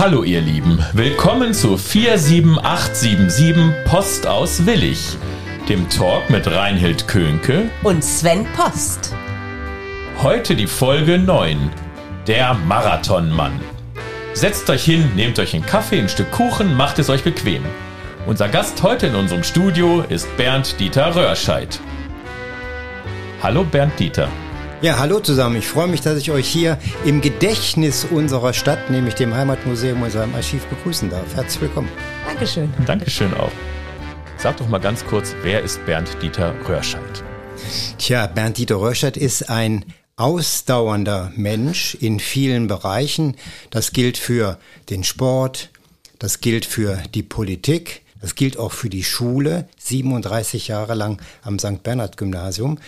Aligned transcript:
Hallo 0.00 0.24
ihr 0.24 0.40
Lieben, 0.40 0.82
willkommen 0.94 1.52
zu 1.52 1.76
47877 1.76 3.84
Post 3.84 4.26
aus 4.26 4.64
Willig, 4.64 5.18
dem 5.68 5.86
Talk 5.90 6.30
mit 6.30 6.46
Reinhild 6.46 7.06
Könke 7.06 7.68
und 7.82 8.02
Sven 8.02 8.46
Post. 8.56 9.14
Heute 10.22 10.56
die 10.56 10.68
Folge 10.68 11.18
9, 11.18 11.68
der 12.26 12.54
Marathonmann. 12.54 13.60
Setzt 14.32 14.70
euch 14.70 14.84
hin, 14.84 15.06
nehmt 15.16 15.38
euch 15.38 15.52
einen 15.52 15.66
Kaffee, 15.66 16.00
ein 16.00 16.08
Stück 16.08 16.30
Kuchen, 16.30 16.74
macht 16.74 16.98
es 16.98 17.10
euch 17.10 17.22
bequem. 17.22 17.62
Unser 18.26 18.48
Gast 18.48 18.82
heute 18.82 19.08
in 19.08 19.14
unserem 19.14 19.42
Studio 19.42 20.02
ist 20.08 20.34
Bernd 20.38 20.80
Dieter 20.80 21.14
Röhrscheid. 21.14 21.78
Hallo 23.42 23.64
Bernd 23.64 24.00
Dieter. 24.00 24.30
Ja, 24.82 24.98
hallo 24.98 25.20
zusammen. 25.20 25.56
Ich 25.56 25.66
freue 25.66 25.88
mich, 25.88 26.00
dass 26.00 26.16
ich 26.16 26.30
euch 26.30 26.48
hier 26.48 26.78
im 27.04 27.20
Gedächtnis 27.20 28.06
unserer 28.10 28.54
Stadt, 28.54 28.88
nämlich 28.88 29.14
dem 29.14 29.34
Heimatmuseum 29.34 30.00
und 30.00 30.10
seinem 30.10 30.34
Archiv, 30.34 30.64
begrüßen 30.68 31.10
darf. 31.10 31.34
Herzlich 31.34 31.60
willkommen. 31.60 31.90
Dankeschön. 32.26 32.72
Dankeschön 32.86 33.34
auch. 33.34 33.52
Sag 34.38 34.56
doch 34.56 34.68
mal 34.68 34.78
ganz 34.78 35.04
kurz, 35.04 35.34
wer 35.42 35.60
ist 35.62 35.84
Bernd 35.84 36.08
Dieter 36.22 36.54
Röhrscheid? 36.66 37.22
Tja, 37.98 38.26
Bernd 38.26 38.56
Dieter 38.56 38.76
Röhrscheid 38.76 39.18
ist 39.18 39.50
ein 39.50 39.84
ausdauernder 40.16 41.30
Mensch 41.36 41.94
in 42.00 42.18
vielen 42.18 42.66
Bereichen. 42.66 43.36
Das 43.68 43.92
gilt 43.92 44.16
für 44.16 44.58
den 44.88 45.04
Sport, 45.04 45.68
das 46.18 46.40
gilt 46.40 46.64
für 46.64 47.02
die 47.12 47.22
Politik, 47.22 48.00
das 48.22 48.34
gilt 48.34 48.58
auch 48.58 48.72
für 48.72 48.88
die 48.88 49.04
Schule, 49.04 49.68
37 49.78 50.68
Jahre 50.68 50.94
lang 50.94 51.20
am 51.42 51.58
St. 51.58 51.82
Bernhard 51.82 52.16
Gymnasium. 52.16 52.78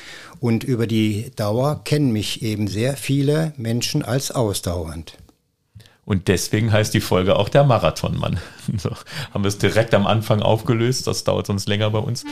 Und 0.43 0.65
über 0.65 0.89
die 0.89 1.31
Dauer 1.37 1.85
kennen 1.85 2.11
mich 2.11 2.43
eben 2.43 2.67
sehr 2.67 2.97
viele 2.97 3.53
Menschen 3.57 4.05
als 4.05 4.33
ausdauernd. 4.33 5.17
Und 6.05 6.27
deswegen 6.27 6.73
heißt 6.73 6.93
die 6.95 7.01
Folge 7.01 7.37
auch 7.37 7.49
der 7.49 7.63
Marathonmann. 7.63 8.41
So, 8.77 8.91
haben 9.33 9.45
wir 9.45 9.49
es 9.49 9.59
direkt 9.59 9.95
am 9.95 10.05
Anfang 10.05 10.43
aufgelöst, 10.43 11.07
das 11.07 11.23
dauert 11.23 11.47
sonst 11.47 11.69
länger 11.69 11.91
bei 11.91 12.01
uns. 12.01 12.25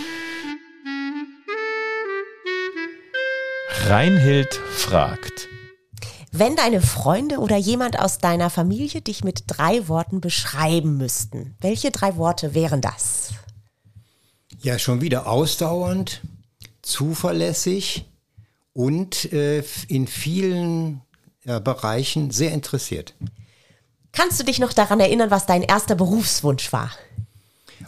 Reinhild 3.87 4.55
fragt. 4.55 5.49
Wenn 6.33 6.57
deine 6.57 6.81
Freunde 6.81 7.39
oder 7.39 7.59
jemand 7.59 7.97
aus 7.97 8.19
deiner 8.19 8.51
Familie 8.51 9.03
dich 9.03 9.23
mit 9.23 9.45
drei 9.47 9.87
Worten 9.87 10.21
beschreiben 10.21 10.97
müssten, 10.97 11.55
welche 11.61 11.93
drei 11.93 12.17
Worte 12.17 12.55
wären 12.55 12.81
das? 12.81 13.35
Ja, 14.63 14.81
schon 14.81 15.01
wieder 15.01 15.29
ausdauernd, 15.29 16.23
zuverlässig 16.91 18.07
und 18.73 19.33
äh, 19.33 19.63
in 19.89 20.07
vielen 20.07 21.01
äh, 21.45 21.61
Bereichen 21.61 22.31
sehr 22.31 22.53
interessiert. 22.53 23.15
Kannst 24.13 24.41
du 24.41 24.45
dich 24.45 24.59
noch 24.59 24.73
daran 24.73 25.01
erinnern, 25.01 25.31
was 25.31 25.47
dein 25.47 25.63
erster 25.63 25.95
Berufswunsch 25.95 26.73
war? 26.73 26.91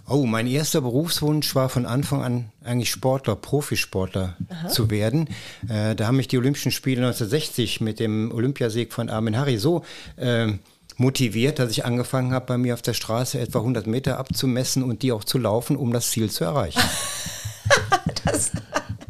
Oh, 0.09 0.25
mein 0.25 0.47
erster 0.47 0.81
Berufswunsch 0.81 1.55
war 1.55 1.69
von 1.69 1.87
Anfang 1.87 2.23
an 2.23 2.51
eigentlich 2.65 2.91
Sportler, 2.91 3.37
Profisportler 3.37 4.37
Aha. 4.49 4.69
zu 4.69 4.91
werden. 4.91 5.29
Äh, 5.69 5.95
da 5.95 6.07
haben 6.07 6.17
mich 6.17 6.29
die 6.29 6.39
Olympischen 6.39 6.73
Spiele 6.73 7.03
1960 7.03 7.81
mit 7.81 8.01
dem 8.01 8.33
Olympiasieg 8.33 8.93
von 8.93 9.11
Armin 9.11 9.37
Harry 9.37 9.59
so 9.59 9.85
äh, 10.17 10.53
motiviert, 10.97 11.59
dass 11.59 11.71
ich 11.71 11.85
angefangen 11.85 12.33
habe, 12.33 12.47
bei 12.47 12.59
mir 12.59 12.75
auf 12.75 12.83
der 12.83 12.95
Straße 12.95 13.39
etwa 13.39 13.59
100 13.59 13.87
Meter 13.87 14.19
abzumessen 14.19 14.83
und 14.83 15.03
die 15.03 15.13
auch 15.13 15.25
zu 15.25 15.39
laufen, 15.39 15.77
um 15.77 15.93
das 15.93 16.11
Ziel 16.11 16.31
zu 16.31 16.45
erreichen. 16.45 16.81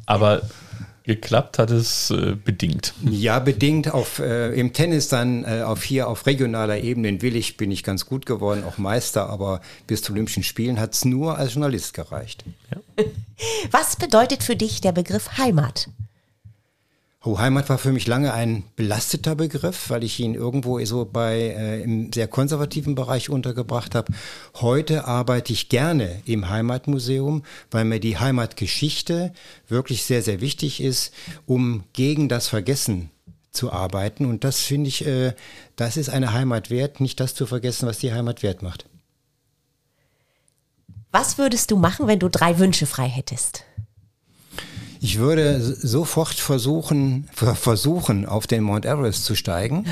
Aber 0.06 0.42
geklappt 1.04 1.58
hat 1.58 1.70
es 1.70 2.10
äh, 2.10 2.36
bedingt. 2.42 2.94
Ja, 3.02 3.38
bedingt. 3.38 3.92
Auf, 3.92 4.18
äh, 4.18 4.52
Im 4.54 4.72
Tennis 4.72 5.08
dann 5.08 5.44
äh, 5.44 5.62
auf 5.62 5.82
hier 5.82 6.08
auf 6.08 6.26
regionaler 6.26 6.78
Ebene 6.78 7.08
in 7.08 7.22
Willig 7.22 7.56
bin 7.56 7.70
ich 7.70 7.82
ganz 7.82 8.06
gut 8.06 8.26
geworden, 8.26 8.64
auch 8.64 8.78
Meister, 8.78 9.28
aber 9.28 9.60
bis 9.86 10.02
zu 10.02 10.12
Olympischen 10.12 10.42
Spielen 10.42 10.78
hat 10.78 10.94
es 10.94 11.04
nur 11.04 11.38
als 11.38 11.54
Journalist 11.54 11.94
gereicht. 11.94 12.44
Ja. 12.70 13.04
Was 13.70 13.96
bedeutet 13.96 14.42
für 14.42 14.56
dich 14.56 14.80
der 14.80 14.92
Begriff 14.92 15.38
Heimat? 15.38 15.88
Oh, 17.24 17.38
Heimat 17.38 17.68
war 17.68 17.78
für 17.78 17.92
mich 17.92 18.08
lange 18.08 18.32
ein 18.34 18.64
belasteter 18.74 19.36
Begriff, 19.36 19.90
weil 19.90 20.02
ich 20.02 20.18
ihn 20.18 20.34
irgendwo 20.34 20.84
so 20.84 21.04
bei 21.04 21.38
äh, 21.38 21.80
im 21.80 22.12
sehr 22.12 22.26
konservativen 22.26 22.96
Bereich 22.96 23.30
untergebracht 23.30 23.94
habe. 23.94 24.12
Heute 24.56 25.06
arbeite 25.06 25.52
ich 25.52 25.68
gerne 25.68 26.20
im 26.24 26.50
Heimatmuseum, 26.50 27.44
weil 27.70 27.84
mir 27.84 28.00
die 28.00 28.18
Heimatgeschichte 28.18 29.32
wirklich 29.68 30.02
sehr, 30.02 30.22
sehr 30.22 30.40
wichtig 30.40 30.80
ist, 30.82 31.14
um 31.46 31.84
gegen 31.92 32.28
das 32.28 32.48
Vergessen 32.48 33.10
zu 33.52 33.72
arbeiten. 33.72 34.26
Und 34.26 34.42
das 34.42 34.58
finde 34.58 34.88
ich, 34.88 35.06
äh, 35.06 35.34
das 35.76 35.96
ist 35.96 36.08
eine 36.08 36.32
Heimat 36.32 36.70
wert, 36.70 37.00
nicht 37.00 37.20
das 37.20 37.36
zu 37.36 37.46
vergessen, 37.46 37.86
was 37.86 37.98
die 37.98 38.12
Heimat 38.12 38.42
wert 38.42 38.62
macht. 38.62 38.86
Was 41.12 41.38
würdest 41.38 41.70
du 41.70 41.76
machen, 41.76 42.08
wenn 42.08 42.18
du 42.18 42.28
drei 42.28 42.58
Wünsche 42.58 42.86
frei 42.86 43.06
hättest? 43.06 43.64
Ich 45.04 45.18
würde 45.18 45.60
sofort 45.60 46.34
versuchen, 46.34 47.28
versuchen, 47.34 48.24
auf 48.24 48.46
den 48.46 48.62
Mount 48.62 48.86
Everest 48.86 49.24
zu 49.24 49.34
steigen. 49.34 49.84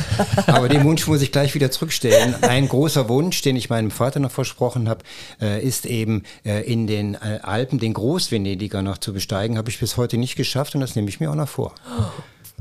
Aber 0.46 0.68
den 0.68 0.84
Wunsch 0.84 1.06
muss 1.06 1.22
ich 1.22 1.32
gleich 1.32 1.54
wieder 1.54 1.70
zurückstellen. 1.70 2.34
Ein 2.42 2.68
großer 2.68 3.08
Wunsch, 3.08 3.40
den 3.40 3.56
ich 3.56 3.70
meinem 3.70 3.90
Vater 3.90 4.20
noch 4.20 4.30
versprochen 4.30 4.90
habe, 4.90 5.04
äh, 5.40 5.66
ist 5.66 5.86
eben 5.86 6.22
äh, 6.44 6.70
in 6.70 6.86
den 6.86 7.14
äh, 7.14 7.40
Alpen 7.42 7.78
den 7.78 7.94
Großvenediger 7.94 8.82
noch 8.82 8.98
zu 8.98 9.14
besteigen. 9.14 9.56
Habe 9.56 9.70
ich 9.70 9.80
bis 9.80 9.96
heute 9.96 10.18
nicht 10.18 10.36
geschafft 10.36 10.74
und 10.74 10.82
das 10.82 10.94
nehme 10.96 11.08
ich 11.08 11.18
mir 11.18 11.30
auch 11.30 11.34
noch 11.34 11.48
vor. 11.48 11.74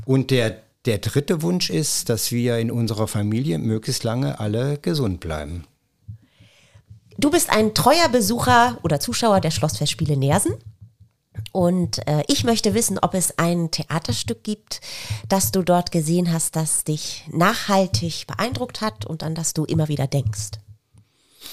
Und 0.06 0.31
der 0.31 0.62
der 0.85 1.00
dritte 1.00 1.41
Wunsch 1.41 1.69
ist, 1.69 2.07
dass 2.07 2.31
wir 2.31 2.57
in 2.59 2.72
unserer 2.72 3.09
Familie 3.09 3.57
möglichst 3.57 4.06
lange 4.06 4.40
alle 4.40 4.78
gesund 4.78 5.19
bleiben. 5.19 5.66
Du 7.17 7.29
bist 7.29 7.50
ein 7.50 7.73
treuer 7.73 8.07
Besucher 8.09 8.78
oder 8.84 9.01
Zuschauer 9.01 9.41
der 9.41 9.51
Schlossfestspiele 9.51 10.16
Nersen. 10.16 10.53
Und 11.52 12.08
äh, 12.08 12.24
ich 12.28 12.44
möchte 12.44 12.74
wissen, 12.74 13.00
ob 13.00 13.14
es 13.14 13.38
ein 13.38 13.72
Theaterstück 13.72 14.44
gibt, 14.44 14.81
das 15.30 15.52
du 15.52 15.64
dort 15.64 15.92
gesehen 15.92 16.31
hast, 16.31 16.56
das 16.56 16.84
dich 16.84 17.24
nachhaltig 17.31 18.28
beeindruckt 18.28 18.81
hat 18.81 19.06
und 19.06 19.24
an 19.24 19.36
das 19.36 19.53
du 19.53 19.66
immer 19.66 19.88
wieder 19.88 20.08
denkst. 20.08 20.52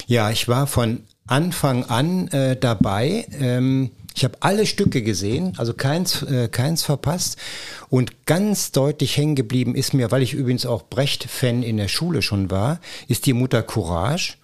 Ja, 0.06 0.30
ich 0.30 0.48
war 0.48 0.66
von 0.66 1.04
Anfang 1.26 1.84
an 1.84 2.28
äh, 2.28 2.56
dabei. 2.56 3.26
Ähm, 3.40 3.90
ich 4.14 4.24
habe 4.24 4.36
alle 4.40 4.66
Stücke 4.66 5.02
gesehen, 5.02 5.54
also 5.56 5.74
keins, 5.74 6.22
äh, 6.22 6.48
keins 6.48 6.82
verpasst. 6.82 7.36
Und 7.88 8.26
ganz 8.26 8.70
deutlich 8.70 9.16
hängen 9.16 9.34
geblieben 9.34 9.74
ist 9.74 9.94
mir, 9.94 10.10
weil 10.10 10.22
ich 10.22 10.34
übrigens 10.34 10.66
auch 10.66 10.84
Brecht-Fan 10.84 11.62
in 11.62 11.78
der 11.78 11.88
Schule 11.88 12.22
schon 12.22 12.50
war, 12.50 12.80
ist 13.08 13.26
die 13.26 13.32
Mutter 13.32 13.62
Courage 13.62 14.34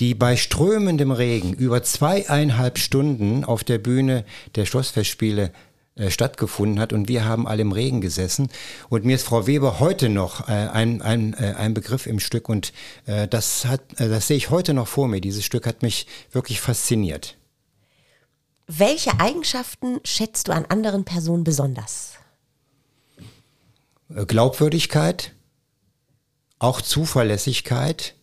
die 0.00 0.14
bei 0.14 0.36
strömendem 0.36 1.12
Regen 1.12 1.52
über 1.52 1.82
zweieinhalb 1.82 2.78
Stunden 2.78 3.44
auf 3.44 3.64
der 3.64 3.78
Bühne 3.78 4.24
der 4.56 4.64
Schlossfestspiele 4.64 5.52
äh, 5.96 6.10
stattgefunden 6.10 6.80
hat 6.80 6.94
und 6.94 7.08
wir 7.08 7.26
haben 7.26 7.46
alle 7.46 7.62
im 7.62 7.72
Regen 7.72 8.00
gesessen. 8.00 8.48
Und 8.88 9.04
mir 9.04 9.16
ist 9.16 9.26
Frau 9.26 9.46
Weber 9.46 9.78
heute 9.78 10.08
noch 10.08 10.48
äh, 10.48 10.52
ein, 10.52 11.02
ein, 11.02 11.34
äh, 11.34 11.54
ein 11.58 11.74
Begriff 11.74 12.06
im 12.06 12.18
Stück 12.18 12.48
und 12.48 12.72
äh, 13.04 13.28
das, 13.28 13.66
hat, 13.66 13.82
das 13.98 14.26
sehe 14.26 14.38
ich 14.38 14.48
heute 14.48 14.72
noch 14.72 14.88
vor 14.88 15.06
mir. 15.06 15.20
Dieses 15.20 15.44
Stück 15.44 15.66
hat 15.66 15.82
mich 15.82 16.06
wirklich 16.32 16.60
fasziniert. 16.60 17.36
Welche 18.66 19.20
Eigenschaften 19.20 20.00
schätzt 20.04 20.48
du 20.48 20.52
an 20.52 20.64
anderen 20.64 21.04
Personen 21.04 21.44
besonders? 21.44 22.14
Glaubwürdigkeit, 24.08 25.32
auch 26.58 26.80
Zuverlässigkeit, 26.80 28.14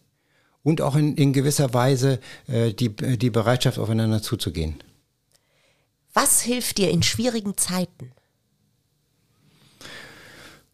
und 0.67 0.81
auch 0.81 0.97
in, 0.97 1.15
in 1.15 1.31
gewisser 1.31 1.74
Weise 1.74 2.19
äh, 2.47 2.74
die, 2.74 2.94
die 2.94 3.30
Bereitschaft, 3.30 3.80
aufeinander 3.80 4.21
zuzugehen. 4.21 4.75
Was 6.13 6.42
hilft 6.42 6.77
dir 6.77 6.92
in 6.92 7.03
schwierigen 7.03 7.56
Zeiten? 7.56 8.12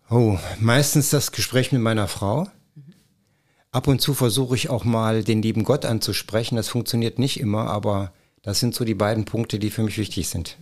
Oh, 0.09 0.39
meistens 0.59 1.11
das 1.11 1.31
Gespräch 1.31 1.71
mit 1.71 1.81
meiner 1.81 2.07
Frau. 2.07 2.47
Ab 3.71 3.87
und 3.87 4.01
zu 4.01 4.15
versuche 4.15 4.55
ich 4.55 4.71
auch 4.71 4.83
mal 4.83 5.23
den 5.23 5.43
lieben 5.43 5.63
Gott 5.63 5.85
anzusprechen. 5.85 6.55
Das 6.55 6.69
funktioniert 6.69 7.19
nicht 7.19 7.39
immer, 7.39 7.67
aber 7.67 8.13
das 8.41 8.59
sind 8.59 8.73
so 8.73 8.85
die 8.85 8.95
beiden 8.95 9.25
Punkte, 9.25 9.59
die 9.59 9.69
für 9.69 9.83
mich 9.83 9.99
wichtig 9.99 10.27
sind. 10.27 10.57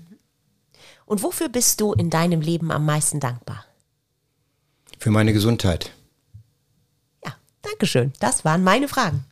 Und 1.06 1.24
wofür 1.24 1.48
bist 1.48 1.80
du 1.80 1.94
in 1.94 2.10
deinem 2.10 2.42
Leben 2.42 2.70
am 2.70 2.86
meisten 2.86 3.22
dankbar? 3.22 3.64
Für 5.00 5.10
meine 5.10 5.32
Gesundheit. 5.32 5.94
Dankeschön. 7.72 8.12
Das 8.20 8.44
waren 8.44 8.64
meine 8.64 8.88
Fragen. 8.88 9.26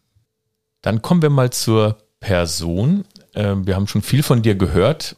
Dann 0.81 1.01
kommen 1.01 1.21
wir 1.21 1.29
mal 1.29 1.51
zur 1.51 1.97
Person. 2.19 3.05
Ähm, 3.35 3.67
wir 3.67 3.75
haben 3.75 3.87
schon 3.87 4.01
viel 4.01 4.23
von 4.23 4.41
dir 4.41 4.55
gehört. 4.55 5.17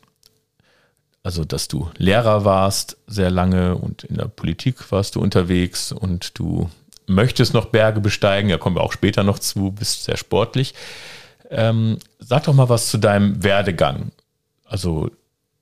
Also, 1.23 1.45
dass 1.45 1.68
du 1.68 1.89
Lehrer 1.97 2.45
warst 2.45 2.97
sehr 3.06 3.29
lange 3.29 3.75
und 3.75 4.03
in 4.03 4.15
der 4.15 4.25
Politik 4.25 4.91
warst 4.91 5.15
du 5.15 5.21
unterwegs 5.21 5.91
und 5.91 6.38
du 6.39 6.69
möchtest 7.06 7.53
noch 7.53 7.65
Berge 7.68 8.01
besteigen. 8.01 8.50
Da 8.50 8.57
kommen 8.57 8.75
wir 8.75 8.81
auch 8.81 8.94
später 8.94 9.23
noch 9.23 9.38
zu, 9.38 9.71
bist 9.71 10.03
sehr 10.03 10.18
sportlich. 10.18 10.73
Ähm, 11.51 12.00
sag 12.18 12.45
doch 12.45 12.53
mal 12.53 12.69
was 12.69 12.89
zu 12.89 12.97
deinem 12.97 13.44
Werdegang. 13.44 14.12
Also, 14.65 15.12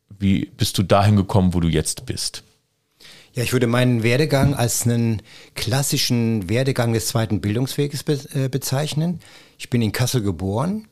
wie 0.07 0.45
bist 0.45 0.77
du 0.77 0.83
dahin 0.83 1.17
gekommen, 1.17 1.53
wo 1.53 1.59
du 1.59 1.67
jetzt 1.67 2.05
bist? 2.05 2.43
Ja, 3.39 3.45
ich 3.45 3.53
würde 3.53 3.67
meinen 3.67 4.03
Werdegang 4.03 4.53
als 4.53 4.85
einen 4.85 5.21
klassischen 5.55 6.49
Werdegang 6.49 6.91
des 6.91 7.07
zweiten 7.07 7.39
Bildungsweges 7.39 8.03
be 8.03 8.19
äh, 8.33 8.49
bezeichnen. 8.49 9.21
Ich 9.57 9.69
bin 9.69 9.81
in 9.81 9.93
Kassel 9.93 10.21
geboren. 10.21 10.89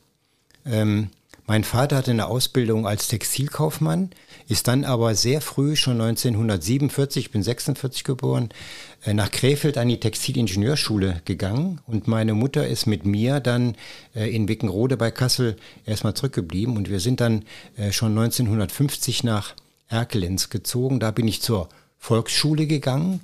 Ähm, 0.64 1.10
mein 1.46 1.62
Vater 1.62 1.96
hatte 1.96 2.10
eine 2.10 2.26
Ausbildung 2.26 2.86
als 2.86 3.08
Textilkaufmann, 3.08 4.12
ist 4.48 4.66
dann 4.66 4.86
aber 4.86 5.14
sehr 5.14 5.42
früh, 5.42 5.76
schon 5.76 6.00
1947, 6.00 7.26
ich 7.26 7.30
bin 7.30 7.42
46 7.42 8.02
geboren, 8.02 8.48
äh, 9.04 9.12
nach 9.12 9.30
Krefeld 9.30 9.76
an 9.76 9.88
die 9.88 10.00
Textilingenieurschule 10.00 11.20
gegangen 11.26 11.82
und 11.86 12.08
meine 12.08 12.32
Mutter 12.32 12.66
ist 12.66 12.86
mit 12.86 13.04
mir 13.04 13.40
dann 13.40 13.76
äh, 14.14 14.34
in 14.34 14.48
Wickenrode 14.48 14.96
bei 14.96 15.10
Kassel 15.10 15.56
erstmal 15.84 16.14
zurückgeblieben 16.14 16.78
und 16.78 16.88
wir 16.88 17.00
sind 17.00 17.20
dann 17.20 17.44
äh, 17.76 17.92
schon 17.92 18.16
1950 18.16 19.22
nach 19.22 19.54
Erkelenz 19.88 20.48
gezogen. 20.48 20.98
Da 20.98 21.10
bin 21.10 21.28
ich 21.28 21.42
zur 21.42 21.68
Volksschule 21.98 22.66
gegangen 22.66 23.20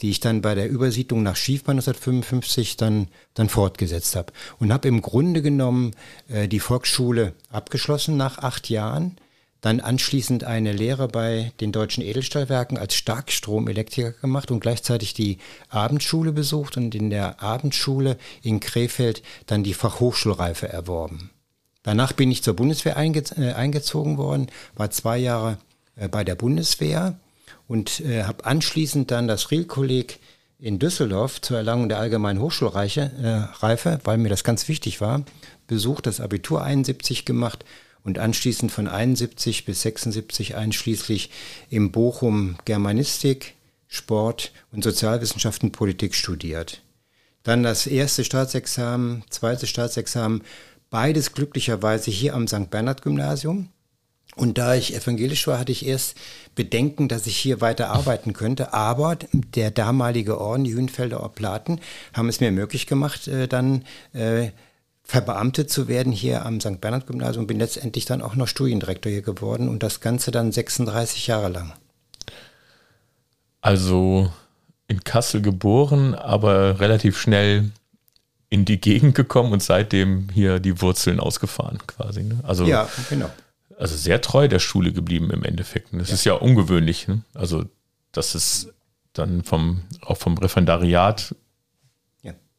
die 0.00 0.10
ich 0.10 0.20
dann 0.20 0.42
bei 0.42 0.54
der 0.54 0.68
Übersiedlung 0.68 1.22
nach 1.22 1.36
Schiefbahn 1.36 1.76
1955 1.76 2.76
dann, 2.76 3.08
dann 3.34 3.48
fortgesetzt 3.48 4.16
habe. 4.16 4.32
Und 4.58 4.72
habe 4.72 4.88
im 4.88 5.02
Grunde 5.02 5.42
genommen 5.42 5.92
äh, 6.28 6.48
die 6.48 6.60
Volksschule 6.60 7.34
abgeschlossen 7.50 8.16
nach 8.16 8.38
acht 8.38 8.68
Jahren, 8.68 9.16
dann 9.60 9.80
anschließend 9.80 10.44
eine 10.44 10.74
Lehre 10.74 11.08
bei 11.08 11.52
den 11.60 11.72
deutschen 11.72 12.04
Edelstahlwerken 12.04 12.76
als 12.76 12.94
Starkstromelektriker 12.96 14.12
gemacht 14.12 14.50
und 14.50 14.60
gleichzeitig 14.60 15.14
die 15.14 15.38
Abendschule 15.70 16.32
besucht 16.32 16.76
und 16.76 16.94
in 16.94 17.08
der 17.08 17.42
Abendschule 17.42 18.18
in 18.42 18.60
Krefeld 18.60 19.22
dann 19.46 19.64
die 19.64 19.72
Fachhochschulreife 19.72 20.68
erworben. 20.68 21.30
Danach 21.82 22.12
bin 22.12 22.30
ich 22.30 22.42
zur 22.42 22.54
Bundeswehr 22.54 22.98
einge 22.98 23.22
äh, 23.38 23.52
eingezogen 23.52 24.18
worden, 24.18 24.48
war 24.74 24.90
zwei 24.90 25.16
Jahre 25.16 25.56
äh, 25.96 26.08
bei 26.08 26.24
der 26.24 26.34
Bundeswehr 26.34 27.18
und 27.66 28.00
äh, 28.00 28.24
habe 28.24 28.44
anschließend 28.44 29.10
dann 29.10 29.28
das 29.28 29.50
Riel-Kolleg 29.50 30.18
in 30.58 30.78
Düsseldorf 30.78 31.40
zur 31.40 31.56
Erlangung 31.56 31.88
der 31.88 31.98
allgemeinen 31.98 32.40
Hochschulreife, 32.40 33.10
äh, 33.22 33.62
Reife, 33.64 34.00
weil 34.04 34.18
mir 34.18 34.28
das 34.28 34.44
ganz 34.44 34.68
wichtig 34.68 35.00
war, 35.00 35.24
besucht, 35.66 36.06
das 36.06 36.20
Abitur 36.20 36.62
71 36.62 37.24
gemacht 37.24 37.64
und 38.02 38.18
anschließend 38.18 38.70
von 38.70 38.86
71 38.86 39.64
bis 39.64 39.82
76 39.82 40.56
einschließlich 40.56 41.30
im 41.70 41.90
Bochum 41.90 42.56
Germanistik, 42.64 43.54
Sport 43.88 44.52
und 44.72 44.84
Sozialwissenschaften 44.84 45.72
Politik 45.72 46.14
studiert. 46.14 46.82
Dann 47.42 47.62
das 47.62 47.86
erste 47.86 48.24
Staatsexamen, 48.24 49.22
zweite 49.28 49.66
Staatsexamen, 49.66 50.42
beides 50.90 51.32
glücklicherweise 51.32 52.10
hier 52.10 52.34
am 52.34 52.48
St. 52.48 52.70
Bernhard 52.70 53.02
Gymnasium. 53.02 53.68
Und 54.36 54.58
da 54.58 54.74
ich 54.74 54.94
evangelisch 54.94 55.46
war, 55.46 55.58
hatte 55.58 55.72
ich 55.72 55.86
erst 55.86 56.16
Bedenken, 56.54 57.08
dass 57.08 57.26
ich 57.26 57.36
hier 57.36 57.60
weiter 57.60 57.90
arbeiten 57.90 58.32
könnte. 58.32 58.72
Aber 58.72 59.16
der 59.32 59.70
damalige 59.70 60.40
Orden, 60.40 60.64
die 60.64 60.74
Hünfelder 60.74 61.22
Oplaten, 61.22 61.80
haben 62.12 62.28
es 62.28 62.40
mir 62.40 62.50
möglich 62.50 62.86
gemacht, 62.86 63.28
äh, 63.28 63.46
dann 63.46 63.84
äh, 64.12 64.48
verbeamtet 65.04 65.70
zu 65.70 65.86
werden 65.86 66.12
hier 66.12 66.44
am 66.44 66.60
St. 66.60 66.80
Bernhard 66.80 67.06
Gymnasium. 67.06 67.46
Bin 67.46 67.58
letztendlich 67.58 68.06
dann 68.06 68.22
auch 68.22 68.34
noch 68.34 68.48
Studiendirektor 68.48 69.12
hier 69.12 69.22
geworden 69.22 69.68
und 69.68 69.82
das 69.82 70.00
Ganze 70.00 70.30
dann 70.30 70.50
36 70.50 71.26
Jahre 71.26 71.48
lang. 71.48 71.72
Also 73.60 74.32
in 74.88 75.04
Kassel 75.04 75.42
geboren, 75.42 76.14
aber 76.14 76.80
relativ 76.80 77.18
schnell 77.18 77.70
in 78.50 78.64
die 78.64 78.80
Gegend 78.80 79.14
gekommen 79.14 79.52
und 79.52 79.62
seitdem 79.62 80.28
hier 80.32 80.60
die 80.60 80.80
Wurzeln 80.80 81.20
ausgefahren 81.20 81.78
quasi. 81.86 82.22
Ne? 82.22 82.40
Also 82.42 82.66
ja, 82.66 82.88
genau 83.08 83.30
also 83.78 83.96
sehr 83.96 84.20
treu 84.20 84.48
der 84.48 84.58
Schule 84.58 84.92
geblieben 84.92 85.30
im 85.30 85.44
Endeffekt. 85.44 85.92
Und 85.92 85.98
das 85.98 86.08
ja. 86.08 86.14
ist 86.14 86.24
ja 86.24 86.34
ungewöhnlich. 86.34 87.08
Ne? 87.08 87.22
Also, 87.34 87.64
dass 88.12 88.34
es 88.34 88.72
dann 89.12 89.42
vom, 89.42 89.82
auch 90.02 90.16
vom 90.16 90.36
Referendariat. 90.38 91.34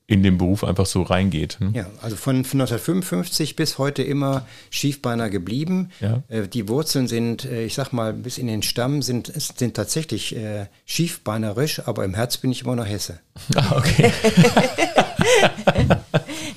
In 0.07 0.21
den 0.21 0.37
Beruf 0.37 0.63
einfach 0.63 0.85
so 0.85 1.01
reingeht. 1.01 1.57
Ne? 1.59 1.71
Ja, 1.73 1.87
also 2.01 2.15
von, 2.15 2.45
von 2.45 2.61
1955 2.61 3.55
bis 3.55 3.79
heute 3.79 4.03
immer 4.03 4.45
Schiefbeiner 4.69 5.29
geblieben. 5.29 5.89
Ja. 5.99 6.21
Äh, 6.27 6.47
die 6.47 6.69
Wurzeln 6.69 7.07
sind, 7.07 7.45
äh, 7.45 7.65
ich 7.65 7.73
sag 7.73 7.91
mal, 7.91 8.13
bis 8.13 8.37
in 8.37 8.47
den 8.47 8.61
Stamm 8.61 9.01
sind, 9.01 9.31
sind 9.35 9.75
tatsächlich 9.75 10.35
äh, 10.35 10.67
schiefbeinerisch, 10.85 11.81
aber 11.87 12.05
im 12.05 12.13
Herz 12.13 12.37
bin 12.37 12.51
ich 12.51 12.63
immer 12.63 12.75
noch 12.75 12.85
Hesse. 12.87 13.19
Ah, 13.55 13.77
okay. 13.77 14.11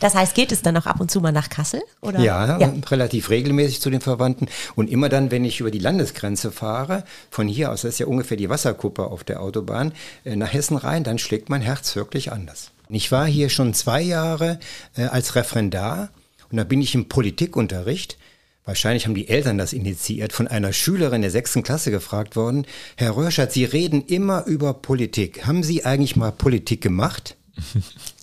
Das 0.00 0.14
heißt, 0.14 0.34
geht 0.34 0.52
es 0.52 0.62
dann 0.62 0.76
auch 0.76 0.86
ab 0.86 1.00
und 1.00 1.10
zu 1.10 1.20
mal 1.20 1.32
nach 1.32 1.48
Kassel? 1.48 1.82
Oder? 2.00 2.20
Ja, 2.20 2.58
ja, 2.58 2.72
relativ 2.88 3.30
regelmäßig 3.30 3.80
zu 3.80 3.90
den 3.90 4.00
Verwandten. 4.00 4.46
Und 4.76 4.90
immer 4.90 5.08
dann, 5.08 5.30
wenn 5.30 5.44
ich 5.44 5.60
über 5.60 5.70
die 5.70 5.80
Landesgrenze 5.80 6.52
fahre, 6.52 7.02
von 7.30 7.48
hier 7.48 7.72
aus, 7.72 7.82
das 7.82 7.94
ist 7.94 7.98
ja 7.98 8.06
ungefähr 8.06 8.36
die 8.36 8.48
Wasserkuppe 8.48 9.06
auf 9.06 9.24
der 9.24 9.40
Autobahn, 9.40 9.92
äh, 10.24 10.36
nach 10.36 10.52
Hessen 10.52 10.76
rein, 10.76 11.02
dann 11.02 11.18
schlägt 11.18 11.48
mein 11.48 11.62
Herz 11.62 11.96
wirklich 11.96 12.30
anders. 12.30 12.70
Ich 12.90 13.12
war 13.12 13.26
hier 13.26 13.48
schon 13.48 13.74
zwei 13.74 14.00
Jahre 14.00 14.58
äh, 14.96 15.04
als 15.04 15.34
Referendar 15.34 16.10
und 16.50 16.56
da 16.56 16.64
bin 16.64 16.80
ich 16.80 16.94
im 16.94 17.08
Politikunterricht. 17.08 18.18
Wahrscheinlich 18.64 19.06
haben 19.06 19.14
die 19.14 19.28
Eltern 19.28 19.56
das 19.56 19.72
initiiert, 19.72 20.32
von 20.32 20.46
einer 20.46 20.72
Schülerin 20.72 21.22
der 21.22 21.30
sechsten 21.30 21.62
Klasse 21.62 21.90
gefragt 21.90 22.36
worden, 22.36 22.66
Herr 22.96 23.16
Röschert, 23.16 23.52
Sie 23.52 23.64
reden 23.64 24.02
immer 24.02 24.44
über 24.44 24.74
Politik. 24.74 25.46
Haben 25.46 25.62
Sie 25.62 25.84
eigentlich 25.84 26.16
mal 26.16 26.32
Politik 26.32 26.82
gemacht? 26.82 27.36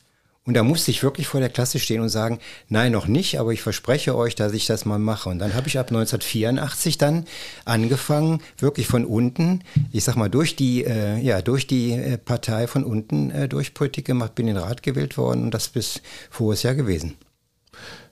Und 0.47 0.53
da 0.53 0.61
musste 0.61 0.91
ich 0.91 1.01
wirklich 1.01 1.25
vor 1.25 1.39
der 1.39 1.49
Klasse 1.49 1.79
stehen 1.79 2.01
und 2.01 2.09
sagen, 2.09 2.39
nein, 2.69 2.91
noch 2.91 3.07
nicht, 3.07 3.39
aber 3.39 3.51
ich 3.51 3.63
verspreche 3.63 4.15
euch, 4.15 4.35
dass 4.35 4.53
ich 4.53 4.67
das 4.67 4.85
mal 4.85 4.99
mache. 4.99 5.29
Und 5.29 5.39
dann 5.39 5.55
habe 5.55 5.67
ich 5.67 5.79
ab 5.79 5.87
1984 5.87 6.99
dann 6.99 7.25
angefangen, 7.65 8.41
wirklich 8.59 8.85
von 8.85 9.05
unten, 9.05 9.63
ich 9.91 10.03
sag 10.03 10.17
mal, 10.17 10.29
durch 10.29 10.55
die, 10.55 10.85
äh, 10.85 11.17
ja, 11.17 11.41
durch 11.41 11.65
die 11.65 11.93
äh, 11.93 12.17
Partei 12.19 12.67
von 12.67 12.83
unten 12.83 13.31
äh, 13.31 13.49
durch 13.49 13.73
Politik 13.73 14.05
gemacht, 14.05 14.35
bin 14.35 14.47
in 14.47 14.53
den 14.53 14.63
Rat 14.63 14.83
gewählt 14.83 15.17
worden 15.17 15.45
und 15.45 15.51
das 15.51 15.69
bis 15.69 16.01
voriges 16.29 16.61
Jahr 16.61 16.75
gewesen. 16.75 17.15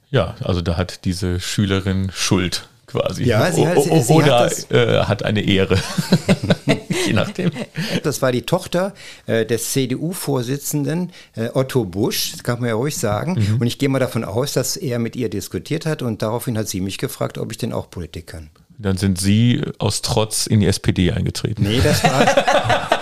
Ja, 0.09 0.35
also 0.41 0.61
da 0.61 0.75
hat 0.75 1.05
diese 1.05 1.39
Schülerin 1.39 2.09
Schuld 2.11 2.67
quasi. 2.93 3.23
Ja, 3.23 3.51
sie 3.51 3.67
hat, 3.67 3.81
sie, 3.81 4.01
sie 4.01 4.13
oder 4.13 4.39
hat, 4.39 4.71
äh, 4.71 4.99
hat, 4.99 5.23
eine 5.23 5.41
Ehre. 5.41 5.77
Je 7.07 7.13
nachdem. 7.13 7.51
Das 8.03 8.21
war 8.21 8.31
die 8.31 8.43
Tochter 8.43 8.93
äh, 9.25 9.45
des 9.45 9.71
CDU-Vorsitzenden 9.71 11.11
äh, 11.35 11.49
Otto 11.53 11.85
Busch, 11.85 12.31
das 12.31 12.43
kann 12.43 12.59
man 12.59 12.69
ja 12.69 12.75
ruhig 12.75 12.95
sagen. 12.95 13.33
Mhm. 13.33 13.61
Und 13.61 13.67
ich 13.67 13.77
gehe 13.77 13.89
mal 13.89 13.99
davon 13.99 14.23
aus, 14.23 14.53
dass 14.53 14.77
er 14.77 14.99
mit 14.99 15.15
ihr 15.15 15.29
diskutiert 15.29 15.85
hat 15.85 16.01
und 16.01 16.21
daraufhin 16.21 16.57
hat 16.57 16.67
sie 16.67 16.81
mich 16.81 16.97
gefragt, 16.97 17.37
ob 17.37 17.51
ich 17.51 17.57
denn 17.57 17.73
auch 17.73 17.89
Politik 17.89 18.27
kann. 18.27 18.49
Dann 18.77 18.97
sind 18.97 19.19
Sie 19.19 19.61
aus 19.77 20.01
Trotz 20.01 20.47
in 20.47 20.59
die 20.59 20.65
SPD 20.65 21.11
eingetreten. 21.11 21.63
Nee, 21.63 21.79
das 21.81 22.03
war. 22.03 22.89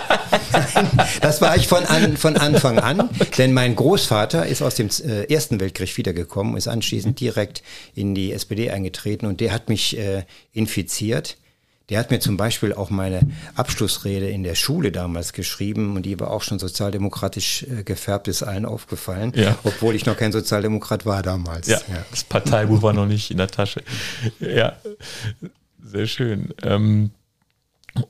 das 1.20 1.40
war 1.40 1.56
ich 1.56 1.68
von, 1.68 1.84
an, 1.84 2.16
von 2.16 2.36
Anfang 2.36 2.78
an, 2.78 3.08
denn 3.38 3.52
mein 3.52 3.76
Großvater 3.76 4.46
ist 4.46 4.62
aus 4.62 4.74
dem 4.74 4.88
äh, 5.04 5.32
Ersten 5.32 5.60
Weltkrieg 5.60 5.96
wiedergekommen, 5.96 6.56
ist 6.56 6.68
anschließend 6.68 7.20
direkt 7.20 7.62
in 7.94 8.14
die 8.14 8.32
SPD 8.32 8.70
eingetreten 8.70 9.26
und 9.26 9.40
der 9.40 9.52
hat 9.52 9.68
mich 9.68 9.98
äh, 9.98 10.24
infiziert. 10.52 11.36
Der 11.88 11.98
hat 11.98 12.10
mir 12.10 12.20
zum 12.20 12.36
Beispiel 12.36 12.72
auch 12.72 12.90
meine 12.90 13.20
Abschlussrede 13.54 14.30
in 14.30 14.44
der 14.44 14.54
Schule 14.54 14.92
damals 14.92 15.32
geschrieben 15.32 15.96
und 15.96 16.06
die 16.06 16.18
war 16.18 16.30
auch 16.30 16.42
schon 16.42 16.58
sozialdemokratisch 16.58 17.64
äh, 17.64 17.82
gefärbt, 17.82 18.28
ist 18.28 18.42
allen 18.42 18.64
aufgefallen, 18.64 19.32
ja. 19.34 19.58
obwohl 19.64 19.94
ich 19.94 20.06
noch 20.06 20.16
kein 20.16 20.32
Sozialdemokrat 20.32 21.04
war 21.04 21.22
damals. 21.22 21.66
Ja, 21.66 21.78
ja. 21.88 22.04
das 22.10 22.24
Parteibuch 22.24 22.82
war 22.82 22.92
noch 22.92 23.06
nicht 23.06 23.30
in 23.30 23.36
der 23.36 23.48
Tasche. 23.48 23.82
Ja, 24.40 24.76
sehr 25.84 26.06
schön. 26.06 26.54
Ähm, 26.62 27.10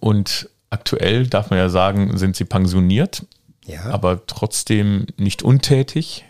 und 0.00 0.48
aktuell 0.72 1.26
darf 1.26 1.50
man 1.50 1.58
ja 1.58 1.68
sagen, 1.68 2.16
sind 2.16 2.36
sie 2.36 2.44
pensioniert, 2.44 3.26
ja. 3.66 3.84
aber 3.86 4.26
trotzdem 4.26 5.06
nicht 5.16 5.42
untätig. 5.42 6.24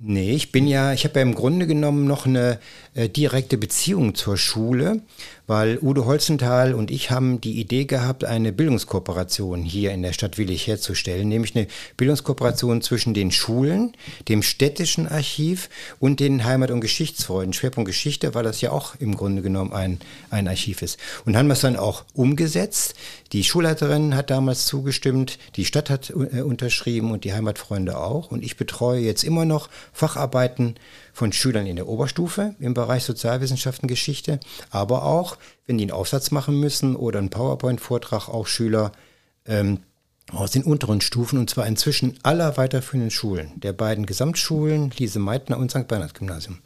Nee, 0.00 0.32
ich 0.32 0.52
bin 0.52 0.68
ja, 0.68 0.92
ich 0.92 1.04
habe 1.04 1.16
ja 1.16 1.22
im 1.22 1.34
Grunde 1.34 1.66
genommen 1.66 2.06
noch 2.06 2.26
eine 2.26 2.60
äh, 2.98 3.08
direkte 3.08 3.56
Beziehung 3.58 4.14
zur 4.14 4.36
Schule 4.36 5.02
weil 5.48 5.78
Udo 5.80 6.04
Holzenthal 6.04 6.74
und 6.74 6.90
ich 6.90 7.10
haben 7.10 7.40
die 7.40 7.58
Idee 7.58 7.86
gehabt, 7.86 8.24
eine 8.24 8.52
Bildungskooperation 8.52 9.64
hier 9.64 9.92
in 9.92 10.02
der 10.02 10.12
Stadt 10.12 10.36
Willig 10.36 10.66
herzustellen, 10.66 11.26
nämlich 11.26 11.56
eine 11.56 11.66
Bildungskooperation 11.96 12.82
zwischen 12.82 13.14
den 13.14 13.32
Schulen, 13.32 13.94
dem 14.28 14.42
städtischen 14.42 15.08
Archiv 15.08 15.70
und 15.98 16.20
den 16.20 16.44
Heimat- 16.44 16.70
und 16.70 16.82
Geschichtsfreunden. 16.82 17.54
Schwerpunkt 17.54 17.88
Geschichte, 17.88 18.34
weil 18.34 18.44
das 18.44 18.60
ja 18.60 18.70
auch 18.70 18.94
im 19.00 19.16
Grunde 19.16 19.40
genommen 19.40 19.72
ein, 19.72 20.00
ein 20.28 20.46
Archiv 20.46 20.82
ist. 20.82 20.98
Und 21.24 21.34
haben 21.34 21.46
wir 21.46 21.54
es 21.54 21.62
dann 21.62 21.76
auch 21.76 22.04
umgesetzt. 22.12 22.94
Die 23.32 23.42
Schulleiterin 23.42 24.14
hat 24.14 24.28
damals 24.28 24.66
zugestimmt, 24.66 25.38
die 25.56 25.64
Stadt 25.64 25.88
hat 25.88 26.10
äh, 26.10 26.42
unterschrieben 26.42 27.10
und 27.10 27.24
die 27.24 27.32
Heimatfreunde 27.32 27.96
auch. 27.96 28.30
Und 28.30 28.44
ich 28.44 28.58
betreue 28.58 29.00
jetzt 29.00 29.24
immer 29.24 29.46
noch 29.46 29.70
Facharbeiten 29.94 30.74
von 31.18 31.32
Schülern 31.32 31.66
in 31.66 31.74
der 31.74 31.88
Oberstufe 31.88 32.54
im 32.60 32.74
Bereich 32.74 33.02
Sozialwissenschaften, 33.02 33.88
Geschichte, 33.88 34.38
aber 34.70 35.02
auch, 35.02 35.36
wenn 35.66 35.76
die 35.76 35.82
einen 35.82 35.90
Aufsatz 35.90 36.30
machen 36.30 36.60
müssen 36.60 36.94
oder 36.94 37.18
einen 37.18 37.28
PowerPoint-Vortrag, 37.28 38.28
auch 38.28 38.46
Schüler 38.46 38.92
ähm, 39.44 39.80
aus 40.30 40.52
den 40.52 40.62
unteren 40.62 41.00
Stufen 41.00 41.40
und 41.40 41.50
zwar 41.50 41.66
inzwischen 41.66 42.16
aller 42.22 42.56
weiterführenden 42.56 43.10
Schulen, 43.10 43.50
der 43.56 43.72
beiden 43.72 44.06
Gesamtschulen, 44.06 44.92
Lise 44.96 45.18
Meitner 45.18 45.58
und 45.58 45.72
St. 45.72 45.88
Bernhard 45.88 46.14
Gymnasium. 46.14 46.58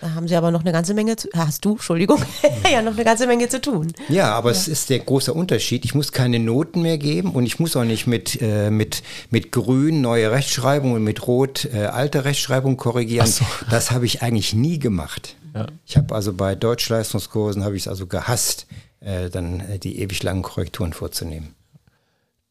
Da 0.00 0.14
haben 0.14 0.28
Sie 0.28 0.36
aber 0.36 0.50
noch 0.50 0.60
eine 0.60 0.72
ganze 0.72 0.92
Menge 0.92 1.16
zu, 1.16 1.28
hast 1.32 1.64
du, 1.64 1.72
Entschuldigung, 1.72 2.22
ja, 2.72 2.82
noch 2.82 2.92
eine 2.92 3.04
ganze 3.04 3.26
Menge 3.26 3.48
zu 3.48 3.60
tun. 3.60 3.92
Ja, 4.08 4.34
aber 4.34 4.50
ja. 4.50 4.56
es 4.56 4.68
ist 4.68 4.90
der 4.90 4.98
große 4.98 5.32
Unterschied. 5.32 5.84
Ich 5.84 5.94
muss 5.94 6.12
keine 6.12 6.38
Noten 6.38 6.82
mehr 6.82 6.98
geben 6.98 7.32
und 7.32 7.46
ich 7.46 7.58
muss 7.58 7.76
auch 7.76 7.84
nicht 7.84 8.06
mit, 8.06 8.40
äh, 8.42 8.70
mit, 8.70 9.02
mit 9.30 9.52
Grün 9.52 10.02
neue 10.02 10.30
Rechtschreibung 10.30 10.92
und 10.92 11.02
mit 11.02 11.26
Rot 11.26 11.66
äh, 11.72 11.86
alte 11.86 12.24
Rechtschreibung 12.24 12.76
korrigieren. 12.76 13.26
So. 13.26 13.44
Das 13.70 13.90
habe 13.90 14.04
ich 14.04 14.22
eigentlich 14.22 14.52
nie 14.54 14.78
gemacht. 14.78 15.36
Ja. 15.54 15.66
Ich 15.86 15.96
habe 15.96 16.14
also 16.14 16.34
bei 16.34 16.54
Deutschleistungskursen 16.54 17.64
habe 17.64 17.76
ich 17.76 17.84
es 17.84 17.88
also 17.88 18.06
gehasst, 18.06 18.66
äh, 19.00 19.30
dann 19.30 19.60
äh, 19.60 19.78
die 19.78 20.00
ewig 20.00 20.22
langen 20.22 20.42
Korrekturen 20.42 20.92
vorzunehmen. 20.92 21.54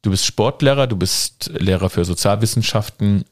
Du 0.02 0.10
bist 0.10 0.24
Sportlehrer, 0.24 0.86
du 0.86 0.96
bist 0.96 1.50
Lehrer 1.56 1.90
für 1.90 2.04
Sozialwissenschaften 2.04 3.24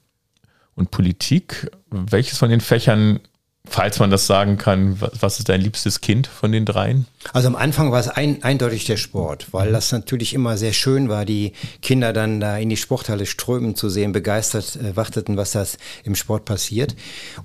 und 0.76 0.90
Politik. 0.90 1.70
Welches 1.90 2.38
von 2.38 2.50
den 2.50 2.60
Fächern 2.60 3.20
Falls 3.66 3.98
man 3.98 4.10
das 4.10 4.26
sagen 4.26 4.58
kann, 4.58 5.00
was 5.00 5.38
ist 5.38 5.48
dein 5.48 5.62
liebstes 5.62 6.02
Kind 6.02 6.26
von 6.26 6.52
den 6.52 6.66
dreien? 6.66 7.06
Also 7.32 7.48
am 7.48 7.56
Anfang 7.56 7.90
war 7.92 7.98
es 7.98 8.08
ein, 8.08 8.42
eindeutig 8.42 8.84
der 8.84 8.98
Sport, 8.98 9.46
weil 9.52 9.72
das 9.72 9.90
natürlich 9.90 10.34
immer 10.34 10.58
sehr 10.58 10.74
schön 10.74 11.08
war, 11.08 11.24
die 11.24 11.54
Kinder 11.80 12.12
dann 12.12 12.40
da 12.40 12.58
in 12.58 12.68
die 12.68 12.76
Sporthalle 12.76 13.24
strömen 13.24 13.74
zu 13.74 13.88
sehen, 13.88 14.12
begeistert 14.12 14.76
äh, 14.76 14.94
warteten, 14.94 15.38
was 15.38 15.52
das 15.52 15.78
im 16.04 16.14
Sport 16.14 16.44
passiert. 16.44 16.94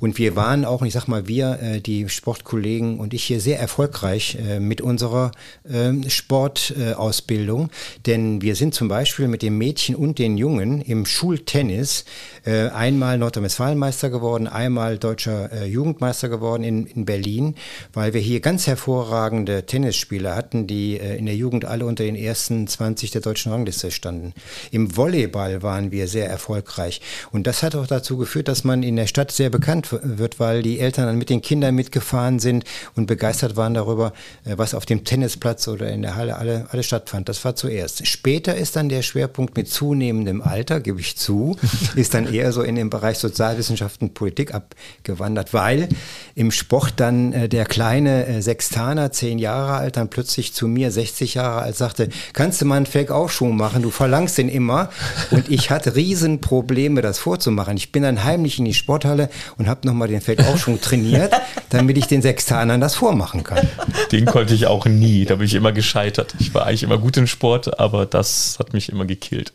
Und 0.01 0.17
wir 0.17 0.35
waren 0.35 0.65
auch, 0.65 0.81
ich 0.81 0.91
sag 0.91 1.07
mal, 1.07 1.29
wir, 1.29 1.57
äh, 1.61 1.79
die 1.79 2.09
Sportkollegen 2.09 2.99
und 2.99 3.13
ich 3.13 3.23
hier 3.23 3.39
sehr 3.39 3.57
erfolgreich 3.57 4.37
äh, 4.45 4.59
mit 4.59 4.81
unserer 4.81 5.31
äh, 5.63 5.93
Sportausbildung, 6.09 7.69
denn 8.07 8.41
wir 8.41 8.57
sind 8.57 8.75
zum 8.75 8.89
Beispiel 8.89 9.29
mit 9.29 9.41
den 9.41 9.57
Mädchen 9.57 9.95
und 9.95 10.19
den 10.19 10.37
Jungen 10.37 10.81
im 10.81 11.05
Schultennis 11.05 12.03
äh, 12.43 12.67
einmal 12.67 13.17
Nordrhein-Westfalen-Meister 13.17 14.09
geworden, 14.09 14.47
einmal 14.47 14.97
deutscher 14.97 15.53
äh, 15.53 15.65
Jugendmeister 15.65 16.08
Weltmeister 16.09 16.29
geworden 16.29 16.63
in, 16.63 16.87
in 16.87 17.05
Berlin, 17.05 17.55
weil 17.93 18.13
wir 18.13 18.21
hier 18.21 18.39
ganz 18.39 18.65
hervorragende 18.65 19.65
Tennisspieler 19.65 20.35
hatten, 20.35 20.65
die 20.65 20.99
äh, 20.99 21.17
in 21.17 21.27
der 21.27 21.35
Jugend 21.35 21.65
alle 21.65 21.85
unter 21.85 22.03
den 22.03 22.15
ersten 22.15 22.67
20 22.67 23.11
der 23.11 23.21
deutschen 23.21 23.51
Rangliste 23.51 23.91
standen. 23.91 24.33
Im 24.71 24.97
Volleyball 24.97 25.61
waren 25.61 25.91
wir 25.91 26.07
sehr 26.07 26.27
erfolgreich. 26.27 27.01
Und 27.31 27.45
das 27.45 27.61
hat 27.61 27.75
auch 27.75 27.85
dazu 27.85 28.17
geführt, 28.17 28.47
dass 28.47 28.63
man 28.63 28.81
in 28.81 28.95
der 28.95 29.05
Stadt 29.05 29.31
sehr 29.31 29.51
bekannt 29.51 29.89
wird, 29.91 30.39
weil 30.39 30.63
die 30.63 30.79
Eltern 30.79 31.05
dann 31.05 31.17
mit 31.17 31.29
den 31.29 31.41
Kindern 31.41 31.75
mitgefahren 31.75 32.39
sind 32.39 32.63
und 32.95 33.05
begeistert 33.05 33.55
waren 33.55 33.75
darüber, 33.75 34.13
äh, 34.45 34.57
was 34.57 34.73
auf 34.73 34.87
dem 34.87 35.03
Tennisplatz 35.03 35.67
oder 35.67 35.91
in 35.91 36.01
der 36.01 36.15
Halle 36.15 36.37
alle, 36.37 36.65
alle 36.71 36.81
stattfand. 36.81 37.29
Das 37.29 37.45
war 37.45 37.55
zuerst. 37.55 38.07
Später 38.07 38.55
ist 38.55 38.75
dann 38.75 38.89
der 38.89 39.03
Schwerpunkt 39.03 39.55
mit 39.55 39.69
zunehmendem 39.69 40.41
Alter, 40.41 40.79
gebe 40.79 40.99
ich 40.99 41.17
zu, 41.17 41.55
ist 41.95 42.15
dann 42.15 42.33
eher 42.33 42.51
so 42.51 42.63
in 42.63 42.75
den 42.75 42.89
Bereich 42.89 43.19
Sozialwissenschaften, 43.19 44.13
Politik 44.15 44.55
abgewandert, 44.55 45.53
weil 45.53 45.87
im 46.35 46.51
Sport 46.51 46.93
dann 46.97 47.33
äh, 47.33 47.49
der 47.49 47.65
kleine 47.65 48.25
äh, 48.25 48.41
Sextaner, 48.41 49.11
zehn 49.11 49.39
Jahre 49.39 49.73
alt, 49.73 49.97
dann 49.97 50.09
plötzlich 50.09 50.53
zu 50.53 50.67
mir, 50.67 50.91
60 50.91 51.33
Jahre 51.33 51.61
alt, 51.61 51.75
sagte, 51.75 52.09
kannst 52.33 52.61
du 52.61 52.65
mal 52.65 52.77
einen 52.77 52.85
Fake-Aufschwung 52.85 53.57
machen, 53.57 53.81
du 53.81 53.89
verlangst 53.89 54.37
den 54.37 54.49
immer. 54.49 54.89
Und 55.31 55.49
ich 55.49 55.69
hatte 55.69 55.95
Riesenprobleme, 55.95 57.01
das 57.01 57.19
vorzumachen. 57.19 57.77
Ich 57.77 57.91
bin 57.91 58.03
dann 58.03 58.23
heimlich 58.23 58.59
in 58.59 58.65
die 58.65 58.73
Sporthalle 58.73 59.29
und 59.57 59.67
habe 59.67 59.87
nochmal 59.87 60.07
den 60.07 60.21
Fake-Aufschwung 60.21 60.81
trainiert, 60.81 61.33
damit 61.69 61.97
ich 61.97 62.07
den 62.07 62.21
Sextanern 62.21 62.81
das 62.81 62.95
vormachen 62.95 63.43
kann. 63.43 63.67
Den 64.11 64.25
konnte 64.25 64.53
ich 64.53 64.67
auch 64.67 64.85
nie, 64.85 65.25
da 65.25 65.35
bin 65.35 65.45
ich 65.45 65.53
immer 65.53 65.71
gescheitert. 65.71 66.35
Ich 66.39 66.53
war 66.53 66.65
eigentlich 66.65 66.83
immer 66.83 66.97
gut 66.97 67.17
im 67.17 67.27
Sport, 67.27 67.79
aber 67.79 68.05
das 68.05 68.57
hat 68.59 68.73
mich 68.73 68.89
immer 68.89 69.05
gekillt. 69.05 69.51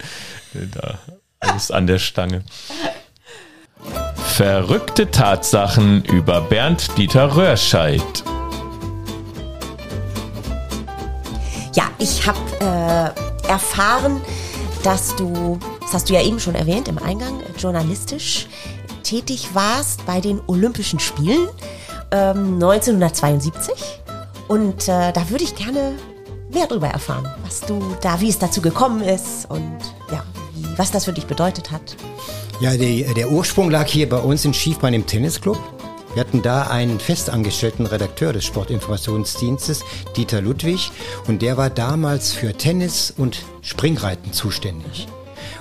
Äh, 0.55 0.67
da 0.73 0.99
alles 1.41 1.71
an 1.71 1.87
der 1.87 1.99
Stange. 1.99 2.43
Verrückte 4.17 5.11
Tatsachen 5.11 6.05
über 6.05 6.41
Bernd 6.41 6.97
Dieter 6.99 7.37
Röhrscheid. 7.37 8.03
Ja, 11.75 11.85
ich 11.99 12.27
habe 12.27 12.39
äh, 12.61 13.49
erfahren, 13.49 14.21
dass 14.83 15.15
du, 15.17 15.59
das 15.81 15.95
hast 15.95 16.11
du 16.11 16.15
ja 16.15 16.23
eben 16.23 16.41
schon 16.41 16.55
erwähnt 16.55 16.89
im 16.89 16.99
Eingang, 16.99 17.41
journalistisch 17.57 18.49
tätig 19.03 19.51
warst 19.55 20.05
bei 20.07 20.21
den 20.21 20.41
Olympischen 20.47 20.99
Spielen 20.99 21.49
ähm, 22.11 22.55
1972. 22.55 23.73
Und 24.49 24.89
äh, 24.89 25.13
da 25.13 25.31
würde 25.31 25.45
ich 25.45 25.55
gerne 25.55 25.95
mehr 26.53 26.67
darüber 26.67 26.89
erfahren, 26.89 27.29
was 27.45 27.61
du 27.61 27.81
da, 28.01 28.21
wie 28.21 28.29
es 28.29 28.39
dazu 28.39 28.61
gekommen 28.61 29.03
ist 29.03 29.51
und 29.51 29.79
ja, 30.11 30.23
was 30.77 30.91
das 30.91 31.05
für 31.05 31.13
dich 31.13 31.27
bedeutet 31.27 31.71
hat. 31.71 31.97
Ja, 32.61 32.77
die, 32.77 33.05
der 33.15 33.31
Ursprung 33.31 33.71
lag 33.71 33.87
hier 33.87 34.09
bei 34.09 34.19
uns 34.19 34.45
in 34.45 34.55
Schiefbahn 34.55 34.95
im 34.95 35.07
Tennisclub. 35.07 35.59
Wir 36.15 36.21
hatten 36.21 36.43
da 36.43 36.69
einen 36.69 37.01
festangestellten 37.01 37.87
Redakteur 37.87 38.33
des 38.33 38.45
Sportinformationsdienstes, 38.45 39.83
Dieter 40.17 40.41
Ludwig, 40.41 40.93
und 41.27 41.43
der 41.43 41.57
war 41.57 41.71
damals 41.71 42.33
für 42.33 42.55
Tennis 42.55 43.13
und 43.17 43.45
Springreiten 43.63 44.33
zuständig. 44.33 45.09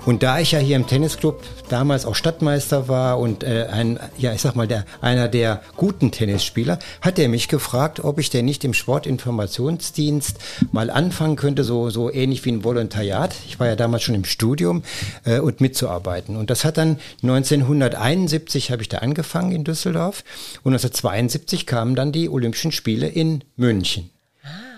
Und 0.05 0.21
da 0.21 0.39
ich 0.39 0.51
ja 0.51 0.59
hier 0.59 0.75
im 0.75 0.85
Tennisclub 0.85 1.41
damals 1.69 2.05
auch 2.05 2.15
Stadtmeister 2.15 2.89
war 2.89 3.19
und 3.19 3.43
äh, 3.43 3.67
ein, 3.71 3.99
ja, 4.17 4.33
ich 4.33 4.41
sag 4.41 4.53
mal, 4.53 4.67
der, 4.67 4.85
einer 4.99 5.29
der 5.29 5.61
guten 5.77 6.11
Tennisspieler, 6.11 6.79
hat 7.01 7.17
er 7.19 7.29
mich 7.29 7.47
gefragt, 7.47 8.01
ob 8.01 8.19
ich 8.19 8.29
denn 8.29 8.43
nicht 8.43 8.65
im 8.65 8.73
Sportinformationsdienst 8.73 10.39
mal 10.73 10.89
anfangen 10.89 11.37
könnte, 11.37 11.63
so, 11.63 11.89
so 11.89 12.11
ähnlich 12.11 12.43
wie 12.43 12.51
ein 12.51 12.65
Volontariat. 12.65 13.33
Ich 13.47 13.61
war 13.61 13.67
ja 13.67 13.77
damals 13.77 14.03
schon 14.03 14.15
im 14.15 14.25
Studium 14.25 14.83
äh, 15.23 15.39
und 15.39 15.61
mitzuarbeiten. 15.61 16.35
Und 16.35 16.49
das 16.49 16.65
hat 16.65 16.77
dann 16.77 16.99
1971 17.21 18.71
habe 18.71 18.81
ich 18.81 18.89
da 18.89 18.97
angefangen 18.97 19.53
in 19.53 19.63
Düsseldorf 19.63 20.25
und 20.63 20.73
1972 20.73 21.65
kamen 21.65 21.95
dann 21.95 22.11
die 22.11 22.27
Olympischen 22.27 22.73
Spiele 22.73 23.07
in 23.07 23.45
München. 23.55 24.12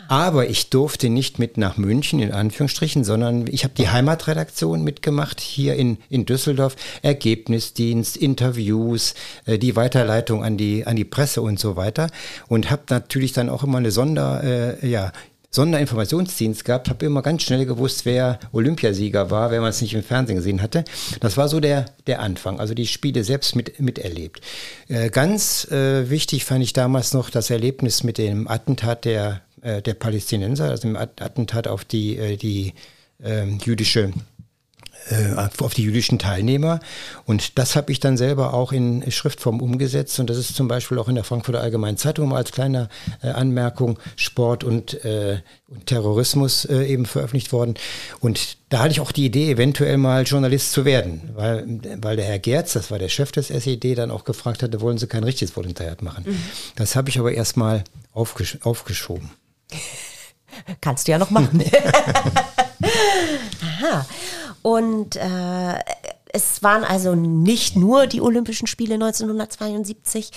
Aber 0.08 0.50
ich 0.50 0.70
durfte 0.70 1.10
nicht 1.10 1.40
mit 1.40 1.58
nach 1.58 1.78
München, 1.78 2.20
in 2.20 2.32
Anführungsstrichen, 2.32 3.04
sondern 3.04 3.48
ich 3.48 3.64
habe 3.64 3.74
die 3.78 3.90
Heimatredaktion 3.90 4.84
mitgemacht 4.84 5.40
hier 5.40 5.76
in, 5.76 5.98
in 6.10 6.26
Düsseldorf. 6.26 6.76
Ergebnisdienst, 7.02 8.18
Interviews, 8.18 9.14
äh, 9.46 9.58
die 9.58 9.76
Weiterleitung 9.76 10.44
an 10.44 10.58
die, 10.58 10.86
an 10.86 10.96
die 10.96 11.06
Presse 11.06 11.42
und 11.42 11.60
so 11.60 11.76
weiter. 11.76 12.10
Und 12.48 12.70
habe 12.70 12.84
natürlich 12.90 13.34
dann 13.34 13.50
auch 13.50 13.64
immer 13.64 13.78
eine 13.78 13.92
Sonder, 13.92 14.44
äh, 14.44 14.88
ja, 14.88 15.12
Sonderinformationsdienst 15.56 16.66
gehabt, 16.66 16.90
habe 16.90 17.06
immer 17.06 17.22
ganz 17.22 17.44
schnell 17.44 17.66
gewusst, 17.66 18.06
wer 18.06 18.40
Olympiasieger 18.52 19.32
war, 19.32 19.52
wenn 19.52 19.62
man 19.62 19.70
es 19.70 19.82
nicht 19.82 19.94
im 19.94 20.04
Fernsehen 20.04 20.36
gesehen 20.36 20.62
hatte. 20.62 20.84
Das 21.22 21.38
war 21.38 21.48
so 21.48 21.62
der, 21.62 21.86
der 22.08 22.20
Anfang, 22.20 22.60
also 22.60 22.74
die 22.74 22.86
Spiele 22.86 23.24
selbst 23.24 23.56
mit, 23.56 23.80
miterlebt. 23.80 24.42
Äh, 24.90 25.10
ganz 25.10 25.66
äh, 25.72 26.10
wichtig 26.10 26.44
fand 26.44 26.62
ich 26.62 26.74
damals 26.74 27.14
noch 27.14 27.30
das 27.30 27.50
Erlebnis 27.50 28.04
mit 28.04 28.18
dem 28.18 28.50
Attentat 28.50 29.06
der 29.06 29.45
äh, 29.66 29.82
der 29.82 29.96
Palästinenser, 29.96 30.70
also 30.70 30.88
im 30.88 30.96
Attentat 30.96 31.68
auf 31.68 31.84
die, 31.84 32.18
äh, 32.18 32.38
die 32.38 32.74
äh, 33.24 33.46
jüdische 33.64 34.14
auf 35.60 35.74
die 35.76 35.84
jüdischen 35.84 36.18
Teilnehmer. 36.18 36.80
Und 37.26 37.60
das 37.60 37.76
habe 37.76 37.92
ich 37.92 38.00
dann 38.00 38.18
selber 38.18 38.54
auch 38.54 38.72
in 38.72 39.12
Schriftform 39.12 39.62
umgesetzt. 39.62 40.20
Und 40.20 40.30
das 40.30 40.38
ist 40.38 40.56
zum 40.56 40.68
Beispiel 40.68 40.98
auch 40.98 41.08
in 41.08 41.16
der 41.16 41.24
Frankfurter 41.24 41.62
Allgemeinen 41.62 41.98
Zeitung 41.98 42.36
als 42.36 42.52
kleine 42.52 42.90
äh, 43.22 43.28
Anmerkung 43.28 44.00
Sport 44.16 44.64
und, 44.64 45.06
äh, 45.06 45.42
und 45.68 45.86
Terrorismus 45.86 46.66
äh, 46.66 46.86
eben 46.86 47.06
veröffentlicht 47.06 47.54
worden. 47.54 47.76
Und 48.20 48.58
da 48.70 48.80
hatte 48.80 48.94
ich 48.94 49.00
auch 49.00 49.12
die 49.12 49.26
Idee, 49.26 49.52
eventuell 49.52 49.98
mal 49.98 50.24
Journalist 50.24 50.72
zu 50.72 50.86
werden, 50.86 51.30
weil, 51.36 51.82
weil 52.02 52.16
der 52.16 52.26
Herr 52.26 52.40
Gerz, 52.40 52.74
das 52.74 52.90
war 52.90 52.98
der 52.98 53.10
Chef 53.10 53.32
des 53.32 53.52
SED, 53.52 53.96
dann 53.96 54.10
auch 54.10 54.24
gefragt 54.24 54.64
hatte, 54.64 54.82
wollen 54.82 54.98
Sie 54.98 55.08
kein 55.08 55.24
richtiges 55.24 55.56
Volontariat 55.56 56.02
machen. 56.02 56.24
Mhm. 56.26 56.40
Das 56.76 56.96
habe 56.96 57.10
ich 57.10 57.20
aber 57.20 57.32
erstmal 57.32 57.84
aufgesch 58.12 58.58
aufgeschoben. 58.64 59.30
Kannst 60.82 61.08
du 61.08 61.12
ja 61.12 61.18
noch 61.18 61.32
machen. 61.32 61.64
Aha. 63.62 64.06
Und 64.62 65.16
äh, 65.16 65.80
es 66.36 66.64
waren 66.64 66.84
also 66.84 67.16
nicht 67.16 67.76
nur 67.76 68.08
die 68.08 68.22
Olympischen 68.22 68.68
Spiele 68.68 68.96
1972, 68.96 70.32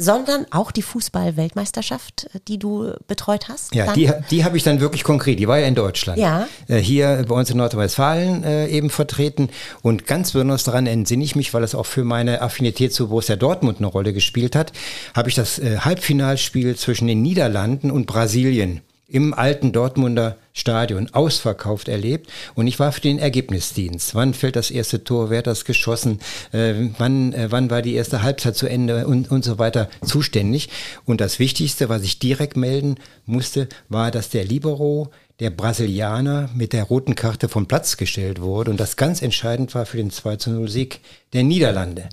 sondern 0.00 0.46
auch 0.50 0.72
die 0.72 0.82
Fußball-Weltmeisterschaft, 0.82 2.30
die 2.48 2.58
du 2.58 2.92
betreut 3.06 3.48
hast? 3.48 3.74
Ja, 3.74 3.86
dann? 3.86 3.94
die, 3.94 4.10
die 4.30 4.44
habe 4.44 4.56
ich 4.56 4.62
dann 4.62 4.80
wirklich 4.80 5.04
konkret. 5.04 5.38
Die 5.38 5.46
war 5.46 5.58
ja 5.58 5.66
in 5.66 5.74
Deutschland. 5.74 6.18
Ja. 6.18 6.48
Äh, 6.68 6.78
hier 6.78 7.24
bei 7.28 7.34
uns 7.34 7.50
in 7.50 7.58
Nordrhein-Westfalen 7.58 8.42
äh, 8.42 8.66
eben 8.68 8.88
vertreten. 8.88 9.50
Und 9.82 10.06
ganz 10.06 10.32
besonders 10.32 10.64
daran 10.64 10.86
entsinne 10.86 11.22
ich 11.22 11.36
mich, 11.36 11.52
weil 11.52 11.62
es 11.62 11.74
auch 11.74 11.86
für 11.86 12.04
meine 12.04 12.40
Affinität 12.40 12.94
zu 12.94 13.08
Borussia 13.08 13.36
Dortmund 13.36 13.78
eine 13.78 13.86
Rolle 13.86 14.12
gespielt 14.12 14.56
hat, 14.56 14.72
habe 15.14 15.28
ich 15.28 15.34
das 15.34 15.58
äh, 15.58 15.78
Halbfinalspiel 15.78 16.76
zwischen 16.76 17.06
den 17.06 17.20
Niederlanden 17.20 17.90
und 17.90 18.06
Brasilien 18.06 18.80
im 19.10 19.34
alten 19.34 19.72
Dortmunder 19.72 20.36
Stadion 20.52 21.08
ausverkauft 21.12 21.88
erlebt 21.88 22.30
und 22.54 22.66
ich 22.66 22.78
war 22.78 22.92
für 22.92 23.00
den 23.00 23.18
Ergebnisdienst. 23.18 24.14
Wann 24.14 24.34
fällt 24.34 24.56
das 24.56 24.70
erste 24.70 25.04
Tor, 25.04 25.30
wer 25.30 25.38
hat 25.38 25.46
das 25.46 25.64
geschossen, 25.64 26.20
äh, 26.52 26.74
wann, 26.98 27.32
äh, 27.32 27.50
wann 27.50 27.70
war 27.70 27.82
die 27.82 27.94
erste 27.94 28.22
Halbzeit 28.22 28.56
zu 28.56 28.66
Ende 28.66 29.06
und, 29.06 29.30
und 29.30 29.44
so 29.44 29.58
weiter 29.58 29.88
zuständig. 30.04 30.68
Und 31.04 31.20
das 31.20 31.38
Wichtigste, 31.38 31.88
was 31.88 32.02
ich 32.02 32.18
direkt 32.18 32.56
melden 32.56 32.96
musste, 33.26 33.68
war, 33.88 34.10
dass 34.10 34.30
der 34.30 34.44
Libero 34.44 35.10
der 35.40 35.50
Brasilianer 35.50 36.50
mit 36.54 36.74
der 36.74 36.84
roten 36.84 37.14
Karte 37.14 37.48
vom 37.48 37.66
Platz 37.66 37.96
gestellt 37.96 38.42
wurde 38.42 38.70
und 38.70 38.78
das 38.78 38.96
ganz 38.96 39.22
entscheidend 39.22 39.74
war 39.74 39.86
für 39.86 39.96
den 39.96 40.10
2 40.10 40.36
zu 40.36 40.50
0 40.50 40.68
Sieg 40.68 41.00
der 41.32 41.44
Niederlande. 41.44 42.08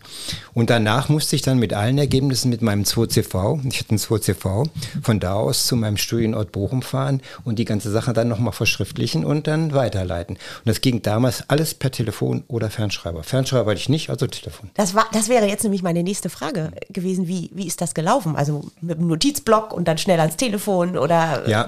Und 0.53 0.69
danach 0.69 1.10
musste 1.10 1.36
ich 1.36 1.41
dann 1.41 1.60
mit 1.60 1.74
allen 1.74 1.98
Ergebnissen 1.98 2.50
mit 2.50 2.62
meinem 2.62 2.84
2CV, 2.84 3.67
ich 3.67 3.79
hatte 3.79 3.89
einen 3.89 4.00
2CV, 4.00 4.69
von 5.01 5.19
da 5.19 5.34
aus 5.34 5.65
zu 5.65 5.75
meinem 5.75 5.98
Studienort 5.98 6.51
Bochum 6.51 6.81
fahren 6.81 7.22
und 7.43 7.60
die 7.60 7.65
ganze 7.65 7.91
Sache 7.91 8.13
dann 8.13 8.29
nochmal 8.29 8.53
verschriftlichen 8.53 9.25
und 9.25 9.48
dann 9.48 9.74
weiterleiten. 9.74 10.36
Und 10.36 10.65
das 10.65 10.81
ging 10.81 11.01
damals 11.01 11.50
alles 11.50 11.74
per 11.74 11.91
Telefon 11.91 12.43
oder 12.48 12.69
Fernschreiber. 12.69 13.24
Fernschreiber 13.24 13.72
hatte 13.72 13.81
ich 13.81 13.89
nicht, 13.89 14.10
also 14.10 14.27
Telefon. 14.27 14.69
Das, 14.75 14.93
war, 14.93 15.07
das 15.12 15.27
wäre 15.27 15.48
jetzt 15.48 15.63
nämlich 15.63 15.84
meine 15.84 16.03
nächste 16.03 16.29
Frage 16.29 16.72
gewesen. 16.89 17.27
Wie, 17.27 17.50
wie 17.53 17.67
ist 17.67 17.81
das 17.81 17.93
gelaufen? 17.93 18.36
Also 18.36 18.65
mit 18.81 19.00
einem 19.00 19.07
Notizblock 19.07 19.74
und 19.74 19.88
dann 19.88 19.98
schnell 19.98 20.19
ans 20.19 20.38
Telefon 20.38 20.98
oder 20.98 21.50
ja. 21.50 21.67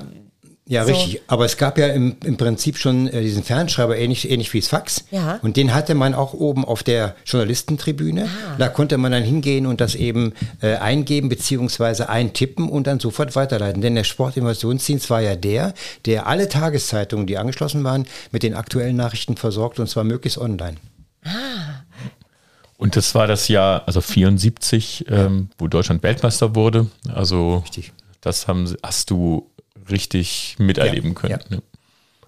Ja, 0.70 0.86
so. 0.86 0.92
richtig. 0.92 1.22
Aber 1.26 1.46
es 1.46 1.58
gab 1.58 1.80
ja 1.80 1.88
im, 1.88 2.16
im 2.24 2.38
Prinzip 2.38 2.78
schon 2.78 3.08
äh, 3.08 3.24
diesen 3.24 3.44
Fernschreiber, 3.44 3.98
ähnlich, 3.98 4.30
ähnlich 4.30 4.54
wie 4.54 4.60
das 4.60 4.70
Fax. 4.70 5.04
Ja. 5.10 5.40
Und 5.42 5.58
den 5.58 5.74
hatte 5.74 5.96
man 5.96 6.14
auch 6.14 6.36
oben 6.36 6.64
auf 6.64 6.84
der 6.84 7.16
Journalistentribüne. 7.26 8.26
Ah. 8.26 8.56
Da 8.60 8.70
konnte 8.70 9.00
man 9.00 9.12
dann 9.12 9.24
hingehen 9.24 9.66
und 9.66 9.82
das 9.82 9.96
eben 9.96 10.34
äh, 10.62 10.76
eingeben 10.76 11.28
beziehungsweise 11.28 12.08
eintippen 12.08 12.70
und 12.70 12.86
dann 12.86 13.00
sofort 13.00 13.36
weiterleiten. 13.36 13.82
Denn 13.82 13.96
der 13.96 14.04
Sportinnovationsdienst 14.04 15.10
war 15.10 15.22
ja 15.22 15.36
der, 15.36 15.74
der 16.06 16.28
alle 16.28 16.48
Tageszeitungen, 16.48 17.26
die 17.26 17.40
angeschlossen 17.40 17.84
waren, 17.84 18.06
mit 18.32 18.44
den 18.44 18.54
aktuellen 18.54 18.96
Nachrichten 18.96 19.38
versorgt 19.38 19.80
und 19.80 19.90
zwar 19.90 20.04
möglichst 20.04 20.38
online. 20.38 20.78
Ah. 21.26 21.82
Und 22.78 22.96
das 22.96 23.16
war 23.16 23.26
das 23.26 23.48
Jahr, 23.48 23.88
also 23.88 24.02
74, 24.02 25.06
ähm, 25.10 25.50
wo 25.58 25.68
Deutschland 25.68 26.04
Weltmeister 26.04 26.54
wurde. 26.54 26.86
Also 27.12 27.58
Richtig. 27.58 27.92
das 28.22 28.48
haben, 28.48 28.72
hast 28.84 29.10
du 29.10 29.50
richtig 29.92 30.56
miterleben 30.60 31.10
Ja, 31.12 31.38
können. 31.38 31.46
ja. 31.50 31.58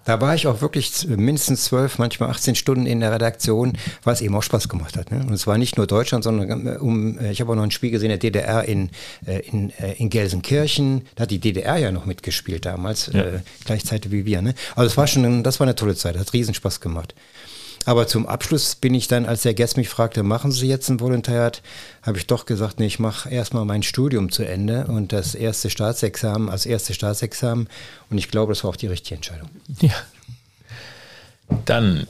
Da 0.04 0.20
war 0.20 0.34
ich 0.34 0.48
auch 0.48 0.60
wirklich 0.62 1.06
mindestens 1.06 1.62
zwölf, 1.66 1.98
manchmal 1.98 2.30
18 2.30 2.56
Stunden 2.56 2.86
in 2.86 2.98
der 2.98 3.12
Redaktion, 3.12 3.78
was 4.02 4.20
eben 4.20 4.34
auch 4.34 4.42
Spaß 4.42 4.68
gemacht 4.68 4.96
hat. 4.96 5.12
Ne? 5.12 5.20
Und 5.24 5.32
es 5.32 5.46
war 5.46 5.58
nicht 5.58 5.76
nur 5.76 5.86
Deutschland, 5.86 6.24
sondern 6.24 6.66
äh, 6.66 6.70
um, 6.78 7.18
äh, 7.20 7.30
ich 7.30 7.40
habe 7.40 7.52
auch 7.52 7.54
noch 7.54 7.62
ein 7.62 7.70
Spiel 7.70 7.92
gesehen, 7.92 8.08
der 8.08 8.18
DDR 8.18 8.64
in, 8.64 8.90
äh, 9.26 9.38
in, 9.46 9.70
äh, 9.78 9.92
in 9.98 10.10
Gelsenkirchen. 10.10 11.02
Da 11.14 11.22
hat 11.22 11.30
die 11.30 11.38
DDR 11.38 11.76
ja 11.76 11.92
noch 11.92 12.04
mitgespielt 12.04 12.64
damals, 12.66 13.10
Ja. 13.12 13.20
äh, 13.22 13.40
gleichzeitig 13.64 14.10
wie 14.10 14.26
wir. 14.26 14.42
Ne? 14.42 14.54
Also 14.74 14.88
es 14.88 14.96
war 14.96 15.06
schon, 15.06 15.44
das 15.44 15.60
war 15.60 15.66
eine 15.68 15.76
tolle 15.76 15.94
Zeit, 15.94 16.18
hat 16.18 16.32
riesen 16.32 16.54
Spaß 16.54 16.80
gemacht. 16.80 17.14
Aber 17.84 18.06
zum 18.06 18.26
Abschluss 18.26 18.74
bin 18.76 18.94
ich 18.94 19.08
dann, 19.08 19.26
als 19.26 19.42
der 19.42 19.54
Guest 19.54 19.76
mich 19.76 19.88
fragte, 19.88 20.22
machen 20.22 20.52
Sie 20.52 20.68
jetzt 20.68 20.88
ein 20.88 21.00
Volontariat, 21.00 21.62
habe 22.02 22.18
ich 22.18 22.26
doch 22.26 22.46
gesagt, 22.46 22.78
nee, 22.78 22.86
ich 22.86 22.98
mache 22.98 23.28
erstmal 23.28 23.64
mein 23.64 23.82
Studium 23.82 24.30
zu 24.30 24.44
Ende 24.44 24.86
und 24.86 25.12
das 25.12 25.34
erste 25.34 25.70
Staatsexamen 25.70 26.48
als 26.48 26.66
erste 26.66 26.94
Staatsexamen. 26.94 27.68
Und 28.10 28.18
ich 28.18 28.30
glaube, 28.30 28.52
das 28.52 28.62
war 28.64 28.70
auch 28.70 28.76
die 28.76 28.86
richtige 28.86 29.16
Entscheidung. 29.16 29.48
Ja. 29.80 29.94
Dann 31.64 32.06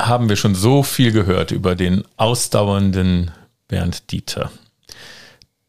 haben 0.00 0.28
wir 0.28 0.36
schon 0.36 0.54
so 0.54 0.82
viel 0.82 1.12
gehört 1.12 1.50
über 1.50 1.74
den 1.74 2.04
ausdauernden 2.16 3.32
Bernd 3.66 4.12
Dieter. 4.12 4.50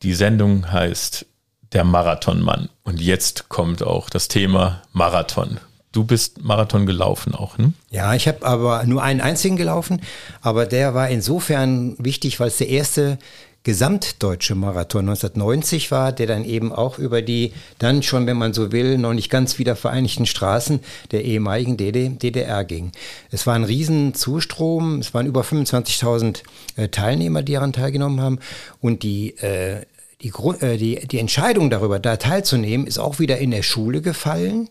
Die 0.04 0.14
Sendung 0.14 0.72
heißt 0.72 1.26
Der 1.74 1.84
Marathonmann. 1.84 2.70
Und 2.84 3.02
jetzt 3.02 3.50
kommt 3.50 3.84
auch 3.84 4.10
das 4.10 4.28
Thema 4.28 4.82
Marathon. 4.94 5.60
Du 5.92 6.04
bist 6.04 6.44
Marathon 6.44 6.86
gelaufen 6.86 7.34
auch, 7.34 7.58
ne? 7.58 7.74
Ja, 7.90 8.14
ich 8.14 8.28
habe 8.28 8.46
aber 8.46 8.84
nur 8.86 9.02
einen 9.02 9.22
einzigen 9.22 9.56
gelaufen, 9.56 10.02
aber 10.42 10.68
der 10.68 10.94
war 10.94 11.10
insofern 11.10 11.96
wichtig, 11.98 12.40
weil 12.40 12.50
es 12.50 12.58
der 12.58 12.70
erste 12.70 13.18
gesamtdeutsche 13.64 14.56
Marathon 14.56 15.10
1990 15.10 15.92
war, 15.92 16.12
der 16.12 16.28
dann 16.28 16.46
eben 16.46 16.72
auch 16.72 16.98
über 16.98 17.22
die 17.22 17.54
dann 17.78 18.04
schon, 18.04 18.26
wenn 18.26 18.38
man 18.38 18.54
so 18.54 18.72
will, 18.72 18.98
noch 18.98 19.14
nicht 19.14 19.30
ganz 19.30 19.60
wieder 19.60 19.76
vereinigten 19.76 20.26
Straßen 20.26 20.80
der 21.12 21.26
ehemaligen 21.26 21.76
DD 21.76 22.10
DDR 22.10 22.64
ging. 22.64 22.92
Es 23.32 23.46
war 23.48 23.56
ein 23.56 23.66
riesen 23.66 24.14
Zustrom, 24.14 25.00
es 25.00 25.14
waren 25.14 25.26
über 25.26 25.42
25.000 25.42 26.42
äh, 26.78 26.88
Teilnehmer, 26.88 27.44
die 27.44 27.54
daran 27.54 27.74
teilgenommen 27.74 28.22
haben 28.22 28.40
und 28.80 29.04
die 29.04 29.38
äh, 29.40 29.82
die, 30.22 30.34
äh, 30.60 30.78
die, 30.78 31.08
die 31.08 31.18
Entscheidung 31.18 31.70
darüber, 31.70 31.98
da 31.98 32.18
teilzunehmen, 32.18 32.86
ist 32.88 33.00
auch 33.00 33.20
wieder 33.20 33.38
in 33.38 33.52
der 33.52 33.64
Schule 33.64 34.02
gefallen, 34.02 34.68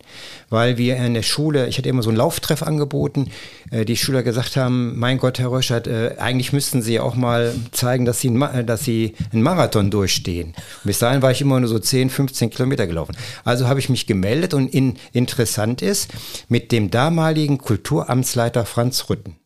weil 0.51 0.77
wir 0.77 0.97
in 0.97 1.15
der 1.15 1.23
Schule, 1.23 1.69
ich 1.69 1.79
hatte 1.79 1.89
immer 1.89 2.03
so 2.03 2.11
einen 2.11 2.19
Lauftreff 2.19 2.63
angeboten, 2.63 3.31
äh, 3.71 3.87
die 3.87 3.97
Schüler 3.97 4.23
gesagt 4.23 4.57
haben, 4.57 4.99
mein 4.99 5.17
Gott, 5.17 5.39
Herr 5.39 5.51
Röschert, 5.51 5.87
äh, 5.87 6.17
eigentlich 6.19 6.53
müssten 6.53 6.83
Sie 6.83 7.01
auch 7.01 7.15
mal 7.15 7.55
zeigen, 7.73 8.05
dass 8.05 8.21
Sie, 8.21 8.29
äh, 8.29 8.63
dass 8.63 8.85
Sie 8.85 9.15
einen 9.33 9.43
Marathon 9.43 9.91
durchstehen. 9.91 10.49
Und 10.49 10.85
bis 10.85 10.99
dahin 10.99 11.23
war 11.23 11.31
ich 11.31 11.41
immer 11.41 11.59
nur 11.59 11.69
so 11.69 11.79
10, 11.79 12.11
15 12.11 12.51
Kilometer 12.51 12.87
gelaufen. 12.87 13.17
Also 13.45 13.69
habe 13.69 13.81
ich 13.81 13.89
mich 13.89 14.07
gemeldet 14.07 14.53
und 14.53 14.69
in, 14.69 14.99
interessant 15.13 15.81
ist, 15.81 16.11
mit 16.49 16.73
dem 16.73 16.91
damaligen 16.91 17.57
Kulturamtsleiter 17.57 18.67
Franz 18.67 19.09
Rütten, 19.09 19.37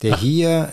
der 0.00 0.16
hier 0.16 0.72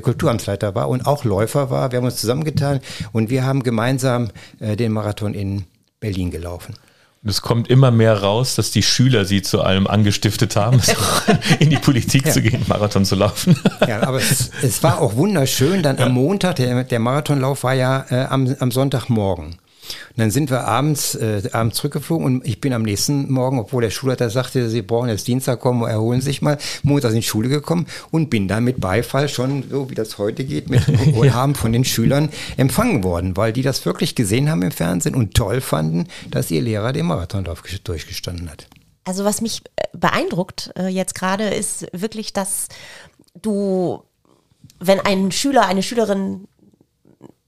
Kulturamtsleiter 0.00 0.74
war 0.74 0.88
und 0.88 1.06
auch 1.06 1.24
Läufer 1.24 1.70
war. 1.70 1.92
Wir 1.92 1.98
haben 1.98 2.04
uns 2.04 2.16
zusammengetan 2.16 2.80
und 3.12 3.30
wir 3.30 3.44
haben 3.44 3.62
gemeinsam 3.62 4.30
äh, 4.60 4.76
den 4.76 4.92
Marathon 4.92 5.34
in 5.34 5.64
Berlin 6.00 6.30
gelaufen. 6.30 6.74
Und 7.22 7.30
es 7.30 7.42
kommt 7.42 7.68
immer 7.68 7.90
mehr 7.90 8.22
raus, 8.22 8.54
dass 8.54 8.70
die 8.70 8.82
Schüler 8.82 9.24
sie 9.24 9.42
zu 9.42 9.62
allem 9.62 9.88
angestiftet 9.88 10.54
haben, 10.54 10.80
in 11.58 11.70
die 11.70 11.76
Politik 11.76 12.30
zu 12.32 12.40
gehen, 12.40 12.64
Marathon 12.68 13.04
zu 13.04 13.16
laufen. 13.16 13.56
Ja, 13.86 14.02
aber 14.02 14.18
es, 14.18 14.50
es 14.62 14.82
war 14.82 15.00
auch 15.00 15.16
wunderschön. 15.16 15.82
Dann 15.82 15.98
am 15.98 16.12
Montag, 16.12 16.56
der, 16.56 16.84
der 16.84 16.98
Marathonlauf 17.00 17.64
war 17.64 17.74
ja 17.74 18.06
äh, 18.10 18.24
am, 18.26 18.54
am 18.60 18.70
Sonntagmorgen. 18.70 19.56
Und 20.10 20.18
dann 20.18 20.30
sind 20.30 20.50
wir 20.50 20.66
abends, 20.66 21.14
äh, 21.14 21.42
abends 21.52 21.76
zurückgeflogen 21.76 22.24
und 22.26 22.46
ich 22.46 22.60
bin 22.60 22.72
am 22.72 22.82
nächsten 22.82 23.30
Morgen, 23.30 23.58
obwohl 23.58 23.82
der 23.82 23.90
Schulleiter 23.90 24.30
sagte, 24.30 24.68
Sie 24.68 24.82
brauchen 24.82 25.08
jetzt 25.08 25.26
Dienstag 25.28 25.60
kommen, 25.60 25.88
erholen 25.88 26.20
sich 26.20 26.42
mal, 26.42 26.58
montags 26.82 27.14
in 27.14 27.20
die 27.20 27.26
Schule 27.26 27.48
gekommen 27.48 27.86
und 28.10 28.30
bin 28.30 28.48
dann 28.48 28.64
mit 28.64 28.80
Beifall 28.80 29.28
schon, 29.28 29.64
so 29.70 29.90
wie 29.90 29.94
das 29.94 30.18
heute 30.18 30.44
geht, 30.44 30.70
mit 30.70 30.86
Wohlhaben 31.14 31.54
von 31.54 31.72
den 31.72 31.84
Schülern 31.84 32.28
empfangen 32.56 33.02
worden, 33.04 33.36
weil 33.36 33.52
die 33.52 33.62
das 33.62 33.84
wirklich 33.86 34.14
gesehen 34.14 34.50
haben 34.50 34.62
im 34.62 34.70
Fernsehen 34.70 35.14
und 35.14 35.34
toll 35.34 35.60
fanden, 35.60 36.08
dass 36.30 36.50
ihr 36.50 36.60
Lehrer 36.62 36.92
den 36.92 37.06
Marathonlauf 37.06 37.62
gesch- 37.64 37.82
durchgestanden 37.84 38.50
hat. 38.50 38.66
Also 39.04 39.24
was 39.24 39.40
mich 39.40 39.62
äh, 39.76 39.84
beeindruckt 39.96 40.70
äh, 40.76 40.88
jetzt 40.88 41.14
gerade 41.14 41.44
ist 41.44 41.86
wirklich, 41.92 42.32
dass 42.34 42.68
du, 43.40 44.02
wenn 44.80 45.00
ein 45.00 45.32
Schüler, 45.32 45.66
eine 45.66 45.82
Schülerin 45.82 46.46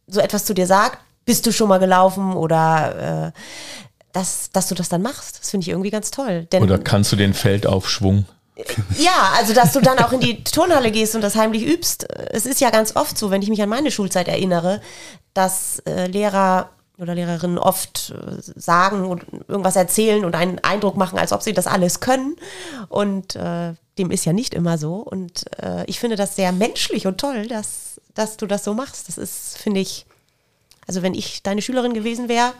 so 0.06 0.20
etwas 0.20 0.44
zu 0.44 0.54
dir 0.54 0.66
sagt, 0.66 0.98
bist 1.30 1.46
du 1.46 1.52
schon 1.52 1.68
mal 1.68 1.78
gelaufen 1.78 2.32
oder 2.32 3.30
äh, 3.32 3.40
dass, 4.12 4.50
dass 4.50 4.66
du 4.66 4.74
das 4.74 4.88
dann 4.88 5.00
machst. 5.00 5.38
Das 5.38 5.50
finde 5.50 5.62
ich 5.62 5.68
irgendwie 5.68 5.90
ganz 5.90 6.10
toll. 6.10 6.48
Denn, 6.50 6.60
Oder 6.64 6.76
kannst 6.76 7.12
du 7.12 7.16
den 7.16 7.34
Feldaufschwung? 7.34 8.24
ja, 8.98 9.30
also 9.38 9.54
dass 9.54 9.72
du 9.72 9.80
dann 9.80 10.00
auch 10.00 10.10
in 10.10 10.18
die 10.18 10.42
Turnhalle 10.42 10.90
gehst 10.90 11.14
und 11.14 11.20
das 11.20 11.36
heimlich 11.36 11.64
übst. 11.64 12.12
Es 12.32 12.46
ist 12.46 12.60
ja 12.60 12.70
ganz 12.70 12.96
oft 12.96 13.16
so, 13.16 13.30
wenn 13.30 13.42
ich 13.42 13.48
mich 13.48 13.62
an 13.62 13.68
meine 13.68 13.92
Schulzeit 13.92 14.26
erinnere, 14.26 14.80
dass 15.32 15.78
äh, 15.86 16.08
Lehrer 16.08 16.70
oder 16.98 17.14
Lehrerinnen 17.14 17.58
oft 17.58 18.12
äh, 18.12 18.40
sagen 18.40 19.04
und 19.04 19.24
irgendwas 19.46 19.76
erzählen 19.76 20.24
und 20.24 20.34
einen 20.34 20.58
Eindruck 20.58 20.96
machen, 20.96 21.16
als 21.16 21.32
ob 21.32 21.42
sie 21.42 21.52
das 21.52 21.68
alles 21.68 22.00
können. 22.00 22.34
Und 22.88 23.36
äh, 23.36 23.74
dem 23.98 24.10
ist 24.10 24.24
ja 24.24 24.32
nicht 24.32 24.52
immer 24.52 24.78
so. 24.78 24.94
Und 24.96 25.44
äh, 25.62 25.84
ich 25.86 26.00
finde 26.00 26.16
das 26.16 26.34
sehr 26.34 26.50
menschlich 26.50 27.06
und 27.06 27.18
toll, 27.18 27.46
dass, 27.46 28.00
dass 28.14 28.36
du 28.36 28.48
das 28.48 28.64
so 28.64 28.74
machst. 28.74 29.06
Das 29.06 29.16
ist, 29.16 29.56
finde 29.56 29.78
ich, 29.78 30.06
also 30.90 31.02
wenn 31.02 31.14
ich 31.14 31.44
deine 31.44 31.62
Schülerin 31.62 31.94
gewesen 31.94 32.28
wäre, 32.28 32.52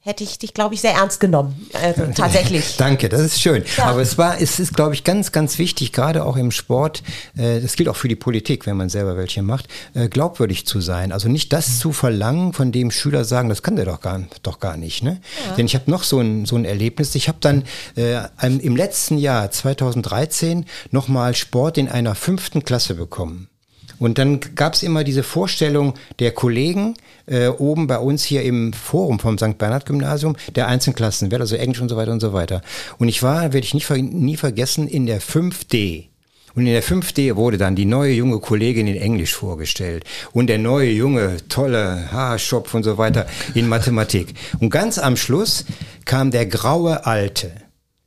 hätte 0.00 0.24
ich 0.24 0.36
dich, 0.36 0.52
glaube 0.52 0.74
ich, 0.74 0.80
sehr 0.80 0.94
ernst 0.94 1.20
genommen. 1.20 1.68
Also, 1.72 2.06
tatsächlich. 2.16 2.76
Danke, 2.76 3.08
das 3.08 3.20
ist 3.20 3.40
schön. 3.40 3.62
Ja. 3.76 3.84
Aber 3.84 4.00
es 4.02 4.18
war, 4.18 4.40
es 4.40 4.58
ist, 4.58 4.74
glaube 4.74 4.94
ich, 4.94 5.04
ganz, 5.04 5.30
ganz 5.30 5.58
wichtig, 5.58 5.92
gerade 5.92 6.24
auch 6.24 6.36
im 6.36 6.50
Sport, 6.50 7.04
äh, 7.36 7.60
das 7.60 7.76
gilt 7.76 7.88
auch 7.88 7.94
für 7.94 8.08
die 8.08 8.16
Politik, 8.16 8.66
wenn 8.66 8.76
man 8.76 8.88
selber 8.88 9.16
welche 9.16 9.42
macht, 9.42 9.68
äh, 9.94 10.08
glaubwürdig 10.08 10.66
zu 10.66 10.80
sein. 10.80 11.12
Also 11.12 11.28
nicht 11.28 11.52
das 11.52 11.78
zu 11.78 11.92
verlangen, 11.92 12.52
von 12.52 12.72
dem 12.72 12.90
Schüler 12.90 13.24
sagen, 13.24 13.48
das 13.48 13.62
kann 13.62 13.76
der 13.76 13.84
doch 13.84 14.00
gar, 14.00 14.24
doch 14.42 14.58
gar 14.58 14.76
nicht. 14.76 15.04
Ne? 15.04 15.20
Denn 15.56 15.66
ich 15.66 15.76
habe 15.76 15.88
noch 15.88 16.02
so 16.02 16.18
ein, 16.18 16.46
so 16.46 16.56
ein 16.56 16.64
Erlebnis. 16.64 17.14
Ich 17.14 17.28
habe 17.28 17.38
dann 17.40 17.62
äh, 17.94 18.22
im 18.42 18.74
letzten 18.74 19.18
Jahr, 19.18 19.52
2013, 19.52 20.66
nochmal 20.90 21.36
Sport 21.36 21.78
in 21.78 21.88
einer 21.88 22.16
fünften 22.16 22.64
Klasse 22.64 22.96
bekommen. 22.96 23.48
Und 23.98 24.18
dann 24.18 24.40
gab 24.54 24.74
es 24.74 24.82
immer 24.82 25.04
diese 25.04 25.22
Vorstellung 25.22 25.94
der 26.18 26.32
Kollegen 26.32 26.94
äh, 27.26 27.48
oben 27.48 27.86
bei 27.86 27.98
uns 27.98 28.24
hier 28.24 28.42
im 28.42 28.72
Forum 28.72 29.18
vom 29.18 29.38
St. 29.38 29.58
Bernhard 29.58 29.86
Gymnasium, 29.86 30.36
der 30.54 30.68
Einzelklassen, 30.68 31.32
also 31.32 31.56
Englisch 31.56 31.80
und 31.80 31.88
so 31.88 31.96
weiter 31.96 32.12
und 32.12 32.20
so 32.20 32.32
weiter. 32.32 32.62
Und 32.98 33.08
ich 33.08 33.22
war, 33.22 33.42
werde 33.42 33.60
ich 33.60 33.74
nicht, 33.74 33.90
nie 33.90 34.36
vergessen, 34.36 34.88
in 34.88 35.06
der 35.06 35.20
5D. 35.20 36.06
Und 36.54 36.66
in 36.66 36.72
der 36.72 36.82
5D 36.82 37.36
wurde 37.36 37.58
dann 37.58 37.76
die 37.76 37.84
neue 37.84 38.12
junge 38.12 38.40
Kollegin 38.40 38.88
in 38.88 38.96
Englisch 38.96 39.34
vorgestellt 39.34 40.04
und 40.32 40.48
der 40.48 40.58
neue 40.58 40.90
junge, 40.90 41.36
tolle 41.48 42.10
Haarschopf 42.10 42.74
und 42.74 42.82
so 42.82 42.98
weiter 42.98 43.26
in 43.54 43.68
Mathematik. 43.68 44.34
Und 44.58 44.70
ganz 44.70 44.98
am 44.98 45.16
Schluss 45.16 45.64
kam 46.04 46.32
der 46.32 46.46
graue 46.46 47.06
Alte. 47.06 47.52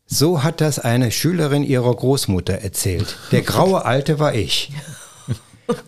So 0.06 0.43
hat 0.43 0.60
das 0.60 0.80
eine 0.80 1.12
Schülerin 1.12 1.63
ihrer 1.63 1.95
Großmutter 1.95 2.56
erzählt. 2.56 3.15
Der 3.32 3.41
graue 3.41 3.86
Alte 3.86 4.19
war 4.19 4.36
ich. 4.36 4.71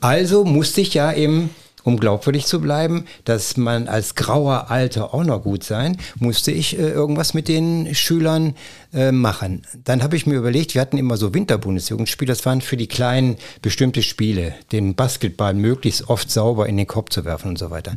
Also 0.01 0.43
musste 0.43 0.81
ich 0.81 0.93
ja 0.93 1.11
im 1.11 1.49
um 1.83 1.99
glaubwürdig 1.99 2.45
zu 2.45 2.61
bleiben, 2.61 3.05
dass 3.25 3.57
man 3.57 3.87
als 3.87 4.15
grauer 4.15 4.71
Alter 4.71 5.13
auch 5.13 5.23
noch 5.23 5.43
gut 5.43 5.63
sein, 5.63 5.97
musste 6.17 6.51
ich 6.51 6.79
äh, 6.79 6.89
irgendwas 6.89 7.33
mit 7.33 7.47
den 7.47 7.93
Schülern 7.93 8.55
äh, 8.93 9.11
machen. 9.11 9.63
Dann 9.83 10.03
habe 10.03 10.15
ich 10.15 10.25
mir 10.25 10.35
überlegt, 10.35 10.73
wir 10.75 10.81
hatten 10.81 10.97
immer 10.97 11.17
so 11.17 11.33
Winterbundesjugendspiele, 11.33 12.31
das 12.31 12.45
waren 12.45 12.61
für 12.61 12.77
die 12.77 12.87
Kleinen 12.87 13.37
bestimmte 13.61 14.03
Spiele, 14.03 14.53
den 14.71 14.95
Basketball 14.95 15.53
möglichst 15.53 16.09
oft 16.09 16.29
sauber 16.29 16.67
in 16.67 16.77
den 16.77 16.87
Korb 16.87 17.11
zu 17.11 17.25
werfen 17.25 17.49
und 17.49 17.57
so 17.57 17.71
weiter. 17.71 17.93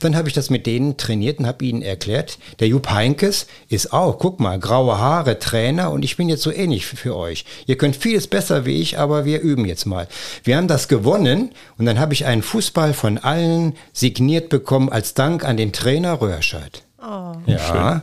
Dann 0.00 0.16
habe 0.16 0.28
ich 0.28 0.34
das 0.34 0.50
mit 0.50 0.66
denen 0.66 0.96
trainiert 0.96 1.38
und 1.38 1.46
habe 1.46 1.64
ihnen 1.64 1.82
erklärt, 1.82 2.38
der 2.58 2.68
Jupp 2.68 2.90
Heinkes 2.90 3.46
ist 3.68 3.92
auch, 3.92 4.18
guck 4.18 4.40
mal, 4.40 4.58
graue 4.58 4.98
Haare, 4.98 5.38
Trainer 5.38 5.90
und 5.90 6.04
ich 6.04 6.16
bin 6.16 6.28
jetzt 6.28 6.42
so 6.42 6.52
ähnlich 6.52 6.86
für, 6.86 6.96
für 6.96 7.16
euch. 7.16 7.44
Ihr 7.66 7.78
könnt 7.78 7.96
vieles 7.96 8.26
besser 8.26 8.66
wie 8.66 8.80
ich, 8.80 8.98
aber 8.98 9.24
wir 9.24 9.40
üben 9.40 9.64
jetzt 9.64 9.86
mal. 9.86 10.08
Wir 10.44 10.56
haben 10.56 10.68
das 10.68 10.88
gewonnen 10.88 11.50
und 11.78 11.86
dann 11.86 11.98
habe 11.98 12.12
ich 12.12 12.26
einen 12.26 12.42
Fußball 12.42 12.94
von 12.94 13.18
allen 13.18 13.74
signiert 13.92 14.48
bekommen 14.48 14.88
als 14.88 15.14
Dank 15.14 15.44
an 15.44 15.56
den 15.56 15.72
Trainer 15.72 16.20
Röhrscheid. 16.20 16.82
Oh. 17.02 17.34
Ja. 17.46 18.02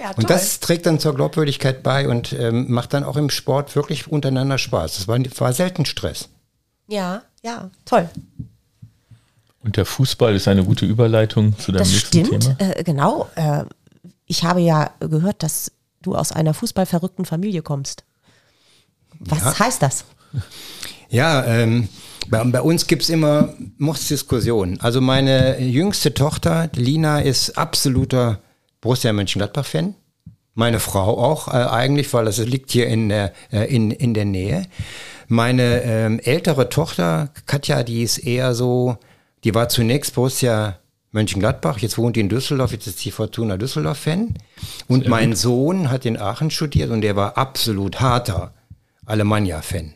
Ja, 0.00 0.12
Und 0.16 0.30
das 0.30 0.60
trägt 0.60 0.86
dann 0.86 0.98
zur 0.98 1.14
Glaubwürdigkeit 1.14 1.82
bei 1.82 2.08
und 2.08 2.32
ähm, 2.32 2.70
macht 2.72 2.94
dann 2.94 3.04
auch 3.04 3.16
im 3.18 3.28
Sport 3.28 3.76
wirklich 3.76 4.08
untereinander 4.08 4.56
Spaß. 4.56 4.96
Das 4.96 5.08
war, 5.08 5.18
war 5.18 5.52
selten 5.52 5.84
Stress. 5.84 6.28
ja, 6.88 7.22
ja, 7.42 7.70
toll. 7.84 8.08
Und 9.62 9.76
der 9.76 9.84
Fußball 9.86 10.34
ist 10.34 10.48
eine 10.48 10.64
gute 10.64 10.86
Überleitung 10.86 11.58
zu 11.58 11.70
deinem 11.72 11.80
Das 11.80 11.90
nächsten 11.92 12.24
stimmt, 12.26 12.56
Thema. 12.58 12.70
äh, 12.76 12.82
genau. 12.84 13.28
Äh, 13.34 13.64
ich 14.26 14.44
habe 14.44 14.60
ja 14.60 14.90
gehört, 15.00 15.42
dass 15.42 15.70
du 16.02 16.14
aus 16.16 16.32
einer 16.32 16.54
fußballverrückten 16.54 17.24
Familie 17.26 17.60
kommst. 17.62 18.04
Was 19.18 19.38
Ja. 19.40 19.58
heißt 19.58 19.82
das? 19.82 20.04
Ja, 21.10 21.44
ähm, 21.44 21.88
bei, 22.28 22.42
bei 22.44 22.62
uns 22.62 22.86
gibt's 22.86 23.08
immer 23.10 23.52
Mordsdiskussionen. 23.78 24.80
Also 24.80 25.00
meine 25.02 25.60
jüngste 25.60 26.14
Tochter, 26.14 26.70
Lina, 26.74 27.20
ist 27.20 27.58
absoluter 27.58 28.40
Borussia 28.80 29.12
Mönchengladbach-Fan. 29.12 29.94
Meine 30.54 30.80
Frau 30.80 31.18
auch 31.18 31.48
äh, 31.48 31.52
eigentlich, 31.52 32.12
weil 32.12 32.24
das 32.24 32.38
liegt 32.38 32.70
hier 32.70 32.86
in 32.86 33.08
der, 33.08 33.32
äh, 33.52 33.74
in, 33.74 33.90
in 33.90 34.14
der 34.14 34.24
Nähe. 34.24 34.66
Meine 35.28 35.82
ähm, 35.82 36.20
ältere 36.20 36.68
Tochter, 36.68 37.30
Katja, 37.46 37.82
die 37.82 38.02
ist 38.02 38.18
eher 38.18 38.54
so, 38.54 38.98
die 39.44 39.54
war 39.54 39.68
zunächst 39.68 40.14
Borussia 40.14 40.78
Mönchengladbach, 41.12 41.78
jetzt 41.78 41.98
wohnt 41.98 42.16
die 42.16 42.20
in 42.20 42.28
Düsseldorf, 42.28 42.72
jetzt 42.72 42.86
ist 42.86 43.04
die 43.04 43.10
Fortuna 43.10 43.56
Düsseldorf-Fan. 43.56 44.34
Und 44.86 45.08
mein 45.08 45.34
Sohn 45.34 45.90
hat 45.90 46.04
in 46.04 46.18
Aachen 46.18 46.50
studiert 46.50 46.90
und 46.90 47.00
der 47.00 47.16
war 47.16 47.36
absolut 47.36 48.00
harter 48.00 48.54
Alemannia-Fan. 49.06 49.94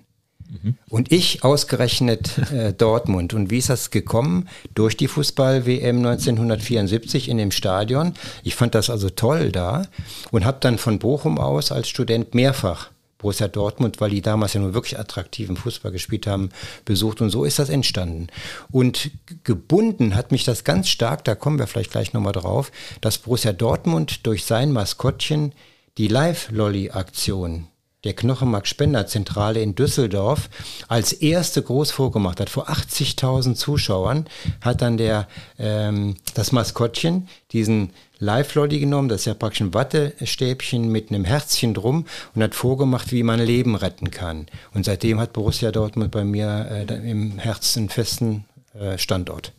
Und 0.89 1.13
ich 1.13 1.45
ausgerechnet 1.45 2.39
äh, 2.53 2.73
Dortmund. 2.73 3.35
Und 3.35 3.51
wie 3.51 3.59
ist 3.59 3.71
das 3.71 3.91
gekommen? 3.91 4.49
Durch 4.75 4.97
die 4.97 5.09
Fußball-WM 5.09 5.99
1974 5.99 7.29
in 7.29 7.39
dem 7.39 7.51
Stadion. 7.51 8.15
Ich 8.43 8.55
fand 8.55 8.75
das 8.75 8.91
also 8.91 9.11
toll 9.11 9.53
da 9.53 9.87
und 10.31 10.45
habe 10.45 10.59
dann 10.61 10.79
von 10.79 10.99
Bochum 10.99 11.39
aus 11.39 11.73
als 11.73 11.89
Student 11.89 12.35
mehrfach 12.35 12.91
Borussia 13.19 13.49
Dortmund, 13.49 14.03
weil 14.03 14.11
die 14.11 14.21
damals 14.21 14.53
ja 14.53 14.61
nur 14.61 14.75
wirklich 14.75 14.99
attraktiven 14.99 15.57
Fußball 15.57 15.91
gespielt 15.91 16.27
haben, 16.27 16.51
besucht. 16.85 17.23
Und 17.23 17.31
so 17.31 17.45
ist 17.45 17.59
das 17.59 17.71
entstanden. 17.71 18.27
Und 18.71 19.11
gebunden 19.45 20.15
hat 20.15 20.31
mich 20.31 20.45
das 20.45 20.63
ganz 20.63 20.91
stark, 20.91 21.25
da 21.25 21.35
kommen 21.35 21.59
wir 21.59 21.67
vielleicht 21.67 21.91
gleich 21.91 22.13
nochmal 22.13 22.35
drauf, 22.35 22.71
dass 23.01 23.17
Borussia 23.17 23.55
Dortmund 23.55 24.27
durch 24.27 24.45
sein 24.45 24.73
Maskottchen 24.73 25.55
die 25.97 26.09
Live-Lolly-Aktion 26.09 27.69
der 28.05 28.15
Knochenmark-Spender-Zentrale 28.15 29.61
in 29.61 29.75
Düsseldorf 29.75 30.49
als 30.89 31.13
erste 31.13 31.63
groß 31.63 31.91
vorgemacht 31.91 32.41
hat. 32.41 32.51
Vor 32.51 32.69
80.000 32.69 33.55
Zuschauern 33.55 34.27
hat 34.61 34.83
dann 34.83 34.97
der, 34.97 35.27
ähm, 35.59 36.17
das 36.35 36.53
Maskottchen 36.53 37.29
diesen 37.53 37.91
Live-Lolly 38.19 38.79
genommen, 38.79 39.09
das 39.09 39.23
ist 39.23 39.27
ja 39.27 39.35
praktisch 39.35 39.61
ein 39.61 39.75
Wattestäbchen 39.75 40.89
mit 40.89 41.11
einem 41.11 41.25
Herzchen 41.25 41.75
drum 41.75 42.07
und 42.35 42.43
hat 42.43 42.55
vorgemacht, 42.55 43.13
wie 43.13 43.23
man 43.23 43.41
Leben 43.41 43.75
retten 43.75 44.11
kann. 44.11 44.47
Und 44.73 44.85
seitdem 44.85 45.21
hat 45.21 45.33
Borussia 45.33 45.73
Dortmund 45.73 46.11
bei 46.11 46.25
mir 46.25 46.87
äh, 46.89 47.11
im 47.11 47.39
Herzen 47.39 47.89
festen 47.89 48.45
äh, 48.79 48.99
Standort. 48.99 49.53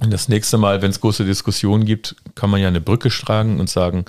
Und 0.00 0.12
das 0.12 0.28
nächste 0.28 0.58
Mal, 0.58 0.80
wenn 0.80 0.90
es 0.90 1.00
große 1.00 1.24
Diskussionen 1.24 1.84
gibt, 1.84 2.14
kann 2.34 2.50
man 2.50 2.60
ja 2.60 2.68
eine 2.68 2.80
Brücke 2.80 3.10
schlagen 3.10 3.58
und 3.58 3.68
sagen, 3.68 4.04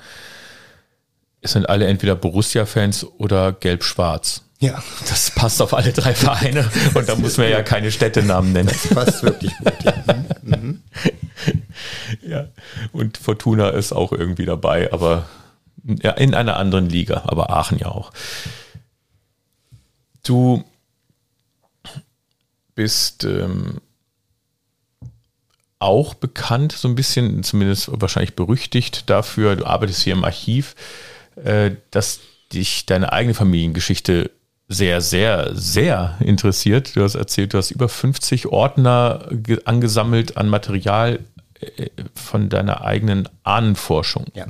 es 1.42 1.52
sind 1.52 1.68
alle 1.68 1.86
entweder 1.86 2.14
Borussia-Fans 2.14 3.04
oder 3.18 3.52
gelb-schwarz. 3.52 4.42
Ja, 4.58 4.82
Das 5.08 5.30
passt 5.30 5.62
auf 5.62 5.72
alle 5.72 5.92
drei 5.92 6.14
Vereine 6.14 6.70
und 6.94 7.08
da 7.08 7.16
muss 7.16 7.38
man 7.38 7.48
ja 7.48 7.62
keine 7.62 7.90
Städtenamen 7.90 8.52
nennen. 8.52 8.70
passt 8.92 9.22
wirklich 9.22 9.52
gut. 9.56 9.72
Ja. 9.84 9.94
Ja. 12.22 12.48
Und 12.92 13.16
Fortuna 13.16 13.70
ist 13.70 13.92
auch 13.92 14.12
irgendwie 14.12 14.44
dabei, 14.44 14.92
aber 14.92 15.26
ja, 15.84 16.10
in 16.12 16.34
einer 16.34 16.56
anderen 16.56 16.88
Liga, 16.88 17.22
aber 17.26 17.50
Aachen 17.50 17.78
ja 17.78 17.86
auch. 17.86 18.12
Du 20.22 20.64
bist 22.74 23.24
ähm, 23.24 23.80
auch 25.78 26.14
bekannt, 26.14 26.72
so 26.72 26.88
ein 26.88 26.94
bisschen, 26.94 27.42
zumindest 27.42 27.88
wahrscheinlich 27.92 28.36
berüchtigt 28.36 29.08
dafür, 29.08 29.56
du 29.56 29.64
arbeitest 29.66 30.02
hier 30.02 30.12
im 30.12 30.24
Archiv, 30.24 30.74
dass 31.90 32.20
dich 32.52 32.86
deine 32.86 33.12
eigene 33.12 33.34
Familiengeschichte 33.34 34.30
sehr, 34.68 35.00
sehr, 35.00 35.50
sehr 35.54 36.16
interessiert. 36.20 36.94
Du 36.94 37.02
hast 37.02 37.14
erzählt, 37.16 37.54
du 37.54 37.58
hast 37.58 37.70
über 37.70 37.88
50 37.88 38.46
Ordner 38.48 39.26
ge- 39.30 39.60
angesammelt 39.64 40.36
an 40.36 40.48
Material 40.48 41.18
äh, 41.60 41.88
von 42.14 42.48
deiner 42.48 42.82
eigenen 42.82 43.28
Ahnenforschung. 43.42 44.26
Ja. 44.34 44.46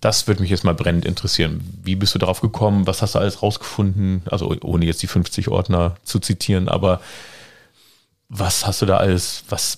Das 0.00 0.26
würde 0.26 0.40
mich 0.42 0.50
jetzt 0.50 0.64
mal 0.64 0.74
brennend 0.74 1.04
interessieren. 1.04 1.60
Wie 1.82 1.96
bist 1.96 2.14
du 2.14 2.18
darauf 2.18 2.40
gekommen? 2.40 2.86
Was 2.86 3.02
hast 3.02 3.14
du 3.14 3.18
alles 3.18 3.42
rausgefunden? 3.42 4.22
Also 4.30 4.54
ohne 4.62 4.86
jetzt 4.86 5.02
die 5.02 5.06
50 5.06 5.48
Ordner 5.48 5.96
zu 6.04 6.18
zitieren, 6.18 6.68
aber 6.68 7.00
was 8.28 8.66
hast 8.66 8.80
du 8.82 8.86
da 8.86 8.98
alles? 8.98 9.44
Was, 9.48 9.76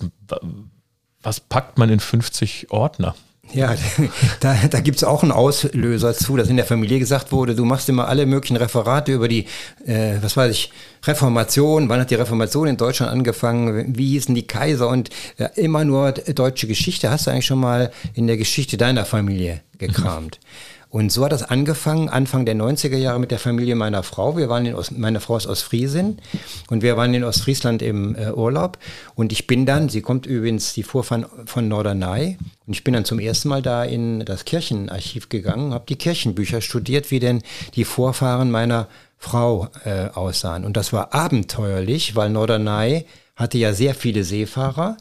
was 1.23 1.41
packt 1.41 1.79
man 1.79 1.89
in 1.89 2.01
50 2.01 2.71
Ordner? 2.71 3.15
Ja, 3.53 3.75
da, 4.41 4.57
da 4.71 4.81
gibt 4.81 4.99
es 4.99 5.05
auch 5.05 5.23
einen 5.23 5.33
Auslöser 5.33 6.15
zu, 6.15 6.37
dass 6.37 6.49
in 6.49 6.57
der 6.57 6.67
Familie 6.67 6.99
gesagt 6.99 7.33
wurde, 7.33 7.55
du 7.55 7.65
machst 7.65 7.89
immer 7.89 8.09
alle 8.09 8.27
möglichen 8.27 8.57
Referate 8.57 9.13
über 9.13 9.29
die, 9.29 9.47
äh, 9.87 10.17
was 10.21 10.37
weiß 10.37 10.53
ich, 10.53 10.73
Reformation, 11.05 11.89
wann 11.89 12.01
hat 12.01 12.11
die 12.11 12.17
Reformation 12.17 12.69
in 12.69 12.77
Deutschland 12.77 13.11
angefangen, 13.11 13.97
wie 13.97 14.11
hießen 14.11 14.35
die 14.35 14.47
Kaiser 14.47 14.89
und 14.89 15.11
äh, 15.39 15.49
immer 15.57 15.85
nur 15.85 16.13
deutsche 16.13 16.67
Geschichte. 16.67 17.11
Hast 17.11 17.27
du 17.27 17.31
eigentlich 17.31 17.47
schon 17.47 17.61
mal 17.61 17.91
in 18.15 18.27
der 18.27 18.37
Geschichte 18.37 18.77
deiner 18.77 19.05
Familie 19.05 19.63
gekramt? 19.79 20.39
Und 20.91 21.13
so 21.13 21.25
hat 21.25 21.31
das 21.31 21.45
angefangen, 21.45 22.09
Anfang 22.09 22.45
der 22.45 22.57
90er 22.57 22.97
Jahre 22.97 23.21
mit 23.21 23.31
der 23.31 23.39
Familie 23.39 23.77
meiner 23.77 24.03
Frau. 24.03 24.37
Wir 24.37 24.49
waren 24.49 24.67
in 24.67 24.75
Ost, 24.75 24.99
meine 24.99 25.21
Frau 25.21 25.37
ist 25.37 25.47
aus 25.47 25.63
Friesen 25.63 26.21
und 26.69 26.83
wir 26.83 26.97
waren 26.97 27.15
in 27.15 27.23
Ostfriesland 27.23 27.81
im 27.81 28.17
äh, 28.17 28.33
Urlaub. 28.33 28.77
Und 29.15 29.31
ich 29.31 29.47
bin 29.47 29.67
dann, 29.67 29.89
sie 29.89 30.03
kommt 30.03 30.27
übrigens, 30.27 30.75
die 30.75 30.83
Vorfahren 30.83 31.27
von 31.47 31.69
Norderney, 31.69 32.39
und 32.67 32.75
ich 32.75 32.83
bin 32.83 32.93
dann 32.93 33.05
zum 33.05 33.21
ersten 33.21 33.49
Mal 33.49 33.63
da 33.63 33.85
in 33.85 34.25
das 34.25 34.45
Kirchenarchiv 34.45 35.29
gegangen, 35.29 35.73
habe 35.73 35.85
die 35.89 35.97
Kirchenbücher 35.97 36.61
studiert, 36.61 37.13
wie 37.13 37.21
denn 37.21 37.43
die 37.77 37.85
Vorfahren 37.85 38.51
meiner 38.51 38.89
Frau 39.17 39.69
äh, 39.85 40.09
aussahen. 40.09 40.65
Und 40.65 40.77
das 40.77 40.93
war 40.93 41.15
abenteuerlich, 41.15 42.17
weil 42.17 42.31
Norderney 42.31 43.07
hatte 43.37 43.59
ja 43.59 43.75
sehr 43.75 43.95
viele 43.95 44.25
Seefahrer. 44.25 44.97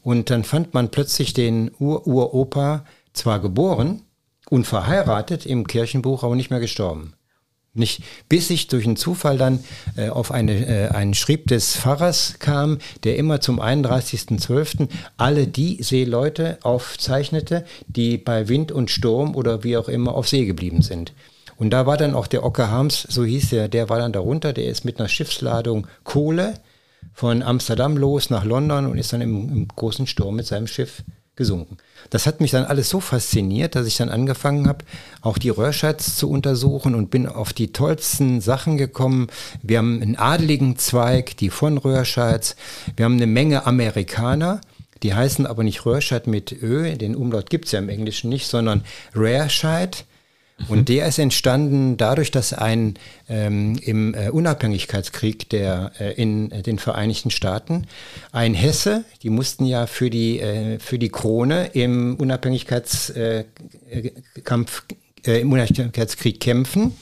Und 0.00 0.30
dann 0.30 0.44
fand 0.44 0.74
man 0.74 0.90
plötzlich 0.90 1.32
den 1.32 1.72
Ur-Uropa 1.80 2.84
zwar 3.14 3.40
geboren, 3.40 4.02
unverheiratet 4.54 5.46
im 5.46 5.66
Kirchenbuch, 5.66 6.22
aber 6.22 6.36
nicht 6.36 6.50
mehr 6.50 6.60
gestorben. 6.60 7.14
Nicht, 7.76 8.04
bis 8.28 8.50
ich 8.50 8.68
durch 8.68 8.86
einen 8.86 8.96
Zufall 8.96 9.36
dann 9.36 9.64
äh, 9.96 10.08
auf 10.08 10.30
eine, 10.30 10.52
äh, 10.64 10.88
einen 10.90 11.14
Schrieb 11.14 11.48
des 11.48 11.76
Pfarrers 11.76 12.36
kam, 12.38 12.78
der 13.02 13.16
immer 13.16 13.40
zum 13.40 13.60
31.12. 13.60 14.88
alle 15.16 15.48
die 15.48 15.82
Seeleute 15.82 16.58
aufzeichnete, 16.62 17.64
die 17.88 18.16
bei 18.16 18.48
Wind 18.48 18.70
und 18.70 18.92
Sturm 18.92 19.34
oder 19.34 19.64
wie 19.64 19.76
auch 19.76 19.88
immer 19.88 20.14
auf 20.14 20.28
See 20.28 20.46
geblieben 20.46 20.82
sind. 20.82 21.12
Und 21.56 21.70
da 21.70 21.84
war 21.84 21.96
dann 21.96 22.14
auch 22.14 22.28
der 22.28 22.44
Ocker 22.44 22.70
Harms, 22.70 23.02
so 23.10 23.24
hieß 23.24 23.52
er, 23.54 23.66
der 23.66 23.88
war 23.88 23.98
dann 23.98 24.12
darunter, 24.12 24.52
der 24.52 24.66
ist 24.66 24.84
mit 24.84 25.00
einer 25.00 25.08
Schiffsladung 25.08 25.88
Kohle 26.04 26.54
von 27.12 27.42
Amsterdam 27.42 27.96
los 27.96 28.30
nach 28.30 28.44
London 28.44 28.86
und 28.86 28.98
ist 28.98 29.12
dann 29.12 29.20
im, 29.20 29.48
im 29.48 29.68
großen 29.68 30.06
Sturm 30.06 30.36
mit 30.36 30.46
seinem 30.46 30.68
Schiff 30.68 31.02
gesunken. 31.34 31.78
Das 32.10 32.26
hat 32.26 32.40
mich 32.40 32.50
dann 32.50 32.64
alles 32.64 32.88
so 32.88 33.00
fasziniert, 33.00 33.74
dass 33.74 33.86
ich 33.86 33.96
dann 33.96 34.08
angefangen 34.08 34.68
habe, 34.68 34.84
auch 35.20 35.38
die 35.38 35.48
Röhrscheids 35.48 36.16
zu 36.16 36.30
untersuchen 36.30 36.94
und 36.94 37.10
bin 37.10 37.26
auf 37.26 37.52
die 37.52 37.72
tollsten 37.72 38.40
Sachen 38.40 38.76
gekommen. 38.76 39.28
Wir 39.62 39.78
haben 39.78 40.00
einen 40.02 40.16
adeligen 40.16 40.76
Zweig, 40.76 41.36
die 41.36 41.50
von 41.50 41.78
Röhrscheids. 41.78 42.56
Wir 42.96 43.04
haben 43.04 43.16
eine 43.16 43.26
Menge 43.26 43.66
Amerikaner, 43.66 44.60
die 45.02 45.14
heißen 45.14 45.46
aber 45.46 45.64
nicht 45.64 45.84
Röhrscheid 45.84 46.26
mit 46.26 46.52
Ö, 46.52 46.96
den 46.96 47.14
Umlaut 47.14 47.50
gibt 47.50 47.66
es 47.66 47.72
ja 47.72 47.78
im 47.78 47.88
Englischen 47.88 48.30
nicht, 48.30 48.46
sondern 48.46 48.84
Rarescheid. 49.14 50.04
Und 50.68 50.88
der 50.94 51.06
ist 51.06 51.18
entstanden 51.18 51.96
dadurch, 51.96 52.30
dass 52.30 52.52
ein 52.52 52.94
ähm, 53.28 53.78
im 53.82 54.14
äh, 54.14 54.30
Unabhängigkeitskrieg 54.30 55.48
der 55.48 55.92
äh, 55.98 56.12
in 56.14 56.50
äh, 56.50 56.62
den 56.62 56.78
Vereinigten 56.78 57.30
Staaten 57.30 57.86
ein 58.32 58.54
Hesse, 58.54 59.04
die 59.22 59.30
mussten 59.30 59.66
ja 59.66 59.86
für 59.86 60.10
die 60.10 60.40
äh, 60.40 60.78
für 60.78 60.98
die 60.98 61.10
Krone 61.10 61.70
im 61.72 62.16
Unabhängigkeitskampf 62.16 64.84
äh, 65.24 65.30
äh, 65.30 65.40
im 65.40 65.52
Unabhängigkeitskrieg 65.52 66.40
kämpfen. 66.40 66.96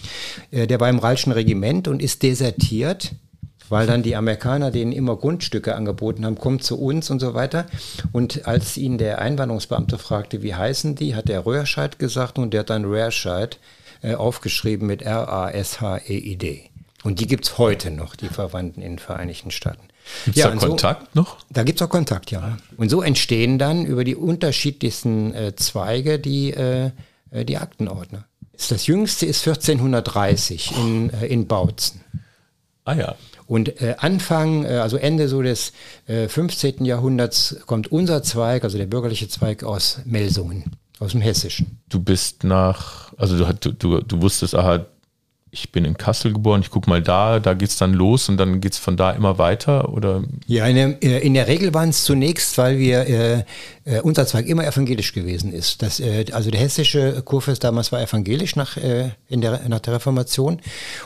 der 0.52 0.80
war 0.80 0.88
im 0.88 1.00
Ralschen 1.00 1.32
Regiment 1.32 1.88
und 1.88 2.00
ist 2.00 2.22
desertiert 2.22 3.12
weil 3.72 3.86
dann 3.86 4.02
die 4.02 4.16
Amerikaner 4.16 4.70
denen 4.70 4.92
immer 4.92 5.16
Grundstücke 5.16 5.74
angeboten 5.74 6.26
haben, 6.26 6.36
kommt 6.36 6.62
zu 6.62 6.78
uns 6.78 7.08
und 7.08 7.20
so 7.20 7.32
weiter. 7.32 7.64
Und 8.12 8.46
als 8.46 8.76
ihn 8.76 8.98
der 8.98 9.18
Einwanderungsbeamte 9.18 9.96
fragte, 9.96 10.42
wie 10.42 10.54
heißen 10.54 10.94
die, 10.94 11.14
hat 11.14 11.28
der 11.28 11.46
Röhrscheid 11.46 11.98
gesagt 11.98 12.38
und 12.38 12.52
der 12.52 12.60
hat 12.60 12.70
dann 12.70 12.84
Röhrscheid 12.84 13.58
äh, 14.02 14.14
aufgeschrieben 14.14 14.86
mit 14.86 15.00
R-A-S-H-E-I-D. 15.00 16.68
Und 17.02 17.20
die 17.20 17.26
gibt 17.26 17.46
es 17.46 17.56
heute 17.56 17.90
noch, 17.90 18.14
die 18.14 18.28
Verwandten 18.28 18.82
in 18.82 18.92
den 18.92 18.98
Vereinigten 18.98 19.50
Staaten. 19.50 19.88
Gibt 20.26 20.36
es 20.36 20.42
ja, 20.42 20.50
da 20.50 20.56
Kontakt 20.56 21.08
so, 21.14 21.20
noch? 21.22 21.38
Da 21.48 21.62
gibt 21.62 21.80
es 21.80 21.86
auch 21.86 21.90
Kontakt, 21.90 22.30
ja. 22.30 22.58
Und 22.76 22.90
so 22.90 23.00
entstehen 23.00 23.58
dann 23.58 23.86
über 23.86 24.04
die 24.04 24.16
unterschiedlichsten 24.16 25.32
äh, 25.32 25.56
Zweige 25.56 26.18
die, 26.18 26.50
äh, 26.50 26.90
äh 27.30 27.46
die 27.46 27.56
Aktenordner. 27.56 28.26
Das 28.68 28.86
jüngste 28.86 29.24
ist 29.24 29.48
1430 29.48 30.76
in, 30.76 31.08
äh, 31.08 31.26
in 31.26 31.46
Bautzen. 31.46 32.02
Ah 32.84 32.94
ja. 32.94 33.14
Und 33.52 33.82
äh, 33.82 33.96
Anfang, 33.98 34.64
äh, 34.64 34.78
also 34.78 34.96
Ende 34.96 35.28
so 35.28 35.42
des 35.42 35.74
äh, 36.06 36.26
15. 36.26 36.86
Jahrhunderts 36.86 37.58
kommt 37.66 37.92
unser 37.92 38.22
Zweig, 38.22 38.64
also 38.64 38.78
der 38.78 38.86
bürgerliche 38.86 39.28
Zweig 39.28 39.62
aus 39.62 40.00
Melsungen, 40.06 40.72
aus 40.98 41.12
dem 41.12 41.20
Hessischen. 41.20 41.78
Du 41.90 42.00
bist 42.00 42.44
nach, 42.44 43.12
also 43.18 43.36
du, 43.36 43.72
du, 43.74 44.00
du 44.00 44.22
wusstest, 44.22 44.54
aha, 44.54 44.86
ich 45.54 45.70
bin 45.70 45.84
in 45.84 45.98
Kassel 45.98 46.32
geboren, 46.32 46.62
ich 46.62 46.70
gucke 46.70 46.88
mal 46.88 47.02
da, 47.02 47.38
da 47.38 47.52
geht 47.52 47.68
es 47.68 47.76
dann 47.76 47.92
los 47.92 48.30
und 48.30 48.38
dann 48.38 48.62
geht 48.62 48.72
es 48.72 48.78
von 48.78 48.96
da 48.96 49.10
immer 49.10 49.36
weiter? 49.36 49.92
Oder? 49.92 50.24
Ja, 50.46 50.66
in 50.66 50.76
der, 50.76 51.02
äh, 51.02 51.18
in 51.18 51.34
der 51.34 51.46
Regel 51.46 51.74
waren 51.74 51.90
es 51.90 52.04
zunächst, 52.04 52.56
weil 52.56 52.78
wir 52.78 53.06
äh, 53.06 53.44
äh, 53.84 54.00
unser 54.00 54.26
Zweig 54.26 54.46
immer 54.46 54.66
evangelisch 54.66 55.12
gewesen 55.12 55.52
ist. 55.52 55.82
Das, 55.82 56.00
äh, 56.00 56.24
also 56.32 56.50
der 56.50 56.58
hessische 56.58 57.20
Kurfürst 57.22 57.62
damals 57.62 57.92
war 57.92 58.00
evangelisch 58.00 58.56
nach, 58.56 58.78
äh, 58.78 59.10
in 59.28 59.42
der, 59.42 59.68
nach 59.68 59.80
der 59.80 59.92
Reformation 59.92 60.58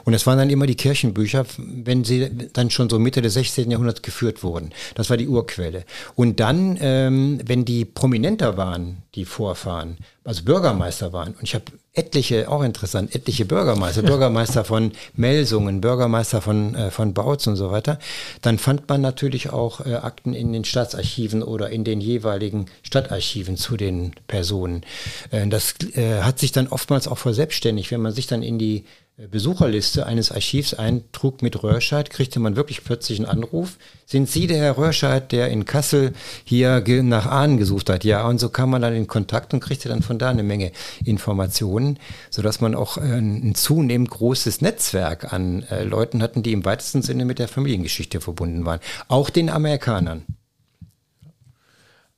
und 0.04 0.14
es 0.14 0.28
waren 0.28 0.38
dann 0.38 0.50
immer 0.50 0.66
die 0.66 0.76
Kirchenbücher, 0.76 1.44
wenn 1.58 2.04
sie 2.04 2.30
dann 2.52 2.70
schon 2.70 2.88
so 2.88 3.00
Mitte 3.00 3.22
des 3.22 3.34
16. 3.34 3.68
Jahrhunderts 3.68 4.02
geführt 4.02 4.44
wurden. 4.44 4.70
Das 4.94 5.10
war 5.10 5.16
die 5.16 5.26
Urquelle. 5.26 5.82
Und 6.14 6.38
dann, 6.38 6.78
ähm, 6.80 7.40
wenn 7.44 7.64
die 7.64 7.84
prominenter 7.84 8.56
waren, 8.56 8.98
die 9.16 9.24
Vorfahren, 9.24 9.96
also 10.22 10.44
Bürgermeister 10.44 11.12
waren, 11.12 11.32
und 11.32 11.42
ich 11.42 11.56
habe 11.56 11.64
etliche, 11.96 12.50
auch 12.50 12.62
interessant, 12.62 13.14
etliche 13.14 13.46
Bürgermeister, 13.46 14.02
Bürgermeister 14.02 14.64
von 14.64 14.92
Melsungen, 15.14 15.80
Bürgermeister 15.80 16.42
von, 16.42 16.74
äh, 16.74 16.90
von 16.90 17.14
Bautz 17.14 17.46
und 17.46 17.56
so 17.56 17.70
weiter, 17.70 17.98
dann 18.42 18.58
fand 18.58 18.88
man 18.88 19.00
natürlich 19.00 19.50
auch 19.50 19.84
äh, 19.84 19.94
Akten 19.94 20.34
in 20.34 20.52
den 20.52 20.64
Staatsarchiven 20.64 21.42
oder 21.42 21.70
in 21.70 21.84
den 21.84 22.00
jeweiligen 22.00 22.66
Stadtarchiven 22.82 23.56
zu 23.56 23.76
den 23.76 24.12
Personen. 24.28 24.84
Äh, 25.30 25.46
das 25.48 25.74
äh, 25.94 26.20
hat 26.20 26.38
sich 26.38 26.52
dann 26.52 26.68
oftmals 26.68 27.08
auch 27.08 27.18
verselbstständigt, 27.18 27.90
wenn 27.90 28.02
man 28.02 28.12
sich 28.12 28.26
dann 28.26 28.42
in 28.42 28.58
die 28.58 28.84
Besucherliste 29.18 30.04
eines 30.04 30.30
Archivs 30.30 30.74
eintrug 30.74 31.40
mit 31.40 31.62
Röhrscheid, 31.62 32.10
kriegte 32.10 32.38
man 32.38 32.54
wirklich 32.54 32.84
plötzlich 32.84 33.18
einen 33.18 33.26
Anruf. 33.26 33.78
Sind 34.04 34.28
Sie 34.28 34.46
der 34.46 34.58
Herr 34.58 34.76
Röhrscheid, 34.76 35.32
der 35.32 35.48
in 35.48 35.64
Kassel 35.64 36.12
hier 36.44 36.82
nach 37.02 37.24
Ahnen 37.24 37.56
gesucht 37.56 37.88
hat? 37.88 38.04
Ja, 38.04 38.28
und 38.28 38.38
so 38.38 38.50
kam 38.50 38.68
man 38.68 38.82
dann 38.82 38.94
in 38.94 39.06
Kontakt 39.06 39.54
und 39.54 39.60
kriegte 39.60 39.88
dann 39.88 40.02
von 40.02 40.18
da 40.18 40.28
eine 40.28 40.42
Menge 40.42 40.70
Informationen, 41.02 41.98
sodass 42.28 42.60
man 42.60 42.74
auch 42.74 42.98
äh, 42.98 43.00
ein 43.00 43.54
zunehmend 43.54 44.10
großes 44.10 44.60
Netzwerk 44.60 45.32
an 45.32 45.62
äh, 45.70 45.84
Leuten 45.84 46.22
hatten, 46.22 46.42
die 46.42 46.52
im 46.52 46.66
weitesten 46.66 47.00
Sinne 47.00 47.24
mit 47.24 47.38
der 47.38 47.48
Familiengeschichte 47.48 48.20
verbunden 48.20 48.66
waren. 48.66 48.80
Auch 49.08 49.30
den 49.30 49.48
Amerikanern. 49.48 50.26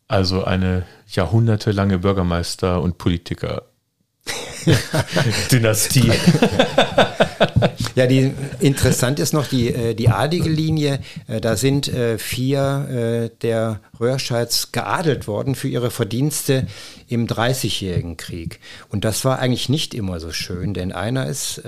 Also 0.08 0.42
eine 0.42 0.84
jahrhundertelange 1.06 1.98
Bürgermeister- 1.98 2.82
und 2.82 2.98
Politiker 2.98 3.67
Dynastie. 5.52 6.10
ja, 7.94 8.06
die, 8.06 8.32
interessant 8.60 9.18
ist 9.18 9.32
noch 9.32 9.46
die, 9.46 9.68
äh, 9.68 9.94
die 9.94 10.08
adlige 10.08 10.48
Linie. 10.48 11.00
Äh, 11.26 11.40
da 11.40 11.56
sind 11.56 11.88
äh, 11.88 12.18
vier 12.18 13.30
der 13.42 13.80
Röhrscheids 13.98 14.72
geadelt 14.72 15.26
worden 15.26 15.54
für 15.54 15.68
ihre 15.68 15.90
Verdienste 15.90 16.66
im 17.08 17.26
Dreißigjährigen 17.26 18.16
Krieg. 18.16 18.60
Und 18.88 19.04
das 19.04 19.24
war 19.24 19.38
eigentlich 19.38 19.68
nicht 19.68 19.94
immer 19.94 20.20
so 20.20 20.32
schön, 20.32 20.74
denn 20.74 20.92
einer 20.92 21.26
ist 21.26 21.62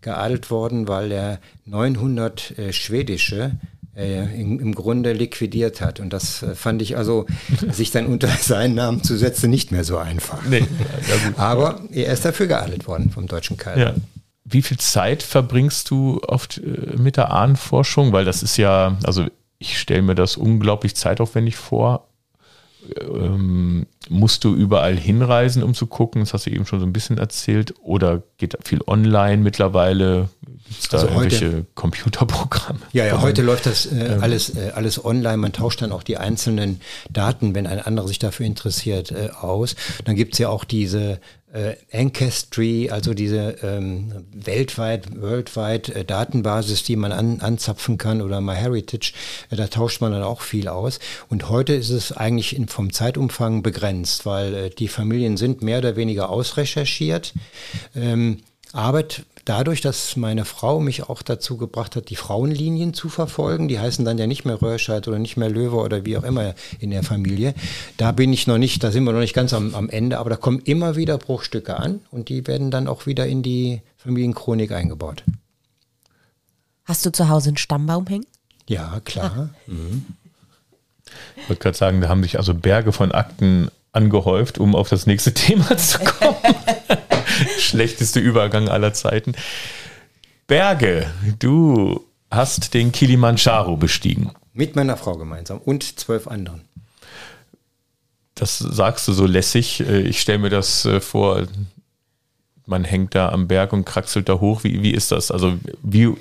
geadelt 0.00 0.50
worden, 0.50 0.88
weil 0.88 1.12
er 1.12 1.38
900 1.66 2.54
schwedische 2.70 3.52
äh, 3.96 4.40
im, 4.40 4.60
im, 4.60 4.74
Grunde 4.74 5.12
liquidiert 5.12 5.80
hat. 5.80 6.00
Und 6.00 6.12
das 6.12 6.42
äh, 6.42 6.54
fand 6.54 6.82
ich 6.82 6.96
also, 6.96 7.26
sich 7.70 7.90
dann 7.90 8.06
unter 8.06 8.28
seinen 8.28 8.74
Namen 8.74 9.02
zu 9.02 9.16
setzen, 9.16 9.50
nicht 9.50 9.72
mehr 9.72 9.84
so 9.84 9.98
einfach. 9.98 10.44
Nee, 10.44 10.60
ja, 10.60 11.38
Aber 11.38 11.80
er 11.90 12.12
ist 12.12 12.24
dafür 12.24 12.46
geadelt 12.46 12.86
worden 12.86 13.10
vom 13.10 13.26
deutschen 13.26 13.56
Kaiser. 13.56 13.80
Ja. 13.80 13.94
Wie 14.44 14.62
viel 14.62 14.78
Zeit 14.78 15.22
verbringst 15.22 15.90
du 15.90 16.20
oft 16.26 16.58
äh, 16.58 16.96
mit 16.96 17.16
der 17.16 17.30
Ahnenforschung? 17.30 18.12
Weil 18.12 18.24
das 18.24 18.42
ist 18.42 18.56
ja, 18.56 18.96
also 19.04 19.26
ich 19.58 19.78
stelle 19.78 20.02
mir 20.02 20.14
das 20.14 20.36
unglaublich 20.36 20.96
zeitaufwendig 20.96 21.56
vor. 21.56 22.08
Ähm, 22.98 23.86
musst 24.08 24.44
du 24.44 24.54
überall 24.54 24.96
hinreisen, 24.96 25.62
um 25.62 25.74
zu 25.74 25.86
gucken? 25.86 26.22
Das 26.22 26.32
hast 26.32 26.46
du 26.46 26.50
eben 26.50 26.66
schon 26.66 26.80
so 26.80 26.86
ein 26.86 26.92
bisschen 26.92 27.18
erzählt. 27.18 27.74
Oder 27.82 28.22
geht 28.38 28.56
viel 28.64 28.80
online 28.86 29.38
mittlerweile? 29.38 30.28
Gibt 30.70 30.82
es 30.82 30.88
da 30.88 30.98
also 30.98 31.08
irgendwelche 31.08 31.46
heute, 31.46 31.66
Computerprogramme? 31.74 32.80
Ja, 32.92 33.04
ja, 33.04 33.20
heute 33.20 33.42
läuft 33.42 33.66
das 33.66 33.86
äh, 33.86 34.14
ähm, 34.14 34.22
alles, 34.22 34.56
äh, 34.56 34.70
alles 34.74 35.04
online. 35.04 35.36
Man 35.36 35.52
tauscht 35.52 35.82
dann 35.82 35.92
auch 35.92 36.02
die 36.02 36.16
einzelnen 36.16 36.80
Daten, 37.10 37.54
wenn 37.54 37.66
ein 37.66 37.80
anderer 37.80 38.08
sich 38.08 38.18
dafür 38.18 38.46
interessiert, 38.46 39.10
äh, 39.10 39.30
aus. 39.38 39.76
Dann 40.04 40.16
gibt 40.16 40.34
es 40.34 40.38
ja 40.38 40.48
auch 40.48 40.64
diese 40.64 41.20
äh, 41.52 41.74
Ancestry, 41.92 42.90
also 42.90 43.14
diese 43.14 43.56
ähm, 43.62 44.12
weltweit, 44.32 45.20
worldweit 45.20 45.88
äh, 45.88 46.04
Datenbasis, 46.04 46.84
die 46.84 46.96
man 46.96 47.12
an, 47.12 47.40
anzapfen 47.40 47.98
kann 47.98 48.22
oder 48.22 48.40
MyHeritage, 48.40 49.12
äh, 49.50 49.56
da 49.56 49.66
tauscht 49.66 50.00
man 50.00 50.12
dann 50.12 50.22
auch 50.22 50.42
viel 50.42 50.68
aus. 50.68 51.00
Und 51.28 51.48
heute 51.48 51.74
ist 51.74 51.90
es 51.90 52.12
eigentlich 52.12 52.54
in, 52.54 52.68
vom 52.68 52.92
Zeitumfang 52.92 53.62
begrenzt, 53.62 53.89
weil 54.24 54.54
äh, 54.54 54.70
die 54.70 54.88
Familien 54.88 55.36
sind 55.36 55.62
mehr 55.62 55.78
oder 55.78 55.96
weniger 55.96 56.30
ausrecherchiert. 56.30 57.34
Ähm, 57.94 58.38
Arbeit 58.72 59.24
dadurch, 59.44 59.80
dass 59.80 60.16
meine 60.16 60.44
Frau 60.44 60.80
mich 60.80 61.08
auch 61.08 61.22
dazu 61.22 61.56
gebracht 61.56 61.96
hat, 61.96 62.10
die 62.10 62.16
Frauenlinien 62.16 62.94
zu 62.94 63.08
verfolgen, 63.08 63.68
die 63.68 63.78
heißen 63.78 64.04
dann 64.04 64.18
ja 64.18 64.26
nicht 64.26 64.44
mehr 64.44 64.60
Röhrscheid 64.60 65.06
oder 65.08 65.18
nicht 65.18 65.36
mehr 65.36 65.48
Löwe 65.48 65.76
oder 65.76 66.04
wie 66.04 66.16
auch 66.16 66.22
immer 66.22 66.54
in 66.78 66.90
der 66.90 67.02
Familie, 67.02 67.54
da 67.96 68.12
bin 68.12 68.32
ich 68.32 68.46
noch 68.46 68.58
nicht, 68.58 68.84
da 68.84 68.90
sind 68.90 69.04
wir 69.04 69.12
noch 69.12 69.20
nicht 69.20 69.34
ganz 69.34 69.52
am, 69.52 69.74
am 69.74 69.88
Ende, 69.88 70.18
aber 70.18 70.30
da 70.30 70.36
kommen 70.36 70.60
immer 70.60 70.96
wieder 70.96 71.18
Bruchstücke 71.18 71.76
an 71.76 72.00
und 72.10 72.28
die 72.28 72.46
werden 72.46 72.70
dann 72.70 72.86
auch 72.86 73.06
wieder 73.06 73.26
in 73.26 73.42
die 73.42 73.82
Familienchronik 73.96 74.72
eingebaut. 74.72 75.24
Hast 76.84 77.04
du 77.06 77.12
zu 77.12 77.28
Hause 77.28 77.48
einen 77.48 77.56
Stammbaum 77.56 78.06
hängen? 78.06 78.26
Ja, 78.68 79.00
klar. 79.04 79.32
Ah. 79.36 79.50
Mhm. 79.66 80.06
Ich 81.36 81.48
wollte 81.48 81.62
gerade 81.62 81.76
sagen, 81.76 82.00
da 82.00 82.08
haben 82.08 82.22
sich 82.22 82.38
also 82.38 82.54
Berge 82.54 82.92
von 82.92 83.10
Akten 83.12 83.70
angehäuft, 83.92 84.58
um 84.58 84.74
auf 84.74 84.88
das 84.88 85.06
nächste 85.06 85.34
Thema 85.34 85.76
zu 85.76 85.98
kommen. 85.98 86.36
Schlechteste 87.58 88.20
Übergang 88.20 88.68
aller 88.68 88.92
Zeiten. 88.92 89.34
Berge, 90.46 91.06
du 91.38 92.04
hast 92.30 92.74
den 92.74 92.92
Kilimanjaro 92.92 93.76
bestiegen. 93.76 94.32
Mit 94.52 94.76
meiner 94.76 94.96
Frau 94.96 95.16
gemeinsam 95.16 95.58
und 95.58 95.98
zwölf 95.98 96.26
anderen. 96.26 96.62
Das 98.34 98.58
sagst 98.58 99.06
du 99.06 99.12
so 99.12 99.26
lässig. 99.26 99.80
Äh, 99.80 100.00
ich 100.00 100.20
stelle 100.20 100.38
mir 100.38 100.50
das 100.50 100.84
äh, 100.86 101.00
vor, 101.00 101.46
man 102.66 102.84
hängt 102.84 103.14
da 103.14 103.30
am 103.30 103.48
Berg 103.48 103.72
und 103.72 103.84
kraxelt 103.84 104.28
da 104.28 104.40
hoch. 104.40 104.64
Wie, 104.64 104.82
wie 104.82 104.92
ist 104.92 105.12
das? 105.12 105.30
Also 105.30 105.58
wie, 105.82 106.14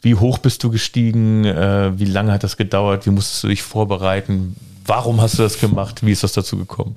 wie 0.00 0.14
hoch 0.14 0.38
bist 0.38 0.64
du 0.64 0.70
gestiegen? 0.70 1.44
Äh, 1.44 1.98
wie 1.98 2.06
lange 2.06 2.32
hat 2.32 2.44
das 2.44 2.56
gedauert? 2.56 3.06
Wie 3.06 3.10
musstest 3.10 3.44
du 3.44 3.48
dich 3.48 3.62
vorbereiten? 3.62 4.56
Warum 4.86 5.20
hast 5.20 5.38
du 5.38 5.42
das 5.42 5.58
gemacht? 5.58 6.04
Wie 6.04 6.12
ist 6.12 6.22
das 6.22 6.32
dazu 6.32 6.56
gekommen? 6.56 6.96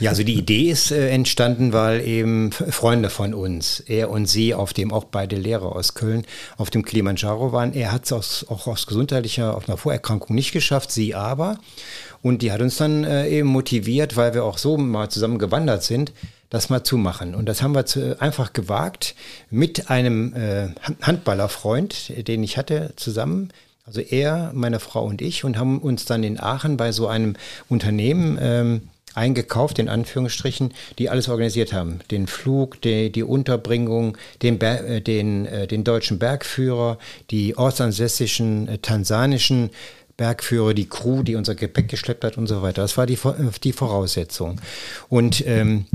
Ja, 0.00 0.10
also 0.10 0.22
die 0.22 0.34
Idee 0.34 0.70
ist 0.70 0.90
äh, 0.90 1.10
entstanden, 1.10 1.72
weil 1.72 2.06
eben 2.06 2.52
Freunde 2.52 3.08
von 3.08 3.34
uns, 3.34 3.80
er 3.80 4.10
und 4.10 4.26
sie, 4.26 4.54
auf 4.54 4.72
dem 4.72 4.92
auch 4.92 5.04
beide 5.04 5.36
Lehrer 5.36 5.74
aus 5.74 5.94
Köln, 5.94 6.26
auf 6.56 6.70
dem 6.70 6.84
Kilimanjaro 6.84 7.52
waren. 7.52 7.72
Er 7.72 7.92
hat 7.92 8.10
es 8.10 8.46
auch 8.48 8.66
aus 8.66 8.86
gesundheitlicher, 8.86 9.56
auf 9.56 9.68
einer 9.68 9.78
Vorerkrankung 9.78 10.34
nicht 10.34 10.52
geschafft, 10.52 10.90
sie 10.90 11.14
aber. 11.14 11.58
Und 12.20 12.42
die 12.42 12.52
hat 12.52 12.60
uns 12.60 12.76
dann 12.76 13.04
äh, 13.04 13.28
eben 13.28 13.48
motiviert, 13.48 14.16
weil 14.16 14.34
wir 14.34 14.44
auch 14.44 14.58
so 14.58 14.76
mal 14.76 15.08
zusammen 15.08 15.38
gewandert 15.38 15.82
sind, 15.82 16.12
das 16.50 16.68
mal 16.68 16.84
zu 16.84 16.98
machen. 16.98 17.34
Und 17.34 17.46
das 17.46 17.62
haben 17.62 17.74
wir 17.74 17.86
zu, 17.86 18.20
einfach 18.20 18.52
gewagt 18.52 19.14
mit 19.50 19.88
einem 19.88 20.34
äh, 20.34 20.68
Handballerfreund, 21.00 22.12
den 22.28 22.44
ich 22.44 22.58
hatte, 22.58 22.92
zusammen 22.96 23.52
also 23.84 24.00
er, 24.00 24.52
meine 24.54 24.80
Frau 24.80 25.04
und 25.04 25.20
ich 25.20 25.44
und 25.44 25.58
haben 25.58 25.80
uns 25.80 26.04
dann 26.04 26.22
in 26.22 26.38
Aachen 26.38 26.76
bei 26.76 26.92
so 26.92 27.08
einem 27.08 27.34
Unternehmen 27.68 28.38
ähm, 28.40 28.82
eingekauft, 29.14 29.78
in 29.78 29.88
Anführungsstrichen, 29.88 30.72
die 30.98 31.10
alles 31.10 31.28
organisiert 31.28 31.72
haben. 31.72 32.00
Den 32.10 32.26
Flug, 32.26 32.80
die, 32.80 33.10
die 33.10 33.22
Unterbringung, 33.22 34.16
den, 34.42 34.60
äh, 34.60 35.00
den, 35.00 35.46
äh, 35.46 35.66
den 35.66 35.84
deutschen 35.84 36.18
Bergführer, 36.18 36.98
die 37.30 37.56
ortsansässischen 37.56 38.68
äh, 38.68 38.78
tansanischen 38.78 39.70
Bergführer, 40.16 40.74
die 40.74 40.88
Crew, 40.88 41.22
die 41.22 41.34
unser 41.34 41.54
Gepäck 41.54 41.88
geschleppt 41.88 42.24
hat 42.24 42.38
und 42.38 42.46
so 42.46 42.62
weiter. 42.62 42.82
Das 42.82 42.96
war 42.96 43.06
die, 43.06 43.18
die 43.64 43.72
Voraussetzung. 43.72 44.60
Und 45.08 45.44
ähm, 45.46 45.86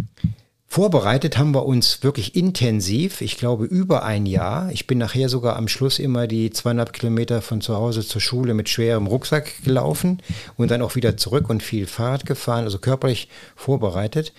Vorbereitet 0.70 1.38
haben 1.38 1.56
wir 1.56 1.66
uns 1.66 2.04
wirklich 2.04 2.36
intensiv, 2.36 3.22
ich 3.22 3.38
glaube 3.38 3.66
über 3.66 4.04
ein 4.04 4.26
Jahr. 4.26 4.70
Ich 4.72 4.86
bin 4.86 4.98
nachher 4.98 5.30
sogar 5.30 5.56
am 5.56 5.70
Schluss 5.70 5.98
immer 5.98 6.28
die 6.28 6.52
zweieinhalb 6.52 6.92
Kilometer 6.92 7.42
von 7.42 7.62
zu 7.62 7.76
Hause 7.76 8.06
zur 8.06 8.22
Schule 8.22 8.54
mit 8.54 8.68
schwerem 8.68 9.08
Rucksack 9.08 9.64
gelaufen 9.64 10.22
und 10.58 10.70
dann 10.70 10.82
auch 10.82 10.96
wieder 10.96 11.16
zurück 11.16 11.50
und 11.50 11.64
viel 11.64 11.88
Fahrrad 11.88 12.26
gefahren, 12.26 12.66
also 12.66 12.80
körperlich 12.80 13.30
vorbereitet. 13.56 14.34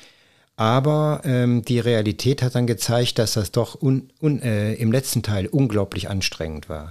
Aber 0.56 1.22
ähm, 1.24 1.64
die 1.64 1.80
Realität 1.80 2.42
hat 2.42 2.54
dann 2.54 2.66
gezeigt, 2.66 3.18
dass 3.18 3.32
das 3.32 3.50
doch 3.50 3.80
un, 3.80 4.10
un, 4.20 4.42
äh, 4.42 4.74
im 4.74 4.92
letzten 4.92 5.22
Teil 5.22 5.46
unglaublich 5.46 6.10
anstrengend 6.10 6.68
war. 6.68 6.90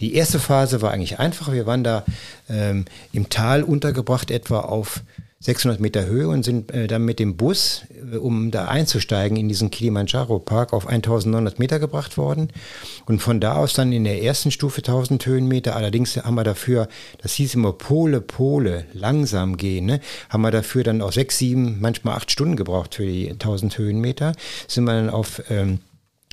Die 0.00 0.14
erste 0.14 0.38
Phase 0.38 0.82
war 0.82 0.90
eigentlich 0.90 1.18
einfach. 1.18 1.52
Wir 1.52 1.66
waren 1.66 1.84
da 1.84 2.04
ähm, 2.48 2.84
im 3.12 3.30
Tal 3.30 3.62
untergebracht, 3.62 4.30
etwa 4.30 4.60
auf 4.60 5.00
600 5.44 5.78
Meter 5.78 6.06
Höhe 6.06 6.26
und 6.26 6.42
sind 6.42 6.72
äh, 6.72 6.86
dann 6.86 7.04
mit 7.04 7.18
dem 7.18 7.36
Bus, 7.36 7.82
äh, 8.12 8.16
um 8.16 8.50
da 8.50 8.64
einzusteigen 8.64 9.36
in 9.36 9.46
diesen 9.46 9.70
Kilimanjaro 9.70 10.38
Park, 10.38 10.72
auf 10.72 10.86
1900 10.86 11.58
Meter 11.58 11.78
gebracht 11.78 12.16
worden. 12.16 12.48
Und 13.04 13.20
von 13.20 13.40
da 13.40 13.56
aus 13.56 13.74
dann 13.74 13.92
in 13.92 14.04
der 14.04 14.22
ersten 14.22 14.50
Stufe 14.50 14.78
1000 14.78 15.26
Höhenmeter. 15.26 15.76
Allerdings 15.76 16.16
haben 16.16 16.34
wir 16.34 16.44
dafür, 16.44 16.88
das 17.20 17.34
hieß 17.34 17.54
immer 17.56 17.74
Pole, 17.74 18.22
Pole, 18.22 18.86
langsam 18.94 19.58
gehen, 19.58 19.84
ne? 19.84 20.00
haben 20.30 20.40
wir 20.40 20.50
dafür 20.50 20.82
dann 20.82 21.02
auch 21.02 21.12
sechs, 21.12 21.36
sieben, 21.36 21.78
manchmal 21.78 22.16
acht 22.16 22.30
Stunden 22.30 22.56
gebraucht 22.56 22.94
für 22.94 23.04
die 23.04 23.30
1000 23.30 23.76
Höhenmeter. 23.76 24.32
Sind 24.66 24.84
wir 24.84 24.94
dann 24.94 25.10
auf 25.10 25.42
ähm, 25.50 25.80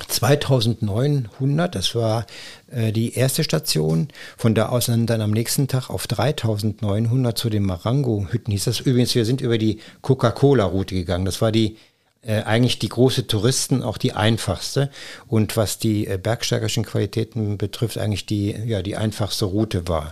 2900, 0.08 1.76
das 1.76 1.96
war 1.96 2.26
äh, 2.72 2.92
die 2.92 3.14
erste 3.14 3.44
Station. 3.44 4.08
Von 4.38 4.56
da 4.56 4.70
aus 4.70 4.88
dann, 4.88 5.10
am 5.10 5.32
nächsten 5.32 5.68
Tag 5.68 5.90
auf 5.90 6.08
3900 6.08 7.38
zu 7.38 7.50
den 7.50 7.64
Marango-Hütten. 7.64 8.52
Hieß 8.52 8.66
das 8.66 8.80
übrigens, 8.80 9.16
wir 9.16 9.26
sind 9.26 9.42
über 9.42 9.58
die 9.58 9.80
Coca-Cola-Route 10.02 10.96
gegangen. 10.96 11.26
Das 11.26 11.42
war 11.42 11.52
die 11.52 11.78
äh, 12.24 12.44
eigentlich 12.44 12.78
die 12.78 12.90
große 12.90 13.26
Touristen, 13.26 13.82
auch 13.82 13.98
die 13.98 14.14
einfachste. 14.14 14.92
Und 15.28 15.58
was 15.58 15.80
die 15.80 16.06
äh, 16.06 16.20
bergsteigerischen 16.22 16.86
Qualitäten 16.86 17.58
betrifft, 17.58 17.98
eigentlich 17.98 18.26
die, 18.26 18.52
ja, 18.52 18.84
die 18.84 18.96
einfachste 18.96 19.46
Route 19.46 19.88
war. 19.88 20.12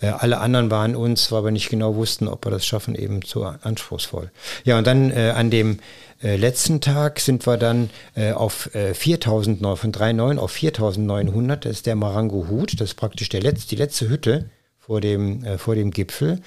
Äh, 0.00 0.08
alle 0.08 0.38
anderen 0.38 0.70
waren 0.70 0.94
uns, 0.94 1.32
weil 1.32 1.44
wir 1.44 1.50
nicht 1.50 1.68
genau 1.68 1.96
wussten, 1.96 2.28
ob 2.28 2.46
wir 2.46 2.50
das 2.50 2.66
schaffen, 2.66 2.94
eben 2.94 3.22
zu 3.22 3.44
anspruchsvoll. 3.44 4.30
Ja, 4.64 4.78
und 4.78 4.86
dann 4.86 5.10
äh, 5.10 5.32
an 5.34 5.50
dem 5.50 5.80
äh, 6.22 6.36
letzten 6.36 6.80
Tag 6.80 7.20
sind 7.20 7.46
wir 7.46 7.56
dann 7.56 7.90
äh, 8.14 8.32
auf 8.32 8.74
äh, 8.74 8.94
4000, 8.94 9.60
von 9.60 9.92
3,9 9.92 10.38
auf 10.38 10.50
4900. 10.50 11.64
Das 11.64 11.72
ist 11.72 11.86
der 11.86 11.96
Marango 11.96 12.46
Hut. 12.48 12.80
Das 12.80 12.90
ist 12.90 12.94
praktisch 12.94 13.28
der 13.28 13.40
letzte, 13.40 13.68
die 13.68 13.76
letzte 13.76 14.08
Hütte 14.08 14.50
vor 14.78 15.00
dem, 15.00 15.44
äh, 15.44 15.56
vor 15.56 15.74
dem 15.74 15.90
Gipfel. 15.90 16.40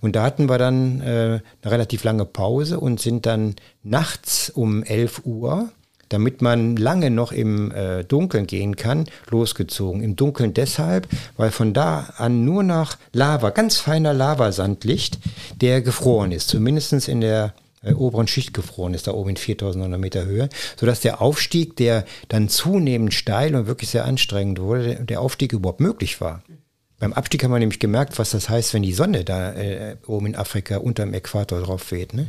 Und 0.00 0.16
da 0.16 0.22
hatten 0.22 0.48
wir 0.48 0.56
dann 0.56 1.00
äh, 1.00 1.04
eine 1.04 1.42
relativ 1.64 2.04
lange 2.04 2.24
Pause 2.24 2.80
und 2.80 3.00
sind 3.00 3.26
dann 3.26 3.56
nachts 3.82 4.50
um 4.50 4.82
11 4.82 5.22
Uhr 5.24 5.70
damit 6.12 6.42
man 6.42 6.76
lange 6.76 7.10
noch 7.10 7.32
im 7.32 7.70
äh, 7.72 8.04
Dunkeln 8.04 8.46
gehen 8.46 8.76
kann, 8.76 9.06
losgezogen. 9.30 10.02
Im 10.02 10.14
Dunkeln 10.14 10.52
deshalb, 10.52 11.08
weil 11.38 11.50
von 11.50 11.72
da 11.72 12.10
an 12.18 12.44
nur 12.44 12.62
nach 12.62 12.98
Lava, 13.12 13.48
ganz 13.48 13.78
feiner 13.78 14.12
Lavasandlicht, 14.12 15.18
der 15.62 15.80
gefroren 15.80 16.32
ist, 16.32 16.48
zumindest 16.48 17.08
in 17.08 17.22
der 17.22 17.54
äh, 17.82 17.92
oberen 17.92 18.26
Schicht 18.26 18.54
gefroren 18.54 18.94
ist, 18.94 19.06
da 19.06 19.12
oben 19.12 19.30
in 19.30 19.36
4900 19.36 20.00
Meter 20.00 20.24
Höhe, 20.24 20.48
sodass 20.78 21.00
der 21.00 21.20
Aufstieg, 21.20 21.76
der 21.76 22.04
dann 22.28 22.48
zunehmend 22.48 23.14
steil 23.14 23.54
und 23.54 23.66
wirklich 23.66 23.90
sehr 23.90 24.04
anstrengend 24.04 24.60
wurde, 24.60 25.04
der 25.04 25.20
Aufstieg 25.20 25.52
überhaupt 25.52 25.80
möglich 25.80 26.20
war. 26.20 26.42
Beim 26.98 27.12
Abstieg 27.12 27.42
haben 27.42 27.50
wir 27.50 27.58
nämlich 27.58 27.80
gemerkt, 27.80 28.16
was 28.20 28.30
das 28.30 28.48
heißt, 28.48 28.74
wenn 28.74 28.84
die 28.84 28.92
Sonne 28.92 29.24
da 29.24 29.52
äh, 29.54 29.96
oben 30.06 30.26
in 30.26 30.36
Afrika 30.36 30.76
unterm 30.76 31.14
Äquator 31.14 31.60
drauf 31.60 31.90
weht. 31.90 32.14
Ne? 32.14 32.28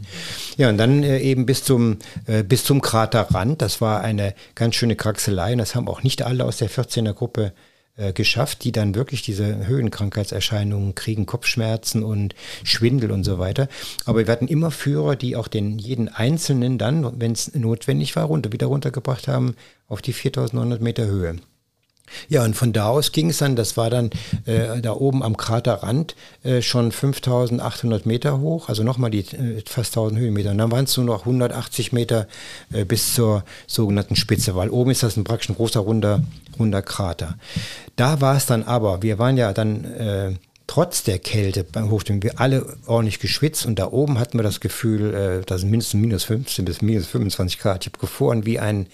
Ja, 0.57 0.69
und 0.69 0.79
dann 0.79 1.03
äh, 1.03 1.19
eben 1.19 1.45
bis 1.45 1.63
zum, 1.63 1.99
äh, 2.25 2.41
bis 2.41 2.63
zum 2.63 2.81
Kraterrand. 2.81 3.61
Das 3.61 3.81
war 3.81 4.01
eine 4.01 4.33
ganz 4.55 4.73
schöne 4.73 4.95
Kraxelei 4.95 5.51
und 5.51 5.59
das 5.59 5.75
haben 5.75 5.87
auch 5.87 6.01
nicht 6.01 6.23
alle 6.23 6.43
aus 6.43 6.57
der 6.57 6.71
14er 6.71 7.13
Gruppe 7.13 7.45
äh, 7.45 7.72
geschafft, 8.15 8.63
die 8.63 8.71
dann 8.71 8.95
wirklich 8.95 9.21
diese 9.21 9.67
Höhenkrankheitserscheinungen 9.67 10.95
kriegen, 10.95 11.25
Kopfschmerzen 11.25 12.03
und 12.03 12.34
Schwindel 12.63 13.12
und 13.12 13.23
so 13.23 13.38
weiter. 13.38 13.67
Aber 14.06 14.25
wir 14.25 14.32
hatten 14.32 14.47
immer 14.47 14.71
Führer, 14.71 15.15
die 15.15 15.36
auch 15.36 15.47
den 15.47 15.77
jeden 15.77 16.10
Einzelnen 16.10 16.77
dann, 16.77 17.19
wenn 17.19 17.34
es 17.34 17.53
notwendig 17.53 18.15
war, 18.15 18.25
runter, 18.25 18.51
wieder 18.51 18.67
runtergebracht 18.67 19.27
haben 19.27 19.56
auf 19.88 20.01
die 20.01 20.13
4900 20.13 20.82
Meter 20.82 21.06
Höhe. 21.06 21.36
Ja, 22.30 22.43
und 22.43 22.56
von 22.56 22.73
da 22.73 22.88
aus 22.88 23.12
ging 23.12 23.30
es 23.30 23.38
dann, 23.38 23.56
das 23.56 23.78
war 23.78 23.89
dann 23.89 24.10
äh, 24.45 24.82
da 24.82 24.93
oben 24.93 25.23
am 25.23 25.38
Kraterrand 25.38 26.15
äh, 26.43 26.62
schon 26.62 26.91
5800 26.91 28.06
Meter 28.06 28.39
hoch, 28.39 28.69
also 28.69 28.84
nochmal 28.84 29.12
die 29.12 29.19
äh, 29.19 29.62
fast 29.65 29.97
1000 29.97 30.19
Höhenmeter. 30.19 30.52
Und 30.52 30.58
dann 30.58 30.71
waren 30.71 30.86
es 30.86 30.95
nur 30.97 31.06
noch 31.06 31.21
180 31.21 31.91
Meter 31.91 32.28
äh, 32.71 32.86
bis 32.86 33.13
zur 33.13 33.43
sogenannten 33.67 34.15
Spitze, 34.15 34.56
weil 34.56 34.69
oben 34.69 34.91
ist 34.91 35.04
das 35.04 35.17
ein 35.17 35.23
praktisch 35.23 35.49
ein 35.49 35.56
großer 35.56 35.80
runder, 35.80 36.23
runder 36.60 36.82
Krater. 36.82 37.38
Da 37.95 38.21
war 38.21 38.36
es 38.36 38.45
dann 38.45 38.63
aber, 38.63 39.02
wir 39.02 39.19
waren 39.19 39.38
ja 39.38 39.54
dann 39.54 39.86
äh, 39.86 40.34
trotz 40.67 41.04
der 41.04 41.19
Kälte 41.19 41.63
beim 41.63 41.91
Hochstimmen, 41.91 42.23
wir 42.23 42.39
alle 42.39 42.65
ordentlich 42.86 43.19
geschwitzt 43.19 43.65
und 43.65 43.78
da 43.78 43.91
oben 43.91 44.19
hatten 44.19 44.38
wir 44.38 44.43
das 44.43 44.60
Gefühl, 44.60 45.13
äh, 45.13 45.45
da 45.45 45.58
sind 45.58 45.69
mindestens 45.69 46.02
minus 46.02 46.23
15 46.23 46.65
bis 46.65 46.82
minus 46.82 47.08
25 47.08 47.60
Grad. 47.60 47.86
Ich 47.86 47.93
habe 47.93 47.99
gefroren 47.99 48.45
wie 48.45 48.60
ein 48.60 48.88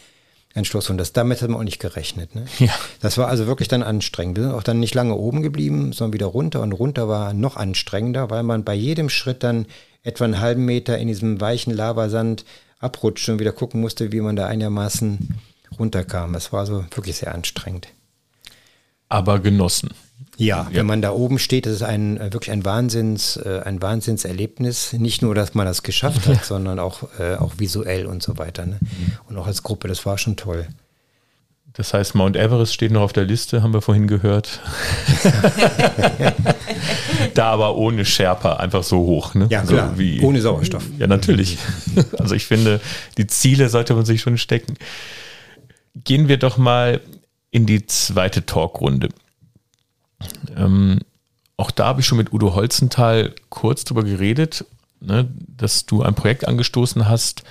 ein 0.55 0.65
Schloss. 0.65 0.89
Und 0.89 0.97
das, 0.97 1.13
damit 1.13 1.41
hat 1.41 1.49
man 1.49 1.59
auch 1.59 1.63
nicht 1.63 1.79
gerechnet. 1.79 2.35
Ne? 2.35 2.45
Ja. 2.59 2.73
Das 3.01 3.17
war 3.17 3.27
also 3.27 3.47
wirklich 3.47 3.67
dann 3.67 3.83
anstrengend. 3.83 4.38
Wir 4.38 4.45
sind 4.45 4.53
auch 4.53 4.63
dann 4.63 4.79
nicht 4.79 4.95
lange 4.95 5.15
oben 5.15 5.41
geblieben, 5.41 5.93
sondern 5.93 6.13
wieder 6.13 6.25
runter. 6.25 6.62
Und 6.62 6.73
runter 6.73 7.07
war 7.07 7.33
noch 7.33 7.55
anstrengender, 7.55 8.29
weil 8.29 8.43
man 8.43 8.63
bei 8.63 8.73
jedem 8.73 9.09
Schritt 9.09 9.43
dann 9.43 9.67
etwa 10.03 10.25
einen 10.25 10.39
halben 10.39 10.65
Meter 10.65 10.97
in 10.97 11.07
diesem 11.07 11.39
weichen 11.41 11.73
Lavasand 11.73 12.45
abrutschte 12.79 13.33
und 13.33 13.39
wieder 13.39 13.51
gucken 13.51 13.81
musste, 13.81 14.12
wie 14.12 14.21
man 14.21 14.35
da 14.35 14.47
einigermaßen 14.47 15.39
runterkam. 15.77 16.33
Das 16.33 16.51
war 16.51 16.65
so 16.65 16.85
wirklich 16.95 17.17
sehr 17.17 17.33
anstrengend. 17.33 17.89
Aber 19.09 19.39
genossen. 19.39 19.89
Ja, 20.39 20.67
ja, 20.71 20.73
wenn 20.78 20.86
man 20.86 21.02
da 21.02 21.12
oben 21.12 21.38
steht, 21.38 21.65
das 21.65 21.73
ist 21.73 21.84
ein 21.84 22.17
äh, 22.17 22.32
wirklich 22.32 22.52
ein 22.52 22.63
Wahnsinns, 22.63 23.36
äh, 23.36 23.62
ein 23.65 23.82
Wahnsinnserlebnis. 23.82 24.93
Nicht 24.93 25.21
nur, 25.21 25.36
dass 25.36 25.54
man 25.54 25.65
das 25.65 25.84
geschafft 25.84 26.28
hat, 26.28 26.38
ja. 26.38 26.39
sondern 26.43 26.80
auch, 26.80 27.04
äh, 27.19 27.36
auch 27.36 27.56
visuell 27.58 28.06
und 28.06 28.23
so 28.23 28.38
weiter. 28.38 28.65
Ne? 28.65 28.80
Und 29.28 29.38
auch 29.38 29.47
als 29.47 29.63
Gruppe, 29.63 29.89
das 29.89 30.06
war 30.06 30.17
schon 30.17 30.38
toll. 30.38 30.65
Das 31.73 31.93
heißt, 31.93 32.15
Mount 32.15 32.38
Everest 32.38 32.73
steht 32.73 32.91
noch 32.91 33.02
auf 33.02 33.13
der 33.13 33.25
Liste, 33.25 33.62
haben 33.62 33.73
wir 33.73 33.82
vorhin 33.82 34.08
gehört. 34.08 34.62
da 37.34 37.52
aber 37.52 37.75
ohne 37.75 38.06
Sherpa, 38.06 38.54
einfach 38.54 38.84
so 38.84 38.99
hoch. 38.99 39.36
Ne? 39.36 39.47
Ja, 39.49 39.62
klar. 39.62 39.91
So 39.91 39.99
wie, 39.99 40.21
ohne 40.21 40.41
Sauerstoff. 40.41 40.84
Ja, 40.97 41.08
natürlich. 41.08 41.58
Also 42.17 42.36
ich 42.36 42.45
finde, 42.45 42.80
die 43.17 43.28
Ziele 43.28 43.69
sollte 43.69 43.93
man 43.93 44.06
sich 44.06 44.21
schon 44.21 44.38
stecken. 44.38 44.75
Gehen 46.04 46.28
wir 46.28 46.38
doch 46.38 46.58
mal 46.58 47.02
in 47.52 47.65
die 47.65 47.86
zweite 47.86 48.45
Talkrunde. 48.45 49.10
Ähm, 50.55 50.99
auch 51.58 51.71
da 51.71 51.88
habe 51.88 52.01
ich 52.01 52.08
schon 52.08 52.17
mit 52.17 52.32
Udo 52.32 52.55
Holzenthal 52.55 53.34
kurz 53.49 53.84
drüber 53.84 54.03
geredet, 54.03 54.65
ne, 55.01 55.29
dass 55.58 55.86
du 55.86 56.03
ein 56.03 56.15
Projekt 56.15 56.47
angestoßen 56.47 57.08
hast 57.08 57.43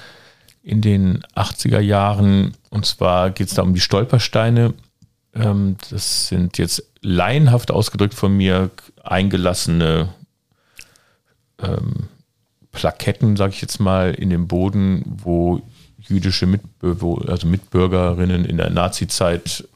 in 0.62 0.80
den 0.80 1.22
80er 1.34 1.80
Jahren. 1.80 2.54
Und 2.70 2.86
zwar 2.86 3.30
geht 3.30 3.48
es 3.48 3.54
da 3.54 3.62
um 3.62 3.74
die 3.74 3.80
Stolpersteine. 3.80 4.74
Ähm, 5.34 5.76
das 5.90 6.28
sind 6.28 6.58
jetzt 6.58 6.82
laienhaft 7.00 7.70
ausgedrückt 7.70 8.14
von 8.14 8.36
mir 8.36 8.70
eingelassene 9.02 10.12
ähm, 11.60 12.08
Plaketten, 12.72 13.36
sage 13.36 13.54
ich 13.54 13.60
jetzt 13.60 13.80
mal, 13.80 14.14
in 14.14 14.30
dem 14.30 14.48
Boden, 14.48 15.04
wo 15.06 15.62
jüdische 15.98 16.46
Mitbürger, 16.46 17.30
also 17.30 17.46
Mitbürgerinnen 17.46 18.44
in 18.44 18.56
der 18.56 18.70
Nazizeit 18.70 19.68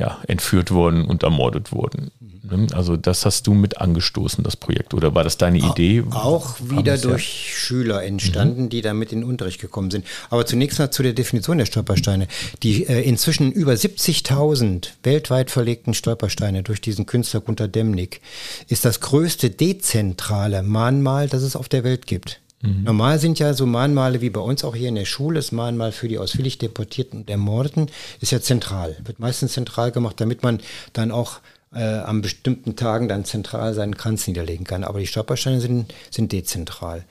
ja, 0.00 0.18
entführt 0.26 0.70
wurden 0.70 1.04
und 1.04 1.22
ermordet 1.22 1.72
wurden. 1.72 2.10
Mhm. 2.20 2.68
Also 2.72 2.96
das 2.96 3.26
hast 3.26 3.46
du 3.46 3.52
mit 3.52 3.78
angestoßen, 3.78 4.42
das 4.42 4.56
Projekt, 4.56 4.94
oder 4.94 5.14
war 5.14 5.24
das 5.24 5.36
deine 5.36 5.58
Idee? 5.58 6.02
Auch 6.10 6.56
wieder 6.58 6.96
durch 6.96 7.48
ja? 7.48 7.54
Schüler 7.54 8.02
entstanden, 8.02 8.64
mhm. 8.64 8.68
die 8.70 8.80
da 8.80 8.94
mit 8.94 9.12
in 9.12 9.20
den 9.20 9.28
Unterricht 9.28 9.60
gekommen 9.60 9.90
sind. 9.90 10.06
Aber 10.30 10.46
zunächst 10.46 10.78
mal 10.78 10.90
zu 10.90 11.02
der 11.02 11.12
Definition 11.12 11.58
der 11.58 11.66
Stolpersteine. 11.66 12.28
Die 12.62 12.86
äh, 12.86 13.02
inzwischen 13.02 13.52
über 13.52 13.72
70.000 13.72 14.88
weltweit 15.02 15.50
verlegten 15.50 15.92
Stolpersteine 15.92 16.62
durch 16.62 16.80
diesen 16.80 17.04
Künstler 17.04 17.40
Gunter 17.40 17.68
Demnig 17.68 18.22
ist 18.68 18.86
das 18.86 19.00
größte 19.00 19.50
dezentrale 19.50 20.62
Mahnmal, 20.62 21.28
das 21.28 21.42
es 21.42 21.56
auf 21.56 21.68
der 21.68 21.84
Welt 21.84 22.06
gibt. 22.06 22.40
Mhm. 22.62 22.84
Normal 22.84 23.18
sind 23.18 23.38
ja 23.38 23.54
so 23.54 23.66
Mahnmale 23.66 24.20
wie 24.20 24.30
bei 24.30 24.40
uns 24.40 24.64
auch 24.64 24.74
hier 24.74 24.88
in 24.88 24.94
der 24.94 25.04
Schule, 25.04 25.36
das 25.36 25.52
Mahnmal 25.52 25.92
für 25.92 26.08
die 26.08 26.18
ausführlich 26.18 26.58
Deportierten 26.58 27.20
und 27.20 27.30
Ermordeten 27.30 27.86
ist 28.20 28.32
ja 28.32 28.40
zentral, 28.40 28.96
wird 29.04 29.18
meistens 29.18 29.52
zentral 29.52 29.92
gemacht, 29.92 30.20
damit 30.20 30.42
man 30.42 30.60
dann 30.92 31.10
auch 31.10 31.40
äh, 31.72 31.82
an 31.82 32.20
bestimmten 32.20 32.74
Tagen 32.74 33.08
dann 33.08 33.24
zentral 33.24 33.74
seinen 33.74 33.96
Kranz 33.96 34.26
niederlegen 34.26 34.64
kann. 34.64 34.82
Aber 34.82 34.98
die 34.98 35.06
Stolpersteine 35.06 35.60
sind, 35.60 35.94
sind 36.10 36.32
dezentral. 36.32 37.04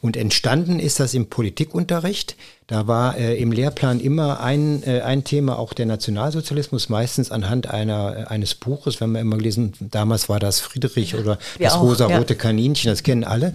Und 0.00 0.16
entstanden 0.16 0.80
ist 0.80 1.00
das 1.00 1.14
im 1.14 1.26
Politikunterricht. 1.26 2.36
Da 2.66 2.86
war 2.86 3.16
äh, 3.16 3.36
im 3.36 3.52
Lehrplan 3.52 4.00
immer 4.00 4.40
ein, 4.40 4.82
äh, 4.82 5.00
ein 5.00 5.24
Thema, 5.24 5.58
auch 5.58 5.72
der 5.72 5.86
Nationalsozialismus, 5.86 6.88
meistens 6.88 7.30
anhand 7.30 7.70
einer, 7.70 8.16
äh, 8.16 8.24
eines 8.24 8.54
Buches. 8.54 9.00
Wenn 9.00 9.12
wir 9.12 9.20
immer 9.20 9.38
gelesen, 9.38 9.72
damals 9.80 10.28
war 10.28 10.38
das 10.38 10.60
Friedrich 10.60 11.14
oder 11.14 11.38
Wir 11.56 11.68
das 11.68 11.80
rosa-rote 11.80 12.34
ja. 12.34 12.38
Kaninchen, 12.38 12.90
das 12.90 13.02
kennen 13.02 13.24
alle. 13.24 13.54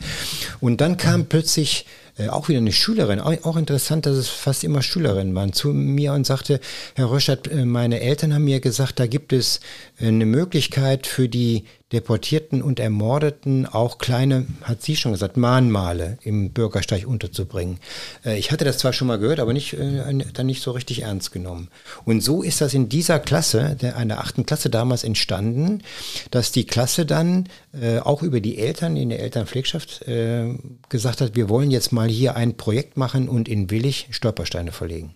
Und 0.59 0.81
dann 0.81 0.97
kam 0.97 1.27
plötzlich 1.27 1.85
äh, 2.17 2.29
auch 2.29 2.49
wieder 2.49 2.59
eine 2.59 2.71
Schülerin, 2.71 3.19
auch, 3.19 3.33
auch 3.43 3.57
interessant, 3.57 4.05
dass 4.05 4.15
es 4.15 4.29
fast 4.29 4.63
immer 4.63 4.81
Schülerinnen 4.81 5.35
waren, 5.35 5.53
zu 5.53 5.69
mir 5.69 6.13
und 6.13 6.25
sagte, 6.25 6.59
Herr 6.95 7.11
Röschert, 7.11 7.47
äh, 7.47 7.65
meine 7.65 8.01
Eltern 8.01 8.33
haben 8.33 8.45
mir 8.45 8.59
gesagt, 8.59 8.99
da 8.99 9.07
gibt 9.07 9.33
es 9.33 9.59
äh, 9.99 10.07
eine 10.07 10.25
Möglichkeit 10.25 11.07
für 11.07 11.29
die 11.29 11.65
Deportierten 11.93 12.61
und 12.61 12.81
Ermordeten 12.81 13.65
auch 13.65 13.97
kleine, 13.97 14.45
hat 14.63 14.81
sie 14.83 14.97
schon 14.97 15.13
gesagt, 15.13 15.37
Mahnmale 15.37 16.17
im 16.21 16.51
Bürgersteig 16.51 17.07
unterzubringen. 17.07 17.79
Äh, 18.25 18.37
Ich 18.37 18.51
hatte 18.51 18.65
das 18.65 18.77
zwar 18.79 18.91
schon 18.91 19.07
mal 19.07 19.19
gehört, 19.19 19.39
aber 19.39 19.53
nicht, 19.53 19.73
äh, 19.73 20.13
dann 20.33 20.45
nicht 20.45 20.61
so 20.61 20.71
richtig 20.71 21.03
ernst 21.03 21.31
genommen. 21.31 21.69
Und 22.03 22.21
so 22.21 22.43
ist 22.43 22.59
das 22.59 22.73
in 22.73 22.89
dieser 22.89 23.19
Klasse, 23.19 23.77
der, 23.81 23.95
einer 23.95 24.19
achten 24.19 24.45
Klasse 24.45 24.69
damals 24.69 25.05
entstanden, 25.05 25.81
dass 26.29 26.51
die 26.51 26.65
Klasse 26.65 27.05
dann 27.05 27.47
äh, 27.79 27.99
auch 27.99 28.21
über 28.21 28.41
die 28.41 28.57
Eltern 28.57 28.97
in 28.97 29.09
der 29.09 29.21
Elternpflegschaft 29.21 30.05
gesagt 30.89 31.21
hat, 31.21 31.35
wir 31.35 31.49
wollen 31.49 31.71
jetzt 31.71 31.91
mal 31.91 32.07
hier 32.07 32.35
ein 32.35 32.57
Projekt 32.57 32.97
machen 32.97 33.29
und 33.29 33.47
in 33.47 33.69
Willig 33.69 34.07
Stolpersteine 34.11 34.71
verlegen. 34.71 35.15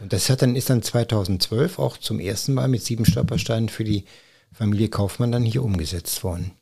Und 0.00 0.12
das 0.12 0.30
hat 0.30 0.42
dann, 0.42 0.56
ist 0.56 0.70
dann 0.70 0.82
2012 0.82 1.78
auch 1.78 1.98
zum 1.98 2.20
ersten 2.20 2.54
Mal 2.54 2.68
mit 2.68 2.82
sieben 2.82 3.04
Stolpersteinen 3.04 3.68
für 3.68 3.84
die 3.84 4.04
Familie 4.52 4.88
Kaufmann 4.88 5.32
dann 5.32 5.44
hier 5.44 5.62
umgesetzt 5.62 6.22
worden. 6.24 6.52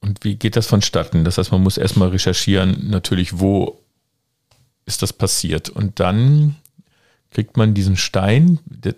Und 0.00 0.24
wie 0.24 0.36
geht 0.36 0.56
das 0.56 0.66
vonstatten? 0.66 1.24
Das 1.24 1.38
heißt, 1.38 1.52
man 1.52 1.62
muss 1.62 1.76
erstmal 1.76 2.08
recherchieren, 2.08 2.88
natürlich, 2.88 3.40
wo 3.40 3.80
ist 4.86 5.02
das 5.02 5.12
passiert. 5.12 5.68
Und 5.68 6.00
dann 6.00 6.56
kriegt 7.30 7.56
man 7.56 7.74
diesen 7.74 7.96
Stein, 7.96 8.58
der, 8.64 8.94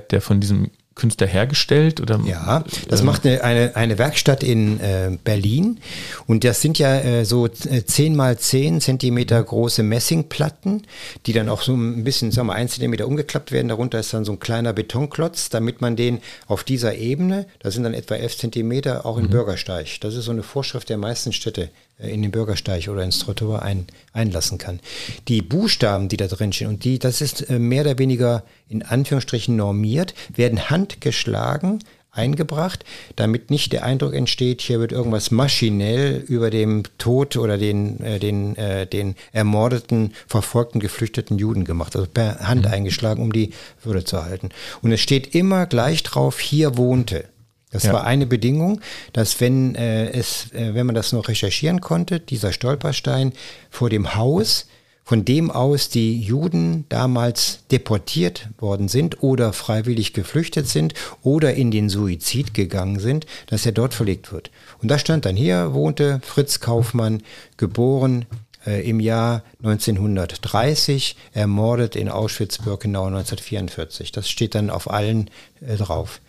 der 0.00 0.20
von 0.20 0.40
diesem 0.40 0.70
Künstler 0.94 1.26
hergestellt? 1.26 2.00
Oder, 2.00 2.20
Ja, 2.24 2.64
das 2.88 3.00
ähm, 3.00 3.06
macht 3.06 3.26
eine, 3.26 3.42
eine, 3.42 3.76
eine 3.76 3.98
Werkstatt 3.98 4.42
in 4.42 4.80
äh, 4.80 5.16
Berlin 5.22 5.78
und 6.26 6.44
das 6.44 6.60
sind 6.60 6.78
ja 6.78 6.98
äh, 7.00 7.24
so 7.24 7.46
äh, 7.46 7.84
10 7.84 8.14
mal 8.14 8.38
10 8.38 8.80
Zentimeter 8.80 9.42
große 9.42 9.82
Messingplatten, 9.82 10.82
die 11.26 11.32
dann 11.32 11.48
auch 11.48 11.62
so 11.62 11.74
ein 11.74 12.04
bisschen, 12.04 12.30
sagen 12.30 12.48
wir, 12.48 12.54
ein 12.54 12.68
Zentimeter 12.68 13.06
umgeklappt 13.06 13.52
werden. 13.52 13.68
Darunter 13.68 14.00
ist 14.00 14.12
dann 14.14 14.24
so 14.24 14.32
ein 14.32 14.40
kleiner 14.40 14.72
Betonklotz, 14.72 15.48
damit 15.48 15.80
man 15.80 15.96
den 15.96 16.20
auf 16.46 16.64
dieser 16.64 16.94
Ebene, 16.94 17.46
das 17.58 17.74
sind 17.74 17.84
dann 17.84 17.94
etwa 17.94 18.14
11 18.14 18.38
Zentimeter, 18.38 19.06
auch 19.06 19.18
im 19.18 19.28
Bürgersteig. 19.28 20.00
Das 20.00 20.14
ist 20.14 20.26
so 20.26 20.30
eine 20.30 20.42
Vorschrift 20.42 20.88
der 20.88 20.98
meisten 20.98 21.32
Städte 21.32 21.70
äh, 21.98 22.12
in 22.12 22.22
den 22.22 22.30
Bürgersteig 22.30 22.88
oder 22.88 23.02
ins 23.02 23.20
Trottoir 23.20 23.62
ein, 23.62 23.86
einlassen 24.12 24.58
kann. 24.58 24.80
Die 25.28 25.42
Buchstaben, 25.42 26.08
die 26.08 26.16
da 26.16 26.26
drin 26.26 26.52
stehen, 26.52 26.68
und 26.68 26.84
die, 26.84 26.98
das 26.98 27.20
ist 27.20 27.48
äh, 27.48 27.58
mehr 27.58 27.82
oder 27.82 27.98
weniger 27.98 28.42
in 28.68 28.82
Anführungsstrichen 28.82 29.54
normiert, 29.54 30.14
werden 30.34 30.68
handgeschlagen 30.84 31.80
eingebracht, 32.10 32.84
damit 33.16 33.50
nicht 33.50 33.72
der 33.72 33.84
Eindruck 33.84 34.14
entsteht, 34.14 34.60
hier 34.62 34.78
wird 34.78 34.92
irgendwas 34.92 35.32
maschinell 35.32 36.24
über 36.28 36.50
dem 36.50 36.84
Tod 36.96 37.36
oder 37.36 37.58
den, 37.58 37.98
äh, 38.04 38.20
den, 38.20 38.54
äh, 38.56 38.86
den 38.86 39.16
ermordeten, 39.32 40.12
verfolgten, 40.28 40.78
geflüchteten 40.78 41.38
Juden 41.38 41.64
gemacht, 41.64 41.96
also 41.96 42.06
per 42.06 42.38
Hand 42.46 42.68
eingeschlagen, 42.68 43.20
um 43.20 43.32
die 43.32 43.50
Würde 43.82 44.04
zu 44.04 44.14
erhalten. 44.16 44.50
Und 44.80 44.92
es 44.92 45.00
steht 45.00 45.34
immer 45.34 45.66
gleich 45.66 46.04
drauf, 46.04 46.38
hier 46.38 46.76
wohnte. 46.76 47.24
Das 47.72 47.82
Ja. 47.82 47.92
war 47.92 48.04
eine 48.04 48.26
Bedingung, 48.26 48.80
dass 49.12 49.40
wenn 49.40 49.74
äh, 49.74 50.10
es, 50.10 50.52
äh, 50.52 50.74
wenn 50.74 50.86
man 50.86 50.94
das 50.94 51.12
noch 51.12 51.26
recherchieren 51.26 51.80
konnte, 51.80 52.20
dieser 52.20 52.52
Stolperstein 52.52 53.32
vor 53.70 53.90
dem 53.90 54.14
Haus, 54.14 54.68
von 55.04 55.24
dem 55.24 55.50
aus 55.50 55.90
die 55.90 56.18
Juden 56.18 56.86
damals 56.88 57.60
deportiert 57.70 58.48
worden 58.58 58.88
sind 58.88 59.22
oder 59.22 59.52
freiwillig 59.52 60.14
geflüchtet 60.14 60.66
sind 60.66 60.94
oder 61.22 61.54
in 61.54 61.70
den 61.70 61.90
Suizid 61.90 62.54
gegangen 62.54 62.98
sind, 62.98 63.26
dass 63.46 63.66
er 63.66 63.72
dort 63.72 63.92
verlegt 63.92 64.32
wird. 64.32 64.50
Und 64.80 64.90
da 64.90 64.98
stand 64.98 65.26
dann 65.26 65.36
hier 65.36 65.74
wohnte 65.74 66.20
Fritz 66.24 66.60
Kaufmann, 66.60 67.22
geboren 67.58 68.24
äh, 68.66 68.88
im 68.88 68.98
Jahr 68.98 69.42
1930, 69.62 71.16
ermordet 71.32 71.96
in 71.96 72.08
Auschwitz-Birkenau 72.08 73.06
1944. 73.06 74.10
Das 74.10 74.30
steht 74.30 74.54
dann 74.54 74.70
auf 74.70 74.90
allen 74.90 75.30
äh, 75.60 75.76
drauf. 75.76 76.20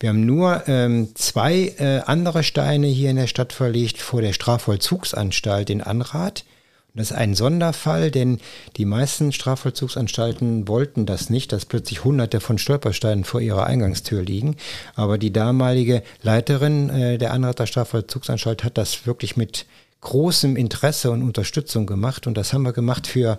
Wir 0.00 0.10
haben 0.10 0.26
nur 0.26 0.68
ähm, 0.68 1.08
zwei 1.14 1.74
äh, 1.78 2.00
andere 2.04 2.42
Steine 2.42 2.86
hier 2.86 3.10
in 3.10 3.16
der 3.16 3.28
Stadt 3.28 3.52
verlegt 3.52 3.98
vor 3.98 4.20
der 4.20 4.34
Strafvollzugsanstalt 4.34 5.70
in 5.70 5.82
Anrath. 5.82 6.44
Das 6.96 7.10
ist 7.10 7.16
ein 7.16 7.34
Sonderfall, 7.34 8.10
denn 8.10 8.40
die 8.78 8.86
meisten 8.86 9.30
Strafvollzugsanstalten 9.30 10.66
wollten 10.66 11.04
das 11.04 11.28
nicht, 11.28 11.52
dass 11.52 11.66
plötzlich 11.66 12.04
hunderte 12.04 12.40
von 12.40 12.56
Stolpersteinen 12.56 13.24
vor 13.24 13.42
ihrer 13.42 13.66
Eingangstür 13.66 14.22
liegen. 14.22 14.56
Aber 14.94 15.18
die 15.18 15.30
damalige 15.30 16.02
Leiterin 16.22 16.88
äh, 16.88 17.18
der 17.18 17.34
Anrather 17.34 17.66
Strafvollzugsanstalt 17.66 18.64
hat 18.64 18.78
das 18.78 19.06
wirklich 19.06 19.36
mit 19.36 19.66
großem 20.00 20.56
Interesse 20.56 21.10
und 21.10 21.22
Unterstützung 21.22 21.84
gemacht. 21.84 22.26
Und 22.26 22.34
das 22.34 22.54
haben 22.54 22.62
wir 22.62 22.72
gemacht 22.72 23.06
für 23.06 23.38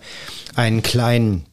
einen 0.55 0.83
kleinen 0.83 1.47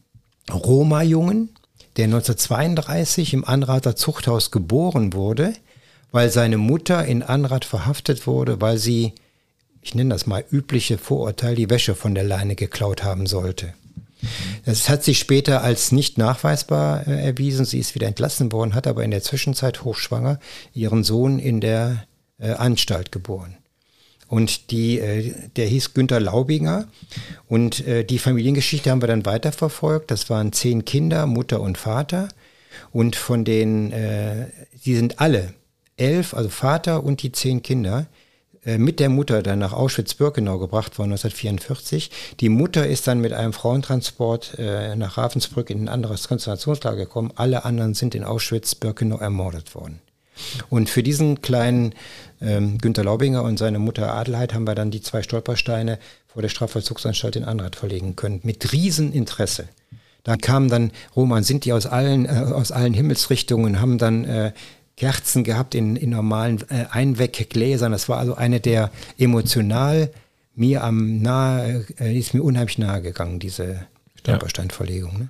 Roma-Jungen, 0.53 1.49
der 1.97 2.05
1932 2.05 3.33
im 3.33 3.47
Anrather 3.47 3.97
Zuchthaus 3.97 4.51
geboren 4.51 5.15
wurde, 5.15 5.55
weil 6.13 6.29
seine 6.29 6.59
Mutter 6.59 7.05
in 7.07 7.23
Anrath 7.23 7.65
verhaftet 7.65 8.27
wurde, 8.27 8.61
weil 8.61 8.77
sie, 8.77 9.15
ich 9.85 9.95
nenne 9.95 10.11
das 10.11 10.26
mal 10.26 10.45
übliche 10.51 10.99
Vorurteil, 10.99 11.55
die 11.55 11.70
Wäsche 11.70 11.95
von 11.95 12.14
der 12.14 12.24
Leine 12.24 12.57
geklaut 12.57 13.05
haben 13.05 13.26
sollte. 13.26 13.74
Das 14.64 14.89
hat 14.89 15.05
sich 15.05 15.18
später 15.18 15.62
als 15.62 15.93
nicht 15.93 16.16
nachweisbar 16.16 17.07
äh, 17.07 17.26
erwiesen. 17.26 17.66
Sie 17.66 17.78
ist 17.78 17.95
wieder 17.95 18.07
entlassen 18.07 18.51
worden, 18.53 18.74
hat 18.74 18.87
aber 18.87 19.05
in 19.05 19.11
der 19.11 19.22
Zwischenzeit 19.22 19.85
hochschwanger 19.85 20.41
ihren 20.72 21.05
Sohn 21.05 21.39
in 21.39 21.61
der 21.61 22.07
äh, 22.39 22.53
Anstalt 22.53 23.12
geboren. 23.12 23.59
Und 24.26 24.70
die, 24.70 24.99
äh, 24.99 25.35
der 25.57 25.66
hieß 25.66 25.93
Günter 25.93 26.18
Laubinger. 26.18 26.89
Und 27.47 27.85
die 27.87 28.18
Familiengeschichte 28.18 28.91
haben 28.91 29.03
wir 29.03 29.09
dann 29.09 29.26
weiterverfolgt. 29.26 30.11
Das 30.11 30.30
waren 30.30 30.53
zehn 30.53 30.87
Kinder, 30.87 31.26
Mutter 31.26 31.61
und 31.61 31.76
Vater. 31.76 32.28
Und 32.91 33.16
von 33.16 33.45
den, 33.45 33.93
äh, 33.93 34.47
die 34.85 34.97
sind 34.97 35.20
alle 35.20 35.53
elf, 35.97 36.35
also 36.35 36.49
Vater 36.49 37.05
und 37.05 37.22
die 37.22 37.32
zehn 37.32 37.62
Kinder, 37.62 38.07
mit 38.79 39.01
der 39.01 39.11
Mutter 39.11 39.43
dann 39.43 39.59
nach 39.59 39.73
Auschwitz-Birkenau 39.73 40.59
gebracht 40.59 40.99
worden 40.99 41.12
1944. 41.12 42.11
Die 42.41 42.49
Mutter 42.49 42.87
ist 42.87 43.07
dann 43.07 43.21
mit 43.21 43.33
einem 43.33 43.53
Frauentransport 43.53 44.59
äh, 44.59 44.97
nach 44.97 45.19
Ravensbrück 45.19 45.71
in 45.71 45.85
ein 45.85 45.89
anderes 45.89 46.29
Konzentrationslager 46.29 46.97
gekommen. 46.97 47.33
Alle 47.37 47.65
anderen 47.65 47.95
sind 47.95 48.15
in 48.15 48.25
Auschwitz-Birkenau 48.25 49.19
ermordet 49.19 49.75
worden. 49.75 50.01
Und 50.69 50.91
für 50.91 51.03
diesen 51.03 51.43
kleinen 51.43 51.95
ähm, 52.41 52.79
Günter 52.79 53.05
Laubinger 53.05 53.43
und 53.43 53.59
seine 53.59 53.79
Mutter 53.79 54.15
Adelheid 54.15 54.55
haben 54.55 54.67
wir 54.67 54.75
dann 54.75 54.91
die 54.91 55.01
zwei 55.01 55.23
Stolpersteine 55.23 55.99
vor 56.27 56.43
der 56.43 56.49
Strafvollzugsanstalt 56.49 57.37
in 57.37 57.45
Anrath 57.45 57.77
verlegen 57.77 58.17
können. 58.17 58.41
Mit 58.43 58.73
Rieseninteresse. 58.73 59.69
Da 60.25 60.37
kamen 60.37 60.69
dann 60.69 60.91
Roman 61.15 61.45
Sinti 61.45 61.73
aus 61.73 61.87
allen, 61.87 62.27
äh, 62.27 62.31
aus 62.53 62.73
allen 62.73 62.95
Himmelsrichtungen, 62.95 63.81
haben 63.81 63.99
dann 63.99 64.25
äh, 64.25 64.53
Kerzen 64.97 65.45
gehabt 65.45 65.75
in, 65.75 65.97
in 65.97 66.11
normalen 66.11 66.63
äh, 66.69 66.87
Einweggläsern. 66.91 67.93
Das 67.93 68.09
war 68.09 68.19
also 68.19 68.35
eine 68.35 68.61
der 68.61 68.91
emotional 69.19 70.11
mir 70.55 70.85
am 70.85 71.21
nahe, 71.21 71.85
äh, 71.99 72.17
ist 72.17 72.35
mir 72.35 72.43
unheimlich 72.43 72.79
nahe 72.79 73.03
gegangen, 73.03 73.41
diese 73.41 73.87
Stolpersteinverlegung. 74.15 75.19
Ne? 75.19 75.29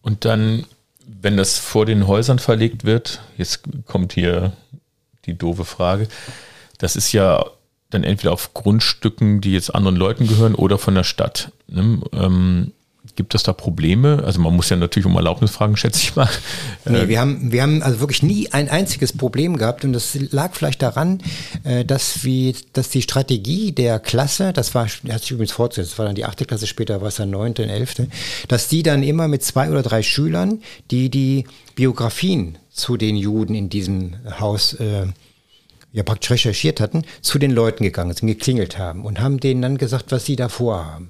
Und 0.00 0.24
dann, 0.24 0.64
wenn 1.06 1.36
das 1.36 1.58
vor 1.58 1.84
den 1.84 2.06
Häusern 2.06 2.38
verlegt 2.38 2.84
wird, 2.84 3.20
jetzt 3.36 3.62
kommt 3.86 4.12
hier 4.14 4.52
die 5.26 5.36
doofe 5.36 5.64
Frage, 5.64 6.08
das 6.78 6.96
ist 6.96 7.12
ja 7.12 7.44
dann 7.90 8.04
entweder 8.04 8.32
auf 8.32 8.54
Grundstücken, 8.54 9.40
die 9.40 9.52
jetzt 9.52 9.74
anderen 9.74 9.96
Leuten 9.96 10.26
gehören 10.26 10.54
oder 10.54 10.78
von 10.78 10.94
der 10.94 11.04
Stadt. 11.04 11.52
Ne? 11.68 12.00
Ähm, 12.12 12.72
gibt 13.16 13.34
es 13.34 13.42
da 13.42 13.52
Probleme? 13.52 14.22
Also 14.24 14.40
man 14.40 14.54
muss 14.54 14.68
ja 14.68 14.76
natürlich 14.76 15.06
um 15.06 15.16
Erlaubnis 15.16 15.50
fragen, 15.50 15.76
schätze 15.76 16.00
ich 16.00 16.14
mal. 16.14 16.28
Nee, 16.84 17.08
wir 17.08 17.18
haben, 17.18 17.50
wir 17.50 17.62
haben 17.62 17.82
also 17.82 18.00
wirklich 18.00 18.22
nie 18.22 18.48
ein 18.52 18.68
einziges 18.68 19.12
Problem 19.12 19.56
gehabt 19.56 19.84
und 19.84 19.92
das 19.92 20.16
lag 20.30 20.54
vielleicht 20.54 20.82
daran, 20.82 21.20
äh, 21.64 21.84
dass, 21.84 22.22
wir, 22.24 22.54
dass 22.72 22.90
die 22.90 23.02
Strategie 23.02 23.72
der 23.72 23.98
Klasse, 23.98 24.52
das 24.52 24.74
war, 24.74 24.86
hat 24.86 25.22
sich 25.22 25.32
übrigens 25.32 25.52
fortgesetzt, 25.52 25.92
das 25.92 25.98
war 25.98 26.06
dann 26.06 26.14
die 26.14 26.24
achte 26.24 26.44
Klasse, 26.44 26.66
später 26.66 27.00
war 27.00 27.08
es 27.08 27.16
dann 27.16 27.30
neunte 27.30 27.62
und 27.62 27.70
elfte, 27.70 28.08
dass 28.48 28.68
die 28.68 28.82
dann 28.82 29.02
immer 29.02 29.26
mit 29.28 29.42
zwei 29.42 29.70
oder 29.70 29.82
drei 29.82 30.02
Schülern, 30.02 30.62
die 30.90 31.10
die 31.10 31.46
Biografien 31.74 32.58
zu 32.70 32.96
den 32.96 33.16
Juden 33.16 33.54
in 33.54 33.70
diesem 33.70 34.16
Haus 34.38 34.74
äh, 34.74 35.06
ja 35.92 36.02
praktisch 36.02 36.30
recherchiert 36.30 36.78
hatten, 36.78 37.04
zu 37.22 37.38
den 37.38 37.50
Leuten 37.50 37.82
gegangen 37.82 38.14
sind, 38.14 38.28
geklingelt 38.28 38.78
haben 38.78 39.04
und 39.04 39.18
haben 39.18 39.40
denen 39.40 39.62
dann 39.62 39.78
gesagt, 39.78 40.12
was 40.12 40.26
sie 40.26 40.36
da 40.36 40.48
vorhaben. 40.48 41.08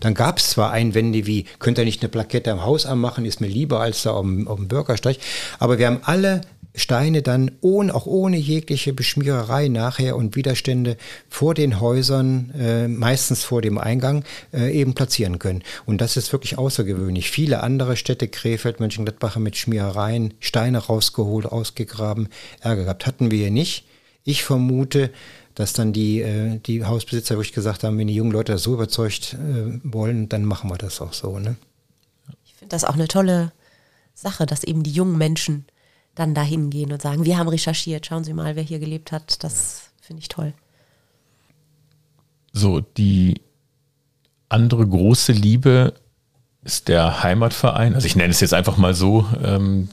Dann 0.00 0.14
gab 0.14 0.38
es 0.38 0.50
zwar 0.50 0.70
Einwände 0.70 1.26
wie, 1.26 1.44
könnt 1.58 1.78
ihr 1.78 1.84
nicht 1.84 2.02
eine 2.02 2.08
Plakette 2.08 2.52
am 2.52 2.64
Haus 2.64 2.86
anmachen, 2.86 3.24
ist 3.24 3.40
mir 3.40 3.48
lieber 3.48 3.80
als 3.80 4.02
da 4.02 4.12
auf 4.12 4.22
dem, 4.22 4.48
auf 4.48 4.56
dem 4.56 4.68
Bürgersteig, 4.68 5.18
aber 5.58 5.78
wir 5.78 5.86
haben 5.86 6.00
alle 6.02 6.42
Steine 6.78 7.22
dann 7.22 7.50
ohne, 7.60 7.94
auch 7.94 8.06
ohne 8.06 8.36
jegliche 8.36 8.92
Beschmiererei 8.92 9.68
nachher 9.68 10.16
und 10.16 10.36
Widerstände 10.36 10.96
vor 11.28 11.54
den 11.54 11.80
Häusern, 11.80 12.52
äh, 12.58 12.88
meistens 12.88 13.42
vor 13.42 13.62
dem 13.62 13.78
Eingang, 13.78 14.24
äh, 14.52 14.70
eben 14.72 14.94
platzieren 14.94 15.38
können. 15.38 15.62
Und 15.86 16.00
das 16.00 16.16
ist 16.16 16.32
wirklich 16.32 16.56
außergewöhnlich. 16.56 17.30
Viele 17.30 17.62
andere 17.62 17.96
Städte, 17.96 18.28
Krefeld, 18.28 18.80
Mönchengladbach, 18.80 19.36
mit 19.36 19.56
Schmierereien, 19.56 20.34
Steine 20.40 20.78
rausgeholt, 20.78 21.46
ausgegraben, 21.46 22.28
Ärger 22.60 22.84
gehabt. 22.84 23.06
Hatten 23.06 23.30
wir 23.30 23.38
hier 23.38 23.50
nicht. 23.50 23.84
Ich 24.24 24.44
vermute, 24.44 25.10
dass 25.58 25.72
dann 25.72 25.92
die, 25.92 26.20
äh, 26.20 26.60
die 26.60 26.84
Hausbesitzer 26.84 27.34
wirklich 27.34 27.52
gesagt 27.52 27.82
haben, 27.82 27.98
wenn 27.98 28.06
die 28.06 28.14
jungen 28.14 28.30
Leute 28.30 28.52
das 28.52 28.62
so 28.62 28.74
überzeugt 28.74 29.34
äh, 29.34 29.80
wollen, 29.82 30.28
dann 30.28 30.44
machen 30.44 30.70
wir 30.70 30.78
das 30.78 31.00
auch 31.00 31.12
so. 31.12 31.40
Ne? 31.40 31.56
Ich 32.44 32.54
finde 32.54 32.70
das 32.70 32.84
auch 32.84 32.94
eine 32.94 33.08
tolle 33.08 33.50
Sache, 34.14 34.46
dass 34.46 34.62
eben 34.62 34.84
die 34.84 34.92
jungen 34.92 35.18
Menschen 35.18 35.66
dann 36.14 36.32
da 36.32 36.42
hingehen 36.42 36.92
und 36.92 37.02
sagen, 37.02 37.24
wir 37.24 37.38
haben 37.38 37.48
recherchiert, 37.48 38.06
schauen 38.06 38.22
Sie 38.22 38.34
mal, 38.34 38.54
wer 38.54 38.62
hier 38.62 38.78
gelebt 38.78 39.10
hat. 39.10 39.42
Das 39.42 39.90
finde 40.00 40.20
ich 40.20 40.28
toll. 40.28 40.52
So, 42.52 42.78
die 42.80 43.40
andere 44.48 44.86
große 44.86 45.32
Liebe 45.32 45.92
ist 46.62 46.86
der 46.86 47.24
Heimatverein. 47.24 47.96
Also 47.96 48.06
ich 48.06 48.14
nenne 48.14 48.30
es 48.30 48.38
jetzt 48.38 48.54
einfach 48.54 48.76
mal 48.76 48.94
so. 48.94 49.26
Ähm, 49.42 49.88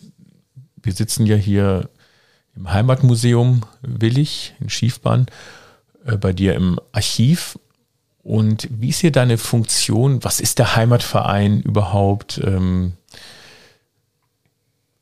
wir 0.84 0.94
sitzen 0.94 1.26
ja 1.26 1.36
hier 1.36 1.90
im 2.56 2.72
Heimatmuseum 2.72 3.62
Willig 3.82 4.54
in 4.60 4.70
Schiefbahn, 4.70 5.28
äh, 6.06 6.18
bei 6.18 6.34
dir 6.34 6.56
im 6.56 6.80
Archiv. 6.92 7.60
Und 8.24 8.68
wie 8.72 8.90
ist 8.90 9.00
hier 9.00 9.12
deine 9.12 9.38
Funktion? 9.38 10.24
Was 10.24 10.40
ist 10.40 10.60
der 10.60 10.76
Heimatverein 10.76 11.62
überhaupt? 11.62 12.42
Ähm, 12.44 12.94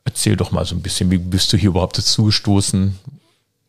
Erzähl 0.06 0.36
doch 0.36 0.52
mal 0.52 0.66
so 0.66 0.76
ein 0.76 0.82
bisschen, 0.82 1.10
wie 1.12 1.18
bist 1.18 1.52
du 1.54 1.58
hier 1.58 1.70
überhaupt 1.70 1.98
dazu 1.98 2.26
gestoßen? 2.26 3.00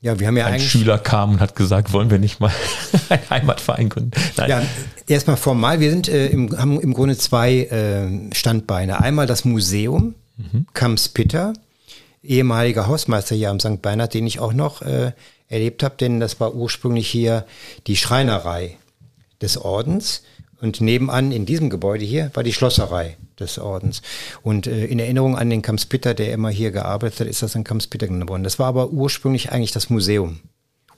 Ja, 0.01 0.19
wir 0.19 0.27
haben 0.27 0.37
ja 0.37 0.45
Ein 0.45 0.55
eigentlich. 0.55 0.71
Schüler 0.71 0.99
kam 0.99 1.33
und 1.35 1.41
hat 1.41 1.57
gesagt, 1.57 1.93
wollen 1.93 2.11
wir 2.11 2.19
nicht 2.19 2.39
mal 2.41 2.53
einen 3.09 3.31
Heimatverein 3.31 3.89
gründen? 3.89 4.11
Nein. 4.37 4.51
Ja, 4.51 4.63
erstmal 5.07 5.39
formal. 5.39 5.81
Wir 5.81 5.91
sind, 5.91 6.09
äh, 6.09 6.27
im, 6.27 6.59
haben 6.59 6.79
im 6.81 6.93
Grunde 6.93 7.17
zwei 7.17 7.61
äh, 7.61 8.35
Standbeine. 8.35 9.01
Einmal 9.01 9.27
das 9.27 9.47
Museum, 9.47 10.15
mhm. 10.37 10.67
Kamspitter, 10.75 11.55
ehemaliger 12.25 12.87
Hausmeister 12.87 13.35
hier 13.35 13.51
am 13.51 13.61
St. 13.61 13.83
Bernhard, 13.83 14.15
den 14.15 14.27
ich 14.27 14.41
auch 14.41 14.53
noch 14.53 14.83
äh, 14.83 15.13
erlebt 15.49 15.83
habe, 15.83 15.97
denn 15.97 16.21
das 16.21 16.41
war 16.41 16.55
ursprünglich 16.55 17.09
hier 17.09 17.47
die 17.87 17.97
Schreinerei 17.97 18.77
des 19.41 19.59
Ordens. 19.59 20.23
Und 20.61 20.81
nebenan 20.81 21.31
in 21.31 21.45
diesem 21.45 21.69
Gebäude 21.69 22.05
hier 22.05 22.31
war 22.35 22.43
die 22.43 22.53
Schlosserei 22.53 23.19
des 23.39 23.59
Ordens. 23.59 24.01
Und 24.43 24.67
äh, 24.67 24.87
in 24.87 24.99
Erinnerung 24.99 25.37
an 25.37 25.51
den 25.51 25.63
Kamspitter, 25.63 26.15
der 26.15 26.33
immer 26.33 26.49
hier 26.49 26.71
gearbeitet 26.71 27.21
hat, 27.21 27.27
ist 27.27 27.43
das 27.43 27.55
ein 27.55 27.65
Kamspitter 27.65 28.07
genannt 28.07 28.31
worden. 28.31 28.45
Das 28.45 28.59
war 28.59 28.69
aber 28.69 28.91
ursprünglich 28.91 29.53
eigentlich 29.53 29.73
das 29.73 29.91
Museum. 29.91 30.41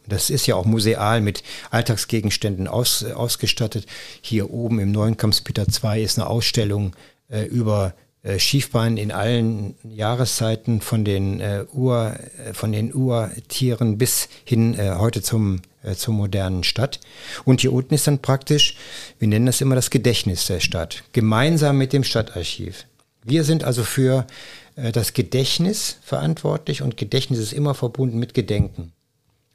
Das 0.06 0.30
ist 0.30 0.46
ja 0.46 0.54
auch 0.54 0.66
museal 0.66 1.20
mit 1.20 1.42
Alltagsgegenständen 1.70 2.68
aus, 2.68 3.02
äh, 3.02 3.12
ausgestattet. 3.12 3.86
Hier 4.20 4.52
oben 4.52 4.78
im 4.78 4.92
neuen 4.92 5.16
Kamspitter 5.16 5.66
2 5.66 6.00
ist 6.00 6.18
eine 6.18 6.28
Ausstellung 6.28 6.94
äh, 7.28 7.42
über 7.44 7.94
äh, 8.26 8.38
Schiefbahn 8.38 8.96
in 8.96 9.12
allen 9.12 9.76
Jahreszeiten 9.84 10.80
von 10.80 11.04
den, 11.04 11.40
äh, 11.40 11.64
Ur, 11.72 12.16
äh, 12.44 12.52
von 12.52 12.72
den 12.72 12.92
Urtieren 12.92 13.98
bis 13.98 14.28
hin 14.44 14.74
äh, 14.74 14.96
heute 14.98 15.22
zum 15.22 15.60
äh, 15.86 15.94
zur 15.94 16.14
modernen 16.14 16.64
Stadt. 16.64 16.98
Und 17.44 17.60
hier 17.60 17.72
unten 17.72 17.94
ist 17.94 18.06
dann 18.06 18.18
praktisch, 18.18 18.76
wir 19.18 19.28
nennen 19.28 19.46
das 19.46 19.60
immer 19.60 19.76
das 19.76 19.90
Gedächtnis 19.90 20.46
der 20.46 20.60
Stadt, 20.60 21.04
gemeinsam 21.12 21.78
mit 21.78 21.92
dem 21.92 22.04
Stadtarchiv. 22.04 22.86
Wir 23.22 23.44
sind 23.44 23.62
also 23.62 23.84
für 23.84 24.26
äh, 24.74 24.90
das 24.90 25.12
Gedächtnis 25.12 25.98
verantwortlich 26.02 26.82
und 26.82 26.96
Gedächtnis 26.96 27.38
ist 27.38 27.52
immer 27.52 27.74
verbunden 27.74 28.18
mit 28.18 28.34
Gedenken. 28.34 28.92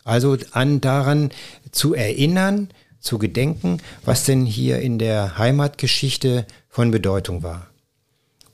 Also 0.04 0.38
an 0.52 0.82
daran 0.82 1.32
zu 1.72 1.94
erinnern, 1.94 2.70
zu 3.02 3.18
gedenken, 3.18 3.82
was 4.06 4.26
denn 4.26 4.46
hier 4.46 4.80
in 4.80 5.00
der 5.00 5.38
Heimatgeschichte 5.38 6.46
von 6.70 6.92
Bedeutung 6.92 7.44
war. 7.44 7.71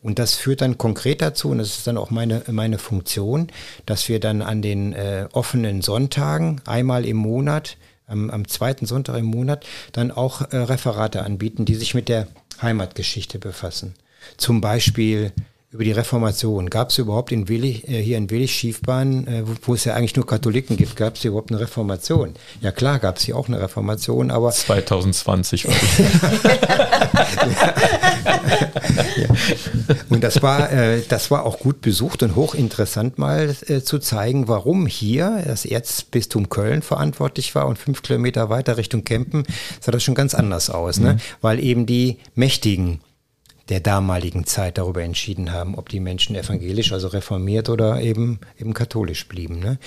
Und 0.07 0.19
das 0.19 0.35
führt 0.35 0.61
dann 0.61 0.77
konkret 0.77 1.21
dazu, 1.21 1.49
und 1.49 1.57
das 1.57 1.79
ist 1.79 1.85
dann 1.85 1.97
auch 1.97 2.11
meine, 2.11 2.41
meine 2.49 2.77
Funktion, 2.77 3.47
dass 3.85 4.07
wir 4.07 4.21
dann 4.21 4.41
an 4.41 4.61
den 4.61 4.93
äh, 4.93 5.27
offenen 5.33 5.81
Sonntagen 5.81 6.61
einmal 6.65 7.05
im 7.05 7.17
Monat, 7.17 7.75
am, 8.05 8.29
am 8.29 8.47
zweiten 8.47 8.85
Sonntag 8.85 9.17
im 9.17 9.25
Monat, 9.25 9.65
dann 9.91 10.11
auch 10.11 10.39
äh, 10.53 10.55
Referate 10.55 11.23
anbieten, 11.23 11.65
die 11.65 11.75
sich 11.75 11.93
mit 11.93 12.07
der 12.07 12.29
Heimatgeschichte 12.61 13.37
befassen. 13.37 13.95
Zum 14.37 14.61
Beispiel 14.61 15.33
über 15.69 15.83
die 15.83 15.91
Reformation. 15.91 16.69
Gab 16.69 16.91
es 16.91 16.97
überhaupt 16.97 17.33
in 17.33 17.49
Willig, 17.49 17.89
äh, 17.89 18.01
hier 18.01 18.17
in 18.17 18.29
Willig 18.29 18.53
Schiefbahn, 18.53 19.27
äh, 19.27 19.43
wo, 19.45 19.51
wo, 19.63 19.73
es 19.73 19.83
ja 19.83 19.95
eigentlich 19.95 20.15
nur 20.15 20.25
Katholiken 20.25 20.77
gibt, 20.77 20.95
gab 20.95 21.15
es 21.15 21.21
hier 21.21 21.31
überhaupt 21.31 21.51
eine 21.51 21.59
Reformation? 21.59 22.35
Ja 22.61 22.71
klar, 22.71 22.99
gab 22.99 23.17
es 23.17 23.23
hier 23.23 23.35
auch 23.35 23.49
eine 23.49 23.59
Reformation, 23.59 24.31
aber 24.31 24.49
2020 24.51 25.67
war 25.67 25.73
ja. 29.17 29.27
Und 30.09 30.23
das 30.23 30.41
war, 30.41 30.71
äh, 30.71 31.01
das 31.09 31.31
war 31.31 31.45
auch 31.45 31.59
gut 31.59 31.81
besucht 31.81 32.23
und 32.23 32.37
hochinteressant 32.37 33.17
mal 33.17 33.53
äh, 33.67 33.81
zu 33.81 33.99
zeigen, 33.99 34.47
warum 34.47 34.85
hier 34.85 35.43
das 35.45 35.65
Erzbistum 35.65 36.47
Köln 36.47 36.81
verantwortlich 36.81 37.53
war 37.55 37.67
und 37.67 37.77
fünf 37.77 38.03
Kilometer 38.03 38.49
weiter 38.49 38.77
Richtung 38.77 39.03
Kempen 39.03 39.43
sah 39.81 39.91
das 39.91 40.01
schon 40.01 40.15
ganz 40.15 40.33
anders 40.33 40.69
aus, 40.69 40.99
ne? 40.99 41.09
mhm. 41.09 41.15
ne? 41.15 41.21
weil 41.41 41.59
eben 41.59 41.85
die 41.85 42.19
Mächtigen 42.35 43.01
der 43.69 43.79
damaligen 43.79 44.45
Zeit 44.45 44.77
darüber 44.77 45.03
entschieden 45.03 45.51
haben, 45.51 45.75
ob 45.75 45.89
die 45.89 45.99
Menschen 45.99 46.35
evangelisch, 46.35 46.93
also 46.93 47.07
reformiert 47.07 47.69
oder 47.69 48.01
eben, 48.01 48.39
eben 48.59 48.73
katholisch 48.73 49.27
blieben. 49.27 49.59
Ne? 49.59 49.77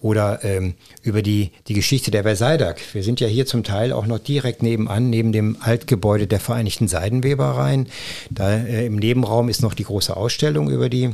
Oder 0.00 0.44
ähm, 0.44 0.74
über 1.02 1.22
die, 1.22 1.52
die 1.68 1.74
Geschichte 1.74 2.10
der 2.10 2.24
Verseidak. 2.24 2.80
Wir 2.92 3.02
sind 3.02 3.20
ja 3.20 3.28
hier 3.28 3.46
zum 3.46 3.62
Teil 3.62 3.92
auch 3.92 4.06
noch 4.06 4.18
direkt 4.18 4.62
nebenan, 4.62 5.10
neben 5.10 5.32
dem 5.32 5.56
Altgebäude 5.60 6.26
der 6.26 6.40
Vereinigten 6.40 6.88
Seidenwebereien. 6.88 7.88
Da 8.30 8.56
äh, 8.56 8.86
im 8.86 8.96
Nebenraum 8.96 9.48
ist 9.48 9.62
noch 9.62 9.74
die 9.74 9.84
große 9.84 10.16
Ausstellung 10.16 10.70
über 10.70 10.88
die 10.88 11.10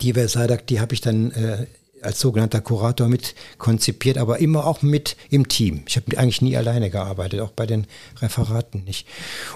die 0.00 0.12
Verseidak, 0.12 0.66
die 0.66 0.80
habe 0.80 0.94
ich 0.94 1.00
dann 1.00 1.30
äh, 1.32 1.66
als 2.02 2.20
sogenannter 2.20 2.60
Kurator 2.60 3.08
mit 3.08 3.34
konzipiert, 3.58 4.18
aber 4.18 4.38
immer 4.38 4.66
auch 4.66 4.82
mit 4.82 5.16
im 5.30 5.48
Team. 5.48 5.82
Ich 5.86 5.96
habe 5.96 6.18
eigentlich 6.18 6.42
nie 6.42 6.56
alleine 6.56 6.90
gearbeitet, 6.90 7.40
auch 7.40 7.50
bei 7.50 7.66
den 7.66 7.86
Referaten 8.20 8.84
nicht. 8.84 9.06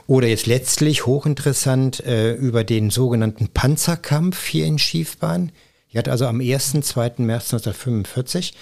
Oder 0.07 0.29
jetzt 0.29 0.47
letztlich 0.47 1.07
hochinteressant 1.07 2.05
äh, 2.05 2.35
über 2.35 2.65
den 2.65 2.91
sogenannten 2.91 3.49
Panzerkampf 3.49 4.47
hier 4.47 4.67
in 4.67 4.79
Schiefbahn. 4.79 5.53
Hier 5.89 6.01
hat 6.01 6.09
also 6.09 6.27
am 6.27 6.41
1. 6.41 6.81
2. 6.81 7.13
März 7.19 7.53
1945 7.53 8.55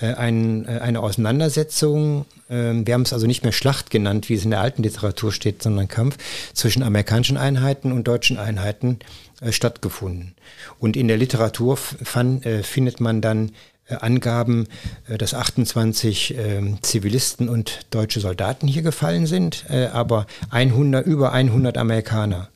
äh, 0.00 0.14
ein, 0.14 0.66
äh, 0.66 0.78
eine 0.80 1.00
Auseinandersetzung, 1.00 2.24
äh, 2.48 2.72
wir 2.72 2.94
haben 2.94 3.02
es 3.02 3.12
also 3.12 3.26
nicht 3.26 3.42
mehr 3.42 3.52
Schlacht 3.52 3.90
genannt, 3.90 4.28
wie 4.28 4.34
es 4.34 4.44
in 4.44 4.50
der 4.50 4.60
alten 4.60 4.82
Literatur 4.82 5.32
steht, 5.32 5.62
sondern 5.62 5.88
Kampf 5.88 6.16
zwischen 6.54 6.82
amerikanischen 6.82 7.36
Einheiten 7.36 7.92
und 7.92 8.08
deutschen 8.08 8.38
Einheiten 8.38 8.98
äh, 9.40 9.52
stattgefunden. 9.52 10.34
Und 10.78 10.96
in 10.96 11.08
der 11.08 11.16
Literatur 11.16 11.76
fand, 11.76 12.46
äh, 12.46 12.62
findet 12.62 13.00
man 13.00 13.20
dann 13.20 13.52
äh, 13.86 13.94
Angaben, 13.94 14.66
äh, 15.08 15.18
dass 15.18 15.34
28 15.34 16.36
ähm, 16.36 16.78
Zivilisten 16.82 17.48
und 17.48 17.80
deutsche 17.90 18.20
Soldaten 18.20 18.66
hier 18.66 18.82
gefallen 18.82 19.26
sind, 19.26 19.64
äh, 19.68 19.86
aber 19.86 20.26
100, 20.50 21.06
über 21.06 21.32
100 21.32 21.76
Amerikaner. 21.76 22.48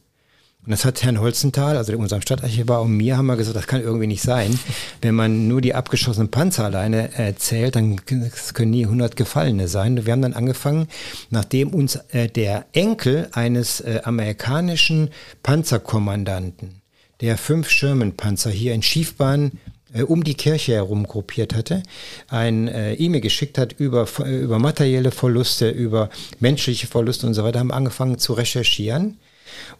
Und 0.66 0.70
das 0.70 0.86
hat 0.86 1.02
Herrn 1.02 1.20
Holzenthal, 1.20 1.76
also 1.76 1.94
unserem 1.94 2.22
Stadtarchivar 2.22 2.80
und 2.80 2.96
mir, 2.96 3.18
haben 3.18 3.26
wir 3.26 3.36
gesagt, 3.36 3.56
das 3.56 3.66
kann 3.66 3.82
irgendwie 3.82 4.06
nicht 4.06 4.22
sein. 4.22 4.58
Wenn 5.02 5.14
man 5.14 5.46
nur 5.46 5.60
die 5.60 5.74
abgeschossenen 5.74 6.30
Panzer 6.30 6.64
alleine 6.64 7.18
äh, 7.18 7.34
zählt, 7.34 7.76
dann 7.76 8.00
können 8.06 8.70
nie 8.70 8.84
100 8.84 9.14
Gefallene 9.14 9.68
sein. 9.68 10.06
Wir 10.06 10.12
haben 10.12 10.22
dann 10.22 10.32
angefangen, 10.32 10.88
nachdem 11.28 11.68
uns 11.68 11.96
äh, 12.12 12.28
der 12.28 12.64
Enkel 12.72 13.28
eines 13.32 13.80
äh, 13.80 14.00
amerikanischen 14.04 15.10
Panzerkommandanten, 15.42 16.80
der 17.20 17.36
fünf 17.36 17.68
Sherman-Panzer 17.68 18.50
hier 18.50 18.72
in 18.72 18.80
Schiefbahn 18.80 19.52
äh, 19.92 20.00
um 20.00 20.24
die 20.24 20.34
Kirche 20.34 20.72
herum 20.72 21.06
gruppiert 21.06 21.54
hatte, 21.54 21.82
ein 22.28 22.68
E-Mail 22.72 23.20
geschickt 23.20 23.58
hat 23.58 23.74
über, 23.74 24.08
über 24.24 24.58
materielle 24.58 25.10
Verluste, 25.10 25.68
über 25.68 26.08
menschliche 26.40 26.86
Verluste 26.86 27.26
und 27.26 27.34
so 27.34 27.44
weiter, 27.44 27.60
haben 27.60 27.70
angefangen 27.70 28.16
zu 28.16 28.32
recherchieren 28.32 29.18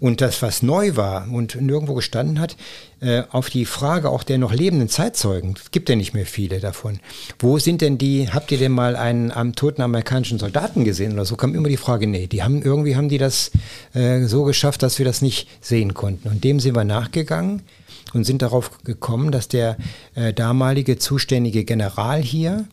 und 0.01 0.20
das, 0.20 0.43
was 0.43 0.62
neu 0.62 0.97
war 0.97 1.31
und 1.31 1.61
nirgendwo 1.61 1.95
gestanden 1.95 2.41
hat, 2.41 2.57
äh, 3.01 3.22
auf 3.31 3.51
die 3.51 3.64
Frage 3.64 4.11
auch 4.11 4.22
der 4.22 4.39
noch 4.39 4.53
lebenden 4.53 4.89
Zeitzeugen, 4.89 5.55
es 5.62 5.70
gibt 5.70 5.89
ja 5.89 5.97
nicht 5.97 6.14
mehr 6.14 6.27
viele 6.27 6.61
davon, 6.61 7.01
wo 7.39 7.59
sind 7.59 7.81
denn 7.81 7.99
die, 7.99 8.29
habt 8.33 8.51
ihr 8.53 8.59
denn 8.59 8.72
mal 8.72 8.97
einen 8.97 9.31
am 9.31 9.55
toten 9.55 9.83
amerikanischen 9.83 10.39
Soldaten 10.39 10.85
gesehen 10.85 11.12
oder 11.12 11.25
so, 11.25 11.37
kam 11.37 11.55
immer 11.55 11.68
die 11.68 11.77
Frage, 11.77 12.07
nee, 12.07 12.27
die 12.27 12.43
haben, 12.43 12.62
irgendwie 12.62 12.97
haben 12.97 13.09
die 13.09 13.18
das 13.18 13.51
äh, 13.95 14.25
so 14.25 14.45
geschafft, 14.45 14.83
dass 14.83 14.99
wir 14.99 15.05
das 15.05 15.22
nicht 15.22 15.49
sehen 15.61 15.95
konnten. 15.95 16.29
Und 16.29 16.45
dem 16.45 16.61
sind 16.61 16.75
wir 16.75 16.85
nachgegangen 16.85 17.62
und 18.14 18.25
sind 18.25 18.43
darauf 18.43 18.83
gekommen, 18.85 19.33
dass 19.33 19.49
der 19.49 19.77
äh, 20.14 20.33
damalige 20.33 20.99
zuständige 20.99 21.64
General 21.64 22.22
hier, 22.22 22.66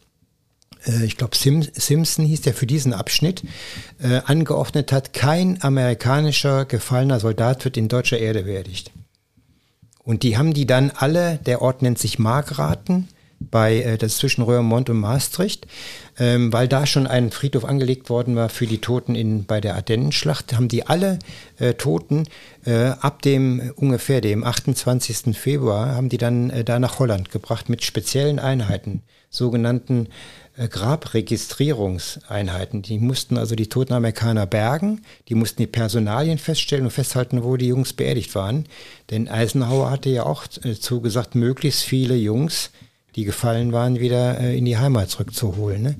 äh, 0.85 1.05
ich 1.05 1.17
glaube 1.17 1.35
Sim, 1.35 1.61
Simpson 1.73 2.25
hieß 2.25 2.41
der 2.41 2.53
für 2.53 2.67
diesen 2.67 2.93
Abschnitt, 2.93 3.43
äh, 4.01 4.21
angeordnet 4.25 4.91
hat, 4.91 5.13
kein 5.13 5.61
amerikanischer 5.61 6.65
gefallener 6.65 7.19
Soldat 7.19 7.63
wird 7.65 7.77
in 7.77 7.87
deutscher 7.87 8.19
Erde 8.19 8.43
beerdigt. 8.43 8.91
Und 10.03 10.23
die 10.23 10.37
haben 10.37 10.53
die 10.53 10.65
dann 10.65 10.91
alle, 10.91 11.39
der 11.45 11.61
Ort 11.61 11.81
nennt 11.81 11.99
sich 11.99 12.19
Margraten, 12.19 13.07
bei, 13.49 13.81
äh, 13.81 13.97
das 13.97 14.17
zwischen 14.17 14.43
Röhrmond 14.43 14.89
und 14.89 14.99
Maastricht, 14.99 15.65
ähm, 16.19 16.53
weil 16.53 16.67
da 16.67 16.85
schon 16.85 17.07
ein 17.07 17.31
Friedhof 17.31 17.65
angelegt 17.65 18.09
worden 18.09 18.35
war 18.35 18.49
für 18.49 18.67
die 18.67 18.79
Toten 18.79 19.15
in, 19.15 19.45
bei 19.45 19.61
der 19.61 19.75
Ardennenschlacht, 19.75 20.53
haben 20.53 20.67
die 20.67 20.85
alle 20.85 21.19
äh, 21.57 21.73
Toten 21.73 22.27
äh, 22.65 22.91
ab 22.99 23.21
dem 23.21 23.59
äh, 23.59 23.71
ungefähr 23.71 24.21
dem 24.21 24.43
28. 24.43 25.35
Februar, 25.35 25.95
haben 25.95 26.09
die 26.09 26.17
dann 26.17 26.49
äh, 26.49 26.63
da 26.63 26.79
nach 26.79 26.99
Holland 26.99 27.31
gebracht 27.31 27.69
mit 27.69 27.83
speziellen 27.83 28.39
Einheiten, 28.39 29.01
sogenannten 29.29 30.07
Grabregistrierungseinheiten. 30.67 32.81
Die 32.81 32.99
mussten 32.99 33.37
also 33.37 33.55
die 33.55 33.69
toten 33.69 33.93
Amerikaner 33.93 34.45
bergen, 34.45 35.03
die 35.29 35.35
mussten 35.35 35.61
die 35.61 35.67
Personalien 35.67 36.37
feststellen 36.37 36.85
und 36.85 36.91
festhalten, 36.91 37.43
wo 37.43 37.57
die 37.57 37.67
Jungs 37.67 37.93
beerdigt 37.93 38.35
waren. 38.35 38.65
Denn 39.09 39.27
Eisenhower 39.27 39.89
hatte 39.89 40.09
ja 40.09 40.25
auch 40.25 40.45
äh, 40.63 40.75
zugesagt, 40.75 41.35
möglichst 41.35 41.83
viele 41.83 42.15
Jungs 42.15 42.71
die 43.15 43.25
gefallen 43.25 43.73
waren, 43.73 43.99
wieder 43.99 44.39
äh, 44.39 44.57
in 44.57 44.65
die 44.65 44.77
Heimat 44.77 45.09
zurückzuholen. 45.09 45.81
Ne? 45.81 45.95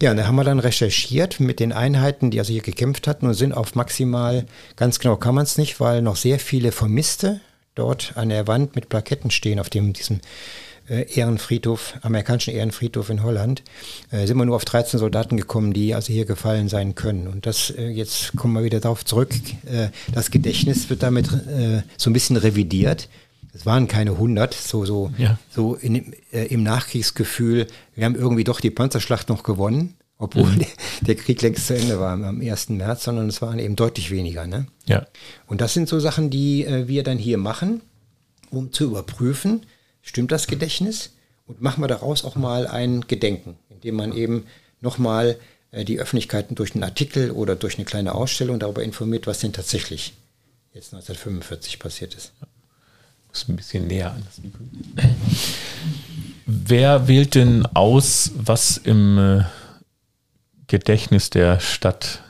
Ja, 0.00 0.12
und 0.12 0.16
da 0.16 0.26
haben 0.26 0.36
wir 0.36 0.44
dann 0.44 0.58
recherchiert 0.58 1.38
mit 1.38 1.60
den 1.60 1.72
Einheiten, 1.72 2.30
die 2.30 2.38
also 2.38 2.52
hier 2.52 2.62
gekämpft 2.62 3.06
hatten 3.06 3.26
und 3.26 3.34
sind 3.34 3.52
auf 3.52 3.74
maximal, 3.74 4.46
ganz 4.74 4.98
genau 4.98 5.16
kann 5.16 5.34
man 5.34 5.44
es 5.44 5.58
nicht, 5.58 5.80
weil 5.80 6.00
noch 6.00 6.16
sehr 6.16 6.38
viele 6.38 6.72
Vermisste 6.72 7.40
dort 7.74 8.12
an 8.16 8.30
der 8.30 8.46
Wand 8.46 8.74
mit 8.74 8.88
Plaketten 8.88 9.30
stehen 9.30 9.60
auf 9.60 9.68
dem, 9.68 9.92
diesem 9.92 10.16
äh, 10.16 10.20
Ehrenfriedhof, 10.94 11.94
amerikanischen 12.02 12.54
Ehrenfriedhof 12.54 13.10
in 13.10 13.22
Holland, 13.22 13.62
äh, 14.10 14.26
sind 14.26 14.36
wir 14.36 14.44
nur 14.44 14.56
auf 14.56 14.64
13 14.64 14.98
Soldaten 14.98 15.36
gekommen, 15.36 15.72
die 15.72 15.94
also 15.94 16.12
hier 16.12 16.24
gefallen 16.24 16.68
sein 16.68 16.94
können. 16.94 17.26
Und 17.28 17.46
das, 17.46 17.70
äh, 17.70 17.88
jetzt 17.88 18.36
kommen 18.36 18.54
wir 18.54 18.64
wieder 18.64 18.80
darauf 18.80 19.04
zurück, 19.04 19.30
äh, 19.66 19.88
das 20.12 20.30
Gedächtnis 20.30 20.88
wird 20.90 21.02
damit 21.02 21.26
äh, 21.32 21.82
so 21.96 22.10
ein 22.10 22.12
bisschen 22.12 22.36
revidiert 22.36 23.08
es 23.56 23.64
waren 23.64 23.88
keine 23.88 24.12
100, 24.12 24.52
so, 24.52 24.84
so, 24.84 25.10
ja. 25.16 25.38
so 25.50 25.74
in, 25.74 26.12
äh, 26.30 26.44
im 26.46 26.62
Nachkriegsgefühl, 26.62 27.66
wir 27.94 28.04
haben 28.04 28.14
irgendwie 28.14 28.44
doch 28.44 28.60
die 28.60 28.70
Panzerschlacht 28.70 29.30
noch 29.30 29.42
gewonnen, 29.42 29.94
obwohl 30.18 30.44
mhm. 30.44 30.58
der, 30.58 30.68
der, 31.02 31.14
Krieg 31.14 31.40
längst 31.40 31.66
zu 31.66 31.74
Ende 31.74 31.98
war 31.98 32.12
am 32.12 32.40
1. 32.40 32.68
März, 32.70 33.04
sondern 33.04 33.28
es 33.28 33.40
waren 33.40 33.58
eben 33.58 33.74
deutlich 33.74 34.10
weniger. 34.10 34.46
Ne? 34.46 34.66
Ja. 34.86 35.06
Und 35.46 35.60
das 35.60 35.72
sind 35.74 35.88
so 35.88 35.98
Sachen, 36.00 36.28
die 36.28 36.64
äh, 36.64 36.86
wir 36.86 37.02
dann 37.02 37.18
hier 37.18 37.38
machen, 37.38 37.80
um 38.50 38.72
zu 38.72 38.84
überprüfen, 38.84 39.64
stimmt 40.06 40.32
das 40.32 40.46
Gedächtnis 40.46 41.10
und 41.46 41.60
machen 41.60 41.82
wir 41.82 41.88
daraus 41.88 42.24
auch 42.24 42.36
mal 42.36 42.66
ein 42.66 43.02
Gedenken, 43.02 43.58
indem 43.68 43.96
man 43.96 44.16
eben 44.16 44.46
nochmal 44.80 45.36
äh, 45.72 45.84
die 45.84 46.00
Öffentlichkeiten 46.00 46.54
durch 46.54 46.74
einen 46.74 46.84
Artikel 46.84 47.30
oder 47.30 47.54
durch 47.54 47.76
eine 47.76 47.84
kleine 47.84 48.14
Ausstellung 48.14 48.58
darüber 48.58 48.82
informiert, 48.82 49.26
was 49.26 49.40
denn 49.40 49.52
tatsächlich 49.52 50.14
jetzt 50.72 50.94
1945 50.94 51.78
passiert 51.78 52.14
ist. 52.14 52.32
Ja 52.40 52.46
muss 53.36 53.48
ein 53.48 53.56
bisschen 53.56 53.86
näher 53.86 54.12
an 54.12 54.22
das. 54.24 54.40
Wer 56.46 57.06
wählt 57.06 57.34
denn 57.34 57.66
aus, 57.66 58.32
was 58.34 58.78
im 58.78 59.18
äh, 59.18 59.44
Gedächtnis 60.68 61.28
der 61.28 61.60
Stadt 61.60 62.22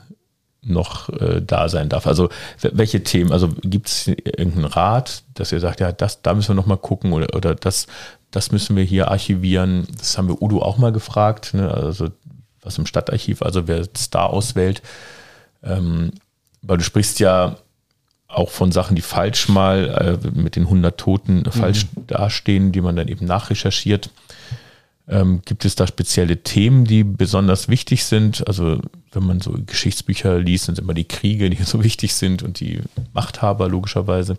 noch 0.67 1.09
äh, 1.09 1.41
da 1.41 1.69
sein 1.69 1.89
darf? 1.89 2.07
Also 2.07 2.29
welche 2.61 3.03
Themen? 3.03 3.33
Also 3.33 3.49
gibt 3.63 3.89
es 3.89 4.09
irgendeinen 4.09 4.65
Rat, 4.65 5.23
dass 5.35 5.53
ihr 5.53 5.61
sagt, 5.61 5.81
ja, 5.81 5.93
das, 5.93 6.23
da 6.23 6.35
müssen 6.35 6.49
wir 6.51 6.55
noch 6.55 6.67
mal 6.67 6.77
gucken 6.77 7.13
oder, 7.13 7.35
oder 7.35 7.55
das, 7.55 7.87
das 8.31 8.53
müssen 8.53 8.77
wir 8.77 8.85
hier 8.85 9.11
archivieren? 9.11 9.87
Das 9.99 10.19
haben 10.19 10.29
wir 10.29 10.43
Udo 10.43 10.61
auch 10.63 10.79
mal 10.79 10.93
gefragt, 10.93 11.55
ne? 11.55 11.73
also 11.73 12.09
was 12.63 12.79
im 12.79 12.87
Stadtarchiv, 12.87 13.43
also 13.43 13.69
wer 13.69 13.81
es 13.81 14.11
da 14.11 14.27
auswählt. 14.27 14.83
Ähm, 15.63 16.13
weil 16.63 16.79
du 16.79 16.85
sprichst 16.85 17.21
ja 17.21 17.57
auch 18.29 18.51
von 18.51 18.73
Sachen, 18.73 18.97
die 18.97 19.03
falsch 19.03 19.49
mal 19.49 20.21
äh, 20.25 20.39
mit 20.39 20.57
den 20.57 20.65
100 20.65 20.99
Toten 20.99 21.39
mhm. 21.39 21.53
falsch 21.53 21.87
dastehen, 22.07 22.73
die 22.73 22.81
man 22.81 22.97
dann 22.97 23.09
eben 23.09 23.25
nachrecherchiert. 23.25 24.11
Ähm, 25.09 25.43
gibt 25.45 25.65
es 25.65 25.77
da 25.77 25.87
spezielle 25.87 26.43
Themen, 26.43 26.85
die 26.85 27.05
besonders 27.05 27.69
wichtig 27.69 28.05
sind? 28.05 28.47
Also 28.49 28.81
wenn 29.13 29.25
man 29.25 29.41
so 29.41 29.53
Geschichtsbücher 29.65 30.39
liest, 30.39 30.65
sind 30.65 30.79
immer 30.79 30.95
die 30.95 31.05
Kriege, 31.05 31.49
die 31.49 31.63
so 31.63 31.83
wichtig 31.83 32.15
sind 32.15 32.43
und 32.43 32.61
die 32.61 32.81
Machthaber 33.13 33.69
logischerweise. 33.69 34.37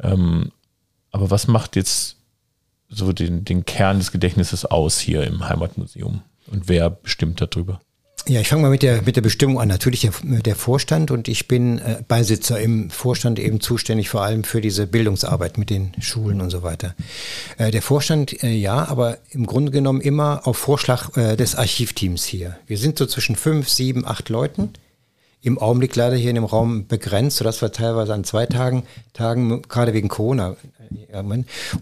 Ähm, 0.00 0.52
aber 1.10 1.30
was 1.30 1.48
macht 1.48 1.76
jetzt 1.76 2.16
so 2.88 3.12
den, 3.12 3.44
den 3.44 3.64
Kern 3.64 3.98
des 3.98 4.12
Gedächtnisses 4.12 4.64
aus 4.64 4.98
hier 4.98 5.24
im 5.24 5.48
Heimatmuseum? 5.48 6.22
Und 6.46 6.68
wer 6.68 6.90
bestimmt 6.90 7.40
darüber? 7.40 7.80
Ja, 8.26 8.40
ich 8.40 8.48
fange 8.48 8.62
mal 8.62 8.70
mit 8.70 8.82
der, 8.82 9.02
mit 9.02 9.16
der 9.16 9.20
Bestimmung 9.20 9.60
an. 9.60 9.68
Natürlich 9.68 10.00
der, 10.00 10.12
der 10.22 10.56
Vorstand 10.56 11.10
und 11.10 11.28
ich 11.28 11.46
bin 11.46 11.78
äh, 11.78 12.02
Beisitzer 12.08 12.58
im 12.58 12.88
Vorstand 12.88 13.38
eben 13.38 13.60
zuständig 13.60 14.08
vor 14.08 14.22
allem 14.22 14.44
für 14.44 14.62
diese 14.62 14.86
Bildungsarbeit 14.86 15.58
mit 15.58 15.68
den 15.68 15.92
Schulen 16.00 16.40
und 16.40 16.48
so 16.48 16.62
weiter. 16.62 16.94
Äh, 17.58 17.70
der 17.70 17.82
Vorstand, 17.82 18.42
äh, 18.42 18.52
ja, 18.52 18.88
aber 18.88 19.18
im 19.30 19.44
Grunde 19.44 19.72
genommen 19.72 20.00
immer 20.00 20.46
auf 20.46 20.56
Vorschlag 20.56 21.14
äh, 21.18 21.36
des 21.36 21.54
Archivteams 21.54 22.24
hier. 22.24 22.56
Wir 22.66 22.78
sind 22.78 22.96
so 22.96 23.04
zwischen 23.04 23.36
fünf, 23.36 23.68
sieben, 23.68 24.06
acht 24.06 24.30
Leuten 24.30 24.70
im 25.44 25.58
Augenblick 25.58 25.94
leider 25.94 26.16
hier 26.16 26.30
in 26.30 26.36
dem 26.36 26.44
Raum 26.44 26.86
begrenzt, 26.86 27.36
sodass 27.36 27.60
wir 27.60 27.70
teilweise 27.70 28.14
an 28.14 28.24
zwei 28.24 28.46
Tagen, 28.46 28.84
Tagen 29.12 29.62
gerade 29.62 29.92
wegen 29.92 30.08
Corona, 30.08 30.56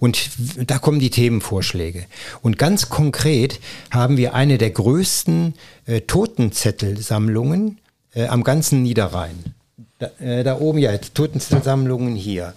und 0.00 0.30
da 0.66 0.78
kommen 0.78 0.98
die 0.98 1.10
Themenvorschläge. 1.10 2.06
Und 2.42 2.58
ganz 2.58 2.88
konkret 2.88 3.60
haben 3.90 4.16
wir 4.16 4.34
eine 4.34 4.58
der 4.58 4.70
größten 4.70 5.54
äh, 5.86 6.00
Totenzettelsammlungen 6.02 7.78
äh, 8.14 8.26
am 8.26 8.42
ganzen 8.42 8.82
Niederrhein. 8.82 9.36
Da, 9.98 10.10
äh, 10.18 10.42
da, 10.44 10.58
oben 10.58 10.78
ja, 10.78 10.96
Totenzettelsammlungen 10.98 12.16
hier. 12.16 12.54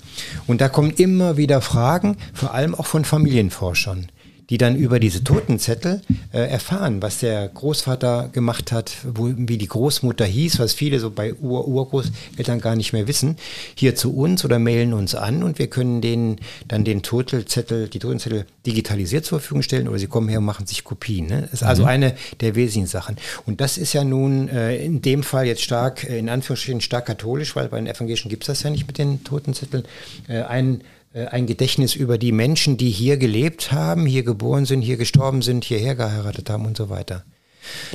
Und 0.48 0.62
da 0.62 0.70
kommen 0.70 0.92
immer 0.92 1.38
wieder 1.38 1.62
Fragen, 1.62 2.18
vor 2.34 2.54
allem 2.54 2.74
auch 2.74 2.88
von 2.88 3.06
Familienforschern 3.06 4.08
die 4.50 4.58
dann 4.58 4.76
über 4.76 5.00
diese 5.00 5.24
Totenzettel 5.24 6.02
äh, 6.32 6.40
erfahren, 6.40 7.02
was 7.02 7.20
der 7.20 7.48
Großvater 7.48 8.30
gemacht 8.32 8.72
hat, 8.72 8.92
wo, 9.04 9.32
wie 9.36 9.58
die 9.58 9.68
Großmutter 9.68 10.26
hieß, 10.26 10.60
was 10.60 10.74
viele 10.74 11.00
so 11.00 11.10
bei 11.10 11.34
Ur-Urgroßeltern 11.34 12.62
gar 12.62 12.76
nicht 12.76 12.94
mehr 12.94 13.08
wissen, 13.08 13.38
hier 13.76 13.96
zu 13.96 14.16
uns 14.16 14.46
oder 14.46 14.60
mailen 14.60 14.94
uns 14.94 15.16
an 15.16 15.44
und 15.44 15.60
wir 15.60 15.68
können 15.68 16.02
denen 16.02 16.38
dann 16.68 16.84
den 16.84 17.02
Totenzettel, 17.02 17.88
die 17.88 18.00
Totenzettel 18.00 18.46
digitalisiert 18.66 19.26
zur 19.26 19.40
Verfügung 19.40 19.64
stellen 19.64 19.88
oder 19.88 20.00
sie 20.00 20.08
kommen 20.08 20.30
her 20.30 20.40
und 20.40 20.46
machen 20.46 20.68
sich 20.68 20.84
Kopien. 20.84 21.28
Ne? 21.28 21.42
Das 21.44 21.54
ist 21.54 21.64
also 21.64 21.84
mhm. 21.84 21.90
eine 21.90 22.16
der 22.42 22.56
wesentlichen 22.56 22.88
Sachen. 22.88 23.16
Und 23.46 23.62
das 23.62 23.78
ist 23.78 23.94
ja 23.94 24.04
nun 24.04 24.50
äh, 24.50 24.78
in 24.78 25.02
dem 25.02 25.24
Fall 25.24 25.46
jetzt 25.46 25.62
stark, 25.62 26.04
äh, 26.04 26.20
in 26.20 26.30
Anführungsstrichen 26.30 26.82
stark 26.82 27.06
katholisch, 27.08 27.56
weil 27.56 27.68
bei 27.70 27.78
den 27.78 27.88
Evangelischen 27.88 28.30
gibt 28.30 28.44
es 28.44 28.48
das 28.48 28.64
ja 28.64 28.70
nicht 28.70 28.88
mit 28.88 28.98
den 28.98 29.24
Totenzetteln, 29.24 29.86
äh, 30.28 30.42
ein 30.42 30.82
ein 31.24 31.46
Gedächtnis 31.46 31.96
über 31.96 32.18
die 32.18 32.32
Menschen, 32.32 32.78
die 32.78 32.90
hier 32.90 33.18
gelebt 33.18 33.72
haben, 33.72 34.06
hier 34.06 34.24
geboren 34.24 34.66
sind, 34.66 34.82
hier 34.82 34.98
gestorben 34.98 35.42
sind, 35.42 35.64
hierher 35.64 35.96
geheiratet 35.96 36.50
haben 36.50 36.66
und 36.66 36.76
so 36.76 36.90
weiter. 36.90 37.24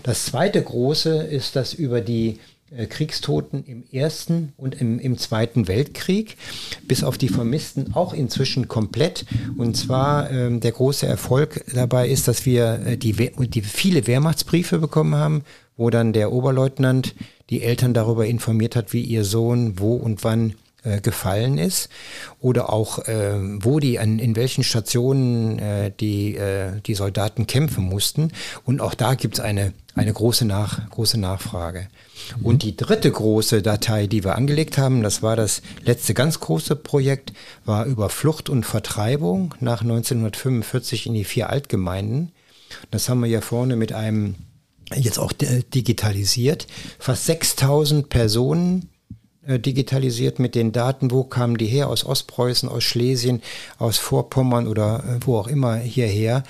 Das 0.03 0.25
zweite 0.25 0.63
große 0.63 1.23
ist 1.25 1.55
das 1.57 1.75
über 1.75 2.01
die 2.01 2.39
äh, 2.77 2.87
Kriegstoten 2.87 3.65
im 3.65 3.85
Ersten 3.93 4.53
und 4.57 4.81
im, 4.81 4.99
im 4.99 5.19
Zweiten 5.19 5.67
Weltkrieg, 5.67 6.37
bis 6.87 7.03
auf 7.03 7.19
die 7.19 7.29
Vermissten 7.29 7.95
auch 7.95 8.15
inzwischen 8.15 8.69
komplett. 8.69 9.27
Und 9.57 9.77
zwar 9.77 10.31
ähm, 10.31 10.61
der 10.61 10.73
große 10.73 11.07
Erfolg 11.07 11.65
dabei 11.75 12.09
ist, 12.09 12.29
dass 12.29 12.47
wir 12.47 12.81
äh, 12.87 12.97
die, 12.97 13.13
die 13.13 13.63
viele 13.63 14.07
Wehrmachtsbriefe 14.07 14.79
bekommen 14.79 15.17
haben, 15.17 15.43
wo 15.77 15.91
dann 15.91 16.13
der 16.13 16.33
Oberleutnant 16.33 17.15
die 17.51 17.63
Eltern 17.63 17.95
darüber 17.95 18.27
informiert 18.27 18.77
hat, 18.77 18.93
wie 18.93 19.03
ihr 19.03 19.25
Sohn 19.25 19.81
wo 19.81 19.95
und 19.95 20.23
wann 20.23 20.51
äh, 20.51 20.55
gefallen 21.03 21.59
ist 21.59 21.89
oder 22.41 22.73
auch 22.73 23.01
äh, 23.01 23.35
wo 23.63 23.81
die 23.81 23.99
an 23.99 24.19
in 24.19 24.37
welchen 24.37 24.65
Stationen 24.65 25.59
äh, 25.59 25.93
die 25.99 26.37
äh, 26.37 26.81
die 26.87 26.95
Soldaten 26.95 27.47
kämpfen 27.47 27.85
mussten. 27.85 28.33
Und 28.65 28.81
auch 28.81 28.95
da 28.95 29.15
gibt 29.15 29.35
es 29.35 29.41
eine 29.41 29.73
eine 29.95 30.13
große 30.13 30.45
nach 30.45 30.89
große 30.91 31.19
Nachfrage. 31.19 31.89
Mhm. 32.39 32.47
und 32.47 32.63
die 32.63 32.77
dritte 32.77 33.11
große 33.11 33.63
Datei 33.63 34.07
die 34.07 34.25
wir 34.25 34.37
angelegt 34.37 34.79
haben 34.79 35.03
das 35.03 35.23
war 35.23 35.37
das 35.37 35.63
letzte 35.83 36.15
ganz 36.15 36.41
große 36.41 36.77
Projekt 36.77 37.33
war 37.65 37.87
über 37.87 38.09
Flucht 38.09 38.49
und 38.49 38.65
Vertreibung 38.65 39.55
nach 39.61 39.83
1945 39.83 41.07
in 41.07 41.15
die 41.15 41.25
vier 41.25 41.51
Altgemeinden. 41.51 42.33
Das 42.91 43.09
haben 43.09 43.21
wir 43.21 43.29
ja 43.29 43.41
vorne 43.41 43.77
mit 43.77 43.93
einem 43.93 44.37
jetzt 44.95 45.19
auch 45.19 45.33
digitalisiert. 45.33 46.67
Fast 46.99 47.27
6000 47.27 48.09
Personen 48.09 48.83
äh, 48.83 48.90
digitalisiert 49.59 50.39
mit 50.39 50.55
den 50.55 50.73
Daten, 50.73 51.11
wo 51.11 51.25
kamen 51.25 51.57
die 51.57 51.67
her, 51.67 51.89
aus 51.89 52.05
Ostpreußen, 52.05 52.69
aus 52.69 52.85
Schlesien, 52.85 53.43
aus 53.79 53.99
Vorpommern 53.99 54.67
oder 54.67 55.05
äh, 55.05 55.27
wo 55.27 55.39
auch 55.39 55.49
immer 55.49 55.77
hierher. 55.77 56.43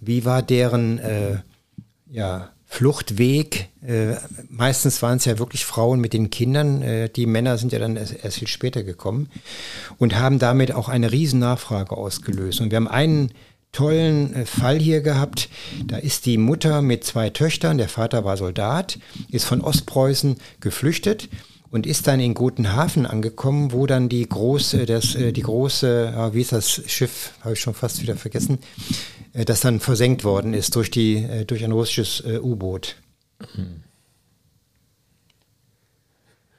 Wie 0.00 0.24
war 0.24 0.42
deren 0.42 0.98
äh, 0.98 1.38
ja, 2.10 2.50
Fluchtweg? 2.66 3.68
Äh, 3.86 4.16
meistens 4.48 5.02
waren 5.02 5.16
es 5.18 5.24
ja 5.24 5.38
wirklich 5.38 5.64
Frauen 5.64 6.00
mit 6.00 6.12
den 6.12 6.30
Kindern. 6.30 6.82
Äh, 6.82 7.08
die 7.08 7.26
Männer 7.26 7.58
sind 7.58 7.72
ja 7.72 7.78
dann 7.78 7.96
erst, 7.96 8.14
erst, 8.22 8.38
viel 8.38 8.48
später 8.48 8.82
gekommen 8.82 9.28
und 9.98 10.16
haben 10.16 10.38
damit 10.38 10.72
auch 10.72 10.88
eine 10.88 11.12
Riesennachfrage 11.12 11.96
ausgelöst. 11.96 12.60
Und 12.60 12.70
wir 12.70 12.76
haben 12.76 12.88
einen 12.88 13.32
tollen 13.72 14.34
äh, 14.34 14.46
Fall 14.46 14.78
hier 14.78 15.00
gehabt. 15.00 15.48
Da 15.86 15.96
ist 15.96 16.26
die 16.26 16.38
Mutter 16.38 16.82
mit 16.82 17.04
zwei 17.04 17.30
Töchtern, 17.30 17.78
der 17.78 17.88
Vater 17.88 18.24
war 18.24 18.36
Soldat, 18.36 18.98
ist 19.30 19.44
von 19.44 19.60
Ostpreußen 19.60 20.36
geflüchtet 20.60 21.28
und 21.70 21.86
ist 21.86 22.06
dann 22.06 22.20
in 22.20 22.34
Gotenhafen 22.34 23.06
angekommen, 23.06 23.72
wo 23.72 23.86
dann 23.86 24.08
die 24.08 24.26
große, 24.26 24.86
das, 24.86 25.14
äh, 25.14 25.32
die 25.32 25.42
große, 25.42 26.12
ja, 26.14 26.34
wie 26.34 26.40
ist 26.40 26.52
das 26.52 26.82
Schiff, 26.86 27.32
habe 27.42 27.54
ich 27.54 27.60
schon 27.60 27.74
fast 27.74 28.00
wieder 28.02 28.16
vergessen, 28.16 28.58
äh, 29.34 29.44
das 29.44 29.60
dann 29.60 29.80
versenkt 29.80 30.24
worden 30.24 30.54
ist 30.54 30.74
durch, 30.76 30.90
die, 30.90 31.16
äh, 31.16 31.44
durch 31.44 31.64
ein 31.64 31.72
russisches 31.72 32.20
äh, 32.26 32.38
U-Boot. 32.38 32.96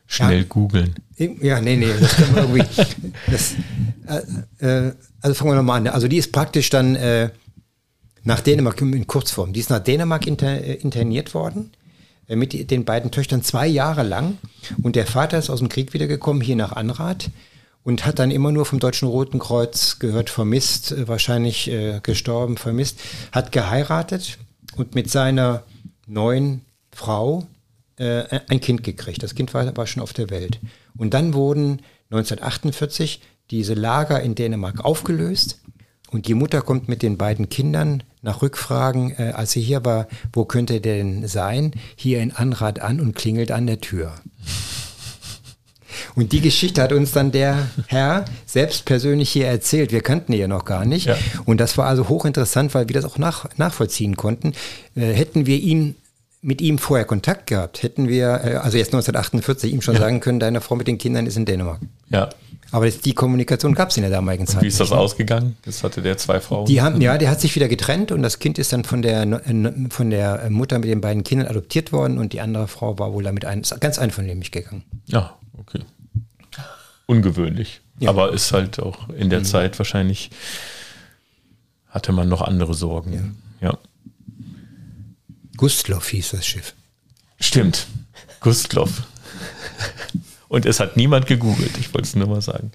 Schnell 0.05 0.45
googeln. 0.45 0.95
Ja, 1.17 1.61
nee, 1.61 1.75
nee, 1.75 1.91
das 1.99 2.15
können 2.15 2.35
wir 2.35 2.41
irgendwie. 2.41 3.11
Das, 3.29 3.55
äh, 4.59 4.87
äh, 4.87 4.93
also 5.21 5.33
fangen 5.35 5.51
wir 5.51 5.55
nochmal 5.55 5.77
an. 5.77 5.87
Also 5.87 6.07
die 6.07 6.17
ist 6.17 6.31
praktisch 6.31 6.69
dann 6.69 6.95
äh, 6.95 7.29
nach 8.23 8.39
Dänemark 8.39 8.81
in 8.81 9.05
Kurzform. 9.05 9.53
Die 9.53 9.59
ist 9.59 9.69
nach 9.69 9.79
Dänemark 9.79 10.25
inter, 10.25 10.63
äh, 10.63 10.75
interniert 10.75 11.33
worden 11.33 11.71
äh, 11.73 11.78
mit 12.35 12.71
den 12.71 12.85
beiden 12.85 13.11
Töchtern 13.11 13.43
zwei 13.43 13.67
Jahre 13.67 14.03
lang. 14.03 14.37
Und 14.81 14.95
der 14.95 15.07
Vater 15.07 15.37
ist 15.37 15.49
aus 15.49 15.59
dem 15.59 15.69
Krieg 15.69 15.93
wiedergekommen, 15.93 16.41
hier 16.41 16.55
nach 16.55 16.73
Anrath 16.73 17.29
und 17.83 18.05
hat 18.05 18.19
dann 18.19 18.31
immer 18.31 18.51
nur 18.51 18.65
vom 18.65 18.79
Deutschen 18.79 19.07
Roten 19.07 19.39
Kreuz 19.39 19.99
gehört, 19.99 20.29
vermisst, 20.29 20.91
äh, 20.91 21.07
wahrscheinlich 21.07 21.69
äh, 21.69 21.99
gestorben, 22.03 22.57
vermisst, 22.57 22.99
hat 23.31 23.51
geheiratet 23.51 24.37
und 24.75 24.95
mit 24.95 25.09
seiner 25.09 25.63
neuen 26.05 26.61
Frau 26.91 27.47
äh, 27.97 28.41
ein 28.47 28.59
Kind 28.59 28.83
gekriegt. 28.83 29.23
Das 29.23 29.35
Kind 29.35 29.53
war, 29.53 29.75
war 29.75 29.87
schon 29.87 30.03
auf 30.03 30.13
der 30.13 30.29
Welt. 30.29 30.59
Und 30.97 31.13
dann 31.13 31.33
wurden 31.33 31.81
1948 32.11 33.21
diese 33.51 33.73
Lager 33.73 34.21
in 34.21 34.35
Dänemark 34.35 34.83
aufgelöst 34.83 35.59
und 36.11 36.27
die 36.27 36.33
Mutter 36.33 36.61
kommt 36.61 36.87
mit 36.89 37.01
den 37.01 37.17
beiden 37.17 37.49
Kindern 37.49 38.03
nach 38.21 38.41
Rückfragen, 38.41 39.11
äh, 39.17 39.31
als 39.35 39.51
sie 39.51 39.61
hier 39.61 39.85
war, 39.85 40.07
wo 40.33 40.45
könnte 40.45 40.81
der 40.81 40.97
denn 40.97 41.27
sein, 41.27 41.71
hier 41.95 42.21
in 42.21 42.31
Anrad 42.31 42.79
an 42.79 42.99
und 42.99 43.15
klingelt 43.15 43.51
an 43.51 43.67
der 43.67 43.79
Tür. 43.79 44.13
Und 46.15 46.31
die 46.31 46.41
Geschichte 46.41 46.81
hat 46.81 46.91
uns 46.91 47.11
dann 47.11 47.31
der 47.31 47.69
Herr 47.87 48.25
selbst 48.45 48.85
persönlich 48.85 49.29
hier 49.29 49.47
erzählt. 49.47 49.91
Wir 49.91 50.01
kannten 50.01 50.33
ihn 50.33 50.39
ja 50.39 50.47
noch 50.47 50.65
gar 50.65 50.85
nicht. 50.85 51.07
Ja. 51.07 51.17
Und 51.45 51.59
das 51.59 51.77
war 51.77 51.87
also 51.87 52.09
hochinteressant, 52.09 52.73
weil 52.73 52.87
wir 52.87 52.93
das 52.93 53.05
auch 53.05 53.17
nach, 53.17 53.45
nachvollziehen 53.57 54.15
konnten. 54.15 54.53
Äh, 54.95 55.13
hätten 55.13 55.45
wir 55.45 55.57
ihn 55.57 55.95
mit 56.41 56.61
ihm 56.61 56.77
vorher 56.77 57.05
Kontakt 57.05 57.47
gehabt, 57.47 57.83
hätten 57.83 58.07
wir, 58.07 58.41
äh, 58.43 58.55
also 58.55 58.77
jetzt 58.77 58.89
1948, 58.89 59.73
ihm 59.73 59.81
schon 59.81 59.95
ja. 59.95 60.01
sagen 60.01 60.19
können, 60.19 60.39
deine 60.39 60.61
Frau 60.61 60.75
mit 60.75 60.87
den 60.87 60.97
Kindern 60.97 61.25
ist 61.25 61.35
in 61.35 61.45
Dänemark. 61.45 61.79
Ja. 62.09 62.29
Aber 62.71 62.85
das, 62.85 62.99
die 62.99 63.13
Kommunikation 63.13 63.73
gab 63.73 63.89
es 63.89 63.97
in 63.97 64.03
der 64.03 64.11
damaligen 64.11 64.45
Zeit. 64.45 64.57
Und 64.57 64.63
wie 64.63 64.67
ist 64.67 64.79
das 64.79 64.91
nicht, 64.91 64.99
ausgegangen? 64.99 65.57
Das 65.63 65.83
hatte 65.83 66.01
der 66.01 66.17
zwei 66.17 66.39
Frauen. 66.39 66.65
Die 66.65 66.81
haben, 66.81 67.01
ja, 67.01 67.17
der 67.17 67.29
hat 67.29 67.41
sich 67.41 67.55
wieder 67.55 67.67
getrennt 67.67 68.11
und 68.11 68.21
das 68.21 68.39
Kind 68.39 68.59
ist 68.59 68.71
dann 68.73 68.83
von 68.83 69.01
der, 69.01 69.41
von 69.89 70.09
der 70.09 70.49
Mutter 70.49 70.77
mit 70.77 70.89
den 70.89 71.01
beiden 71.01 71.23
Kindern 71.23 71.47
adoptiert 71.47 71.91
worden 71.91 72.17
und 72.17 72.33
die 72.33 72.41
andere 72.41 72.67
Frau 72.67 72.99
war 72.99 73.13
wohl 73.13 73.23
damit 73.23 73.45
ein, 73.45 73.63
ganz 73.79 73.97
einvernehmlich 73.97 74.51
gegangen. 74.51 74.83
Ja, 75.07 75.37
okay. 75.57 75.81
Ungewöhnlich. 77.07 77.81
Ja. 77.99 78.09
Aber 78.09 78.33
ist 78.33 78.51
halt 78.51 78.79
auch 78.79 79.09
in 79.09 79.29
der 79.29 79.39
mhm. 79.39 79.45
Zeit 79.45 79.79
wahrscheinlich 79.79 80.29
hatte 81.89 82.11
man 82.11 82.29
noch 82.29 82.41
andere 82.41 82.73
Sorgen. 82.73 83.35
Ja. 83.61 83.69
ja. 83.69 83.77
Gustloff 85.57 86.09
hieß 86.09 86.31
das 86.31 86.45
Schiff. 86.45 86.73
Stimmt. 87.39 87.87
Gustloff. 88.39 89.03
Und 90.49 90.65
es 90.65 90.79
hat 90.79 90.97
niemand 90.97 91.27
gegoogelt, 91.27 91.77
ich 91.77 91.93
wollte 91.93 92.07
es 92.07 92.15
nur 92.15 92.27
mal 92.27 92.41
sagen. 92.41 92.71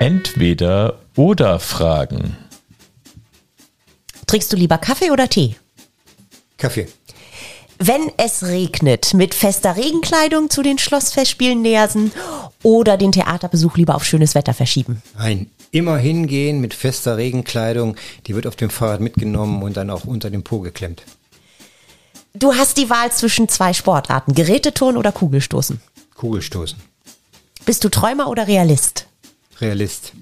Entweder 0.00 0.98
oder 1.14 1.60
Fragen. 1.60 2.36
Trinkst 4.26 4.52
du 4.52 4.56
lieber 4.56 4.78
Kaffee 4.78 5.10
oder 5.10 5.28
Tee? 5.28 5.56
Kaffee. 6.56 6.88
Wenn 7.78 8.10
es 8.16 8.46
regnet, 8.46 9.14
mit 9.14 9.34
fester 9.34 9.76
Regenkleidung 9.76 10.50
zu 10.50 10.62
den 10.62 10.78
Schlossfestspielen 10.78 11.62
nähersen 11.62 12.12
oder 12.62 12.96
den 12.96 13.12
Theaterbesuch 13.12 13.76
lieber 13.76 13.94
auf 13.94 14.04
schönes 14.04 14.34
Wetter 14.34 14.52
verschieben? 14.52 15.02
Nein, 15.16 15.50
immer 15.70 15.96
hingehen 15.96 16.60
mit 16.60 16.74
fester 16.74 17.16
Regenkleidung. 17.16 17.96
Die 18.26 18.34
wird 18.34 18.46
auf 18.46 18.56
dem 18.56 18.70
Fahrrad 18.70 19.00
mitgenommen 19.00 19.62
und 19.62 19.76
dann 19.76 19.90
auch 19.90 20.04
unter 20.04 20.28
dem 20.30 20.42
Po 20.42 20.60
geklemmt. 20.60 21.02
Du 22.34 22.54
hast 22.54 22.76
die 22.76 22.88
Wahl 22.90 23.10
zwischen 23.10 23.48
zwei 23.48 23.72
Sportarten, 23.72 24.34
Geräteturnen 24.34 24.96
oder 24.96 25.12
Kugelstoßen. 25.12 25.80
Kugelstoßen. 26.14 26.78
Bist 27.64 27.82
du 27.84 27.88
Träumer 27.88 28.28
oder 28.28 28.46
Realist? 28.46 29.06
Realist. 29.60 30.12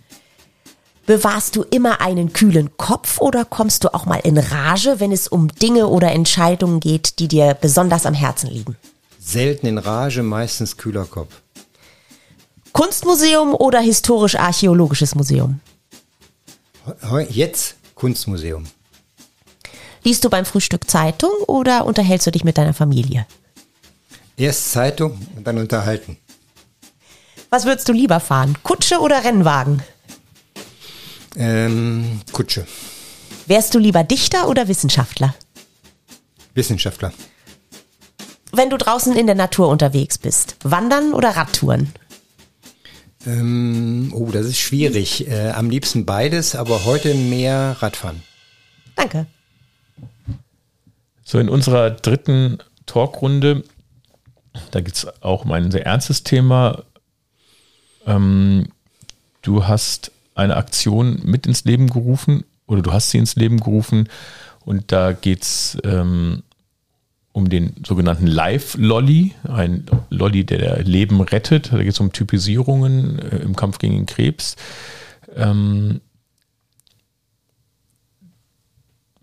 Bewahrst 1.07 1.57
du 1.57 1.63
immer 1.63 2.01
einen 2.01 2.33
kühlen 2.33 2.77
Kopf 2.77 3.19
oder 3.21 3.45
kommst 3.45 3.85
du 3.85 3.95
auch 3.95 4.05
mal 4.05 4.21
in 4.21 4.37
Rage, 4.37 5.01
wenn 5.01 5.13
es 5.13 5.29
um 5.29 5.49
Dinge 5.49 5.89
oder 5.89 6.13
Entscheidungen 6.13 6.81
geht, 6.81 7.19
die 7.19 7.29
dir 7.29 7.55
besonders 7.55 8.05
am 8.05 8.15
Herzen 8.15 8.51
liegen? 8.51 8.77
Selten 9.19 9.67
in 9.67 9.79
Rage, 9.79 10.23
meistens 10.23 10.77
kühler 10.77 11.07
Kopf. 11.07 11.33
Kunstmuseum 12.73 13.55
oder 13.55 13.81
historisch-archäologisches 13.81 15.15
Museum? 15.15 15.61
Jetzt 17.29 17.77
Kunstmuseum. 17.95 18.65
Liest 20.09 20.25
du 20.25 20.31
beim 20.31 20.47
Frühstück 20.47 20.89
Zeitung 20.89 21.29
oder 21.47 21.85
unterhältst 21.85 22.27
du 22.27 22.31
dich 22.31 22.43
mit 22.43 22.57
deiner 22.57 22.73
Familie? 22.73 23.27
Erst 24.39 24.73
Zeitung 24.73 25.21
und 25.37 25.47
dann 25.47 25.59
unterhalten. 25.59 26.17
Was 27.51 27.67
würdest 27.67 27.91
du 27.91 27.93
lieber 27.93 28.19
fahren? 28.19 28.57
Kutsche 28.63 29.01
oder 29.01 29.23
Rennwagen? 29.23 29.83
Ähm, 31.37 32.23
Kutsche. 32.33 32.67
Wärst 33.49 33.75
du 33.75 33.79
lieber 33.79 34.03
Dichter 34.03 34.49
oder 34.49 34.67
Wissenschaftler? 34.67 35.35
Wissenschaftler. 36.55 37.13
Wenn 38.51 38.71
du 38.71 38.79
draußen 38.79 39.15
in 39.15 39.27
der 39.27 39.37
Natur 39.37 39.69
unterwegs 39.69 40.17
bist, 40.17 40.57
wandern 40.65 41.13
oder 41.13 41.37
Radtouren? 41.37 41.93
Ähm, 43.27 44.11
oh, 44.15 44.31
das 44.31 44.47
ist 44.47 44.59
schwierig. 44.59 45.29
Äh, 45.29 45.51
am 45.51 45.69
liebsten 45.69 46.07
beides, 46.07 46.55
aber 46.55 46.87
heute 46.87 47.15
mehr 47.15 47.77
Radfahren. 47.81 48.23
Danke. 48.97 49.27
So, 51.31 51.39
in 51.39 51.51
unserer 51.51 51.91
dritten 51.91 52.57
Talkrunde, 52.87 53.63
da 54.71 54.81
geht 54.81 54.95
es 54.95 55.23
auch 55.23 55.45
um 55.45 55.53
ein 55.53 55.71
sehr 55.71 55.85
ernstes 55.85 56.25
Thema. 56.25 56.85
Ähm, 58.07 58.69
du 59.43 59.67
hast 59.67 60.11
eine 60.35 60.57
Aktion 60.57 61.21
mit 61.25 61.47
ins 61.47 61.67
Leben 61.67 61.91
gerufen 61.91 62.45
oder 62.67 62.81
du 62.81 62.95
hast 62.95 63.11
sie 63.11 63.19
ins 63.19 63.37
Leben 63.37 63.61
gerufen 63.61 64.09
und 64.65 64.91
da 64.91 65.13
geht 65.13 65.43
es 65.43 65.77
ähm, 65.85 66.45
um 67.33 67.51
den 67.51 67.75
sogenannten 67.87 68.27
Live-Lolly, 68.27 69.35
ein 69.49 69.85
Lolly, 70.09 70.47
der 70.47 70.83
Leben 70.83 71.21
rettet. 71.21 71.75
Da 71.75 71.77
geht 71.77 71.93
es 71.93 72.01
um 72.01 72.11
Typisierungen 72.11 73.19
äh, 73.19 73.37
im 73.41 73.55
Kampf 73.55 73.77
gegen 73.77 73.97
den 73.97 74.07
Krebs. 74.07 74.57
Ähm, 75.37 76.01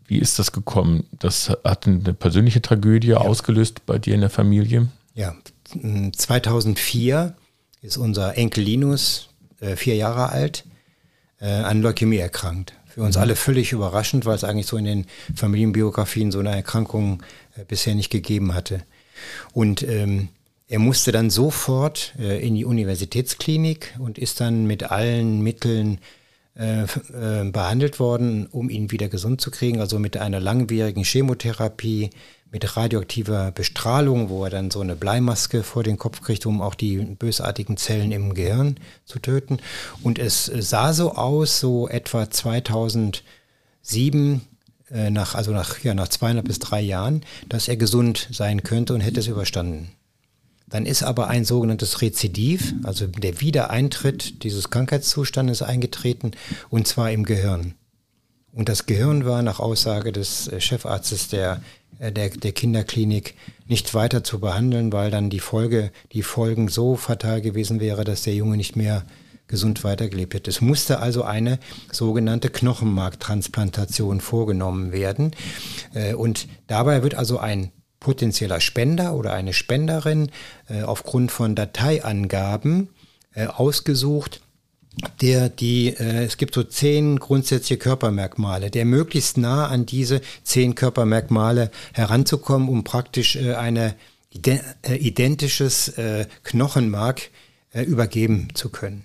Wie 0.07 0.19
ist 0.19 0.37
das 0.39 0.51
gekommen? 0.51 1.05
Das 1.11 1.49
hat 1.63 1.87
eine 1.87 2.13
persönliche 2.13 2.61
Tragödie 2.61 3.09
ja. 3.09 3.17
ausgelöst 3.17 3.85
bei 3.85 3.97
dir 3.97 4.13
in 4.13 4.21
der 4.21 4.29
Familie? 4.29 4.87
Ja, 5.15 5.35
2004 6.15 7.35
ist 7.81 7.97
unser 7.97 8.37
Enkel 8.37 8.63
Linus, 8.63 9.29
äh, 9.59 9.75
vier 9.75 9.95
Jahre 9.95 10.29
alt, 10.29 10.65
äh, 11.39 11.47
an 11.47 11.81
Leukämie 11.81 12.17
erkrankt. 12.17 12.73
Für 12.87 13.01
uns 13.01 13.15
mhm. 13.15 13.21
alle 13.23 13.35
völlig 13.35 13.71
überraschend, 13.71 14.25
weil 14.25 14.35
es 14.35 14.43
eigentlich 14.43 14.67
so 14.67 14.77
in 14.77 14.85
den 14.85 15.05
Familienbiografien 15.35 16.31
so 16.31 16.39
eine 16.39 16.55
Erkrankung 16.55 17.23
äh, 17.55 17.65
bisher 17.65 17.95
nicht 17.95 18.09
gegeben 18.09 18.53
hatte. 18.53 18.83
Und 19.53 19.83
ähm, 19.83 20.29
er 20.67 20.79
musste 20.79 21.11
dann 21.11 21.29
sofort 21.29 22.13
äh, 22.19 22.45
in 22.45 22.55
die 22.55 22.65
Universitätsklinik 22.65 23.95
und 23.99 24.17
ist 24.17 24.41
dann 24.41 24.65
mit 24.65 24.83
allen 24.91 25.41
Mitteln 25.41 25.99
behandelt 26.55 27.99
worden, 27.99 28.47
um 28.47 28.69
ihn 28.69 28.89
wieder 28.89 29.09
gesund 29.09 29.41
zu 29.41 29.51
kriegen, 29.51 29.81
also 29.81 29.99
mit 29.99 30.15
einer 30.15 30.39
langwierigen 30.39 31.03
Chemotherapie, 31.03 32.11
mit 32.55 32.77
radioaktiver 32.77 33.51
Bestrahlung, 33.51 34.29
wo 34.29 34.45
er 34.45 34.49
dann 34.49 34.71
so 34.71 34.79
eine 34.79 34.95
Bleimaske 34.95 35.61
vor 35.61 35.83
den 35.83 35.97
Kopf 35.97 36.21
kriegt, 36.21 36.45
um 36.45 36.61
auch 36.61 36.75
die 36.75 36.95
bösartigen 36.99 37.75
Zellen 37.75 38.13
im 38.13 38.33
Gehirn 38.33 38.77
zu 39.03 39.19
töten. 39.19 39.57
Und 40.03 40.19
es 40.19 40.45
sah 40.45 40.93
so 40.93 41.15
aus, 41.15 41.59
so 41.59 41.89
etwa 41.89 42.29
2007, 42.29 43.21
äh, 44.89 45.09
nach, 45.09 45.35
also 45.35 45.51
nach, 45.51 45.83
ja, 45.83 45.93
nach 45.93 46.07
zweieinhalb 46.07 46.47
bis 46.47 46.59
drei 46.59 46.79
Jahren, 46.79 47.23
dass 47.49 47.67
er 47.67 47.75
gesund 47.75 48.29
sein 48.31 48.63
könnte 48.63 48.93
und 48.93 49.01
hätte 49.01 49.19
es 49.19 49.27
überstanden. 49.27 49.91
Dann 50.67 50.85
ist 50.85 51.03
aber 51.03 51.27
ein 51.27 51.45
sogenanntes 51.45 52.01
Rezidiv, 52.01 52.73
also 52.83 53.05
der 53.07 53.39
Wiedereintritt 53.39 54.43
dieses 54.43 54.69
Krankheitszustandes 54.69 55.61
eingetreten, 55.61 56.31
und 56.69 56.87
zwar 56.87 57.11
im 57.11 57.23
Gehirn. 57.23 57.75
Und 58.51 58.69
das 58.69 58.85
Gehirn 58.85 59.25
war 59.25 59.41
nach 59.41 59.59
Aussage 59.59 60.11
des 60.11 60.47
äh, 60.47 60.61
Chefarztes 60.61 61.27
der, 61.27 61.61
äh, 61.99 62.11
der, 62.11 62.29
der 62.29 62.53
Kinderklinik 62.53 63.35
nicht 63.67 63.93
weiter 63.93 64.23
zu 64.23 64.39
behandeln, 64.39 64.93
weil 64.93 65.11
dann 65.11 65.29
die 65.29 65.39
Folge, 65.39 65.91
die 66.13 66.23
Folgen 66.23 66.69
so 66.69 66.95
fatal 66.95 67.41
gewesen 67.41 67.79
wäre, 67.79 68.05
dass 68.05 68.21
der 68.21 68.33
Junge 68.33 68.55
nicht 68.55 68.75
mehr 68.75 69.03
gesund 69.47 69.83
weitergelebt 69.83 70.33
hätte. 70.33 70.49
Es 70.49 70.61
musste 70.61 70.99
also 70.99 71.23
eine 71.23 71.59
sogenannte 71.91 72.49
Knochenmarktransplantation 72.49 74.21
vorgenommen 74.21 74.91
werden. 74.91 75.31
Äh, 75.93 76.15
und 76.15 76.47
dabei 76.67 77.03
wird 77.03 77.15
also 77.15 77.37
ein 77.37 77.71
potenzieller 78.05 78.61
Spender 78.61 79.15
oder 79.15 79.33
eine 79.33 79.51
Spenderin 79.51 80.29
äh, 80.69 80.83
aufgrund 80.83 81.31
von 81.31 81.55
Dateiangaben 81.55 82.89
äh, 83.33 83.47
ausgesucht, 83.47 84.41
der 85.21 85.49
die, 85.49 85.87
äh, 85.87 86.23
es 86.23 86.37
gibt 86.37 86.53
so 86.53 86.61
zehn 86.61 87.17
grundsätzliche 87.17 87.79
Körpermerkmale, 87.79 88.69
der 88.69 88.85
möglichst 88.85 89.39
nah 89.39 89.65
an 89.69 89.87
diese 89.87 90.21
zehn 90.43 90.75
Körpermerkmale 90.75 91.71
heranzukommen, 91.93 92.69
um 92.69 92.83
praktisch 92.83 93.37
äh, 93.37 93.55
eine 93.55 93.95
äh, 94.45 94.59
identisches 94.97 95.87
äh, 95.97 96.27
Knochenmark 96.43 97.31
äh, 97.73 97.81
übergeben 97.81 98.49
zu 98.53 98.69
können. 98.69 99.03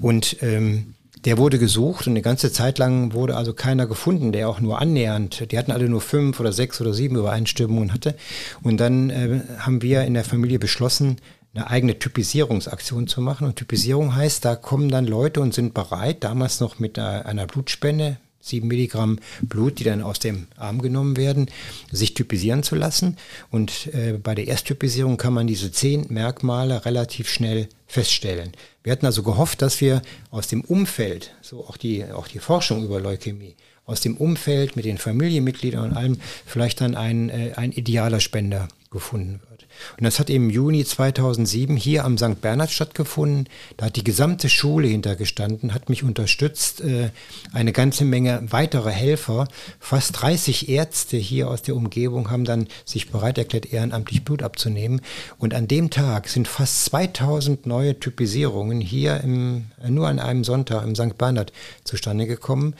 Und 0.00 0.38
ähm, 0.40 0.94
der 1.24 1.38
wurde 1.38 1.58
gesucht 1.58 2.06
und 2.06 2.12
eine 2.12 2.22
ganze 2.22 2.52
Zeit 2.52 2.78
lang 2.78 3.12
wurde 3.12 3.36
also 3.36 3.54
keiner 3.54 3.86
gefunden, 3.86 4.32
der 4.32 4.48
auch 4.48 4.60
nur 4.60 4.80
annähernd, 4.80 5.50
die 5.52 5.58
hatten 5.58 5.72
alle 5.72 5.88
nur 5.88 6.00
fünf 6.00 6.40
oder 6.40 6.52
sechs 6.52 6.80
oder 6.80 6.92
sieben 6.92 7.16
Übereinstimmungen 7.16 7.92
hatte. 7.92 8.16
Und 8.62 8.78
dann 8.78 9.10
äh, 9.10 9.40
haben 9.58 9.82
wir 9.82 10.02
in 10.04 10.14
der 10.14 10.24
Familie 10.24 10.58
beschlossen, 10.58 11.18
eine 11.54 11.68
eigene 11.68 11.98
Typisierungsaktion 11.98 13.06
zu 13.06 13.20
machen. 13.20 13.46
Und 13.46 13.56
Typisierung 13.56 14.14
heißt, 14.14 14.44
da 14.44 14.56
kommen 14.56 14.88
dann 14.88 15.06
Leute 15.06 15.40
und 15.40 15.54
sind 15.54 15.74
bereit, 15.74 16.24
damals 16.24 16.60
noch 16.60 16.78
mit 16.78 16.98
einer 16.98 17.46
Blutspende, 17.46 18.16
sieben 18.42 18.68
Milligramm 18.68 19.18
Blut, 19.40 19.78
die 19.78 19.84
dann 19.84 20.02
aus 20.02 20.18
dem 20.18 20.48
Arm 20.56 20.82
genommen 20.82 21.16
werden, 21.16 21.46
sich 21.90 22.12
typisieren 22.12 22.62
zu 22.62 22.74
lassen. 22.74 23.16
Und 23.50 23.86
äh, 23.94 24.18
bei 24.22 24.34
der 24.34 24.48
Ersttypisierung 24.48 25.16
kann 25.16 25.32
man 25.32 25.46
diese 25.46 25.72
zehn 25.72 26.06
Merkmale 26.10 26.84
relativ 26.84 27.30
schnell 27.30 27.68
feststellen. 27.86 28.52
Wir 28.82 28.92
hatten 28.92 29.06
also 29.06 29.22
gehofft, 29.22 29.62
dass 29.62 29.80
wir 29.80 30.02
aus 30.30 30.48
dem 30.48 30.62
Umfeld, 30.62 31.34
so 31.40 31.64
auch 31.66 31.76
die, 31.76 32.04
auch 32.04 32.26
die 32.26 32.40
Forschung 32.40 32.84
über 32.84 33.00
Leukämie, 33.00 33.54
aus 33.84 34.00
dem 34.00 34.16
Umfeld 34.16 34.76
mit 34.76 34.84
den 34.84 34.98
Familienmitgliedern 34.98 35.90
und 35.90 35.96
allem 35.96 36.18
vielleicht 36.46 36.80
dann 36.80 36.94
ein, 36.94 37.30
äh, 37.30 37.52
ein 37.56 37.72
idealer 37.72 38.20
Spender 38.20 38.68
gefunden 38.90 39.40
wird. 39.48 39.51
Und 39.98 40.04
das 40.04 40.18
hat 40.18 40.30
im 40.30 40.50
Juni 40.50 40.84
2007 40.84 41.76
hier 41.76 42.04
am 42.04 42.18
St. 42.18 42.40
Bernhard 42.40 42.70
stattgefunden. 42.70 43.48
Da 43.76 43.86
hat 43.86 43.96
die 43.96 44.04
gesamte 44.04 44.48
Schule 44.48 44.88
hintergestanden, 44.88 45.74
hat 45.74 45.88
mich 45.88 46.02
unterstützt, 46.02 46.80
äh, 46.80 47.10
eine 47.52 47.72
ganze 47.72 48.04
Menge 48.04 48.42
weitere 48.50 48.90
Helfer, 48.90 49.48
fast 49.80 50.22
30 50.22 50.68
Ärzte 50.68 51.16
hier 51.16 51.48
aus 51.48 51.62
der 51.62 51.76
Umgebung 51.76 52.30
haben 52.30 52.44
dann 52.44 52.68
sich 52.84 53.10
bereit 53.10 53.38
erklärt, 53.38 53.72
ehrenamtlich 53.72 54.24
Blut 54.24 54.42
abzunehmen. 54.42 55.00
Und 55.38 55.54
an 55.54 55.68
dem 55.68 55.90
Tag 55.90 56.28
sind 56.28 56.48
fast 56.48 56.84
2000 56.86 57.66
neue 57.66 57.98
Typisierungen 57.98 58.80
hier 58.80 59.20
im, 59.20 59.66
nur 59.86 60.08
an 60.08 60.18
einem 60.18 60.44
Sonntag 60.44 60.84
im 60.84 60.94
St. 60.94 61.18
Bernhard 61.18 61.52
zustande 61.84 62.26
gekommen. 62.26 62.74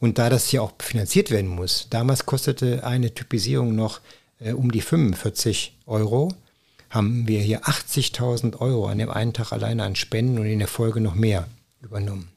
Und 0.00 0.18
da 0.18 0.28
das 0.28 0.48
hier 0.48 0.62
auch 0.62 0.72
finanziert 0.80 1.30
werden 1.30 1.48
muss, 1.48 1.86
damals 1.90 2.26
kostete 2.26 2.84
eine 2.84 3.14
Typisierung 3.14 3.74
noch 3.74 4.00
äh, 4.44 4.52
um 4.52 4.70
die 4.70 4.80
45 4.80 5.76
Euro, 5.86 6.32
haben 6.90 7.26
wir 7.26 7.40
hier 7.40 7.62
80.000 7.64 8.60
Euro 8.60 8.86
an 8.86 8.98
dem 8.98 9.10
einen 9.10 9.32
Tag 9.32 9.52
alleine 9.52 9.82
an 9.82 9.96
Spenden 9.96 10.38
und 10.38 10.46
in 10.46 10.60
der 10.60 10.68
Folge 10.68 11.00
noch 11.00 11.14
mehr 11.14 11.48
übernommen. 11.82 12.28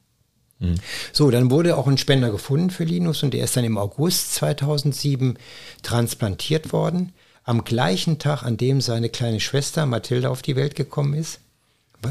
Mhm. 0.58 0.74
So, 1.12 1.30
dann 1.30 1.50
wurde 1.50 1.76
auch 1.76 1.86
ein 1.86 1.98
Spender 1.98 2.30
gefunden 2.30 2.70
für 2.70 2.84
Linus 2.84 3.22
und 3.22 3.34
der 3.34 3.44
ist 3.44 3.56
dann 3.56 3.64
im 3.64 3.78
August 3.78 4.34
2007 4.34 5.38
transplantiert 5.82 6.72
worden. 6.72 7.12
Am 7.44 7.64
gleichen 7.64 8.18
Tag, 8.18 8.42
an 8.42 8.56
dem 8.56 8.80
seine 8.80 9.08
kleine 9.08 9.40
Schwester 9.40 9.86
Mathilda 9.86 10.28
auf 10.28 10.42
die 10.42 10.56
Welt 10.56 10.74
gekommen 10.74 11.14
ist, 11.14 11.40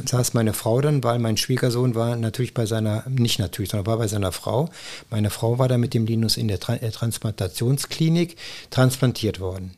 saß 0.05 0.33
meine 0.33 0.53
Frau 0.53 0.81
dann, 0.81 1.03
weil 1.03 1.19
mein 1.19 1.37
Schwiegersohn 1.37 1.95
war 1.95 2.15
natürlich 2.15 2.53
bei 2.53 2.65
seiner, 2.65 3.03
nicht 3.07 3.39
natürlich, 3.39 3.71
sondern 3.71 3.87
war 3.87 3.97
bei 3.97 4.07
seiner 4.07 4.31
Frau. 4.31 4.69
Meine 5.09 5.29
Frau 5.29 5.59
war 5.59 5.67
dann 5.67 5.81
mit 5.81 5.93
dem 5.93 6.05
Linus 6.05 6.37
in 6.37 6.47
der 6.47 6.59
äh, 6.69 6.91
Transplantationsklinik 6.91 8.35
transplantiert 8.69 9.39
worden. 9.39 9.77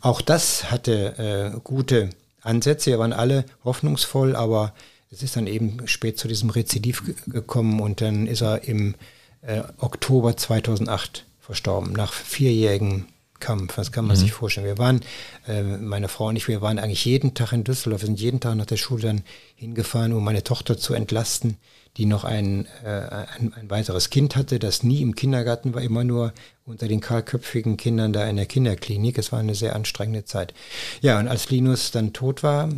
Auch 0.00 0.20
das 0.20 0.70
hatte 0.70 1.52
äh, 1.54 1.60
gute 1.62 2.10
Ansätze, 2.42 2.90
wir 2.90 2.98
waren 2.98 3.12
alle 3.12 3.44
hoffnungsvoll, 3.64 4.34
aber 4.34 4.72
es 5.10 5.22
ist 5.22 5.36
dann 5.36 5.46
eben 5.46 5.86
spät 5.86 6.18
zu 6.18 6.28
diesem 6.28 6.50
Rezidiv 6.50 7.02
gekommen 7.26 7.80
und 7.80 8.00
dann 8.00 8.26
ist 8.26 8.42
er 8.42 8.64
im 8.64 8.94
äh, 9.42 9.62
Oktober 9.78 10.36
2008 10.36 11.26
verstorben, 11.40 11.92
nach 11.92 12.12
vierjährigen 12.12 13.06
Kampf. 13.40 13.74
Das 13.76 13.90
kann 13.90 14.06
man 14.06 14.16
mhm. 14.16 14.20
sich 14.20 14.32
vorstellen. 14.32 14.66
Wir 14.66 14.78
waren, 14.78 15.00
äh, 15.48 15.62
meine 15.62 16.08
Frau 16.08 16.28
und 16.28 16.36
ich, 16.36 16.46
wir 16.46 16.62
waren 16.62 16.78
eigentlich 16.78 17.04
jeden 17.04 17.34
Tag 17.34 17.52
in 17.52 17.64
Düsseldorf. 17.64 18.02
Wir 18.02 18.06
sind 18.06 18.20
jeden 18.20 18.40
Tag 18.40 18.54
nach 18.54 18.66
der 18.66 18.76
Schule 18.76 19.02
dann 19.02 19.22
hingefahren, 19.56 20.12
um 20.12 20.22
meine 20.22 20.44
Tochter 20.44 20.78
zu 20.78 20.94
entlasten, 20.94 21.56
die 21.96 22.06
noch 22.06 22.24
ein, 22.24 22.66
äh, 22.84 22.88
ein, 22.88 23.52
ein, 23.54 23.70
weiteres 23.70 24.10
Kind 24.10 24.36
hatte, 24.36 24.58
das 24.58 24.82
nie 24.82 25.02
im 25.02 25.14
Kindergarten 25.14 25.74
war, 25.74 25.82
immer 25.82 26.04
nur 26.04 26.32
unter 26.64 26.88
den 26.88 27.00
kahlköpfigen 27.00 27.76
Kindern 27.76 28.12
da 28.12 28.26
in 28.28 28.36
der 28.36 28.46
Kinderklinik. 28.46 29.18
Es 29.18 29.32
war 29.32 29.40
eine 29.40 29.54
sehr 29.54 29.74
anstrengende 29.74 30.24
Zeit. 30.24 30.54
Ja, 31.00 31.18
und 31.18 31.28
als 31.28 31.50
Linus 31.50 31.90
dann 31.90 32.12
tot 32.12 32.42
war, 32.42 32.68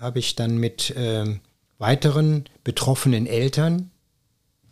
habe 0.00 0.18
ich 0.18 0.34
dann 0.34 0.58
mit 0.58 0.90
äh, 0.90 1.38
weiteren 1.78 2.44
betroffenen 2.64 3.26
Eltern 3.26 3.90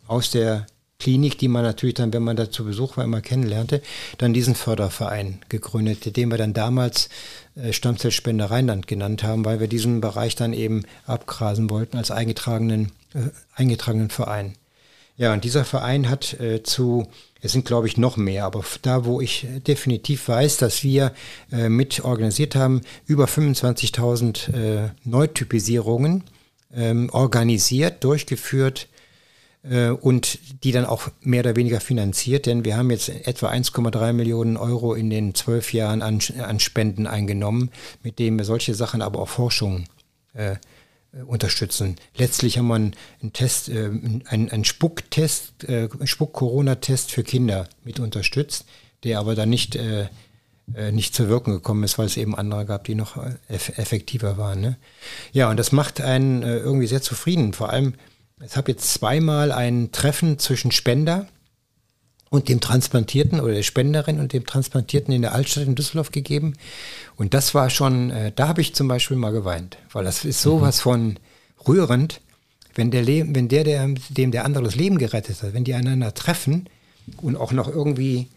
aus 0.07 0.29
der 0.31 0.67
Klinik, 0.99 1.37
die 1.37 1.49
man 1.49 1.63
natürlich 1.63 1.95
dann, 1.95 2.13
wenn 2.13 2.23
man 2.23 2.37
da 2.37 2.49
zu 2.49 2.63
Besuch 2.63 2.95
war, 2.97 3.03
immer 3.03 3.21
kennenlernte, 3.21 3.81
dann 4.17 4.33
diesen 4.33 4.55
Förderverein 4.55 5.39
gegründet, 5.49 6.15
den 6.15 6.29
wir 6.29 6.37
dann 6.37 6.53
damals 6.53 7.09
äh, 7.55 7.73
Stammzellspender 7.73 8.49
Rheinland 8.49 8.87
genannt 8.87 9.23
haben, 9.23 9.43
weil 9.43 9.59
wir 9.59 9.67
diesen 9.67 9.99
Bereich 9.99 10.35
dann 10.35 10.53
eben 10.53 10.83
abgrasen 11.05 11.69
wollten 11.69 11.97
als 11.97 12.11
eingetragenen, 12.11 12.91
äh, 13.13 13.29
eingetragenen 13.55 14.09
Verein. 14.09 14.53
Ja, 15.17 15.33
und 15.33 15.43
dieser 15.43 15.65
Verein 15.65 16.09
hat 16.09 16.39
äh, 16.39 16.63
zu, 16.63 17.07
es 17.41 17.51
sind 17.51 17.65
glaube 17.65 17.87
ich 17.87 17.97
noch 17.97 18.15
mehr, 18.15 18.45
aber 18.45 18.63
da, 18.81 19.05
wo 19.05 19.19
ich 19.19 19.47
definitiv 19.67 20.27
weiß, 20.29 20.57
dass 20.57 20.83
wir 20.83 21.13
äh, 21.51 21.69
mit 21.69 22.03
organisiert 22.05 22.55
haben, 22.55 22.81
über 23.05 23.25
25.000 23.25 24.53
äh, 24.53 24.89
Neutypisierungen 25.03 26.23
ähm, 26.73 27.09
organisiert, 27.11 28.03
durchgeführt, 28.03 28.87
äh, 28.91 28.94
und 30.01 30.37
die 30.63 30.71
dann 30.71 30.85
auch 30.85 31.09
mehr 31.21 31.39
oder 31.39 31.55
weniger 31.55 31.79
finanziert, 31.79 32.45
denn 32.45 32.65
wir 32.65 32.77
haben 32.77 32.91
jetzt 32.91 33.09
etwa 33.09 33.49
1,3 33.49 34.13
Millionen 34.13 34.57
Euro 34.57 34.93
in 34.93 35.09
den 35.09 35.33
zwölf 35.33 35.73
Jahren 35.73 36.03
an, 36.03 36.19
an 36.37 36.59
Spenden 36.59 37.07
eingenommen, 37.07 37.71
mit 38.03 38.19
denen 38.19 38.37
wir 38.37 38.45
solche 38.45 38.75
Sachen, 38.75 39.01
aber 39.01 39.19
auch 39.19 39.27
Forschung 39.27 39.85
äh, 40.33 40.57
unterstützen. 41.25 41.95
Letztlich 42.15 42.57
haben 42.57 42.67
wir 42.67 42.75
einen 42.75 42.93
Test, 43.33 43.69
äh, 43.69 43.85
einen, 43.85 44.49
einen 44.51 44.65
Spucktest, 44.65 45.63
äh, 45.63 45.87
Spuck-Corona-Test 46.03 47.11
für 47.11 47.23
Kinder 47.23 47.67
mit 47.83 47.99
unterstützt, 47.99 48.65
der 49.03 49.19
aber 49.19 49.35
dann 49.35 49.49
nicht, 49.49 49.75
äh, 49.75 50.07
äh 50.73 50.91
nicht 50.91 51.15
zur 51.15 51.29
Wirkung 51.29 51.53
gekommen 51.53 51.83
ist, 51.83 51.97
weil 51.97 52.07
es 52.07 52.17
eben 52.17 52.35
andere 52.35 52.65
gab, 52.65 52.83
die 52.83 52.95
noch 52.95 53.17
äh, 53.17 53.35
eff 53.47 53.77
effektiver 53.77 54.37
waren. 54.37 54.61
Ne? 54.61 54.77
Ja, 55.31 55.49
und 55.49 55.57
das 55.57 55.71
macht 55.71 56.01
einen 56.01 56.43
äh, 56.43 56.57
irgendwie 56.57 56.87
sehr 56.87 57.01
zufrieden. 57.01 57.53
Vor 57.53 57.69
allem, 57.69 57.93
ich 58.43 58.55
habe 58.55 58.71
jetzt 58.71 58.93
zweimal 58.93 59.51
ein 59.51 59.91
Treffen 59.91 60.39
zwischen 60.39 60.71
Spender 60.71 61.27
und 62.29 62.49
dem 62.49 62.59
Transplantierten 62.59 63.39
oder 63.39 63.53
der 63.53 63.63
Spenderin 63.63 64.19
und 64.19 64.33
dem 64.33 64.45
Transplantierten 64.45 65.13
in 65.13 65.21
der 65.21 65.33
Altstadt 65.33 65.67
in 65.67 65.75
Düsseldorf 65.75 66.11
gegeben. 66.11 66.53
Und 67.15 67.33
das 67.33 67.53
war 67.55 67.69
schon, 67.69 68.11
äh, 68.11 68.31
da 68.35 68.47
habe 68.47 68.61
ich 68.61 68.75
zum 68.75 68.87
Beispiel 68.87 69.17
mal 69.17 69.31
geweint, 69.31 69.77
weil 69.93 70.03
das 70.03 70.25
ist 70.25 70.41
sowas 70.41 70.79
mhm. 70.79 70.81
von 70.81 71.19
rührend, 71.67 72.21
wenn 72.73 72.91
der, 72.91 73.03
Le 73.03 73.25
wenn 73.29 73.47
der, 73.47 73.63
der, 73.63 73.87
dem 74.09 74.31
der 74.31 74.43
andere 74.43 74.65
das 74.65 74.75
Leben 74.75 74.97
gerettet 74.97 75.41
hat, 75.41 75.53
wenn 75.53 75.63
die 75.63 75.73
einander 75.73 76.13
treffen 76.13 76.67
und 77.21 77.37
auch 77.37 77.53
noch 77.53 77.69
irgendwie 77.69 78.27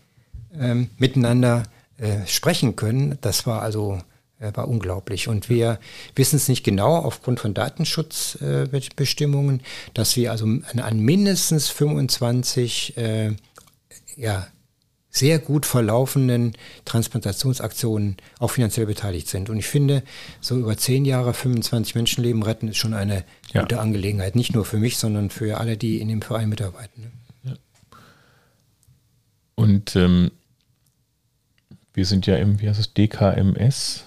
ähm, 0.56 0.90
miteinander 0.96 1.64
äh, 1.96 2.24
sprechen 2.26 2.76
können, 2.76 3.18
das 3.20 3.46
war 3.46 3.62
also 3.62 3.98
war 4.38 4.68
unglaublich. 4.68 5.28
Und 5.28 5.48
wir 5.48 5.78
wissen 6.14 6.36
es 6.36 6.48
nicht 6.48 6.64
genau 6.64 6.96
aufgrund 6.96 7.40
von 7.40 7.54
Datenschutzbestimmungen, 7.54 9.62
dass 9.94 10.16
wir 10.16 10.30
also 10.30 10.46
an, 10.46 11.00
mindestens 11.00 11.68
25 11.68 12.96
äh, 12.96 13.32
ja, 14.16 14.46
sehr 15.10 15.38
gut 15.38 15.66
verlaufenden 15.66 16.52
Transplantationsaktionen 16.84 18.16
auch 18.38 18.50
finanziell 18.50 18.86
beteiligt 18.86 19.28
sind. 19.28 19.50
Und 19.50 19.58
ich 19.58 19.66
finde, 19.66 20.02
so 20.40 20.56
über 20.56 20.76
zehn 20.76 21.04
Jahre 21.04 21.34
25 21.34 21.94
Menschenleben 21.94 22.42
retten 22.42 22.68
ist 22.68 22.76
schon 22.76 22.94
eine 22.94 23.24
ja. 23.52 23.62
gute 23.62 23.80
Angelegenheit. 23.80 24.36
Nicht 24.36 24.54
nur 24.54 24.64
für 24.64 24.78
mich, 24.78 24.98
sondern 24.98 25.30
für 25.30 25.58
alle, 25.58 25.76
die 25.76 26.00
in 26.00 26.08
dem 26.08 26.22
Verein 26.22 26.48
mitarbeiten. 26.48 27.12
Ja. 27.42 27.54
Und 29.56 29.96
ähm, 29.96 30.30
wir 31.94 32.06
sind 32.06 32.26
ja 32.26 32.36
im, 32.36 32.60
wie 32.60 32.68
heißt 32.68 32.78
es, 32.78 32.94
DKMS, 32.94 34.04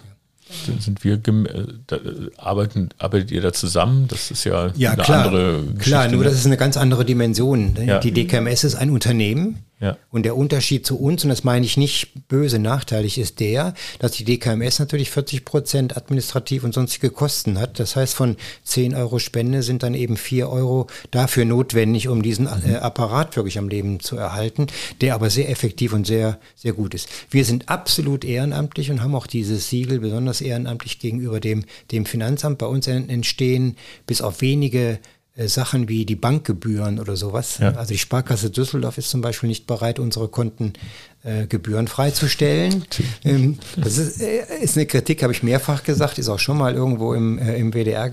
sind 0.80 1.04
wir 1.04 1.14
äh, 1.14 1.66
da, 1.88 1.98
arbeiten 2.38 2.90
arbeitet 2.98 3.32
ihr 3.32 3.42
da 3.42 3.54
zusammen? 3.54 4.08
Das 4.08 4.32
ist 4.32 4.44
ja, 4.44 4.72
ja 4.76 4.92
eine 4.92 5.04
klar, 5.04 5.26
andere 5.26 5.62
Geschichte. 5.64 5.84
Klar, 5.84 6.08
nur 6.10 6.20
ne? 6.20 6.26
das 6.26 6.34
ist 6.36 6.46
eine 6.46 6.58
ganz 6.58 6.78
andere 6.78 7.06
Dimension. 7.06 7.76
Ja. 7.86 8.00
Die 8.00 8.12
DKMS 8.12 8.64
ist 8.64 8.76
ein 8.76 8.90
Unternehmen, 8.90 9.60
Ja. 9.82 9.98
Und 10.12 10.24
der 10.24 10.38
Unterschied 10.38 10.86
zu 10.86 11.00
uns, 11.00 11.24
und 11.24 11.30
das 11.30 11.44
meine 11.44 11.66
ich 11.66 11.76
nicht 11.76 12.28
böse 12.28 12.60
nachteilig, 12.60 13.18
ist 13.18 13.40
der, 13.40 13.74
dass 13.98 14.12
die 14.12 14.24
DKMS 14.24 14.78
natürlich 14.78 15.10
40 15.10 15.44
Prozent 15.44 15.98
administrativ 15.98 16.64
und 16.64 16.74
sonstige 16.74 17.10
Kosten 17.10 17.60
hat. 17.60 17.80
Das 17.80 17.96
heißt, 17.96 18.14
von 18.14 18.38
10 18.64 18.94
Euro 18.94 19.18
Spende 19.18 19.64
sind 19.64 19.82
dann 19.82 19.96
eben 19.96 20.18
4 20.18 20.50
Euro 20.50 20.86
dafür 21.10 21.46
notwendig, 21.46 22.08
um 22.08 22.22
diesen 22.22 22.46
äh, 22.46 22.76
Apparat 22.76 23.36
wirklich 23.36 23.58
am 23.58 23.70
Leben 23.70 24.00
zu 24.00 24.16
erhalten, 24.18 24.68
der 25.02 25.16
aber 25.16 25.32
sehr 25.32 25.50
effektiv 25.50 25.94
und 25.94 26.06
sehr, 26.06 26.40
sehr 26.56 26.74
gut 26.74 26.94
ist. 26.94 27.10
Wir 27.32 27.44
sind 27.44 27.68
absolut 27.68 28.24
ehrenamtlich 28.24 28.92
und 28.92 29.02
haben 29.02 29.16
auch 29.16 29.28
dieses 29.28 29.70
Siegel 29.70 30.00
besonders 30.00 30.42
ehrenamtlich 30.42 31.00
gegenüber 31.00 31.40
dem, 31.40 31.66
dem 31.92 32.06
Finanzamt. 32.06 32.60
Bei 32.60 32.68
uns 32.68 32.86
entstehen 32.86 33.78
bis 34.06 34.22
auf 34.22 34.42
wenige 34.42 35.00
Sachen 35.38 35.88
wie 35.88 36.06
die 36.06 36.16
Bankgebühren 36.16 37.00
oder 37.00 37.16
sowas. 37.16 37.60
Ja. 37.60 37.72
Also 37.76 37.94
die 37.94 37.98
Sparkasse 37.98 38.50
Düsseldorf 38.50 38.98
ist 38.98 39.10
zum 39.10 39.22
Beispiel 39.22 39.48
nicht 39.48 39.66
bereit, 39.66 39.98
unsere 39.98 40.28
Konten 40.28 40.74
äh, 41.24 41.48
gebührenfrei 41.48 42.12
zu 42.12 42.28
stellen. 42.28 42.84
Ähm, 43.24 43.58
das 43.78 43.98
ist, 43.98 44.22
äh, 44.22 44.42
ist, 44.62 44.76
eine 44.76 44.88
Kritik, 44.88 45.24
habe 45.24 45.32
ich 45.32 45.42
mehrfach 45.42 45.84
gesagt, 45.84 46.18
ist 46.18 46.28
auch 46.28 46.40
schon 46.40 46.58
mal 46.58 46.74
irgendwo 46.74 47.14
im, 47.14 47.40
äh, 47.40 47.56
im 47.58 47.72
WDR, 47.72 48.12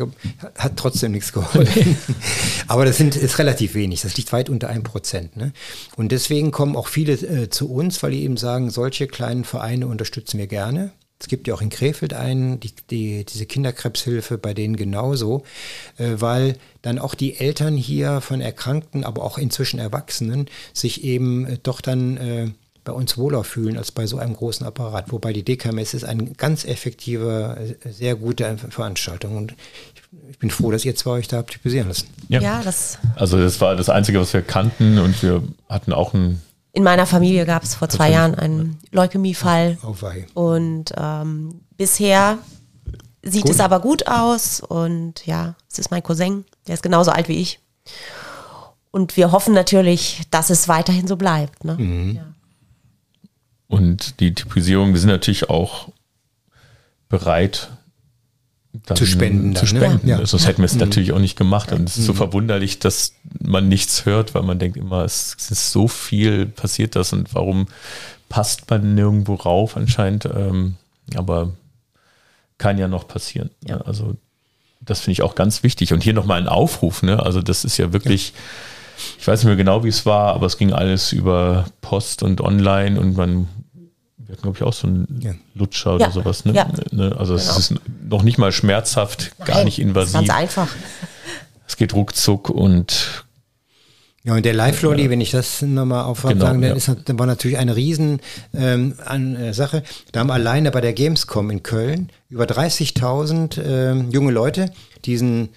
hat 0.56 0.76
trotzdem 0.76 1.12
nichts 1.12 1.32
geholfen. 1.32 1.96
Aber 2.68 2.84
das 2.84 2.98
sind, 2.98 3.16
ist 3.16 3.38
relativ 3.38 3.74
wenig, 3.74 4.02
das 4.02 4.16
liegt 4.16 4.32
weit 4.32 4.48
unter 4.48 4.68
einem 4.68 4.84
Prozent. 4.84 5.36
Ne? 5.36 5.52
Und 5.96 6.12
deswegen 6.12 6.52
kommen 6.52 6.76
auch 6.76 6.86
viele 6.86 7.14
äh, 7.14 7.50
zu 7.50 7.68
uns, 7.68 8.02
weil 8.02 8.12
die 8.12 8.22
eben 8.22 8.36
sagen, 8.36 8.70
solche 8.70 9.08
kleinen 9.08 9.44
Vereine 9.44 9.88
unterstützen 9.88 10.38
wir 10.38 10.46
gerne. 10.46 10.92
Es 11.20 11.26
gibt 11.26 11.48
ja 11.48 11.54
auch 11.54 11.62
in 11.62 11.70
Krefeld 11.70 12.14
einen, 12.14 12.60
die, 12.60 12.72
die, 12.90 13.24
diese 13.24 13.46
Kinderkrebshilfe 13.46 14.38
bei 14.38 14.54
denen 14.54 14.76
genauso, 14.76 15.42
äh, 15.98 16.14
weil 16.18 16.56
dann 16.82 16.98
auch 16.98 17.14
die 17.14 17.36
Eltern 17.38 17.76
hier 17.76 18.20
von 18.20 18.40
Erkrankten, 18.40 19.04
aber 19.04 19.24
auch 19.24 19.36
inzwischen 19.36 19.80
Erwachsenen 19.80 20.46
sich 20.72 21.02
eben 21.02 21.46
äh, 21.46 21.58
doch 21.60 21.80
dann 21.80 22.16
äh, 22.16 22.50
bei 22.84 22.92
uns 22.92 23.18
wohler 23.18 23.44
fühlen 23.44 23.76
als 23.76 23.92
bei 23.92 24.06
so 24.06 24.18
einem 24.18 24.34
großen 24.34 24.64
Apparat. 24.64 25.12
Wobei 25.12 25.32
die 25.34 25.42
DKMS 25.42 25.92
ist 25.92 26.04
eine 26.04 26.30
ganz 26.32 26.64
effektive, 26.64 27.76
äh, 27.84 27.92
sehr 27.92 28.14
gute 28.14 28.56
Veranstaltung. 28.70 29.36
Und 29.36 29.54
ich 30.30 30.38
bin 30.38 30.50
froh, 30.50 30.70
dass 30.70 30.84
ihr 30.84 30.94
zwei 30.94 31.10
euch 31.10 31.28
da 31.28 31.38
habt 31.38 31.50
typisieren 31.50 31.88
lassen. 31.88 32.06
Ja, 32.28 32.40
ja 32.40 32.62
das 32.62 32.98
also 33.16 33.38
das 33.38 33.60
war 33.60 33.76
das 33.76 33.90
Einzige, 33.90 34.20
was 34.20 34.32
wir 34.32 34.40
kannten 34.40 34.98
und 34.98 35.22
wir 35.22 35.42
hatten 35.68 35.92
auch 35.92 36.14
ein 36.14 36.40
in 36.72 36.82
meiner 36.82 37.06
Familie 37.06 37.46
gab 37.46 37.62
es 37.62 37.74
vor 37.74 37.88
zwei 37.88 38.10
Jahren 38.10 38.34
einen 38.34 38.78
Leukämiefall. 38.92 39.78
Oh, 39.82 39.94
und 40.34 40.92
ähm, 40.96 41.60
bisher 41.76 42.38
sieht 43.22 43.44
gut. 43.44 43.52
es 43.52 43.60
aber 43.60 43.80
gut 43.80 44.06
aus. 44.06 44.60
Und 44.60 45.26
ja, 45.26 45.54
es 45.70 45.78
ist 45.78 45.90
mein 45.90 46.02
Cousin, 46.02 46.44
der 46.66 46.74
ist 46.74 46.82
genauso 46.82 47.10
alt 47.10 47.28
wie 47.28 47.40
ich. 47.40 47.60
Und 48.90 49.16
wir 49.16 49.32
hoffen 49.32 49.54
natürlich, 49.54 50.22
dass 50.30 50.50
es 50.50 50.68
weiterhin 50.68 51.06
so 51.06 51.16
bleibt. 51.16 51.64
Ne? 51.64 51.74
Mhm. 51.74 52.16
Ja. 52.16 52.34
Und 53.66 54.20
die 54.20 54.34
Typisierung, 54.34 54.92
wir 54.92 55.00
sind 55.00 55.10
natürlich 55.10 55.50
auch 55.50 55.88
bereit, 57.08 57.70
zu 58.94 59.06
spenden. 59.06 59.54
Zu 59.54 59.66
dann, 59.66 59.74
ne? 59.74 59.80
spenden. 59.80 60.08
Ja. 60.08 60.26
Sonst 60.26 60.46
hätten 60.46 60.58
wir 60.58 60.66
es 60.66 60.74
mhm. 60.74 60.80
natürlich 60.80 61.12
auch 61.12 61.18
nicht 61.18 61.36
gemacht. 61.36 61.72
Und 61.72 61.88
es 61.88 61.96
ist 61.96 62.06
so 62.06 62.12
mhm. 62.12 62.18
verwunderlich, 62.18 62.78
dass 62.78 63.14
man 63.40 63.68
nichts 63.68 64.06
hört, 64.06 64.34
weil 64.34 64.42
man 64.42 64.58
denkt 64.58 64.76
immer, 64.76 65.04
es 65.04 65.34
ist 65.50 65.72
so 65.72 65.88
viel 65.88 66.46
passiert 66.46 66.96
das 66.96 67.12
und 67.12 67.34
warum 67.34 67.66
passt 68.28 68.68
man 68.70 68.94
nirgendwo 68.94 69.34
rauf 69.34 69.76
anscheinend. 69.76 70.26
Ähm, 70.26 70.76
aber 71.14 71.52
kann 72.58 72.78
ja 72.78 72.88
noch 72.88 73.08
passieren. 73.08 73.50
Ja. 73.66 73.78
Also 73.78 74.16
das 74.80 75.00
finde 75.00 75.12
ich 75.12 75.22
auch 75.22 75.34
ganz 75.34 75.62
wichtig. 75.62 75.92
Und 75.92 76.02
hier 76.02 76.14
nochmal 76.14 76.40
ein 76.40 76.48
Aufruf. 76.48 77.02
Ne? 77.02 77.22
Also 77.22 77.40
das 77.42 77.64
ist 77.64 77.76
ja 77.78 77.92
wirklich, 77.92 78.30
ja. 78.30 78.34
ich 79.20 79.28
weiß 79.28 79.40
nicht 79.40 79.46
mehr 79.46 79.56
genau, 79.56 79.84
wie 79.84 79.88
es 79.88 80.06
war, 80.06 80.34
aber 80.34 80.46
es 80.46 80.58
ging 80.58 80.72
alles 80.72 81.12
über 81.12 81.66
Post 81.80 82.22
und 82.22 82.40
online 82.40 82.98
und 82.98 83.16
man 83.16 83.48
wir 84.28 84.34
hatten, 84.34 84.42
glaube 84.42 84.58
ich, 84.58 84.62
auch 84.62 84.74
so 84.74 84.86
einen 84.86 85.20
ja. 85.22 85.32
Lutscher 85.54 85.94
oder 85.94 86.06
ja. 86.06 86.10
sowas. 86.10 86.44
Ne? 86.44 86.52
Ja. 86.52 86.70
Ne? 86.92 87.16
Also 87.18 87.34
es 87.34 87.46
genau. 87.46 87.58
ist 87.58 87.74
noch 88.08 88.22
nicht 88.22 88.36
mal 88.36 88.52
schmerzhaft, 88.52 89.32
Nein, 89.38 89.48
gar 89.48 89.64
nicht 89.64 89.78
invasiv. 89.78 90.12
Ganz 90.12 90.28
einfach. 90.30 90.68
Es 91.66 91.78
geht 91.78 91.94
ruckzuck 91.94 92.50
und 92.50 93.24
ja, 94.24 94.34
und 94.34 94.44
der 94.44 94.52
Live-Lolly, 94.52 95.08
wenn 95.08 95.22
ich 95.22 95.30
das 95.30 95.62
nochmal 95.62 96.04
auffangen 96.04 96.40
genau, 96.40 96.52
dann, 96.52 96.62
ist, 96.76 96.94
dann 97.06 97.18
war 97.18 97.24
natürlich 97.24 97.56
eine 97.56 97.76
riesen 97.76 98.20
ähm, 98.52 98.94
an, 99.02 99.36
äh, 99.36 99.54
Sache. 99.54 99.82
Da 100.12 100.20
haben 100.20 100.30
alleine 100.30 100.70
bei 100.70 100.82
der 100.82 100.92
Gamescom 100.92 101.50
in 101.50 101.62
Köln 101.62 102.10
über 102.28 102.44
30.000 102.44 103.62
äh, 103.62 103.94
junge 104.10 104.32
Leute 104.32 104.70
diesen 105.06 105.48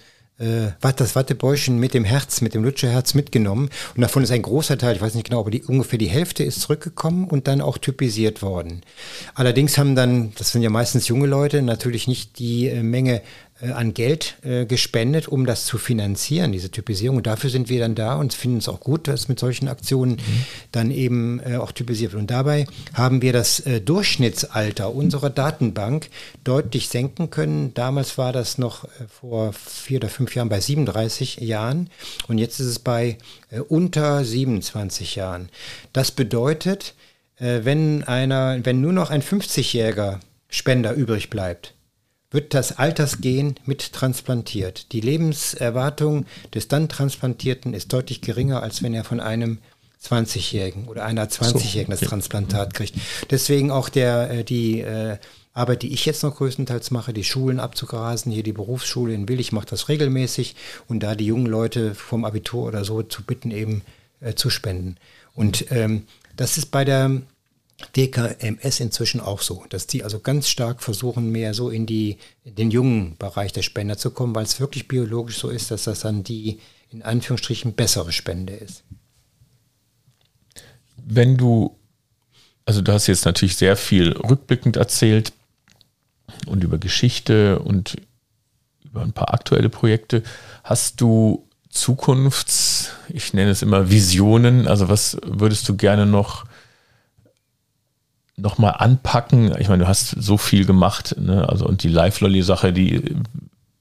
äh, 0.42 0.72
das 0.96 1.14
Wattebäuschen 1.14 1.78
mit 1.78 1.94
dem 1.94 2.04
Herz, 2.04 2.40
mit 2.40 2.54
dem 2.54 2.64
Lutscherherz 2.64 3.14
mitgenommen. 3.14 3.70
Und 3.94 4.02
davon 4.02 4.22
ist 4.22 4.30
ein 4.30 4.42
großer 4.42 4.76
Teil, 4.76 4.96
ich 4.96 5.02
weiß 5.02 5.14
nicht 5.14 5.28
genau, 5.28 5.40
aber 5.40 5.50
die, 5.50 5.62
ungefähr 5.62 5.98
die 5.98 6.08
Hälfte 6.08 6.44
ist 6.44 6.60
zurückgekommen 6.60 7.28
und 7.28 7.46
dann 7.46 7.60
auch 7.60 7.78
typisiert 7.78 8.42
worden. 8.42 8.82
Allerdings 9.34 9.78
haben 9.78 9.94
dann, 9.94 10.32
das 10.36 10.50
sind 10.50 10.62
ja 10.62 10.70
meistens 10.70 11.08
junge 11.08 11.26
Leute, 11.26 11.62
natürlich 11.62 12.08
nicht 12.08 12.38
die 12.38 12.68
äh, 12.68 12.82
Menge 12.82 13.22
an 13.70 13.94
Geld 13.94 14.36
äh, 14.42 14.66
gespendet, 14.66 15.28
um 15.28 15.46
das 15.46 15.66
zu 15.66 15.78
finanzieren, 15.78 16.50
diese 16.50 16.70
Typisierung. 16.70 17.18
Und 17.18 17.26
dafür 17.28 17.48
sind 17.48 17.68
wir 17.68 17.78
dann 17.78 17.94
da 17.94 18.16
und 18.16 18.34
finden 18.34 18.58
es 18.58 18.68
auch 18.68 18.80
gut, 18.80 19.06
dass 19.06 19.28
mit 19.28 19.38
solchen 19.38 19.68
Aktionen 19.68 20.12
mhm. 20.12 20.44
dann 20.72 20.90
eben 20.90 21.40
äh, 21.40 21.56
auch 21.56 21.70
typisiert 21.70 22.12
wird. 22.12 22.22
Und 22.22 22.30
dabei 22.30 22.66
haben 22.94 23.22
wir 23.22 23.32
das 23.32 23.60
äh, 23.60 23.80
Durchschnittsalter 23.80 24.92
unserer 24.92 25.30
Datenbank 25.30 26.10
deutlich 26.42 26.88
senken 26.88 27.30
können. 27.30 27.72
Damals 27.74 28.18
war 28.18 28.32
das 28.32 28.58
noch 28.58 28.84
äh, 28.84 28.88
vor 29.08 29.52
vier 29.52 29.98
oder 29.98 30.08
fünf 30.08 30.34
Jahren 30.34 30.48
bei 30.48 30.60
37 30.60 31.36
Jahren 31.36 31.88
und 32.26 32.38
jetzt 32.38 32.58
ist 32.58 32.66
es 32.66 32.78
bei 32.80 33.18
äh, 33.50 33.60
unter 33.60 34.24
27 34.24 35.14
Jahren. 35.14 35.48
Das 35.92 36.10
bedeutet, 36.10 36.94
wenn 37.38 38.04
einer, 38.04 38.64
wenn 38.64 38.80
nur 38.80 38.92
noch 38.92 39.10
ein 39.10 39.20
50-jähriger 39.20 40.20
Spender 40.48 40.92
übrig 40.92 41.28
bleibt, 41.28 41.74
wird 42.32 42.54
das 42.54 42.78
Altersgen 42.78 43.54
mit 43.64 43.92
transplantiert. 43.92 44.92
Die 44.92 45.00
Lebenserwartung 45.00 46.26
des 46.54 46.68
dann 46.68 46.88
Transplantierten 46.88 47.74
ist 47.74 47.92
deutlich 47.92 48.20
geringer, 48.20 48.62
als 48.62 48.82
wenn 48.82 48.94
er 48.94 49.04
von 49.04 49.20
einem 49.20 49.58
20-Jährigen 50.02 50.88
oder 50.88 51.04
einer 51.04 51.26
20-Jährigen 51.26 51.94
so, 51.94 52.00
das 52.00 52.08
Transplantat 52.08 52.74
kriegt. 52.74 52.94
Deswegen 53.30 53.70
auch 53.70 53.88
der, 53.88 54.30
äh, 54.30 54.44
die 54.44 54.80
äh, 54.80 55.18
Arbeit, 55.54 55.82
die 55.82 55.92
ich 55.92 56.06
jetzt 56.06 56.22
noch 56.22 56.36
größtenteils 56.36 56.90
mache, 56.90 57.12
die 57.12 57.24
Schulen 57.24 57.60
abzugrasen, 57.60 58.32
hier 58.32 58.42
die 58.42 58.52
Berufsschule 58.52 59.14
in 59.14 59.28
Willig 59.28 59.52
macht 59.52 59.70
das 59.70 59.88
regelmäßig 59.88 60.56
und 60.88 61.00
da 61.00 61.14
die 61.14 61.26
jungen 61.26 61.46
Leute 61.46 61.94
vom 61.94 62.24
Abitur 62.24 62.66
oder 62.66 62.84
so 62.84 63.02
zu 63.02 63.22
bitten, 63.22 63.50
eben 63.50 63.82
äh, 64.20 64.34
zu 64.34 64.50
spenden. 64.50 64.96
Und 65.34 65.70
ähm, 65.70 66.04
das 66.36 66.56
ist 66.56 66.70
bei 66.70 66.84
der 66.84 67.22
DKMS 67.96 68.80
inzwischen 68.80 69.20
auch 69.20 69.40
so, 69.40 69.64
dass 69.68 69.86
die 69.86 70.04
also 70.04 70.20
ganz 70.20 70.48
stark 70.48 70.82
versuchen, 70.82 71.30
mehr 71.30 71.54
so 71.54 71.70
in, 71.70 71.86
die, 71.86 72.18
in 72.44 72.54
den 72.54 72.70
jungen 72.70 73.16
Bereich 73.18 73.52
der 73.52 73.62
Spender 73.62 73.98
zu 73.98 74.10
kommen, 74.10 74.34
weil 74.34 74.44
es 74.44 74.60
wirklich 74.60 74.88
biologisch 74.88 75.38
so 75.38 75.48
ist, 75.48 75.70
dass 75.70 75.84
das 75.84 76.00
dann 76.00 76.24
die 76.24 76.60
in 76.90 77.02
Anführungsstrichen 77.02 77.72
bessere 77.72 78.12
Spende 78.12 78.52
ist. 78.52 78.84
Wenn 80.96 81.36
du, 81.36 81.76
also 82.64 82.82
du 82.82 82.92
hast 82.92 83.06
jetzt 83.06 83.24
natürlich 83.24 83.56
sehr 83.56 83.76
viel 83.76 84.12
rückblickend 84.12 84.76
erzählt 84.76 85.32
und 86.46 86.62
über 86.62 86.78
Geschichte 86.78 87.58
und 87.58 87.96
über 88.84 89.02
ein 89.02 89.12
paar 89.12 89.32
aktuelle 89.32 89.68
Projekte, 89.68 90.22
hast 90.62 91.00
du 91.00 91.48
Zukunfts, 91.70 92.90
ich 93.08 93.32
nenne 93.32 93.50
es 93.50 93.62
immer 93.62 93.90
Visionen, 93.90 94.68
also 94.68 94.88
was 94.88 95.16
würdest 95.24 95.68
du 95.68 95.76
gerne 95.76 96.04
noch 96.04 96.44
nochmal 98.36 98.74
anpacken? 98.78 99.54
Ich 99.58 99.68
meine, 99.68 99.84
du 99.84 99.88
hast 99.88 100.10
so 100.10 100.36
viel 100.36 100.64
gemacht, 100.64 101.16
ne? 101.18 101.48
Also 101.48 101.66
und 101.66 101.82
die 101.82 101.88
Live-Lolly-Sache, 101.88 102.72
die 102.72 103.16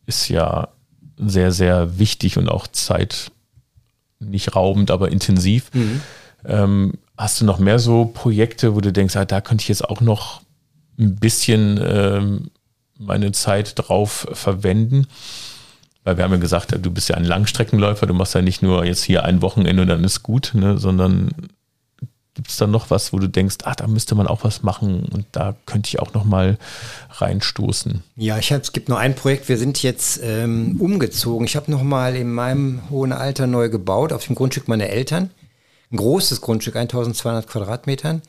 ist 0.06 0.30
ja 0.30 0.70
sehr, 1.18 1.52
sehr 1.52 2.00
wichtig 2.00 2.38
und 2.38 2.50
auch 2.50 2.68
Zeit 2.68 3.32
nicht 4.20 4.56
raubend, 4.56 4.92
aber 4.92 5.12
intensiv. 5.12 5.72
Mhm. 5.74 6.02
Ähm, 6.46 6.94
hast 7.18 7.42
du 7.42 7.46
noch 7.46 7.60
mehr 7.60 7.80
so 7.80 8.06
Projekte, 8.06 8.76
wo 8.76 8.82
du 8.82 8.92
denkst, 8.92 9.16
ah, 9.16 9.26
da 9.26 9.42
könnte 9.42 9.64
ich 9.64 9.70
jetzt 9.70 9.88
auch 9.88 10.02
noch 10.02 10.42
ein 11.00 11.16
bisschen 11.16 11.80
ähm, 11.84 12.52
meine 12.98 13.32
Zeit 13.32 13.74
drauf 13.76 14.28
verwenden? 14.34 15.08
Weil 16.04 16.18
wir 16.18 16.24
haben 16.24 16.32
ja 16.32 16.38
gesagt, 16.38 16.76
du 16.82 16.92
bist 16.92 17.10
ja 17.10 17.16
ein 17.16 17.26
Langstreckenläufer, 17.26 18.08
du 18.08 18.14
machst 18.14 18.34
ja 18.34 18.42
nicht 18.42 18.64
nur 18.64 18.86
jetzt 18.86 19.04
hier 19.04 19.24
ein 19.24 19.42
Wochenende 19.44 19.84
und 19.84 19.88
dann 19.88 20.04
ist 20.04 20.24
gut, 20.24 20.52
ne, 20.56 20.80
sondern 20.80 21.30
Gibt 22.42 22.50
es 22.50 22.58
da 22.58 22.66
noch 22.66 22.90
was, 22.90 23.14
wo 23.14 23.20
du 23.20 23.30
denkst, 23.30 23.58
ah, 23.66 23.76
da 23.76 23.86
müsste 23.86 24.16
man 24.16 24.26
auch 24.26 24.44
was 24.44 24.64
machen 24.64 25.04
und 25.14 25.28
da 25.32 25.54
könnte 25.68 25.90
ich 25.90 26.00
auch 26.00 26.12
noch 26.16 26.24
mal 26.24 26.58
reinstoßen? 27.12 28.02
Ja, 28.16 28.40
ich 28.40 28.52
hab, 28.52 28.64
es 28.64 28.74
gibt 28.74 28.90
noch 28.90 28.98
ein 28.98 29.14
Projekt. 29.14 29.48
Wir 29.48 29.60
sind 29.60 29.84
jetzt 29.84 30.20
ähm, 30.24 30.78
umgezogen. 30.80 31.46
Ich 31.46 31.56
habe 31.56 31.70
noch 31.70 31.84
mal 31.84 32.16
in 32.16 32.32
meinem 32.32 32.82
hohen 32.90 33.14
Alter 33.14 33.46
neu 33.46 33.70
gebaut 33.70 34.12
auf 34.12 34.26
dem 34.26 34.36
Grundstück 34.36 34.68
meiner 34.68 34.88
Eltern. 34.88 35.30
Ein 35.92 35.98
großes 35.98 36.42
Grundstück, 36.42 36.76
1200 36.78 37.46
Quadratmetern. 37.46 38.24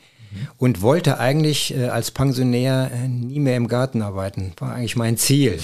Und 0.57 0.83
wollte 0.83 1.19
eigentlich 1.19 1.75
äh, 1.75 1.87
als 1.87 2.11
Pensionär 2.11 2.91
äh, 2.93 3.07
nie 3.07 3.39
mehr 3.39 3.57
im 3.57 3.67
Garten 3.67 4.03
arbeiten. 4.03 4.53
War 4.59 4.75
eigentlich 4.75 4.95
mein 4.95 5.17
Ziel. 5.17 5.57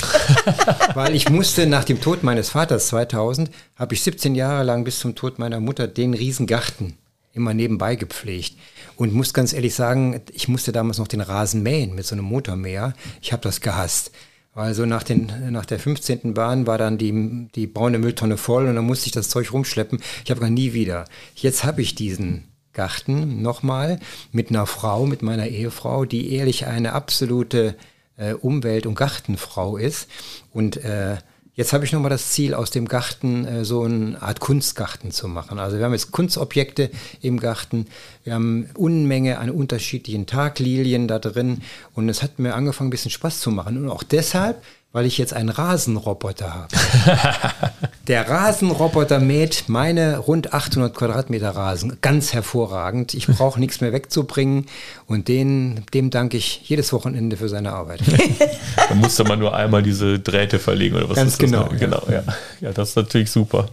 Weil 0.96 1.16
ich 1.16 1.30
musste 1.30 1.68
nach 1.68 1.84
dem 1.84 2.02
Tod 2.02 2.24
meines 2.24 2.50
Vaters 2.50 2.88
2000, 2.88 3.52
habe 3.76 3.94
ich 3.94 4.02
17 4.02 4.34
Jahre 4.34 4.64
lang 4.64 4.84
bis 4.86 5.00
zum 5.00 5.14
Tod 5.14 5.38
meiner 5.38 5.60
Mutter 5.60 5.88
den 5.88 6.16
Riesengarten 6.16 6.98
immer 7.34 7.54
nebenbei 7.54 7.96
gepflegt. 7.96 8.56
Und 8.96 9.14
muss 9.14 9.34
ganz 9.34 9.54
ehrlich 9.54 9.76
sagen, 9.76 10.22
ich 10.32 10.48
musste 10.48 10.72
damals 10.72 10.98
noch 10.98 11.08
den 11.08 11.22
Rasen 11.22 11.64
mähen 11.64 11.96
mit 11.96 12.06
so 12.06 12.16
einem 12.16 12.26
Motormäher. 12.26 12.94
Ich 13.22 13.32
habe 13.32 13.44
das 13.44 13.62
gehasst. 13.62 14.12
Weil 14.54 14.74
so 14.74 14.86
nach, 14.86 15.04
den, 15.04 15.32
nach 15.52 15.66
der 15.66 15.80
15. 15.80 16.34
Bahn 16.34 16.68
war 16.68 16.78
dann 16.78 16.98
die, 16.98 17.48
die 17.56 17.68
braune 17.68 18.00
Mülltonne 18.00 18.36
voll 18.36 18.68
und 18.68 18.76
dann 18.76 18.86
musste 18.86 19.06
ich 19.06 19.12
das 19.12 19.30
Zeug 19.30 19.54
rumschleppen. 19.54 20.00
Ich 20.26 20.32
habe 20.32 20.42
gar 20.42 20.50
nie 20.50 20.74
wieder. 20.74 21.06
Jetzt 21.36 21.64
habe 21.64 21.82
ich 21.82 21.96
diesen 21.96 22.46
Garten 22.74 23.42
nochmal 23.42 24.00
mit 24.32 24.50
einer 24.50 24.66
Frau, 24.66 25.06
mit 25.06 25.22
meiner 25.22 25.48
Ehefrau, 25.48 26.06
die 26.06 26.34
ehrlich 26.34 26.66
eine 26.66 26.94
absolute 26.94 27.76
äh, 28.18 28.34
Umwelt- 28.34 28.86
und 28.86 28.96
Gartenfrau 28.96 29.78
ist. 29.78 30.10
Und 30.52 30.78
äh, 30.78 31.18
Jetzt 31.60 31.74
habe 31.74 31.84
ich 31.84 31.92
nochmal 31.92 32.10
das 32.10 32.32
Ziel, 32.32 32.54
aus 32.54 32.72
dem 32.72 32.88
Garten 32.88 33.44
äh, 33.44 33.66
so 33.66 33.84
eine 33.84 34.22
Art 34.22 34.40
Kunstgarten 34.40 35.12
zu 35.12 35.28
machen. 35.28 35.60
Also 35.60 35.78
wir 35.78 35.84
haben 35.84 35.92
jetzt 35.92 36.14
Kunstobjekte 36.14 36.90
im 37.22 37.38
Garten, 37.38 37.86
wir 38.24 38.36
haben 38.36 38.70
Unmenge 38.76 39.40
an 39.40 39.50
unterschiedlichen 39.50 40.26
Taglilien 40.26 41.10
da 41.10 41.20
drin 41.20 41.60
und 41.96 42.08
es 42.08 42.24
hat 42.24 42.40
mir 42.40 42.56
angefangen, 42.56 42.88
ein 42.88 42.92
bisschen 42.92 43.12
Spaß 43.12 43.42
zu 43.42 43.52
machen. 43.52 43.76
Und 43.76 43.90
auch 43.90 44.04
deshalb, 44.04 44.64
weil 44.92 45.06
ich 45.06 45.18
jetzt 45.20 45.34
einen 45.34 45.50
Rasenroboter 45.50 46.54
habe. 46.54 46.68
Der 48.08 48.28
Rasenroboter 48.28 49.20
mäht 49.20 49.66
meine 49.68 50.18
rund 50.18 50.52
800 50.54 50.96
Quadratmeter 50.96 51.52
Rasen 51.52 52.00
ganz 52.02 52.34
hervorragend. 52.34 53.14
Ich 53.14 53.28
brauche 53.28 53.60
nichts 53.60 53.82
mehr 53.82 53.94
wegzubringen 53.94 54.66
und 55.06 55.28
den, 55.28 55.86
dem 55.94 56.10
danke 56.10 56.38
ich 56.38 56.62
jedes 56.68 56.92
Wochenende 56.92 57.38
für 57.38 57.50
seine 57.50 57.72
Arbeit. 57.74 58.02
da 58.90 58.96
musste 58.96 59.24
man 59.26 59.38
nur 59.38 59.56
einmal 59.56 59.84
diese 59.84 60.18
Drähte 60.20 60.58
verlegen 60.58 60.96
oder 60.96 61.08
was 61.10 61.18
ganz 61.18 61.34
ist 61.34 61.42
das? 61.44 61.52
genau. 61.52 61.70
Ja. 61.72 61.78
Genau, 61.78 62.04
ja. 62.10 62.24
Ja, 62.60 62.72
das 62.72 62.90
ist 62.90 62.96
natürlich 62.96 63.30
super. 63.30 63.68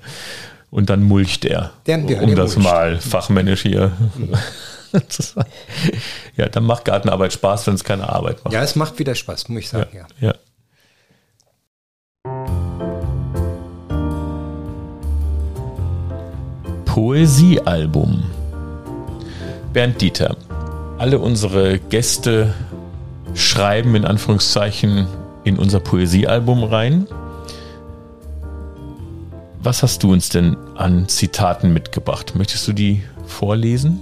Und 0.70 0.90
dann 0.90 1.02
mulcht 1.02 1.46
er, 1.46 1.72
Der- 1.86 1.98
ja, 2.00 2.20
um 2.20 2.26
der 2.26 2.36
das 2.36 2.56
mulcht. 2.56 2.70
mal 2.70 3.00
fachmännisch 3.00 3.62
hier 3.62 3.92
sagen. 5.08 5.48
Ja, 6.36 6.48
dann 6.48 6.64
macht 6.64 6.84
Gartenarbeit 6.84 7.32
Spaß, 7.32 7.66
wenn 7.66 7.74
es 7.74 7.84
keine 7.84 8.08
Arbeit 8.08 8.44
macht. 8.44 8.52
Ja, 8.54 8.62
es 8.62 8.76
macht 8.76 8.98
wieder 8.98 9.14
Spaß, 9.14 9.48
muss 9.48 9.60
ich 9.60 9.68
sagen, 9.70 9.88
ja. 9.94 10.06
ja. 10.20 10.34
Poesiealbum. 16.96 18.24
Bernd 19.74 20.00
Dieter. 20.00 20.34
Alle 20.96 21.18
unsere 21.18 21.78
Gäste 21.78 22.54
schreiben 23.34 23.94
in 23.96 24.06
Anführungszeichen 24.06 25.06
in 25.44 25.58
unser 25.58 25.80
Poesiealbum 25.80 26.64
rein. 26.64 27.06
Was 29.58 29.82
hast 29.82 30.04
du 30.04 30.12
uns 30.14 30.30
denn 30.30 30.56
an 30.74 31.06
Zitaten 31.06 31.74
mitgebracht? 31.74 32.32
Möchtest 32.34 32.66
du 32.66 32.72
die 32.72 33.02
vorlesen? 33.26 34.00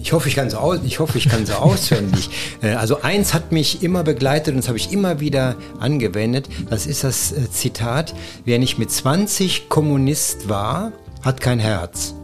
Ich 0.00 0.12
hoffe, 0.12 0.28
ich 0.28 0.36
kann 0.36 0.50
sie 0.50 0.60
aus, 0.60 0.78
ich 0.84 1.00
hoffe, 1.00 1.18
ich 1.18 1.28
kann 1.28 1.46
sie 1.46 1.58
auswendig. 1.60 2.30
Äh, 2.62 2.74
Also 2.74 3.02
eins 3.02 3.34
hat 3.34 3.50
mich 3.50 3.82
immer 3.82 4.04
begleitet 4.04 4.54
und 4.54 4.58
das 4.58 4.68
habe 4.68 4.78
ich 4.78 4.92
immer 4.92 5.18
wieder 5.18 5.56
angewendet. 5.80 6.48
Das 6.70 6.86
ist 6.86 7.02
das 7.02 7.32
äh, 7.32 7.50
Zitat: 7.50 8.14
Wer 8.44 8.60
nicht 8.60 8.78
mit 8.78 8.92
20 8.92 9.68
Kommunist 9.68 10.48
war, 10.48 10.92
hat 11.22 11.40
kein 11.40 11.58
Herz. 11.58 12.14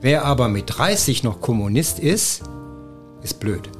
Wer 0.00 0.24
aber 0.24 0.48
mit 0.48 0.64
30 0.68 1.22
noch 1.22 1.40
Kommunist 1.40 1.98
ist, 1.98 2.42
ist 3.22 3.40
blöd. 3.40 3.70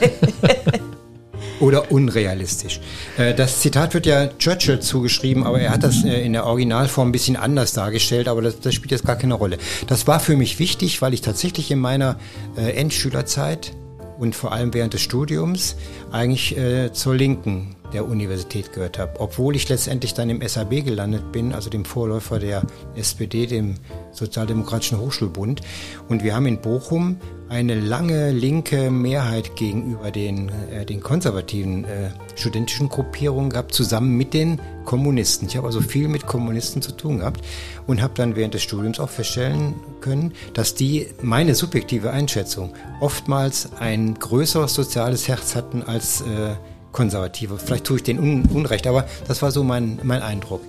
Oder 1.60 1.90
unrealistisch. 1.90 2.80
Äh, 3.16 3.34
Das 3.34 3.60
Zitat 3.60 3.94
wird 3.94 4.06
ja 4.06 4.28
Churchill 4.38 4.80
zugeschrieben, 4.80 5.44
aber 5.44 5.60
er 5.60 5.70
hat 5.70 5.82
das 5.82 6.04
äh, 6.04 6.24
in 6.24 6.34
der 6.34 6.44
Originalform 6.44 7.08
ein 7.08 7.12
bisschen 7.12 7.36
anders 7.36 7.72
dargestellt, 7.72 8.28
aber 8.28 8.42
das, 8.42 8.60
das 8.60 8.74
spielt 8.74 8.90
jetzt 8.90 9.06
gar 9.06 9.16
keine 9.16 9.34
Rolle. 9.34 9.58
Das 9.86 10.06
war 10.06 10.20
für 10.20 10.36
mich 10.36 10.58
wichtig, 10.58 11.00
weil 11.00 11.14
ich 11.14 11.22
tatsächlich 11.22 11.70
in 11.70 11.78
meiner 11.78 12.18
äh, 12.56 12.72
Endschülerzeit 12.72 13.72
und 14.18 14.34
vor 14.34 14.52
allem 14.52 14.74
während 14.74 14.94
des 14.94 15.02
Studiums 15.02 15.76
eigentlich 16.10 16.56
zur 16.94 17.14
Linken 17.14 17.75
der 17.92 18.06
Universität 18.06 18.72
gehört 18.72 18.98
habe. 18.98 19.18
Obwohl 19.18 19.56
ich 19.56 19.68
letztendlich 19.68 20.14
dann 20.14 20.30
im 20.30 20.46
SAB 20.46 20.84
gelandet 20.84 21.32
bin, 21.32 21.52
also 21.52 21.70
dem 21.70 21.84
Vorläufer 21.84 22.38
der 22.38 22.62
SPD, 22.94 23.46
dem 23.46 23.74
Sozialdemokratischen 24.12 24.98
Hochschulbund. 24.98 25.60
Und 26.08 26.22
wir 26.22 26.34
haben 26.34 26.46
in 26.46 26.60
Bochum 26.60 27.18
eine 27.48 27.78
lange 27.78 28.32
linke 28.32 28.90
Mehrheit 28.90 29.54
gegenüber 29.56 30.10
den, 30.10 30.50
äh, 30.72 30.84
den 30.84 31.00
konservativen 31.00 31.84
äh, 31.84 32.10
studentischen 32.34 32.88
Gruppierungen 32.88 33.50
gehabt, 33.50 33.72
zusammen 33.72 34.16
mit 34.16 34.34
den 34.34 34.60
Kommunisten. 34.84 35.46
Ich 35.46 35.56
habe 35.56 35.66
also 35.66 35.80
viel 35.80 36.08
mit 36.08 36.26
Kommunisten 36.26 36.82
zu 36.82 36.92
tun 36.92 37.18
gehabt 37.18 37.42
und 37.86 38.02
habe 38.02 38.14
dann 38.16 38.34
während 38.34 38.54
des 38.54 38.62
Studiums 38.62 38.98
auch 38.98 39.10
feststellen 39.10 39.74
können, 40.00 40.32
dass 40.54 40.74
die, 40.74 41.06
meine 41.22 41.54
subjektive 41.54 42.10
Einschätzung, 42.10 42.74
oftmals 43.00 43.70
ein 43.78 44.14
größeres 44.14 44.74
soziales 44.74 45.28
Herz 45.28 45.54
hatten 45.54 45.82
als 45.82 46.22
äh, 46.22 46.54
Konservative. 46.96 47.58
Vielleicht 47.58 47.84
tue 47.84 47.98
ich 47.98 48.02
denen 48.02 48.18
un 48.18 48.46
Unrecht, 48.46 48.86
aber 48.86 49.06
das 49.28 49.42
war 49.42 49.50
so 49.50 49.62
mein, 49.62 50.00
mein 50.02 50.22
Eindruck. 50.22 50.62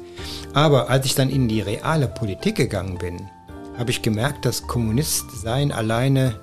Aber 0.53 0.89
als 0.89 1.05
ich 1.05 1.15
dann 1.15 1.30
in 1.30 1.47
die 1.47 1.61
reale 1.61 2.07
Politik 2.07 2.55
gegangen 2.55 2.97
bin, 2.97 3.30
habe 3.78 3.91
ich 3.91 4.01
gemerkt, 4.01 4.43
dass 4.45 4.67
Kommunist 4.67 5.32
sein 5.32 5.71
alleine 5.71 6.39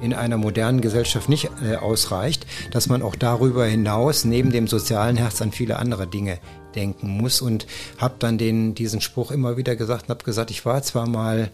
in 0.00 0.14
einer 0.14 0.36
modernen 0.36 0.80
Gesellschaft 0.80 1.28
nicht 1.28 1.50
äh, 1.62 1.76
ausreicht, 1.76 2.46
dass 2.72 2.88
man 2.88 3.02
auch 3.02 3.14
darüber 3.14 3.66
hinaus 3.66 4.24
neben 4.24 4.50
dem 4.50 4.66
sozialen 4.66 5.16
Herz 5.16 5.40
an 5.42 5.52
viele 5.52 5.78
andere 5.78 6.06
Dinge 6.06 6.38
denken 6.74 7.08
muss 7.08 7.40
und 7.40 7.66
habe 7.98 8.14
dann 8.18 8.36
den, 8.36 8.74
diesen 8.74 9.00
Spruch 9.00 9.30
immer 9.30 9.56
wieder 9.56 9.76
gesagt 9.76 10.04
und 10.04 10.08
habe 10.10 10.24
gesagt, 10.24 10.50
ich 10.50 10.64
war 10.64 10.82
zwar 10.82 11.08
mal 11.08 11.50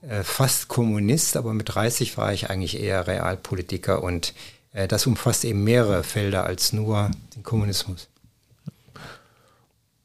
äh, 0.00 0.22
fast 0.22 0.68
Kommunist, 0.68 1.36
aber 1.36 1.52
mit 1.52 1.74
30 1.74 2.16
war 2.16 2.32
ich 2.32 2.48
eigentlich 2.48 2.80
eher 2.80 3.06
Realpolitiker 3.06 4.02
und 4.02 4.32
das 4.86 5.06
umfasst 5.06 5.44
eben 5.44 5.64
mehrere 5.64 6.04
Felder 6.04 6.44
als 6.44 6.72
nur 6.72 7.10
den 7.34 7.42
Kommunismus. 7.42 8.08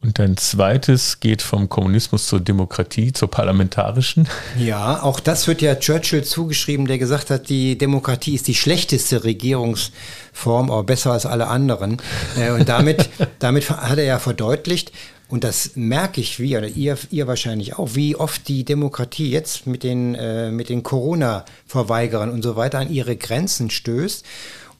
Und 0.03 0.19
dein 0.19 0.35
zweites 0.35 1.21
geht 1.21 1.41
vom 1.41 1.69
Kommunismus 1.69 2.27
zur 2.27 2.41
Demokratie, 2.41 3.13
zur 3.13 3.31
parlamentarischen. 3.31 4.27
Ja, 4.59 5.01
auch 5.01 5.21
das 5.21 5.47
wird 5.47 5.61
ja 5.61 5.75
Churchill 5.75 6.25
zugeschrieben, 6.25 6.87
der 6.87 6.97
gesagt 6.97 7.29
hat, 7.29 7.47
die 7.47 7.77
Demokratie 7.77 8.35
ist 8.35 8.49
die 8.49 8.55
schlechteste 8.55 9.23
Regierungsform, 9.23 10.69
aber 10.69 10.83
besser 10.83 11.13
als 11.13 11.25
alle 11.25 11.47
anderen. 11.47 12.01
Äh, 12.37 12.51
Und 12.51 12.67
damit, 12.67 13.09
damit 13.39 13.69
hat 13.69 13.97
er 13.97 14.03
ja 14.03 14.19
verdeutlicht, 14.19 14.91
und 15.29 15.43
das 15.43 15.71
merke 15.75 16.21
ich 16.21 16.39
wie, 16.39 16.57
oder 16.57 16.67
ihr, 16.67 16.97
ihr 17.09 17.25
wahrscheinlich 17.25 17.79
auch, 17.79 17.95
wie 17.95 18.15
oft 18.15 18.47
die 18.47 18.65
Demokratie 18.65 19.31
jetzt 19.31 19.65
mit 19.65 19.81
den, 19.83 20.13
äh, 20.15 20.51
mit 20.51 20.69
den 20.69 20.83
Corona-Verweigerern 20.83 22.29
und 22.29 22.43
so 22.43 22.55
weiter 22.55 22.79
an 22.79 22.91
ihre 22.91 23.15
Grenzen 23.15 23.69
stößt 23.69 24.25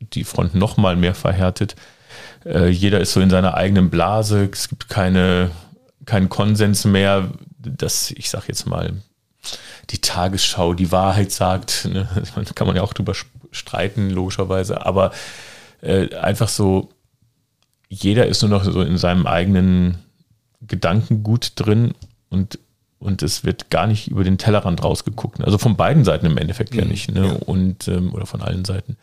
die 0.00 0.24
Fronten 0.24 0.58
noch 0.58 0.76
mal 0.76 0.96
mehr 0.96 1.14
verhärtet. 1.14 1.76
Äh, 2.44 2.68
jeder 2.68 3.00
ist 3.00 3.12
so 3.12 3.20
in 3.20 3.30
seiner 3.30 3.54
eigenen 3.54 3.90
Blase. 3.90 4.48
Es 4.52 4.68
gibt 4.68 4.88
keine, 4.88 5.50
keinen 6.04 6.28
Konsens 6.28 6.84
mehr, 6.84 7.30
dass 7.58 8.10
ich 8.10 8.30
sage 8.30 8.46
jetzt 8.48 8.66
mal 8.66 8.94
die 9.90 10.00
Tagesschau 10.00 10.74
die 10.74 10.92
Wahrheit 10.92 11.32
sagt. 11.32 11.88
Ne? 11.92 12.08
Da 12.34 12.52
kann 12.54 12.66
man 12.66 12.76
ja 12.76 12.82
auch 12.82 12.92
drüber 12.92 13.14
streiten, 13.50 14.10
logischerweise. 14.10 14.84
Aber 14.84 15.12
äh, 15.80 16.14
einfach 16.14 16.48
so, 16.48 16.90
jeder 17.88 18.26
ist 18.26 18.42
nur 18.42 18.50
noch 18.50 18.64
so 18.64 18.82
in 18.82 18.98
seinem 18.98 19.26
eigenen 19.26 19.98
Gedankengut 20.60 21.52
drin 21.54 21.94
und, 22.28 22.58
und 22.98 23.22
es 23.22 23.44
wird 23.44 23.70
gar 23.70 23.86
nicht 23.86 24.08
über 24.08 24.24
den 24.24 24.38
Tellerrand 24.38 24.82
rausgeguckt. 24.82 25.40
Also 25.42 25.58
von 25.58 25.76
beiden 25.76 26.04
Seiten 26.04 26.26
im 26.26 26.38
Endeffekt 26.38 26.72
mhm, 26.72 26.78
ja 26.80 26.84
nicht. 26.86 27.12
Ne? 27.12 27.26
Ja. 27.26 27.32
Und, 27.46 27.88
ähm, 27.88 28.12
oder 28.14 28.26
von 28.26 28.42
allen 28.42 28.64
Seiten. 28.64 28.96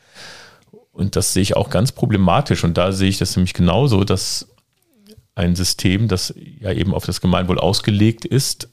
Und 0.92 1.16
das 1.16 1.34
sehe 1.34 1.44
ich 1.44 1.56
auch 1.56 1.70
ganz 1.70 1.92
problematisch. 1.92 2.64
Und 2.64 2.78
da 2.78 2.92
sehe 2.92 3.10
ich 3.10 3.18
das 3.18 3.36
nämlich 3.36 3.54
genauso, 3.54 4.04
dass 4.04 4.48
ein 5.36 5.56
System, 5.56 6.08
das 6.08 6.34
ja 6.36 6.72
eben 6.72 6.94
auf 6.94 7.06
das 7.06 7.22
Gemeinwohl 7.22 7.60
ausgelegt 7.60 8.26
ist, 8.26 8.70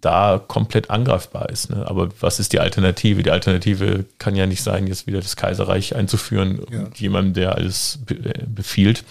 da 0.00 0.38
komplett 0.38 0.90
angreifbar 0.90 1.48
ist. 1.48 1.70
Ne? 1.70 1.84
Aber 1.88 2.10
was 2.20 2.38
ist 2.38 2.52
die 2.52 2.60
Alternative? 2.60 3.22
Die 3.22 3.30
Alternative 3.30 4.04
kann 4.18 4.36
ja 4.36 4.46
nicht 4.46 4.62
sein, 4.62 4.86
jetzt 4.86 5.06
wieder 5.06 5.20
das 5.20 5.36
Kaiserreich 5.36 5.96
einzuführen, 5.96 6.60
ja. 6.70 6.88
jemandem, 6.94 7.34
der 7.34 7.54
alles 7.54 8.00
äh, 8.10 8.44
befiehlt. 8.46 9.04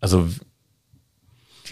Also 0.00 0.28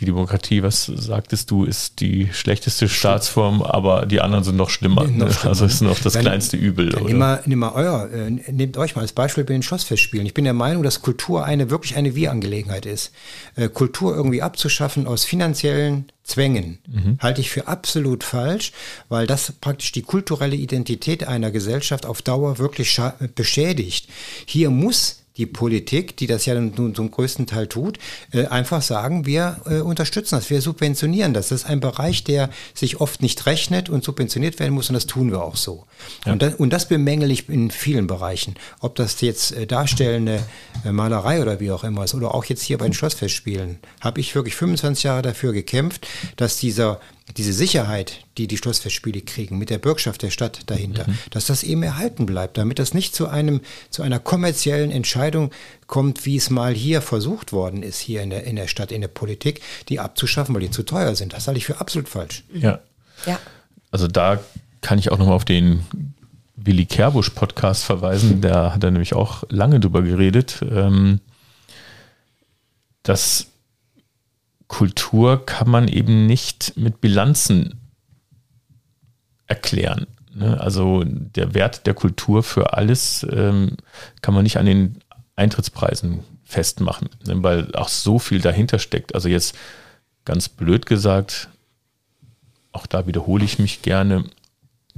die 0.00 0.06
Demokratie, 0.06 0.62
was 0.62 0.86
sagtest 0.86 1.50
du, 1.50 1.64
ist 1.64 2.00
die 2.00 2.28
schlechteste 2.32 2.88
Staatsform, 2.88 3.62
aber 3.62 4.06
die 4.06 4.20
anderen 4.20 4.42
sind 4.44 4.56
noch 4.56 4.70
schlimmer. 4.70 5.04
Nee, 5.04 5.18
noch 5.18 5.26
ne? 5.26 5.32
schlimmer. 5.32 5.50
Also 5.50 5.66
ist 5.66 5.82
noch 5.82 5.98
das 6.00 6.14
dann, 6.14 6.22
kleinste 6.22 6.56
Übel. 6.56 6.88
Dann 6.88 7.38
nimm 7.44 7.58
mal 7.58 7.72
euer, 7.72 8.10
äh, 8.10 8.30
nehmt 8.30 8.76
euch 8.76 8.96
mal 8.96 9.02
als 9.02 9.12
Beispiel 9.12 9.44
bei 9.44 9.52
den 9.52 9.62
Schlossfestspielen. 9.62 10.26
Ich 10.26 10.34
bin 10.34 10.44
der 10.44 10.54
Meinung, 10.54 10.82
dass 10.82 11.02
Kultur 11.02 11.44
eine 11.44 11.70
wirklich 11.70 11.96
eine 11.96 12.14
Wir-Angelegenheit 12.14 12.86
ist. 12.86 13.12
Äh, 13.56 13.68
Kultur 13.68 14.16
irgendwie 14.16 14.42
abzuschaffen 14.42 15.06
aus 15.06 15.24
finanziellen 15.24 16.10
Zwängen, 16.22 16.78
mhm. 16.86 17.18
halte 17.20 17.40
ich 17.40 17.50
für 17.50 17.66
absolut 17.66 18.24
falsch, 18.24 18.72
weil 19.08 19.26
das 19.26 19.52
praktisch 19.60 19.92
die 19.92 20.02
kulturelle 20.02 20.54
Identität 20.54 21.26
einer 21.26 21.50
Gesellschaft 21.50 22.06
auf 22.06 22.22
Dauer 22.22 22.58
wirklich 22.58 23.00
beschädigt. 23.34 24.08
Hier 24.46 24.70
muss 24.70 25.19
die 25.40 25.46
Politik, 25.46 26.18
die 26.18 26.26
das 26.26 26.44
ja 26.44 26.54
nun 26.54 26.94
zum 26.94 27.10
größten 27.10 27.46
Teil 27.46 27.66
tut, 27.66 27.98
äh, 28.32 28.46
einfach 28.46 28.82
sagen, 28.82 29.24
wir 29.24 29.56
äh, 29.64 29.78
unterstützen 29.78 30.36
das, 30.36 30.50
wir 30.50 30.60
subventionieren 30.60 31.32
das. 31.32 31.48
Das 31.48 31.62
ist 31.62 31.66
ein 31.66 31.80
Bereich, 31.80 32.24
der 32.24 32.50
sich 32.74 33.00
oft 33.00 33.22
nicht 33.22 33.46
rechnet 33.46 33.88
und 33.88 34.04
subventioniert 34.04 34.60
werden 34.60 34.74
muss 34.74 34.90
und 34.90 34.94
das 34.94 35.06
tun 35.06 35.30
wir 35.30 35.42
auch 35.42 35.56
so. 35.56 35.86
Ja. 36.26 36.32
Und, 36.32 36.42
das, 36.42 36.54
und 36.56 36.70
das 36.70 36.88
bemängel 36.88 37.30
ich 37.30 37.48
in 37.48 37.70
vielen 37.70 38.06
Bereichen. 38.06 38.54
Ob 38.80 38.96
das 38.96 39.18
jetzt 39.22 39.52
äh, 39.52 39.66
darstellende 39.66 40.42
Malerei 40.84 41.40
oder 41.40 41.58
wie 41.58 41.70
auch 41.70 41.84
immer 41.84 42.04
ist 42.04 42.14
oder 42.14 42.34
auch 42.34 42.44
jetzt 42.44 42.62
hier 42.62 42.76
bei 42.76 42.84
den 42.84 42.92
Schlossfestspielen, 42.92 43.78
habe 44.02 44.20
ich 44.20 44.34
wirklich 44.34 44.54
25 44.56 45.04
Jahre 45.04 45.22
dafür 45.22 45.52
gekämpft, 45.52 46.06
dass 46.36 46.58
dieser 46.58 47.00
diese 47.36 47.52
Sicherheit, 47.52 48.24
die 48.38 48.46
die 48.46 48.56
Schlossfestspiele 48.56 49.20
kriegen, 49.20 49.58
mit 49.58 49.70
der 49.70 49.78
Bürgschaft 49.78 50.22
der 50.22 50.30
Stadt 50.30 50.60
dahinter, 50.66 51.08
mhm. 51.08 51.18
dass 51.30 51.46
das 51.46 51.62
eben 51.62 51.82
erhalten 51.82 52.26
bleibt, 52.26 52.58
damit 52.58 52.78
das 52.78 52.94
nicht 52.94 53.14
zu 53.14 53.28
einem, 53.28 53.60
zu 53.90 54.02
einer 54.02 54.18
kommerziellen 54.18 54.90
Entscheidung 54.90 55.50
kommt, 55.86 56.26
wie 56.26 56.36
es 56.36 56.50
mal 56.50 56.74
hier 56.74 57.02
versucht 57.02 57.52
worden 57.52 57.82
ist, 57.82 57.98
hier 57.98 58.22
in 58.22 58.30
der, 58.30 58.44
in 58.44 58.56
der 58.56 58.66
Stadt, 58.66 58.92
in 58.92 59.00
der 59.00 59.08
Politik, 59.08 59.60
die 59.88 60.00
abzuschaffen, 60.00 60.54
weil 60.54 60.62
die 60.62 60.70
zu 60.70 60.82
teuer 60.82 61.14
sind. 61.14 61.32
Das 61.32 61.46
halte 61.46 61.58
ich 61.58 61.66
für 61.66 61.80
absolut 61.80 62.08
falsch. 62.08 62.44
Ja. 62.52 62.80
ja. 63.26 63.38
Also 63.90 64.06
da 64.06 64.40
kann 64.80 64.98
ich 64.98 65.10
auch 65.10 65.18
nochmal 65.18 65.34
auf 65.34 65.44
den 65.44 65.84
Willi 66.56 66.86
Kerbusch 66.86 67.30
Podcast 67.30 67.84
verweisen, 67.84 68.40
da 68.40 68.74
hat 68.74 68.84
er 68.84 68.90
nämlich 68.90 69.14
auch 69.14 69.44
lange 69.48 69.80
drüber 69.80 70.02
geredet, 70.02 70.60
ähm, 70.62 71.20
dass 73.02 73.46
Kultur 74.70 75.44
kann 75.44 75.68
man 75.68 75.88
eben 75.88 76.26
nicht 76.26 76.76
mit 76.76 77.00
Bilanzen 77.00 77.80
erklären. 79.48 80.06
Ne? 80.32 80.60
Also 80.60 81.02
der 81.04 81.54
Wert 81.54 81.88
der 81.88 81.94
Kultur 81.94 82.44
für 82.44 82.72
alles 82.72 83.26
ähm, 83.32 83.76
kann 84.22 84.32
man 84.32 84.44
nicht 84.44 84.58
an 84.58 84.66
den 84.66 85.00
Eintrittspreisen 85.34 86.20
festmachen, 86.44 87.08
ne? 87.26 87.42
weil 87.42 87.74
auch 87.74 87.88
so 87.88 88.20
viel 88.20 88.40
dahinter 88.40 88.78
steckt. 88.78 89.12
Also 89.16 89.28
jetzt 89.28 89.58
ganz 90.24 90.48
blöd 90.48 90.86
gesagt, 90.86 91.48
auch 92.70 92.86
da 92.86 93.08
wiederhole 93.08 93.44
ich 93.44 93.58
mich 93.58 93.82
gerne, 93.82 94.24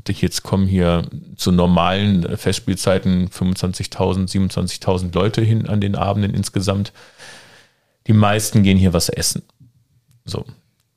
jetzt 0.06 0.42
kommen 0.42 0.66
hier 0.66 1.06
zu 1.36 1.50
normalen 1.50 2.36
Festspielzeiten 2.36 3.30
25.000, 3.30 4.28
27.000 4.28 5.14
Leute 5.14 5.40
hin 5.40 5.66
an 5.66 5.80
den 5.80 5.96
Abenden 5.96 6.34
insgesamt. 6.34 6.92
Die 8.06 8.12
meisten 8.12 8.62
gehen 8.62 8.76
hier 8.76 8.92
was 8.92 9.08
essen. 9.08 9.42
So, 10.24 10.44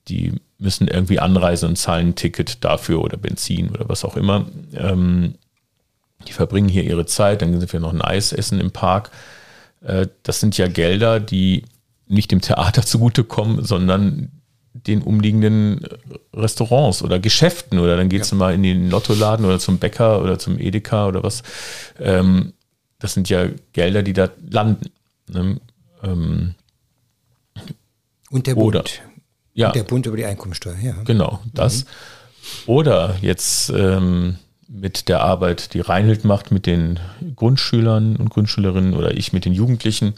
die 0.07 0.34
müssen 0.57 0.88
irgendwie 0.88 1.19
anreisen 1.19 1.69
und 1.69 1.76
zahlen 1.76 2.10
ein 2.10 2.15
Ticket 2.15 2.64
dafür 2.64 3.02
oder 3.02 3.18
Benzin 3.18 3.69
oder 3.69 3.89
was 3.89 4.06
auch 4.06 4.15
immer. 4.15 4.47
Ähm, 4.73 5.35
die 6.27 6.34
verbringen 6.34 6.69
hier 6.69 6.84
ihre 6.84 7.06
Zeit, 7.06 7.41
dann 7.41 7.60
sind 7.60 7.72
wir 7.72 7.80
noch 7.80 7.93
ein 7.93 8.02
Eis 8.02 8.31
essen 8.31 8.60
im 8.60 8.72
Park. 8.72 9.11
Äh, 9.81 10.07
das 10.23 10.39
sind 10.39 10.57
ja 10.57 10.68
Gelder, 10.68 11.19
die 11.19 11.65
nicht 12.07 12.31
dem 12.31 12.41
Theater 12.41 12.81
zugutekommen, 12.85 13.64
sondern 13.64 14.31
den 14.73 15.02
umliegenden 15.02 15.88
Restaurants 16.34 17.02
oder 17.02 17.19
Geschäften 17.19 17.80
oder 17.80 17.95
dann 17.95 18.10
geht 18.10 18.23
es 18.23 18.31
ja. 18.31 18.38
mal 18.38 18.53
in 18.53 18.61
den 18.61 18.89
Lottoladen 18.89 19.45
oder 19.45 19.57
zum 19.57 19.77
Bäcker 19.77 20.22
oder 20.22 20.38
zum 20.38 20.60
Edeka 20.60 21.07
oder 21.07 21.23
was. 21.23 21.43
Ähm, 21.97 22.53
das 22.99 23.14
sind 23.14 23.30
ja 23.30 23.47
Gelder, 23.72 24.03
die 24.03 24.14
da 24.14 24.30
landen. 24.49 24.91
Ne? 25.30 25.61
Ähm, 26.03 26.56
und 28.30 28.47
der 28.47 28.56
Bund. 28.56 28.76
Oder, 28.76 28.84
ja. 29.56 29.72
Der 29.72 29.84
Bund 29.84 30.06
über 30.06 30.18
die 30.18 30.26
Einkommensteuer, 30.26 30.76
ja. 30.82 30.94
Genau, 31.06 31.40
das. 31.53 31.86
Mhm. 31.86 31.90
Oder 32.68 33.15
jetzt 33.22 33.72
ähm, 33.72 34.36
mit 34.68 35.07
der 35.07 35.22
Arbeit, 35.22 35.73
die 35.73 35.80
Reinhild 35.80 36.26
macht 36.26 36.52
mit 36.52 36.65
den 36.65 36.99
Grundschülern 37.36 38.18
und 38.18 38.30
Grundschülerinnen 38.30 38.94
oder 38.94 39.15
ich 39.15 39.34
mit 39.34 39.45
den 39.45 39.53
Jugendlichen. 39.53 40.14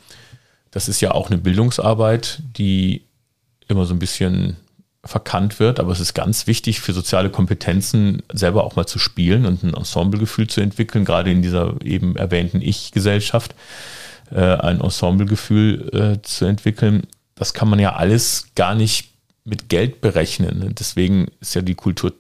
Das 0.72 0.90
ist 0.90 1.02
ja 1.02 1.12
auch 1.12 1.30
eine 1.30 1.38
Bildungsarbeit, 1.38 2.42
die 2.58 3.04
immer 3.68 3.86
so 3.86 3.94
ein 3.94 4.00
bisschen 4.00 4.58
verkannt 5.04 5.60
wird, 5.60 5.80
aber 5.80 5.92
es 5.92 6.00
ist 6.00 6.14
ganz 6.14 6.48
wichtig 6.48 6.82
für 6.82 6.92
soziale 6.92 7.30
Kompetenzen 7.30 8.24
selber 8.34 8.64
auch 8.64 8.76
mal 8.76 8.88
zu 8.88 9.00
spielen 9.00 9.46
und 9.46 9.64
ein 9.64 9.74
Ensemblegefühl 9.74 10.48
zu 10.48 10.60
entwickeln, 10.62 11.06
gerade 11.06 11.32
in 11.32 11.42
dieser 11.42 11.76
eben 11.84 12.16
erwähnten 12.16 12.62
Ich-Gesellschaft, 12.62 13.56
äh, 14.32 14.40
ein 14.40 14.82
Ensemblegefühl 14.82 15.90
äh, 15.94 16.22
zu 16.24 16.46
entwickeln. 16.46 17.04
Das 17.36 17.54
kann 17.54 17.70
man 17.70 17.80
ja 17.80 17.96
alles 17.96 18.48
gar 18.56 18.76
nicht 18.76 19.14
mit 19.48 19.70
Geld 19.70 20.02
berechnen. 20.02 20.76
Deswegen 20.78 21.28
ist 21.40 21.56
ja 21.56 21.62
die 21.62 21.76
Kultur 21.76 22.14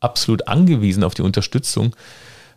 absolut 0.00 0.46
angewiesen 0.46 1.04
auf 1.04 1.14
die 1.14 1.22
Unterstützung, 1.22 1.96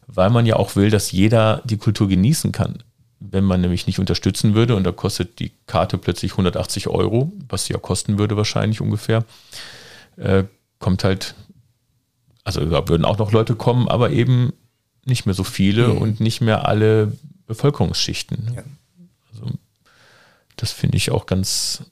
weil 0.07 0.29
man 0.29 0.45
ja 0.45 0.57
auch 0.57 0.75
will, 0.75 0.89
dass 0.89 1.11
jeder 1.11 1.61
die 1.63 1.77
Kultur 1.77 2.09
genießen 2.09 2.51
kann. 2.51 2.83
Wenn 3.21 3.45
man 3.45 3.61
nämlich 3.61 3.87
nicht 3.87 3.99
unterstützen 3.99 4.55
würde 4.55 4.75
und 4.75 4.83
da 4.83 4.91
kostet 4.91 5.39
die 5.39 5.51
Karte 5.67 5.97
plötzlich 5.97 6.33
180 6.33 6.87
Euro, 6.87 7.31
was 7.47 7.65
sie 7.65 7.73
ja 7.73 7.79
kosten 7.79 8.17
würde 8.17 8.35
wahrscheinlich 8.35 8.81
ungefähr, 8.81 9.23
äh, 10.17 10.43
kommt 10.79 11.05
halt, 11.05 11.35
also 12.43 12.65
da 12.65 12.87
würden 12.89 13.05
auch 13.05 13.17
noch 13.17 13.31
Leute 13.31 13.55
kommen, 13.55 13.87
aber 13.87 14.11
eben 14.11 14.51
nicht 15.05 15.25
mehr 15.25 15.35
so 15.35 15.45
viele 15.45 15.89
mhm. 15.89 15.97
und 15.97 16.19
nicht 16.19 16.41
mehr 16.41 16.67
alle 16.67 17.13
Bevölkerungsschichten. 17.47 18.51
Ja. 18.53 18.63
Also 19.31 19.53
das 20.57 20.71
finde 20.71 20.97
ich 20.97 21.11
auch 21.11 21.25
ganz, 21.25 21.83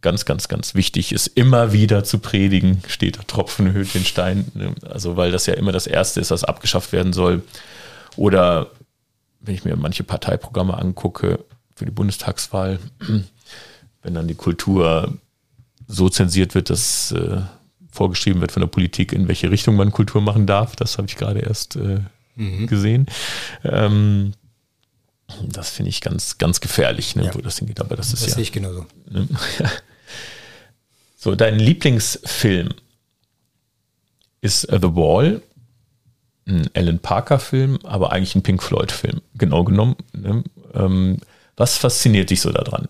ganz, 0.00 0.24
ganz, 0.24 0.48
ganz 0.48 0.74
wichtig 0.74 1.12
ist, 1.12 1.26
immer 1.26 1.72
wieder 1.72 2.04
zu 2.04 2.18
predigen, 2.18 2.82
steht 2.86 3.16
der 3.16 3.26
Tropfen 3.26 3.72
höhlt 3.72 3.94
den 3.94 4.04
Stein. 4.04 4.50
Ne? 4.54 4.74
Also, 4.88 5.16
weil 5.16 5.30
das 5.30 5.46
ja 5.46 5.54
immer 5.54 5.72
das 5.72 5.86
Erste 5.86 6.20
ist, 6.20 6.30
was 6.30 6.44
abgeschafft 6.44 6.92
werden 6.92 7.12
soll. 7.12 7.42
Oder 8.16 8.70
wenn 9.40 9.54
ich 9.54 9.64
mir 9.64 9.76
manche 9.76 10.04
Parteiprogramme 10.04 10.76
angucke 10.76 11.44
für 11.74 11.84
die 11.84 11.90
Bundestagswahl, 11.90 12.78
wenn 14.02 14.14
dann 14.14 14.28
die 14.28 14.34
Kultur 14.34 15.14
so 15.86 16.08
zensiert 16.08 16.54
wird, 16.54 16.70
dass 16.70 17.12
äh, 17.12 17.40
vorgeschrieben 17.90 18.40
wird 18.40 18.52
von 18.52 18.60
der 18.60 18.68
Politik, 18.68 19.12
in 19.12 19.28
welche 19.28 19.50
Richtung 19.50 19.76
man 19.76 19.90
Kultur 19.90 20.20
machen 20.20 20.46
darf. 20.46 20.76
Das 20.76 20.98
habe 20.98 21.08
ich 21.08 21.16
gerade 21.16 21.40
erst 21.40 21.76
äh, 21.76 22.00
mhm. 22.36 22.66
gesehen. 22.66 23.06
Ähm, 23.64 24.32
das 25.46 25.70
finde 25.70 25.90
ich 25.90 26.00
ganz, 26.00 26.38
ganz 26.38 26.60
gefährlich, 26.60 27.16
ne, 27.16 27.26
ja. 27.26 27.34
wo 27.34 27.40
das 27.40 27.58
hingeht. 27.58 27.80
Aber 27.80 27.96
das 27.96 28.12
ist 28.12 28.22
das 28.22 28.30
ja. 28.30 28.34
sehe 28.36 28.42
ich 28.42 28.52
genauso. 28.52 28.86
Ne? 29.10 29.28
So, 31.20 31.34
dein 31.34 31.58
Lieblingsfilm 31.58 32.70
ist 34.40 34.62
The 34.62 34.94
Wall, 34.94 35.42
ein 36.48 36.70
Alan 36.72 36.98
Parker-Film, 36.98 37.78
aber 37.82 38.10
eigentlich 38.10 38.34
ein 38.36 38.42
Pink 38.42 38.62
Floyd-Film, 38.62 39.20
genau 39.34 39.64
genommen. 39.64 39.96
Ne? 40.14 40.42
Ähm, 40.72 41.18
was 41.56 41.76
fasziniert 41.76 42.30
dich 42.30 42.40
so 42.40 42.50
daran? 42.50 42.88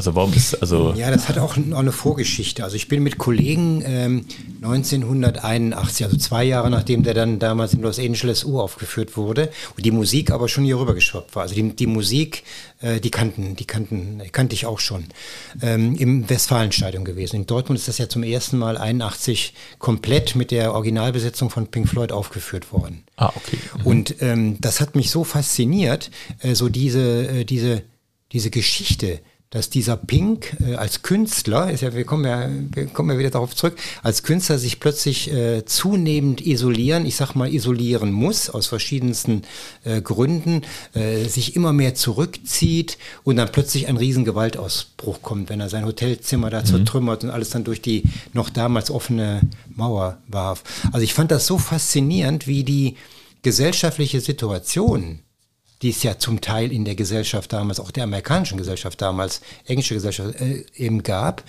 Also 0.00 0.14
warum 0.14 0.32
ist 0.32 0.54
also 0.62 0.94
ja, 0.96 1.10
das 1.10 1.28
hat 1.28 1.36
auch 1.36 1.58
eine 1.58 1.92
Vorgeschichte. 1.92 2.64
Also 2.64 2.74
ich 2.74 2.88
bin 2.88 3.02
mit 3.02 3.18
Kollegen 3.18 3.82
ähm, 3.84 4.24
1981, 4.62 6.06
also 6.06 6.16
zwei 6.16 6.42
Jahre 6.42 6.70
nachdem 6.70 7.02
der 7.02 7.12
dann 7.12 7.38
damals 7.38 7.74
in 7.74 7.82
Los 7.82 7.98
Angeles 7.98 8.44
uraufgeführt 8.44 9.18
wurde 9.18 9.50
und 9.76 9.84
die 9.84 9.90
Musik 9.90 10.30
aber 10.30 10.48
schon 10.48 10.64
hier 10.64 10.78
rüber 10.78 10.94
geschwappt 10.94 11.36
war. 11.36 11.42
Also 11.42 11.54
die, 11.54 11.76
die 11.76 11.86
Musik, 11.86 12.44
äh, 12.80 12.98
die 12.98 13.10
kannten, 13.10 13.56
die 13.56 13.66
kannten, 13.66 14.22
kannte 14.32 14.54
ich 14.54 14.64
auch 14.64 14.78
schon 14.78 15.04
ähm, 15.60 15.94
im 15.96 16.30
Westfalenstadion 16.30 17.04
gewesen. 17.04 17.36
In 17.36 17.46
Dortmund 17.46 17.78
ist 17.78 17.86
das 17.86 17.98
ja 17.98 18.08
zum 18.08 18.22
ersten 18.22 18.56
Mal 18.56 18.78
81 18.78 19.52
komplett 19.78 20.34
mit 20.34 20.50
der 20.50 20.72
Originalbesetzung 20.72 21.50
von 21.50 21.66
Pink 21.66 21.90
Floyd 21.90 22.10
aufgeführt 22.10 22.72
worden. 22.72 23.04
Ah, 23.16 23.32
okay. 23.36 23.58
Mhm. 23.76 23.86
Und 23.86 24.14
ähm, 24.22 24.56
das 24.62 24.80
hat 24.80 24.94
mich 24.94 25.10
so 25.10 25.24
fasziniert, 25.24 26.10
äh, 26.38 26.54
so 26.54 26.70
diese, 26.70 27.28
äh, 27.28 27.44
diese, 27.44 27.82
diese 28.32 28.48
Geschichte 28.48 29.20
dass 29.50 29.68
dieser 29.68 29.96
Pink 29.96 30.56
äh, 30.60 30.76
als 30.76 31.02
Künstler, 31.02 31.72
ist 31.72 31.80
ja, 31.80 31.92
wir 31.92 32.04
kommen 32.04 32.24
ja, 32.24 32.48
wir 32.72 32.86
kommen 32.86 33.10
ja 33.10 33.18
wieder 33.18 33.30
darauf 33.30 33.54
zurück, 33.56 33.76
als 34.00 34.22
Künstler 34.22 34.58
sich 34.58 34.78
plötzlich 34.78 35.32
äh, 35.32 35.64
zunehmend 35.64 36.40
isolieren, 36.40 37.04
ich 37.04 37.16
sag 37.16 37.34
mal 37.34 37.52
isolieren 37.52 38.12
muss, 38.12 38.48
aus 38.48 38.68
verschiedensten 38.68 39.42
äh, 39.82 40.00
Gründen, 40.00 40.62
äh, 40.94 41.24
sich 41.24 41.56
immer 41.56 41.72
mehr 41.72 41.96
zurückzieht 41.96 42.96
und 43.24 43.36
dann 43.36 43.50
plötzlich 43.50 43.88
ein 43.88 43.96
riesen 43.96 44.24
Gewaltausbruch 44.24 45.20
kommt, 45.20 45.50
wenn 45.50 45.58
er 45.58 45.68
sein 45.68 45.84
Hotelzimmer 45.84 46.48
da 46.48 46.60
mhm. 46.60 46.66
zertrümmert 46.66 47.24
und 47.24 47.30
alles 47.30 47.50
dann 47.50 47.64
durch 47.64 47.82
die 47.82 48.04
noch 48.32 48.50
damals 48.50 48.88
offene 48.88 49.40
Mauer 49.74 50.18
warf. 50.28 50.62
Also 50.92 51.02
ich 51.02 51.12
fand 51.12 51.32
das 51.32 51.46
so 51.46 51.58
faszinierend, 51.58 52.46
wie 52.46 52.62
die 52.62 52.96
gesellschaftliche 53.42 54.20
Situation 54.20 55.20
die 55.82 55.90
es 55.90 56.02
ja 56.02 56.18
zum 56.18 56.40
Teil 56.40 56.72
in 56.72 56.84
der 56.84 56.94
Gesellschaft 56.94 57.52
damals, 57.52 57.80
auch 57.80 57.90
der 57.90 58.04
amerikanischen 58.04 58.58
Gesellschaft 58.58 59.00
damals, 59.00 59.40
englische 59.66 59.94
Gesellschaft 59.94 60.40
äh, 60.40 60.64
eben 60.76 61.02
gab, 61.02 61.42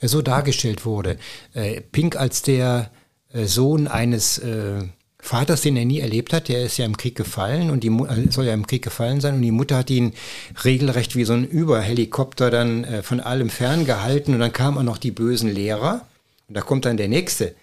äh, 0.00 0.08
so 0.08 0.22
dargestellt 0.22 0.84
wurde. 0.84 1.18
Äh, 1.52 1.80
Pink 1.80 2.16
als 2.16 2.42
der 2.42 2.90
äh, 3.32 3.44
Sohn 3.44 3.86
eines 3.86 4.38
äh, 4.38 4.82
Vaters, 5.18 5.62
den 5.62 5.76
er 5.76 5.86
nie 5.86 6.00
erlebt 6.00 6.32
hat, 6.32 6.48
der 6.48 6.64
ist 6.64 6.76
ja 6.76 6.84
im 6.84 6.96
Krieg 6.96 7.14
gefallen 7.14 7.70
und 7.70 7.82
die 7.82 7.88
äh, 7.88 8.30
soll 8.30 8.46
ja 8.46 8.54
im 8.54 8.66
Krieg 8.66 8.82
gefallen 8.82 9.20
sein 9.20 9.34
und 9.34 9.42
die 9.42 9.50
Mutter 9.50 9.76
hat 9.76 9.90
ihn 9.90 10.12
regelrecht 10.64 11.16
wie 11.16 11.24
so 11.24 11.34
ein 11.34 11.44
Überhelikopter 11.44 12.50
dann 12.50 13.02
von 13.02 13.20
allem 13.20 13.50
ferngehalten 13.50 14.34
und 14.34 14.40
dann 14.40 14.52
kamen 14.52 14.78
auch 14.78 14.82
noch 14.82 14.98
die 14.98 15.10
bösen 15.10 15.50
Lehrer 15.50 16.06
und 16.48 16.56
da 16.56 16.60
kommt 16.60 16.84
dann 16.84 16.96
der 16.96 17.08
nächste 17.08 17.54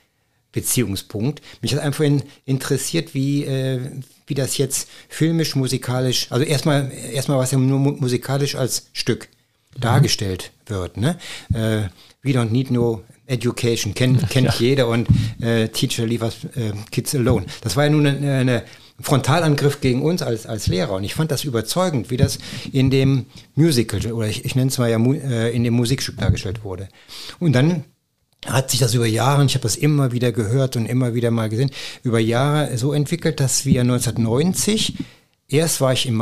Beziehungspunkt. 0.52 1.42
Mich 1.62 1.74
hat 1.74 1.82
einfach 1.82 2.04
in, 2.04 2.24
interessiert, 2.46 3.14
wie, 3.14 3.46
äh, 3.46 3.80
wie 4.28 4.34
das 4.34 4.58
jetzt 4.58 4.90
filmisch, 5.10 5.56
musikalisch, 5.56 6.28
also 6.30 6.46
erstmal, 6.46 6.92
erstmal 7.14 7.38
was 7.38 7.52
ja 7.52 7.58
nur 7.58 7.80
musikalisch 7.80 8.56
als 8.56 8.88
Stück 8.94 9.30
mhm. 9.76 9.82
dargestellt 9.82 10.52
wird. 10.66 10.98
Ne? 10.98 11.18
Äh, 11.54 11.90
We 12.24 12.34
don't 12.34 12.52
need 12.52 12.70
no 12.70 13.04
education, 13.26 13.96
kennt, 13.96 14.30
kennt 14.30 14.48
ja. 14.48 14.54
jeder 14.60 14.88
und 14.88 15.08
äh, 15.42 15.70
Teacher 15.70 16.06
leave 16.06 16.24
us 16.24 16.44
äh, 16.56 16.74
kids 16.92 17.16
alone. 17.16 17.46
Das 17.62 17.76
war 17.76 17.86
ja 17.86 17.90
nun 17.90 18.06
eine, 18.06 18.34
eine 18.36 18.64
Frontalangriff 19.00 19.82
gegen 19.82 20.04
uns 20.04 20.22
als, 20.22 20.46
als 20.46 20.68
Lehrer. 20.68 20.94
Und 20.94 21.04
ich 21.04 21.16
fand 21.16 21.32
das 21.32 21.44
überzeugend, 21.44 22.12
wie 22.12 22.18
das 22.18 22.38
in 22.72 22.92
dem 22.92 23.26
Musical, 23.56 24.00
oder 24.12 24.28
ich, 24.28 24.46
ich 24.46 24.56
nenne 24.56 24.70
es 24.70 24.78
mal 24.78 24.90
ja 24.90 25.00
äh, 25.00 25.56
in 25.56 25.64
dem 25.64 25.74
Musikstück 25.74 26.18
dargestellt 26.18 26.64
wurde. 26.64 26.90
Und 27.40 27.54
dann 27.54 27.86
hat 28.46 28.72
sich 28.72 28.80
das 28.80 28.94
über 28.94 29.06
Jahre, 29.06 29.46
ich 29.46 29.54
habe 29.54 29.64
das 29.64 29.76
immer 29.76 30.12
wieder 30.12 30.32
gehört 30.32 30.76
und 30.76 30.86
immer 30.86 31.14
wieder 31.14 31.32
mal 31.32 31.50
gesehen, 31.50 31.72
über 32.04 32.20
Jahre 32.20 32.78
so 32.78 32.94
entwickelt, 32.94 33.40
dass 33.40 33.66
wir 33.66 33.82
1990 33.82 34.96
Erst 35.52 35.82
war 35.82 35.92
ich 35.92 36.06
im, 36.06 36.18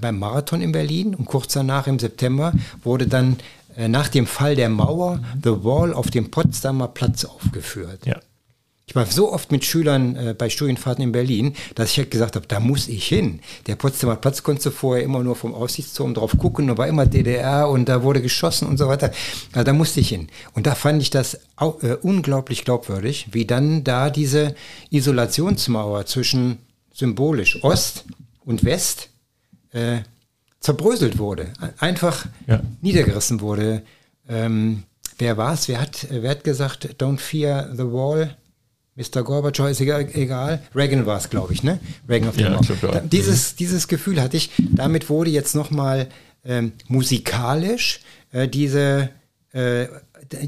beim 0.00 0.18
Marathon 0.18 0.62
in 0.62 0.72
Berlin 0.72 1.14
und 1.14 1.26
kurz 1.26 1.52
danach 1.52 1.86
im 1.86 1.98
September 1.98 2.54
wurde 2.82 3.06
dann 3.06 3.36
äh, 3.76 3.86
nach 3.86 4.08
dem 4.08 4.26
Fall 4.26 4.56
der 4.56 4.70
Mauer 4.70 5.20
The 5.44 5.62
Wall 5.62 5.92
auf 5.92 6.10
dem 6.10 6.30
Potsdamer 6.30 6.88
Platz 6.88 7.26
aufgeführt. 7.26 8.06
Ja. 8.06 8.18
Ich 8.86 8.96
war 8.96 9.06
so 9.06 9.32
oft 9.32 9.52
mit 9.52 9.64
Schülern 9.64 10.16
äh, 10.16 10.34
bei 10.36 10.50
Studienfahrten 10.50 11.04
in 11.04 11.12
Berlin, 11.12 11.54
dass 11.74 11.92
ich 11.92 11.98
halt 11.98 12.10
gesagt 12.10 12.36
habe, 12.36 12.46
da 12.46 12.58
muss 12.60 12.88
ich 12.88 13.06
hin. 13.06 13.40
Der 13.66 13.76
Potsdamer 13.76 14.16
Platz 14.16 14.42
konnte 14.42 14.70
vorher 14.70 15.04
immer 15.04 15.22
nur 15.22 15.36
vom 15.36 15.54
Aussichtsturm 15.54 16.14
drauf 16.14 16.36
gucken 16.36 16.68
und 16.68 16.78
war 16.78 16.88
immer 16.88 17.06
DDR 17.06 17.68
und 17.68 17.88
da 17.88 18.02
wurde 18.02 18.20
geschossen 18.20 18.66
und 18.66 18.78
so 18.78 18.88
weiter. 18.88 19.12
Also 19.52 19.64
da 19.64 19.72
musste 19.72 20.00
ich 20.00 20.08
hin. 20.08 20.28
Und 20.54 20.66
da 20.66 20.74
fand 20.74 21.00
ich 21.00 21.10
das 21.10 21.38
auch, 21.56 21.82
äh, 21.82 21.96
unglaublich 22.02 22.64
glaubwürdig, 22.64 23.28
wie 23.32 23.46
dann 23.46 23.84
da 23.84 24.10
diese 24.10 24.54
Isolationsmauer 24.90 26.06
zwischen 26.06 26.58
symbolisch 26.92 27.62
Ost 27.62 28.04
und 28.44 28.64
West 28.64 29.10
äh, 29.72 30.00
zerbröselt 30.60 31.18
wurde, 31.18 31.52
einfach 31.78 32.26
ja. 32.46 32.60
niedergerissen 32.80 33.40
wurde. 33.40 33.82
Ähm, 34.28 34.84
wer 35.18 35.36
war 35.36 35.54
es? 35.54 35.68
Wer 35.68 35.80
hat, 35.80 36.06
wer 36.10 36.30
hat 36.30 36.44
gesagt, 36.44 36.96
don't 37.00 37.18
fear 37.18 37.70
the 37.74 37.84
wall? 37.84 38.36
Mr. 38.94 39.22
Gorbatschow 39.22 39.70
ist 39.70 39.80
egal, 39.80 40.08
egal. 40.12 40.62
Reagan 40.74 41.06
war 41.06 41.16
es, 41.16 41.30
glaube 41.30 41.54
ich, 41.54 41.62
ne? 41.62 41.80
Reagan 42.08 42.28
auf 42.28 42.36
dem 42.36 42.52
ja, 42.52 42.60
glaub, 42.60 42.94
ja. 42.94 43.00
Dieses, 43.00 43.56
dieses 43.56 43.88
Gefühl 43.88 44.20
hatte 44.20 44.36
ich. 44.36 44.50
Damit 44.58 45.08
wurde 45.08 45.30
jetzt 45.30 45.54
nochmal 45.54 46.08
ähm, 46.44 46.72
musikalisch 46.88 48.00
äh, 48.32 48.48
diese 48.48 49.10
äh, 49.52 49.86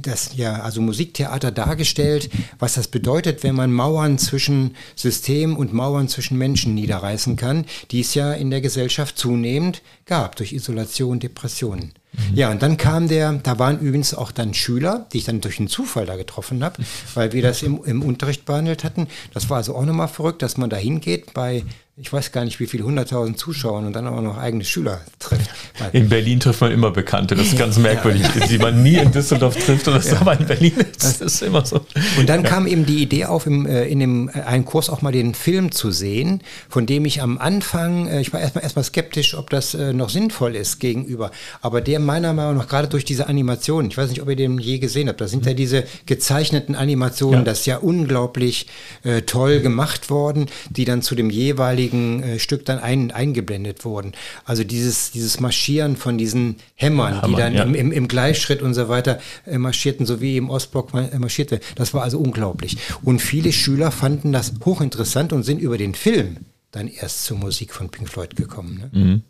das 0.00 0.36
ja 0.36 0.62
also 0.62 0.80
Musiktheater 0.80 1.50
dargestellt, 1.50 2.30
was 2.58 2.74
das 2.74 2.88
bedeutet, 2.88 3.42
wenn 3.42 3.54
man 3.54 3.72
Mauern 3.72 4.18
zwischen 4.18 4.76
System 4.96 5.56
und 5.56 5.72
Mauern 5.72 6.08
zwischen 6.08 6.38
Menschen 6.38 6.74
niederreißen 6.74 7.36
kann, 7.36 7.66
die 7.90 8.00
es 8.00 8.14
ja 8.14 8.32
in 8.32 8.50
der 8.50 8.60
Gesellschaft 8.60 9.18
zunehmend 9.18 9.82
gab 10.06 10.36
durch 10.36 10.52
Isolation, 10.52 11.20
Depressionen. 11.20 11.92
Mhm. 12.16 12.36
Ja, 12.36 12.50
und 12.50 12.62
dann 12.62 12.76
kam 12.76 13.08
der, 13.08 13.32
da 13.32 13.58
waren 13.58 13.78
übrigens 13.78 14.14
auch 14.14 14.32
dann 14.32 14.54
Schüler, 14.54 15.06
die 15.12 15.18
ich 15.18 15.24
dann 15.24 15.40
durch 15.40 15.58
einen 15.58 15.68
Zufall 15.68 16.06
da 16.06 16.16
getroffen 16.16 16.62
habe, 16.64 16.82
weil 17.14 17.32
wir 17.32 17.42
das 17.42 17.62
im, 17.62 17.82
im 17.84 18.02
Unterricht 18.02 18.44
behandelt 18.44 18.84
hatten. 18.84 19.08
Das 19.32 19.50
war 19.50 19.58
also 19.58 19.74
auch 19.74 19.84
nochmal 19.84 20.08
verrückt, 20.08 20.42
dass 20.42 20.56
man 20.56 20.70
da 20.70 20.76
hingeht 20.76 21.34
bei 21.34 21.64
ich 21.96 22.12
weiß 22.12 22.32
gar 22.32 22.44
nicht, 22.44 22.58
wie 22.58 22.66
viele 22.66 22.82
hunderttausend 22.82 23.38
Zuschauern 23.38 23.86
und 23.86 23.92
dann 23.92 24.08
auch 24.08 24.20
noch 24.20 24.36
eigene 24.36 24.64
Schüler 24.64 25.00
trifft. 25.20 25.48
In 25.92 26.08
Berlin 26.08 26.40
trifft 26.40 26.60
man 26.60 26.72
immer 26.72 26.90
Bekannte, 26.90 27.36
das 27.36 27.46
ist 27.46 27.58
ganz 27.58 27.78
merkwürdig, 27.78 28.22
ja. 28.22 28.46
die 28.46 28.58
man 28.58 28.82
nie 28.82 28.96
in 28.96 29.12
Düsseldorf 29.12 29.56
trifft 29.56 29.86
und 29.86 29.94
das 29.94 30.10
ja. 30.10 30.20
aber 30.20 30.38
in 30.38 30.46
Berlin 30.46 30.72
ist, 30.76 31.02
das 31.02 31.20
ist 31.20 31.42
immer 31.42 31.64
so. 31.64 31.84
Und 32.16 32.28
dann 32.28 32.42
ja. 32.42 32.48
kam 32.48 32.66
eben 32.66 32.86
die 32.86 33.02
Idee 33.02 33.26
auf, 33.26 33.46
im, 33.46 33.66
äh, 33.66 33.84
in 33.86 33.98
dem 34.00 34.28
äh, 34.28 34.42
einen 34.42 34.64
Kurs 34.64 34.88
auch 34.88 35.02
mal 35.02 35.12
den 35.12 35.34
Film 35.34 35.72
zu 35.72 35.90
sehen, 35.90 36.42
von 36.68 36.86
dem 36.86 37.04
ich 37.04 37.22
am 37.22 37.38
Anfang, 37.38 38.06
äh, 38.06 38.20
ich 38.20 38.32
war 38.32 38.40
erstmal 38.40 38.64
erstmal 38.64 38.84
skeptisch, 38.84 39.34
ob 39.34 39.50
das 39.50 39.74
noch 39.74 40.10
sinnvoll 40.10 40.56
ist 40.56 40.78
gegenüber, 40.78 41.30
aber 41.60 41.80
der 41.80 41.98
meiner 42.00 42.32
Meinung 42.32 42.56
nach 42.56 42.68
gerade 42.68 42.88
durch 42.88 43.04
diese 43.04 43.26
Animationen, 43.28 43.90
ich 43.90 43.96
weiß 43.96 44.10
nicht, 44.10 44.22
ob 44.22 44.28
ihr 44.28 44.36
den 44.36 44.58
je 44.58 44.78
gesehen 44.78 45.08
habt, 45.08 45.20
da 45.20 45.28
sind 45.28 45.46
ja 45.46 45.54
diese 45.54 45.84
gezeichneten 46.06 46.74
Animationen, 46.74 47.44
das 47.44 47.60
ist 47.60 47.66
ja 47.66 47.78
unglaublich 47.78 48.66
äh, 49.02 49.22
toll 49.22 49.60
gemacht 49.60 50.10
worden, 50.10 50.46
die 50.70 50.84
dann 50.84 51.02
zu 51.02 51.14
dem 51.14 51.30
jeweiligen 51.30 51.83
jeweiligen 51.84 52.22
äh, 52.22 52.38
Stück 52.38 52.64
dann 52.64 52.78
ein, 52.78 53.10
eingeblendet 53.10 53.84
wurden. 53.84 54.12
Also 54.44 54.64
dieses, 54.64 55.10
dieses 55.10 55.40
Marschieren 55.40 55.96
von 55.96 56.18
diesen 56.18 56.56
Hämmern, 56.74 57.22
Hammer, 57.22 57.28
die 57.28 57.34
dann 57.34 57.54
ja. 57.54 57.62
im, 57.62 57.74
im, 57.74 57.92
im, 57.92 58.08
Gleichschritt 58.08 58.62
und 58.62 58.74
so 58.74 58.88
weiter 58.88 59.20
äh, 59.46 59.58
marschierten, 59.58 60.06
so 60.06 60.20
wie 60.20 60.36
im 60.36 60.50
Ostblock 60.50 60.92
äh, 60.94 61.18
marschiert 61.18 61.50
wird. 61.50 61.62
Das 61.76 61.94
war 61.94 62.02
also 62.02 62.18
unglaublich. 62.18 62.76
Und 63.02 63.20
viele 63.20 63.52
Schüler 63.52 63.90
fanden 63.90 64.32
das 64.32 64.52
hochinteressant 64.64 65.32
und 65.32 65.42
sind 65.42 65.60
über 65.60 65.78
den 65.78 65.94
Film 65.94 66.38
dann 66.70 66.88
erst 66.88 67.24
zur 67.24 67.38
Musik 67.38 67.72
von 67.72 67.88
Pink 67.88 68.08
Floyd 68.08 68.34
gekommen. 68.34 68.90
Ne? 68.92 69.00
Mhm. 69.00 69.22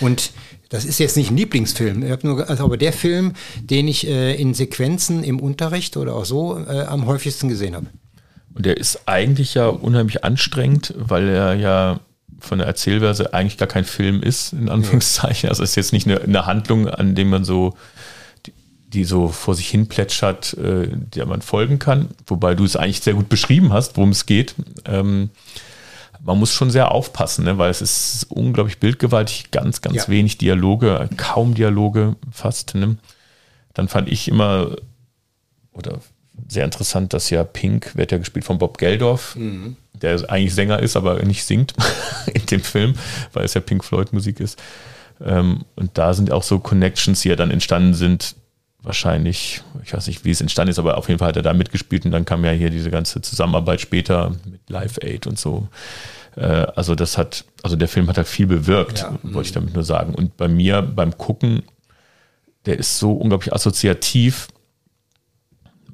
Und 0.00 0.32
das 0.70 0.84
ist 0.84 0.98
jetzt 0.98 1.16
nicht 1.16 1.30
ein 1.30 1.36
Lieblingsfilm, 1.36 2.02
ich 2.02 2.22
nur, 2.24 2.48
also 2.48 2.64
aber 2.64 2.76
der 2.76 2.92
Film, 2.92 3.34
den 3.62 3.86
ich 3.88 4.06
äh, 4.06 4.34
in 4.34 4.52
Sequenzen 4.52 5.22
im 5.22 5.38
Unterricht 5.38 5.96
oder 5.96 6.14
auch 6.14 6.24
so 6.24 6.58
äh, 6.58 6.80
am 6.82 7.06
häufigsten 7.06 7.48
gesehen 7.48 7.76
habe. 7.76 7.86
Und 8.54 8.66
der 8.66 8.76
ist 8.76 9.06
eigentlich 9.06 9.54
ja 9.54 9.68
unheimlich 9.68 10.24
anstrengend, 10.24 10.94
weil 10.96 11.28
er 11.28 11.54
ja 11.54 12.00
von 12.40 12.58
der 12.58 12.66
Erzählweise 12.66 13.34
eigentlich 13.34 13.58
gar 13.58 13.68
kein 13.68 13.84
Film 13.84 14.22
ist, 14.22 14.52
in 14.52 14.68
Anführungszeichen. 14.68 15.48
Also 15.48 15.62
es 15.62 15.70
ist 15.70 15.76
jetzt 15.76 15.92
nicht 15.92 16.06
eine, 16.06 16.20
eine 16.20 16.46
Handlung, 16.46 16.88
an 16.88 17.14
dem 17.14 17.30
man 17.30 17.44
so, 17.44 17.74
die, 18.46 18.52
die, 18.88 19.04
so 19.04 19.28
vor 19.28 19.54
sich 19.54 19.68
hin 19.68 19.88
plätschert, 19.88 20.54
äh, 20.54 20.88
der 20.88 21.26
man 21.26 21.42
folgen 21.42 21.78
kann. 21.78 22.08
Wobei 22.26 22.54
du 22.54 22.64
es 22.64 22.76
eigentlich 22.76 23.00
sehr 23.00 23.14
gut 23.14 23.28
beschrieben 23.28 23.72
hast, 23.72 23.96
worum 23.96 24.10
es 24.10 24.26
geht. 24.26 24.54
Ähm, 24.84 25.30
man 26.20 26.38
muss 26.38 26.52
schon 26.52 26.70
sehr 26.70 26.90
aufpassen, 26.92 27.44
ne? 27.44 27.58
weil 27.58 27.70
es 27.70 27.80
ist 27.80 28.26
unglaublich 28.28 28.78
bildgewaltig, 28.78 29.50
ganz, 29.50 29.80
ganz 29.80 29.96
ja. 29.96 30.08
wenig 30.08 30.38
Dialoge, 30.38 31.08
kaum 31.16 31.54
Dialoge 31.54 32.16
fast. 32.30 32.74
Ne? 32.74 32.96
Dann 33.74 33.88
fand 33.88 34.08
ich 34.08 34.28
immer, 34.28 34.76
oder 35.72 36.00
sehr 36.46 36.64
interessant, 36.64 37.12
dass 37.12 37.30
ja 37.30 37.44
Pink 37.44 37.96
wird 37.96 38.12
ja 38.12 38.18
gespielt 38.18 38.44
von 38.44 38.58
Bob 38.58 38.78
Geldorf, 38.78 39.36
mhm. 39.36 39.76
der 39.94 40.30
eigentlich 40.30 40.54
Sänger 40.54 40.78
ist, 40.80 40.96
aber 40.96 41.22
nicht 41.24 41.44
singt 41.44 41.74
in 42.34 42.46
dem 42.46 42.60
Film, 42.60 42.94
weil 43.32 43.44
es 43.44 43.54
ja 43.54 43.60
Pink 43.60 43.84
Floyd 43.84 44.12
Musik 44.12 44.40
ist. 44.40 44.60
Ähm, 45.24 45.64
und 45.76 45.98
da 45.98 46.14
sind 46.14 46.30
auch 46.30 46.42
so 46.42 46.58
Connections, 46.58 47.20
die 47.22 47.28
ja 47.28 47.36
dann 47.36 47.50
entstanden 47.50 47.94
sind. 47.94 48.36
Wahrscheinlich, 48.82 49.62
ich 49.84 49.92
weiß 49.92 50.06
nicht, 50.06 50.24
wie 50.24 50.30
es 50.30 50.40
entstanden 50.40 50.70
ist, 50.70 50.78
aber 50.78 50.98
auf 50.98 51.08
jeden 51.08 51.18
Fall 51.18 51.28
hat 51.28 51.36
er 51.36 51.42
da 51.42 51.52
mitgespielt 51.52 52.04
und 52.04 52.12
dann 52.12 52.24
kam 52.24 52.44
ja 52.44 52.52
hier 52.52 52.70
diese 52.70 52.90
ganze 52.90 53.20
Zusammenarbeit 53.20 53.80
später 53.80 54.36
mit 54.44 54.60
Live 54.68 54.98
Aid 55.02 55.26
und 55.26 55.38
so. 55.38 55.68
Äh, 56.36 56.66
also 56.76 56.94
das 56.94 57.18
hat, 57.18 57.44
also 57.62 57.76
der 57.76 57.88
Film 57.88 58.08
hat 58.08 58.16
halt 58.16 58.28
viel 58.28 58.46
bewirkt, 58.46 59.00
ja. 59.00 59.18
wollte 59.22 59.48
ich 59.48 59.52
damit 59.52 59.74
nur 59.74 59.84
sagen. 59.84 60.14
Und 60.14 60.36
bei 60.36 60.48
mir 60.48 60.82
beim 60.82 61.18
Gucken, 61.18 61.62
der 62.66 62.78
ist 62.78 62.98
so 62.98 63.12
unglaublich 63.12 63.52
assoziativ. 63.52 64.48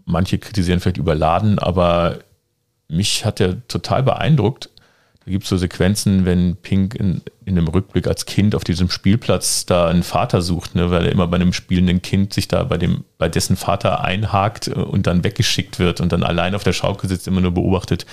Manche 0.04 0.38
kritisieren 0.38 0.80
vielleicht 0.80 0.98
überladen, 0.98 1.58
aber 1.58 2.18
mich 2.88 3.24
hat 3.24 3.40
er 3.40 3.66
total 3.68 4.02
beeindruckt, 4.02 4.68
da 5.24 5.30
gibt 5.30 5.44
es 5.44 5.50
so 5.50 5.56
Sequenzen, 5.56 6.26
wenn 6.26 6.56
Pink 6.56 6.94
in, 6.94 7.22
in 7.46 7.56
einem 7.56 7.68
Rückblick 7.68 8.06
als 8.06 8.26
Kind 8.26 8.54
auf 8.54 8.62
diesem 8.62 8.90
Spielplatz 8.90 9.64
da 9.64 9.88
einen 9.88 10.02
Vater 10.02 10.42
sucht, 10.42 10.74
ne, 10.74 10.90
weil 10.90 11.06
er 11.06 11.12
immer 11.12 11.26
bei 11.28 11.36
einem 11.36 11.54
spielenden 11.54 12.02
Kind 12.02 12.34
sich 12.34 12.46
da 12.46 12.62
bei 12.64 12.76
dem, 12.76 13.04
bei 13.16 13.30
dessen 13.30 13.56
Vater 13.56 14.04
einhakt 14.04 14.68
und 14.68 15.06
dann 15.06 15.24
weggeschickt 15.24 15.78
wird 15.78 16.02
und 16.02 16.12
dann 16.12 16.22
allein 16.22 16.54
auf 16.54 16.62
der 16.62 16.74
Schaukel 16.74 17.08
sitzt, 17.08 17.26
immer 17.26 17.40
nur 17.40 17.52
beobachtet, 17.52 18.04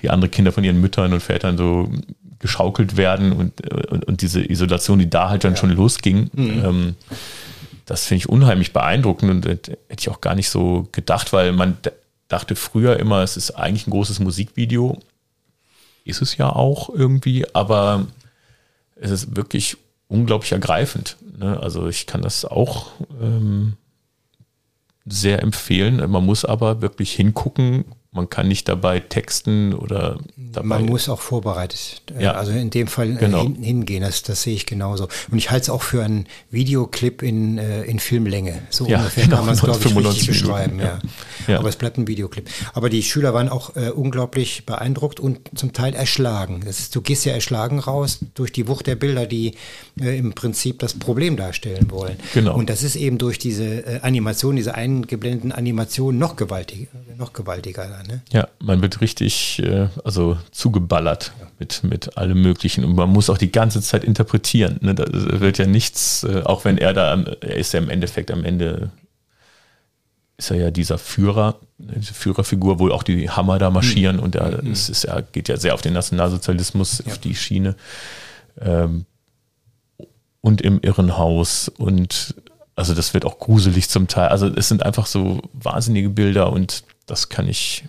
wie 0.00 0.08
andere 0.08 0.28
Kinder 0.28 0.52
von 0.52 0.62
ihren 0.62 0.80
Müttern 0.80 1.12
und 1.12 1.20
Vätern 1.20 1.56
so 1.58 1.90
geschaukelt 2.38 2.96
werden 2.96 3.32
und, 3.32 3.68
und, 3.90 4.04
und 4.04 4.22
diese 4.22 4.48
Isolation, 4.48 5.00
die 5.00 5.10
da 5.10 5.30
halt 5.30 5.42
dann 5.42 5.54
ja. 5.54 5.56
schon 5.56 5.70
losging. 5.70 6.30
Mhm. 6.32 6.64
Ähm, 6.64 6.94
das 7.86 8.06
finde 8.06 8.18
ich 8.18 8.28
unheimlich 8.28 8.72
beeindruckend 8.72 9.30
und 9.30 9.46
hätte 9.46 9.78
ich 9.98 10.08
auch 10.08 10.20
gar 10.20 10.34
nicht 10.34 10.50
so 10.50 10.88
gedacht, 10.92 11.32
weil 11.32 11.52
man 11.52 11.78
dachte 12.28 12.56
früher 12.56 12.98
immer, 12.98 13.22
es 13.22 13.36
ist 13.36 13.52
eigentlich 13.52 13.86
ein 13.86 13.92
großes 13.92 14.20
Musikvideo 14.20 14.98
ist 16.06 16.22
es 16.22 16.36
ja 16.36 16.48
auch 16.48 16.88
irgendwie, 16.88 17.44
aber 17.54 18.06
es 18.94 19.10
ist 19.10 19.36
wirklich 19.36 19.76
unglaublich 20.08 20.52
ergreifend. 20.52 21.16
Ne? 21.38 21.58
Also 21.60 21.88
ich 21.88 22.06
kann 22.06 22.22
das 22.22 22.44
auch 22.44 22.92
ähm, 23.20 23.76
sehr 25.04 25.42
empfehlen. 25.42 25.96
Man 26.10 26.24
muss 26.24 26.44
aber 26.44 26.80
wirklich 26.80 27.12
hingucken 27.12 27.84
man 28.16 28.30
kann 28.30 28.48
nicht 28.48 28.68
dabei 28.68 29.00
texten 29.00 29.74
oder 29.74 30.18
dabei. 30.36 30.66
Man 30.66 30.86
muss 30.86 31.08
auch 31.08 31.20
vorbereitet, 31.20 32.02
äh, 32.18 32.24
ja. 32.24 32.32
also 32.32 32.52
in 32.52 32.70
dem 32.70 32.86
Fall 32.86 33.12
äh, 33.12 33.18
genau. 33.18 33.42
hin, 33.42 33.62
hingehen, 33.62 34.02
das, 34.02 34.22
das 34.22 34.42
sehe 34.42 34.54
ich 34.54 34.66
genauso. 34.66 35.08
Und 35.30 35.38
ich 35.38 35.50
halte 35.50 35.64
es 35.64 35.70
auch 35.70 35.82
für 35.82 36.02
einen 36.02 36.26
Videoclip 36.50 37.22
in, 37.22 37.58
äh, 37.58 37.82
in 37.84 37.98
Filmlänge. 37.98 38.62
So 38.70 38.86
ja, 38.86 38.98
ungefähr 38.98 39.24
genau, 39.24 39.36
kann 39.36 39.46
man 39.46 39.54
es, 39.54 39.60
glaube 39.60 39.78
ich, 39.78 39.96
richtig 39.96 40.26
beschreiben. 40.28 40.80
Ja. 40.80 40.98
ja. 41.46 41.58
Aber 41.58 41.68
es 41.68 41.76
bleibt 41.76 41.98
ein 41.98 42.08
Videoclip. 42.08 42.48
Aber 42.72 42.90
die 42.90 43.02
Schüler 43.02 43.34
waren 43.34 43.48
auch 43.48 43.76
äh, 43.76 43.90
unglaublich 43.90 44.66
beeindruckt 44.66 45.20
und 45.20 45.50
zum 45.54 45.72
Teil 45.72 45.94
erschlagen. 45.94 46.62
Das 46.64 46.80
ist, 46.80 46.96
du 46.96 47.02
gehst 47.02 47.24
ja 47.24 47.32
erschlagen 47.32 47.78
raus 47.78 48.20
durch 48.34 48.52
die 48.52 48.66
Wucht 48.66 48.86
der 48.86 48.96
Bilder, 48.96 49.26
die 49.26 49.54
äh, 50.00 50.18
im 50.18 50.32
Prinzip 50.32 50.78
das 50.78 50.94
Problem 50.94 51.36
darstellen 51.36 51.90
wollen. 51.90 52.16
Genau. 52.34 52.56
Und 52.56 52.70
das 52.70 52.82
ist 52.82 52.96
eben 52.96 53.18
durch 53.18 53.38
diese 53.38 53.86
äh, 53.86 54.00
Animation, 54.00 54.56
diese 54.56 54.74
eingeblendeten 54.74 55.52
Animationen 55.52 56.18
noch 56.18 56.36
gewaltiger, 56.36 56.88
noch 57.18 57.32
gewaltiger 57.32 57.86
ne? 58.08 58.22
Ja, 58.32 58.48
man 58.58 58.82
wird 58.82 59.00
richtig, 59.00 59.62
äh, 59.62 59.88
also 60.04 60.38
zugeballert 60.50 61.32
ja. 61.40 61.46
mit, 61.58 61.84
mit 61.84 62.16
allem 62.16 62.40
Möglichen 62.40 62.84
und 62.84 62.94
man 62.94 63.10
muss 63.10 63.30
auch 63.30 63.38
die 63.38 63.52
ganze 63.52 63.80
Zeit 63.82 64.04
interpretieren. 64.04 64.78
Ne? 64.80 64.94
Da 64.94 65.04
wird 65.08 65.58
ja 65.58 65.66
nichts, 65.66 66.24
äh, 66.24 66.42
auch 66.44 66.64
wenn 66.64 66.78
er 66.78 66.92
da, 66.92 67.14
er 67.40 67.56
ist 67.56 67.72
ja 67.72 67.80
im 67.80 67.90
Endeffekt 67.90 68.30
am 68.30 68.44
Ende, 68.44 68.90
ist 70.36 70.50
er 70.50 70.56
ja 70.56 70.70
dieser 70.70 70.98
Führer, 70.98 71.60
diese 71.78 72.14
Führerfigur, 72.14 72.78
wo 72.78 72.90
auch 72.90 73.02
die 73.02 73.30
Hammer 73.30 73.58
da 73.58 73.70
marschieren 73.70 74.16
mhm. 74.16 74.22
und 74.22 74.34
er, 74.34 74.62
mhm. 74.62 74.72
es 74.72 74.88
ist, 74.88 75.04
er 75.04 75.22
geht 75.22 75.48
ja 75.48 75.56
sehr 75.56 75.74
auf 75.74 75.82
den 75.82 75.94
Nationalsozialismus, 75.94 77.02
ja. 77.04 77.12
auf 77.12 77.18
die 77.18 77.34
Schiene. 77.34 77.76
Ähm, 78.60 79.06
und 80.40 80.62
im 80.62 80.80
Irrenhaus 80.80 81.68
und 81.68 82.36
also 82.76 82.94
das 82.94 83.14
wird 83.14 83.24
auch 83.24 83.38
gruselig 83.38 83.88
zum 83.88 84.06
Teil. 84.06 84.28
Also 84.28 84.46
es 84.46 84.68
sind 84.68 84.84
einfach 84.84 85.06
so 85.06 85.40
wahnsinnige 85.54 86.10
Bilder 86.10 86.52
und 86.52 86.84
das 87.06 87.30
kann 87.30 87.48
ich 87.48 87.84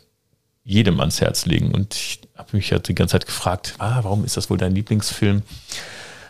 jedem 0.67 0.99
ans 0.99 1.21
Herz 1.21 1.45
legen. 1.45 1.71
Und 1.71 1.95
ich 1.95 2.19
habe 2.35 2.57
mich 2.57 2.69
ja 2.69 2.77
die 2.77 2.93
ganze 2.93 3.13
Zeit 3.13 3.25
gefragt, 3.25 3.75
ah, 3.79 3.99
warum 4.03 4.25
ist 4.25 4.35
das 4.35 4.49
wohl 4.49 4.57
dein 4.57 4.75
Lieblingsfilm? 4.75 5.41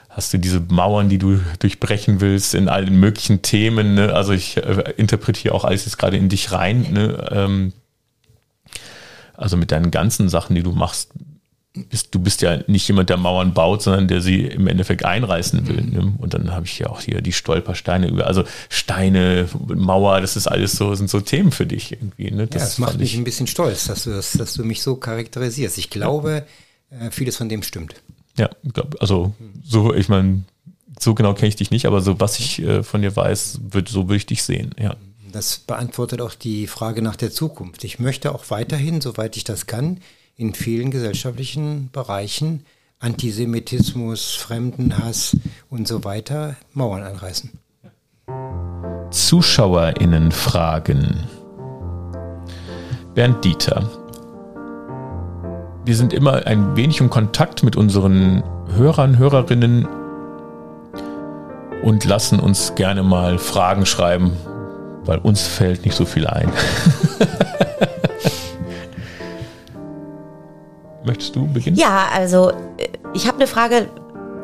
Hast 0.09 0.31
du 0.31 0.38
diese 0.38 0.59
Mauern, 0.59 1.09
die 1.09 1.18
du 1.18 1.39
durchbrechen 1.59 2.22
willst 2.22 2.53
in 2.53 2.69
allen 2.69 2.99
möglichen 2.99 3.41
Themen? 3.41 3.95
Ne? 3.95 4.14
Also 4.14 4.34
ich 4.34 4.57
äh, 4.57 4.93
interpretiere 4.95 5.55
auch 5.55 5.65
alles 5.65 5.85
jetzt 5.85 5.97
gerade 5.97 6.18
in 6.18 6.30
dich 6.30 6.51
rein. 6.51 6.88
Ne? 6.91 7.27
Ähm, 7.31 7.73
also 9.34 9.57
mit 9.57 9.72
deinen 9.72 9.89
ganzen 9.89 10.30
Sachen, 10.30 10.55
die 10.55 10.64
du 10.64 10.72
machst, 10.72 11.11
bist, 11.86 12.14
du 12.14 12.20
bist 12.20 12.41
ja 12.41 12.60
nicht 12.68 12.88
jemand, 12.88 13.10
der 13.10 13.18
Mauern 13.18 13.54
baut, 13.54 13.82
sondern 13.82 14.08
der 14.08 14.22
sie 14.22 14.45
im 14.45 14.68
Endeffekt 14.68 15.06
einreißen 15.06 15.68
will. 15.68 15.82
Ne? 15.82 16.14
Und 16.18 16.34
dann 16.34 16.52
habe 16.52 16.66
ich 16.66 16.80
ja 16.80 16.88
auch 16.88 17.02
hier 17.02 17.22
die 17.22 17.34
Stolpersteine 17.34 18.08
über, 18.08 18.28
also 18.28 18.44
Steine, 18.70 19.48
Mauer, 19.68 20.22
das 20.22 20.36
ist 20.36 20.48
alles 20.48 20.74
so, 20.74 20.94
sind 20.95 21.10
so 21.10 21.22
Themen 21.22 21.52
für 21.52 21.66
dich 21.66 21.91
irgendwie. 21.91 22.32
Ne? 22.32 22.48
Das, 22.48 22.62
ja, 22.62 22.66
das 22.68 22.78
macht 22.80 22.99
mich 22.99 23.16
ein 23.16 23.24
bisschen 23.24 23.48
stolz, 23.48 23.86
dass 23.86 24.04
du, 24.04 24.12
das, 24.12 24.34
dass 24.34 24.54
du 24.54 24.64
mich 24.64 24.82
so 24.82 24.95
charakterisierst. 24.95 25.78
Ich 25.78 25.90
glaube, 25.90 26.45
ja. 26.91 27.08
Äh, 27.08 27.12
vieles 27.12 27.38
von 27.38 27.49
dem 27.49 27.64
stimmt. 27.64 27.95
Ja, 28.38 28.49
also 28.99 29.34
so, 29.64 29.94
ich 29.94 30.10
meine, 30.10 30.44
so 30.99 31.14
genau 31.16 31.34
kenne 31.34 31.49
ich 31.49 31.56
dich 31.56 31.72
nicht, 31.72 31.86
aber 31.86 32.02
so 32.02 32.20
was 32.20 32.40
ich 32.40 32.62
äh, 32.62 32.84
von 32.84 33.02
dir 33.02 33.16
weiß, 33.16 33.60
wird, 33.72 33.90
so 33.90 34.04
würde 34.04 34.18
ich 34.18 34.26
dich 34.26 34.44
sehen, 34.44 34.74
ja. 34.80 34.95
Das 35.32 35.58
beantwortet 35.58 36.22
auch 36.22 36.34
die 36.34 36.68
Frage 36.68 37.02
nach 37.02 37.18
der 37.18 37.32
Zukunft. 37.32 37.84
Ich 37.84 37.99
möchte 37.99 38.34
auch 38.34 38.45
weiterhin, 38.49 39.02
soweit 39.02 39.36
ich 39.36 39.44
das 39.44 39.68
kann, 39.68 39.99
in 40.38 40.53
vielen 40.53 40.91
gesellschaftlichen 40.91 41.89
Bereichen 41.91 42.64
Antisemitismus, 42.99 44.34
Fremdenhass 44.35 45.35
und 45.69 45.88
so 45.88 46.03
weiter 46.03 46.55
Mauern 46.73 47.03
anreißen. 47.03 47.51
ZuschauerInnen 49.11 50.31
fragen. 50.31 51.23
Bernd 53.14 53.43
Dieter. 53.43 53.89
Wir 55.85 55.95
sind 55.95 56.14
immer 56.14 56.45
ein 56.45 56.76
wenig 56.76 57.01
in 57.01 57.09
Kontakt 57.09 57.64
mit 57.64 57.76
unseren 57.76 58.43
Hörern, 58.76 59.18
Hörerinnen 59.18 59.88
und 61.84 62.03
lassen 62.05 62.39
uns 62.39 62.76
gerne 62.76 63.03
mal 63.03 63.39
Fragen 63.39 63.85
schreiben, 63.85 64.34
weil 65.05 65.19
uns 65.19 65.47
fällt 65.47 65.85
nicht 65.85 65.95
so 65.95 66.05
viel 66.05 66.27
ein. 66.27 66.51
Möchtest 71.07 71.35
du 71.35 71.47
beginnen? 71.47 71.77
Ja, 71.77 72.07
also 72.13 72.51
äh, 72.51 72.89
ich 73.13 73.27
habe 73.27 73.38
eine 73.38 73.47
Frage, 73.47 73.88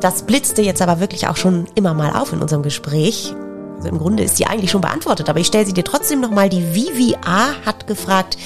das 0.00 0.22
blitzte 0.22 0.62
jetzt 0.62 0.82
aber 0.82 0.98
wirklich 0.98 1.28
auch 1.28 1.36
schon 1.36 1.66
immer 1.74 1.94
mal 1.94 2.10
auf 2.16 2.32
in 2.32 2.40
unserem 2.40 2.62
Gespräch. 2.62 3.34
Also 3.76 3.88
im 3.88 3.98
Grunde 3.98 4.22
ist 4.22 4.38
die 4.38 4.46
eigentlich 4.46 4.70
schon 4.70 4.80
beantwortet, 4.80 5.28
aber 5.28 5.40
ich 5.40 5.46
stelle 5.46 5.66
sie 5.66 5.74
dir 5.74 5.84
trotzdem 5.84 6.20
nochmal. 6.20 6.48
Die 6.48 6.74
Vivi 6.74 7.16
A 7.24 7.54
hat 7.64 7.86
gefragt, 7.86 8.38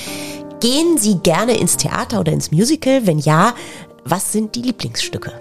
gehen 0.60 0.98
Sie 0.98 1.18
gerne 1.18 1.56
ins 1.56 1.76
Theater 1.76 2.20
oder 2.20 2.32
ins 2.32 2.50
Musical? 2.50 3.06
Wenn 3.06 3.18
ja, 3.18 3.54
was 4.04 4.32
sind 4.32 4.54
die 4.56 4.62
Lieblingsstücke? 4.62 5.32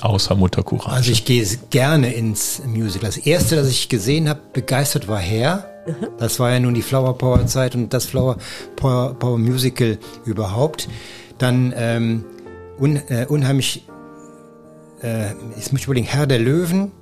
Außer 0.00 0.34
Mutter 0.34 0.62
Courage. 0.62 0.90
Also 0.90 1.12
ich 1.12 1.24
gehe 1.24 1.44
gerne 1.70 2.12
ins 2.12 2.62
Musical. 2.64 3.08
Das 3.08 3.16
erste, 3.16 3.56
das 3.56 3.68
ich 3.68 3.88
gesehen 3.88 4.28
habe, 4.28 4.40
begeistert 4.52 5.08
war 5.08 5.18
Hair. 5.18 5.68
Mhm. 5.86 6.08
Das 6.18 6.38
war 6.38 6.52
ja 6.52 6.60
nun 6.60 6.74
die 6.74 6.82
Flower 6.82 7.16
Power 7.16 7.46
Zeit 7.46 7.74
und 7.74 7.92
das 7.92 8.06
Flower 8.06 8.36
Power, 8.76 9.14
Power 9.14 9.38
Musical 9.38 9.98
überhaupt. 10.24 10.88
Dann 11.38 11.72
ähm, 11.76 12.24
un, 12.78 12.96
äh, 13.08 13.26
unheimlich, 13.28 13.86
äh, 15.02 15.30
jetzt 15.56 15.72
muss 15.72 15.80
ich 15.80 15.86
überlegen, 15.86 16.06
Herr 16.06 16.26
der 16.26 16.38
Löwen, 16.38 16.92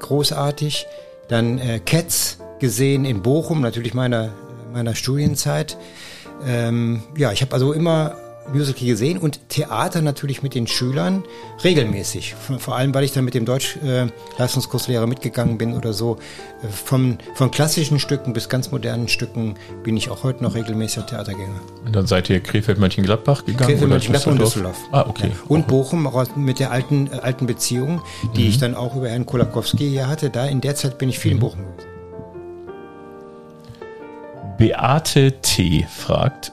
großartig. 0.00 0.86
Dann 1.28 1.58
äh, 1.58 1.80
Cats 1.80 2.38
gesehen 2.60 3.04
in 3.04 3.22
Bochum, 3.22 3.60
natürlich 3.60 3.94
meiner, 3.94 4.32
meiner 4.72 4.94
Studienzeit. 4.94 5.76
Ähm, 6.46 7.02
ja, 7.16 7.32
ich 7.32 7.42
habe 7.42 7.52
also 7.52 7.72
immer 7.72 8.16
Musical 8.52 8.86
gesehen 8.86 9.18
und 9.18 9.48
Theater 9.48 10.02
natürlich 10.02 10.42
mit 10.42 10.54
den 10.54 10.66
Schülern 10.66 11.24
regelmäßig. 11.62 12.34
Vor 12.58 12.76
allem, 12.76 12.94
weil 12.94 13.04
ich 13.04 13.12
dann 13.12 13.24
mit 13.24 13.34
dem 13.34 13.44
Deutsch-Leistungskurslehrer 13.44 15.06
mitgegangen 15.06 15.58
bin 15.58 15.74
oder 15.74 15.92
so. 15.92 16.18
Äh, 16.62 16.68
von, 16.68 17.18
von 17.34 17.50
klassischen 17.50 17.98
Stücken 17.98 18.32
bis 18.32 18.48
ganz 18.48 18.70
modernen 18.70 19.08
Stücken 19.08 19.54
bin 19.82 19.96
ich 19.96 20.10
auch 20.10 20.22
heute 20.24 20.42
noch 20.42 20.54
regelmäßiger 20.54 21.06
Theatergänger. 21.06 21.60
Und 21.84 21.94
dann 21.96 22.06
seid 22.06 22.30
ihr 22.30 22.40
Krefeld-Mönchengladbach 22.40 23.44
gegangen? 23.44 23.70
Krefeld-Mönchengladbach 23.70 24.32
und 24.32 24.40
Düsseldorf. 24.40 24.78
Ah, 24.92 25.06
okay. 25.08 25.28
Ja. 25.28 25.34
Und 25.48 25.66
Bochum 25.66 26.08
mit 26.36 26.58
der 26.58 26.70
alten, 26.70 27.08
äh, 27.12 27.16
alten 27.16 27.46
Beziehung, 27.46 28.02
die 28.36 28.42
mhm. 28.42 28.48
ich 28.48 28.58
dann 28.58 28.74
auch 28.74 28.94
über 28.96 29.08
Herrn 29.08 29.26
Kolakowski 29.26 29.88
hier 29.88 30.08
hatte. 30.08 30.30
Da 30.30 30.46
in 30.46 30.60
der 30.60 30.74
Zeit 30.74 30.98
bin 30.98 31.08
ich 31.08 31.18
viel 31.18 31.32
mhm. 31.32 31.36
in 31.36 31.40
Bochum 31.40 31.60
gewesen. 31.60 31.94
Beate 34.56 35.32
T. 35.42 35.84
fragt, 35.90 36.52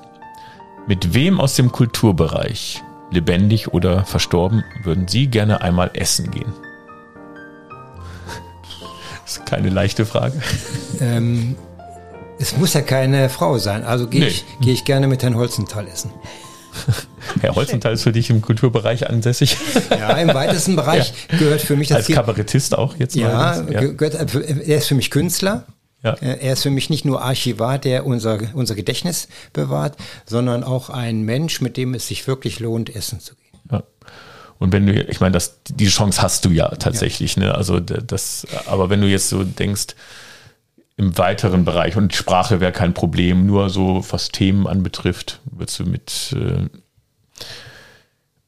mit 0.91 1.13
wem 1.13 1.39
aus 1.39 1.55
dem 1.55 1.71
Kulturbereich, 1.71 2.83
lebendig 3.11 3.69
oder 3.73 4.03
verstorben, 4.03 4.65
würden 4.83 5.07
Sie 5.07 5.27
gerne 5.27 5.61
einmal 5.61 5.89
essen 5.93 6.29
gehen? 6.31 6.51
Das 9.23 9.37
ist 9.37 9.45
keine 9.45 9.69
leichte 9.69 10.05
Frage. 10.05 10.41
Ähm, 10.99 11.55
Es 12.39 12.57
muss 12.57 12.73
ja 12.73 12.81
keine 12.81 13.29
Frau 13.29 13.57
sein, 13.57 13.85
also 13.85 14.05
gehe 14.07 14.19
Nee. 14.19 14.27
ich, 14.27 14.45
gehe 14.59 14.73
ich 14.73 14.83
gerne 14.83 15.07
mit 15.07 15.23
Herrn 15.23 15.35
Holzenthal 15.35 15.87
essen. 15.87 16.11
Herr 17.39 17.55
Holzenthal 17.55 17.93
ist 17.93 18.03
für 18.03 18.11
dich 18.11 18.29
im 18.29 18.41
Kulturbereich 18.41 19.09
ansässig. 19.09 19.55
Ja, 19.91 20.09
im 20.17 20.33
weitesten 20.33 20.75
Bereich 20.75 21.13
gehört 21.39 21.61
für 21.61 21.77
mich 21.77 21.87
das 21.87 21.99
Als 21.99 22.07
Kabarettist 22.07 22.77
auch 22.77 22.97
jetzt 22.97 23.15
Ja, 23.15 23.61
ge- 23.61 23.93
gehört, 23.95 24.15
er 24.35 24.77
ist 24.77 24.87
für 24.87 24.95
mich 24.95 25.09
Künstler. 25.09 25.63
Ja. 26.03 26.13
Äh, 26.13 26.39
Er 26.39 26.53
ist 26.53 26.63
für 26.63 26.71
mich 26.71 26.89
nicht 26.89 27.05
nur 27.05 27.21
Archivar, 27.21 27.77
der 27.77 28.05
unser, 28.05 28.39
unser 28.53 28.75
Gedächtnis 28.75 29.27
bewahrt, 29.53 29.97
sondern 30.25 30.63
auch 30.63 30.89
ein 30.89 31.21
Mensch, 31.21 31.61
mit 31.61 31.77
dem 31.77 31.93
es 31.93 32.07
sich 32.07 32.27
wirklich 32.27 32.59
lohnt, 32.59 32.95
essen 32.95 33.19
zu 33.19 33.35
gehen. 33.35 33.59
Ja. 33.71 33.83
Und 34.59 34.73
wenn 34.73 34.85
du, 34.85 34.93
ich 34.93 35.19
meine, 35.19 35.33
das, 35.33 35.59
die 35.69 35.87
Chance 35.87 36.21
hast 36.21 36.45
du 36.45 36.49
ja 36.49 36.69
tatsächlich, 36.69 37.35
ne? 37.37 37.55
Also 37.55 37.79
das, 37.79 38.45
aber 38.67 38.89
wenn 38.89 39.01
du 39.01 39.07
jetzt 39.07 39.29
so 39.29 39.43
denkst, 39.43 39.95
im 40.97 41.17
weiteren 41.17 41.65
Bereich 41.65 41.95
und 41.97 42.13
Sprache 42.13 42.59
wäre 42.59 42.71
kein 42.71 42.93
Problem, 42.93 43.47
nur 43.47 43.71
so 43.71 44.05
was 44.11 44.29
Themen 44.29 44.67
anbetrifft, 44.67 45.39
würdest 45.45 45.79
du 45.79 45.85
mit 45.85 46.35
äh, 46.37 46.67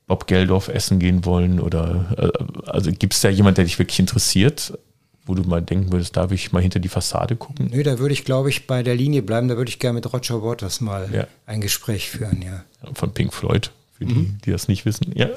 Bob 0.06 0.28
Geldorf 0.28 0.68
essen 0.68 1.00
gehen 1.00 1.26
wollen 1.26 1.60
oder 1.60 2.14
äh, 2.16 2.70
also 2.70 2.92
gibt 2.92 3.16
es 3.16 3.22
da 3.22 3.30
jemand, 3.30 3.58
der 3.58 3.66
dich 3.66 3.80
wirklich 3.80 4.00
interessiert, 4.00 4.78
wo 5.26 5.36
du 5.36 5.44
mal 5.44 5.62
denken 5.62 5.92
würdest, 5.92 6.18
darf 6.18 6.32
ich 6.32 6.52
mal 6.52 6.62
hinter 6.62 6.80
die 6.80 6.90
Fassade 6.90 7.36
gucken? 7.36 7.70
Nö, 7.72 7.82
da 7.84 7.98
würde 8.00 8.14
ich, 8.14 8.26
glaube 8.26 8.50
ich, 8.50 8.68
bei 8.68 8.84
der 8.84 8.96
Linie 8.96 9.22
bleiben. 9.22 9.48
Da 9.48 9.56
würde 9.58 9.70
ich 9.70 9.80
gerne 9.80 9.96
mit 9.96 10.12
Roger 10.12 10.44
Waters 10.44 10.82
mal 10.82 11.10
Ja. 11.14 11.28
ein 11.46 11.62
Gespräch 11.62 12.10
führen, 12.10 12.42
ja. 12.42 12.64
Von 12.94 13.14
Pink 13.14 13.34
Floyd, 13.34 13.72
für 13.98 14.06
die, 14.06 14.34
die 14.46 14.52
das 14.52 14.68
nicht 14.68 14.86
wissen. 14.86 15.12
Ja. 15.16 15.30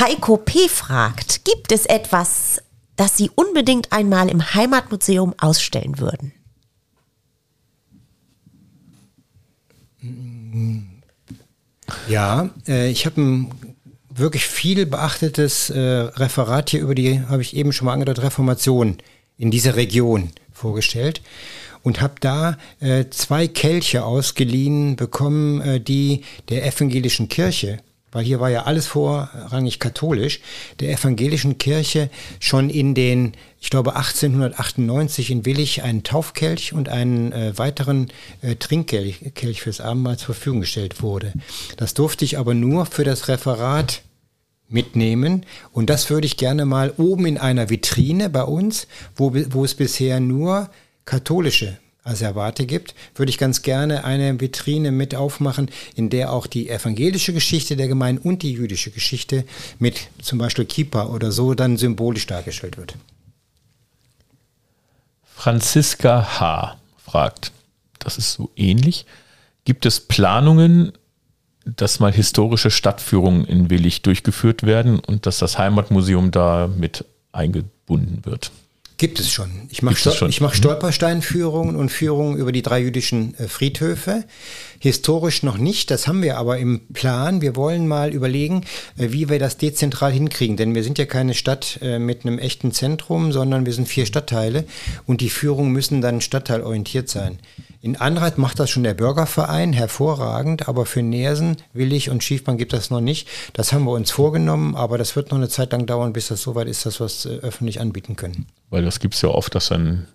Heiko 0.00 0.36
P. 0.38 0.68
fragt, 0.68 1.44
gibt 1.44 1.70
es 1.72 1.84
etwas, 1.86 2.62
das 2.96 3.16
Sie 3.18 3.30
unbedingt 3.34 3.92
einmal 3.92 4.28
im 4.30 4.54
Heimatmuseum 4.54 5.34
ausstellen 5.38 5.98
würden? 5.98 6.32
Ja, 12.08 12.50
äh, 12.66 12.90
ich 12.90 13.06
habe 13.06 13.20
ein 13.20 13.65
wirklich 14.16 14.46
viel 14.46 14.86
beachtetes 14.86 15.70
äh, 15.70 15.80
Referat 15.80 16.70
hier 16.70 16.80
über 16.80 16.94
die, 16.94 17.20
habe 17.22 17.42
ich 17.42 17.56
eben 17.56 17.72
schon 17.72 17.86
mal 17.86 17.92
angedeutet, 17.92 18.24
Reformation 18.24 18.98
in 19.38 19.50
dieser 19.50 19.76
Region 19.76 20.30
vorgestellt 20.52 21.20
und 21.82 22.00
habe 22.00 22.14
da 22.20 22.58
äh, 22.80 23.04
zwei 23.10 23.46
Kelche 23.46 24.04
ausgeliehen 24.04 24.96
bekommen, 24.96 25.60
äh, 25.60 25.80
die 25.80 26.22
der 26.48 26.66
evangelischen 26.66 27.28
Kirche, 27.28 27.78
weil 28.12 28.24
hier 28.24 28.40
war 28.40 28.50
ja 28.50 28.62
alles 28.62 28.86
vorrangig 28.86 29.78
katholisch, 29.78 30.40
der 30.80 30.90
evangelischen 30.90 31.58
Kirche 31.58 32.10
schon 32.40 32.70
in 32.70 32.94
den, 32.94 33.34
ich 33.66 33.70
glaube 33.70 33.96
1898 33.96 35.32
in 35.32 35.44
Willig 35.44 35.82
einen 35.82 36.04
Taufkelch 36.04 36.72
und 36.72 36.88
einen 36.88 37.32
äh, 37.32 37.58
weiteren 37.58 38.12
äh, 38.40 38.54
Trinkkelch 38.54 39.32
Kelch 39.34 39.60
fürs 39.62 39.80
Abendmahl 39.80 40.16
zur 40.16 40.36
Verfügung 40.36 40.60
gestellt 40.60 41.02
wurde. 41.02 41.32
Das 41.76 41.92
durfte 41.92 42.24
ich 42.24 42.38
aber 42.38 42.54
nur 42.54 42.86
für 42.86 43.02
das 43.02 43.26
Referat 43.26 44.02
mitnehmen. 44.68 45.44
Und 45.72 45.90
das 45.90 46.08
würde 46.10 46.26
ich 46.26 46.36
gerne 46.36 46.64
mal 46.64 46.94
oben 46.96 47.26
in 47.26 47.38
einer 47.38 47.68
Vitrine 47.68 48.30
bei 48.30 48.44
uns, 48.44 48.86
wo, 49.16 49.34
wo 49.34 49.64
es 49.64 49.74
bisher 49.74 50.20
nur 50.20 50.70
katholische 51.04 51.76
Asservate 52.04 52.66
gibt, 52.66 52.94
würde 53.16 53.30
ich 53.30 53.36
ganz 53.36 53.62
gerne 53.62 54.04
eine 54.04 54.40
Vitrine 54.40 54.92
mit 54.92 55.16
aufmachen, 55.16 55.72
in 55.96 56.08
der 56.08 56.32
auch 56.32 56.46
die 56.46 56.68
evangelische 56.68 57.32
Geschichte 57.32 57.74
der 57.74 57.88
Gemeinde 57.88 58.22
und 58.22 58.44
die 58.44 58.52
jüdische 58.52 58.92
Geschichte 58.92 59.44
mit 59.80 60.06
zum 60.22 60.38
Beispiel 60.38 60.66
Kippa 60.66 61.06
oder 61.06 61.32
so 61.32 61.54
dann 61.54 61.76
symbolisch 61.76 62.28
dargestellt 62.28 62.76
wird. 62.76 62.94
Franziska 65.36 66.40
H. 66.40 66.78
fragt, 66.96 67.52
das 67.98 68.16
ist 68.16 68.32
so 68.32 68.50
ähnlich. 68.56 69.04
Gibt 69.64 69.84
es 69.84 70.00
Planungen, 70.00 70.92
dass 71.66 72.00
mal 72.00 72.10
historische 72.10 72.70
Stadtführungen 72.70 73.44
in 73.44 73.68
Willig 73.68 74.00
durchgeführt 74.00 74.62
werden 74.62 74.98
und 74.98 75.26
dass 75.26 75.38
das 75.38 75.58
Heimatmuseum 75.58 76.30
da 76.30 76.68
mit 76.74 77.04
eingebunden 77.32 78.24
wird? 78.24 78.50
Gibt 78.98 79.20
es 79.20 79.30
schon. 79.30 79.50
Ich 79.68 79.82
mache 79.82 80.26
ich 80.28 80.40
mach 80.40 80.54
Stolpersteinführungen 80.54 81.76
und 81.76 81.90
Führungen 81.90 82.38
über 82.38 82.50
die 82.50 82.62
drei 82.62 82.80
jüdischen 82.80 83.34
äh, 83.38 83.46
Friedhöfe. 83.46 84.24
Historisch 84.78 85.42
noch 85.42 85.58
nicht, 85.58 85.90
das 85.90 86.06
haben 86.06 86.22
wir 86.22 86.38
aber 86.38 86.56
im 86.56 86.80
Plan. 86.94 87.42
Wir 87.42 87.56
wollen 87.56 87.88
mal 87.88 88.14
überlegen, 88.14 88.64
äh, 88.96 89.08
wie 89.10 89.28
wir 89.28 89.38
das 89.38 89.58
dezentral 89.58 90.12
hinkriegen. 90.12 90.56
Denn 90.56 90.74
wir 90.74 90.82
sind 90.82 90.96
ja 90.96 91.04
keine 91.04 91.34
Stadt 91.34 91.78
äh, 91.82 91.98
mit 91.98 92.24
einem 92.24 92.38
echten 92.38 92.72
Zentrum, 92.72 93.32
sondern 93.32 93.66
wir 93.66 93.74
sind 93.74 93.86
vier 93.86 94.06
Stadtteile 94.06 94.64
und 95.06 95.20
die 95.20 95.28
Führungen 95.28 95.72
müssen 95.72 96.00
dann 96.00 96.22
stadtteilorientiert 96.22 97.10
sein. 97.10 97.38
In 97.82 97.96
Anreit 97.96 98.38
macht 98.38 98.58
das 98.58 98.70
schon 98.70 98.82
der 98.82 98.94
Bürgerverein 98.94 99.74
hervorragend, 99.74 100.68
aber 100.68 100.86
für 100.86 101.02
Nersen, 101.02 101.58
Willig 101.74 102.08
und 102.08 102.24
Schiefbahn 102.24 102.56
gibt 102.56 102.72
das 102.72 102.90
noch 102.90 103.02
nicht. 103.02 103.28
Das 103.52 103.74
haben 103.74 103.84
wir 103.84 103.92
uns 103.92 104.10
vorgenommen, 104.10 104.74
aber 104.74 104.96
das 104.96 105.16
wird 105.16 105.30
noch 105.30 105.38
eine 105.38 105.50
Zeit 105.50 105.72
lang 105.72 105.84
dauern, 105.84 106.14
bis 106.14 106.28
das 106.28 106.40
soweit 106.40 106.66
ist, 106.66 106.86
dass 106.86 106.98
wir 106.98 107.04
es 107.04 107.26
öffentlich 107.26 107.80
anbieten 107.80 108.16
können. 108.16 108.46
Weil 108.70 108.84
das 108.84 109.00
gibt 109.00 109.14
es 109.14 109.22
ja 109.22 109.28
oft, 109.28 109.54
dass 109.54 109.70
ein 109.72 110.06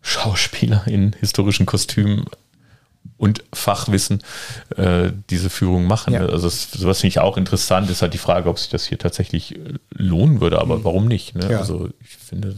Schauspieler 0.00 0.86
in 0.86 1.14
historischen 1.18 1.66
Kostümen 1.66 2.26
und 3.18 3.44
Fachwissen 3.52 4.22
äh, 4.76 5.10
diese 5.30 5.50
Führung 5.50 5.86
machen. 5.86 6.14
Ja. 6.14 6.20
Also 6.20 6.46
das, 6.46 6.70
sowas 6.70 7.00
finde 7.00 7.08
ich 7.08 7.18
auch 7.18 7.36
interessant. 7.36 7.90
Ist 7.90 8.02
halt 8.02 8.14
die 8.14 8.18
Frage, 8.18 8.48
ob 8.48 8.58
sich 8.58 8.68
das 8.68 8.86
hier 8.86 8.98
tatsächlich 8.98 9.56
äh, 9.56 9.74
lohnen 9.90 10.40
würde, 10.40 10.60
aber 10.60 10.84
warum 10.84 11.06
nicht? 11.06 11.34
Ne? 11.34 11.50
Ja. 11.50 11.58
Also 11.58 11.90
ich 12.00 12.16
finde, 12.16 12.56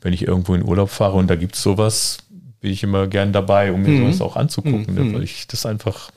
wenn 0.00 0.12
ich 0.12 0.26
irgendwo 0.26 0.54
in 0.54 0.64
Urlaub 0.64 0.90
fahre 0.90 1.16
und 1.16 1.28
da 1.28 1.36
gibt 1.36 1.54
es 1.54 1.62
sowas, 1.62 2.18
bin 2.60 2.72
ich 2.72 2.82
immer 2.82 3.06
gern 3.06 3.32
dabei, 3.32 3.72
um 3.72 3.82
mir 3.82 3.96
sowas 3.98 4.20
auch 4.20 4.36
anzugucken, 4.36 4.94
ne? 4.94 5.14
weil 5.14 5.22
ich 5.22 5.46
das 5.46 5.64
einfach 5.64 6.10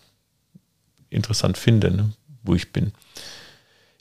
interessant 1.09 1.57
finde, 1.57 1.91
ne? 1.91 2.11
wo 2.43 2.55
ich 2.55 2.71
bin. 2.71 2.91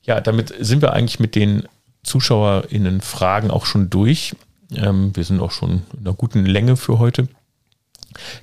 Ja, 0.02 0.20
damit 0.20 0.54
sind 0.58 0.82
wir 0.82 0.92
eigentlich 0.92 1.20
mit 1.20 1.34
den 1.34 1.68
ZuschauerInnen 2.02 3.00
Fragen 3.00 3.50
auch 3.50 3.66
schon 3.66 3.90
durch. 3.90 4.34
Ähm, 4.74 5.14
wir 5.14 5.24
sind 5.24 5.40
auch 5.40 5.50
schon 5.50 5.82
in 5.92 6.06
einer 6.06 6.14
guten 6.14 6.44
Länge 6.44 6.76
für 6.76 6.98
heute. 6.98 7.28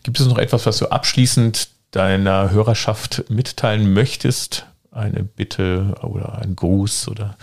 Gibt 0.03 0.19
es 0.19 0.27
noch 0.27 0.37
etwas, 0.37 0.65
was 0.65 0.77
du 0.77 0.87
abschließend 0.87 1.69
deiner 1.91 2.51
Hörerschaft 2.51 3.25
mitteilen 3.29 3.93
möchtest? 3.93 4.65
Eine 4.91 5.23
Bitte 5.23 5.95
oder 6.01 6.39
ein 6.39 6.55
Gruß 6.55 7.09
oder 7.09 7.37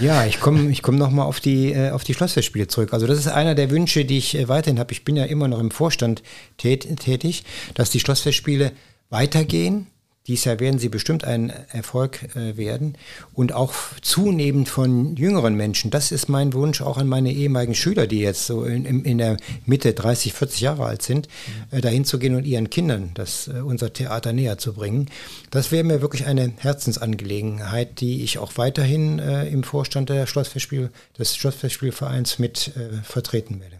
Ja, 0.00 0.26
ich 0.26 0.40
komme 0.40 0.70
ich 0.70 0.82
komm 0.82 0.96
nochmal 0.96 1.26
auf 1.26 1.40
die, 1.40 1.72
äh, 1.72 1.90
auf 1.90 2.04
die 2.04 2.14
Schlossfestspiele 2.14 2.66
zurück. 2.66 2.92
Also 2.92 3.06
das 3.06 3.18
ist 3.18 3.28
einer 3.28 3.54
der 3.54 3.70
Wünsche, 3.70 4.04
die 4.04 4.18
ich 4.18 4.36
äh, 4.36 4.48
weiterhin 4.48 4.78
habe. 4.78 4.92
Ich 4.92 5.04
bin 5.04 5.16
ja 5.16 5.24
immer 5.24 5.46
noch 5.48 5.60
im 5.60 5.70
Vorstand 5.70 6.22
tät, 6.56 6.96
tätig, 6.98 7.44
dass 7.74 7.90
die 7.90 8.00
Schlossfestspiele 8.00 8.72
weitergehen. 9.10 9.86
Dies 10.28 10.44
Jahr 10.44 10.60
werden 10.60 10.78
sie 10.78 10.90
bestimmt 10.90 11.24
ein 11.24 11.50
Erfolg 11.72 12.36
äh, 12.36 12.58
werden 12.58 12.98
und 13.32 13.54
auch 13.54 13.72
zunehmend 14.02 14.68
von 14.68 15.16
jüngeren 15.16 15.54
Menschen. 15.54 15.90
Das 15.90 16.12
ist 16.12 16.28
mein 16.28 16.52
Wunsch 16.52 16.82
auch 16.82 16.98
an 16.98 17.08
meine 17.08 17.32
ehemaligen 17.32 17.74
Schüler, 17.74 18.06
die 18.06 18.20
jetzt 18.20 18.46
so 18.46 18.64
in, 18.64 18.84
in, 18.84 19.16
der 19.16 19.38
Mitte 19.64 19.94
30, 19.94 20.34
40 20.34 20.60
Jahre 20.60 20.84
alt 20.84 21.00
sind, 21.00 21.28
äh, 21.70 21.80
dahin 21.80 22.04
zu 22.04 22.18
gehen 22.18 22.34
und 22.34 22.44
ihren 22.44 22.68
Kindern 22.68 23.12
das, 23.14 23.48
äh, 23.48 23.60
unser 23.60 23.90
Theater 23.94 24.34
näher 24.34 24.58
zu 24.58 24.74
bringen. 24.74 25.06
Das 25.50 25.72
wäre 25.72 25.82
mir 25.82 26.02
wirklich 26.02 26.26
eine 26.26 26.52
Herzensangelegenheit, 26.58 28.00
die 28.00 28.22
ich 28.22 28.36
auch 28.38 28.52
weiterhin 28.56 29.18
äh, 29.18 29.48
im 29.48 29.62
Vorstand 29.62 30.10
der 30.10 30.26
Schlossfestspiel, 30.26 30.90
des 31.18 31.36
Schlossfestspielvereins 31.36 32.38
mit 32.38 32.72
äh, 32.76 33.02
vertreten 33.02 33.60
werde. 33.60 33.78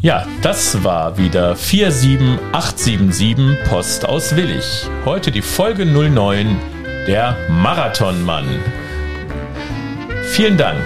Ja, 0.00 0.24
das 0.42 0.84
war 0.84 1.18
wieder 1.18 1.56
47877 1.56 3.68
Post 3.68 4.08
aus 4.08 4.36
Willig. 4.36 4.88
Heute 5.04 5.32
die 5.32 5.42
Folge 5.42 5.84
09, 5.84 6.56
der 7.06 7.36
Marathonmann. 7.50 8.46
Vielen 10.24 10.56
Dank, 10.56 10.84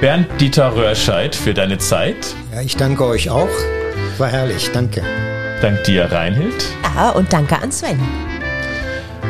Bernd 0.00 0.28
Dieter 0.40 0.74
Röhrscheid, 0.74 1.34
für 1.34 1.52
deine 1.52 1.78
Zeit. 1.78 2.34
Ja, 2.54 2.60
ich 2.60 2.76
danke 2.76 3.04
euch 3.04 3.28
auch. 3.28 3.48
War 4.18 4.28
herrlich, 4.28 4.70
danke. 4.72 5.02
Dank 5.60 5.82
dir, 5.84 6.10
Reinhild. 6.10 6.64
Ja, 6.94 7.10
und 7.10 7.32
danke 7.32 7.60
an 7.60 7.72
Sven. 7.72 7.98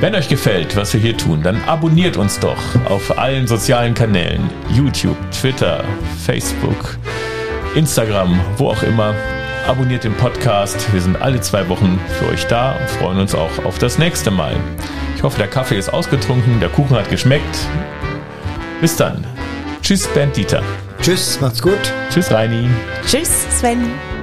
Wenn 0.01 0.15
euch 0.15 0.29
gefällt, 0.29 0.77
was 0.77 0.93
wir 0.93 1.01
hier 1.01 1.17
tun, 1.17 1.43
dann 1.43 1.63
abonniert 1.65 2.17
uns 2.17 2.39
doch 2.39 2.59
auf 2.85 3.17
allen 3.17 3.47
sozialen 3.47 3.95
Kanälen. 3.95 4.51
YouTube, 4.69 5.17
Twitter, 5.31 5.85
Facebook, 6.25 6.99
Instagram, 7.75 8.41
wo 8.57 8.69
auch 8.69 8.83
immer. 8.83 9.15
Abonniert 9.67 10.05
den 10.05 10.15
Podcast. 10.15 10.93
Wir 10.93 11.01
sind 11.01 11.21
alle 11.21 11.41
zwei 11.41 11.69
Wochen 11.69 11.99
für 12.19 12.29
euch 12.29 12.47
da 12.47 12.73
und 12.73 12.89
freuen 12.91 13.19
uns 13.19 13.35
auch 13.35 13.65
auf 13.65 13.79
das 13.79 13.99
nächste 13.99 14.31
Mal. 14.31 14.55
Ich 15.17 15.23
hoffe, 15.23 15.39
der 15.39 15.49
Kaffee 15.49 15.79
ist 15.79 15.89
ausgetrunken, 15.89 16.61
der 16.61 16.69
Kuchen 16.69 16.97
hat 16.97 17.09
geschmeckt. 17.09 17.67
Bis 18.81 18.97
dann. 18.97 19.27
Tschüss, 19.83 20.07
Bernd 20.09 20.37
Dieter. 20.37 20.63
Tschüss, 21.01 21.41
macht's 21.41 21.63
gut. 21.63 21.93
Tschüss, 22.11 22.31
Reini. 22.31 22.69
Tschüss, 23.07 23.47
Sven. 23.59 24.14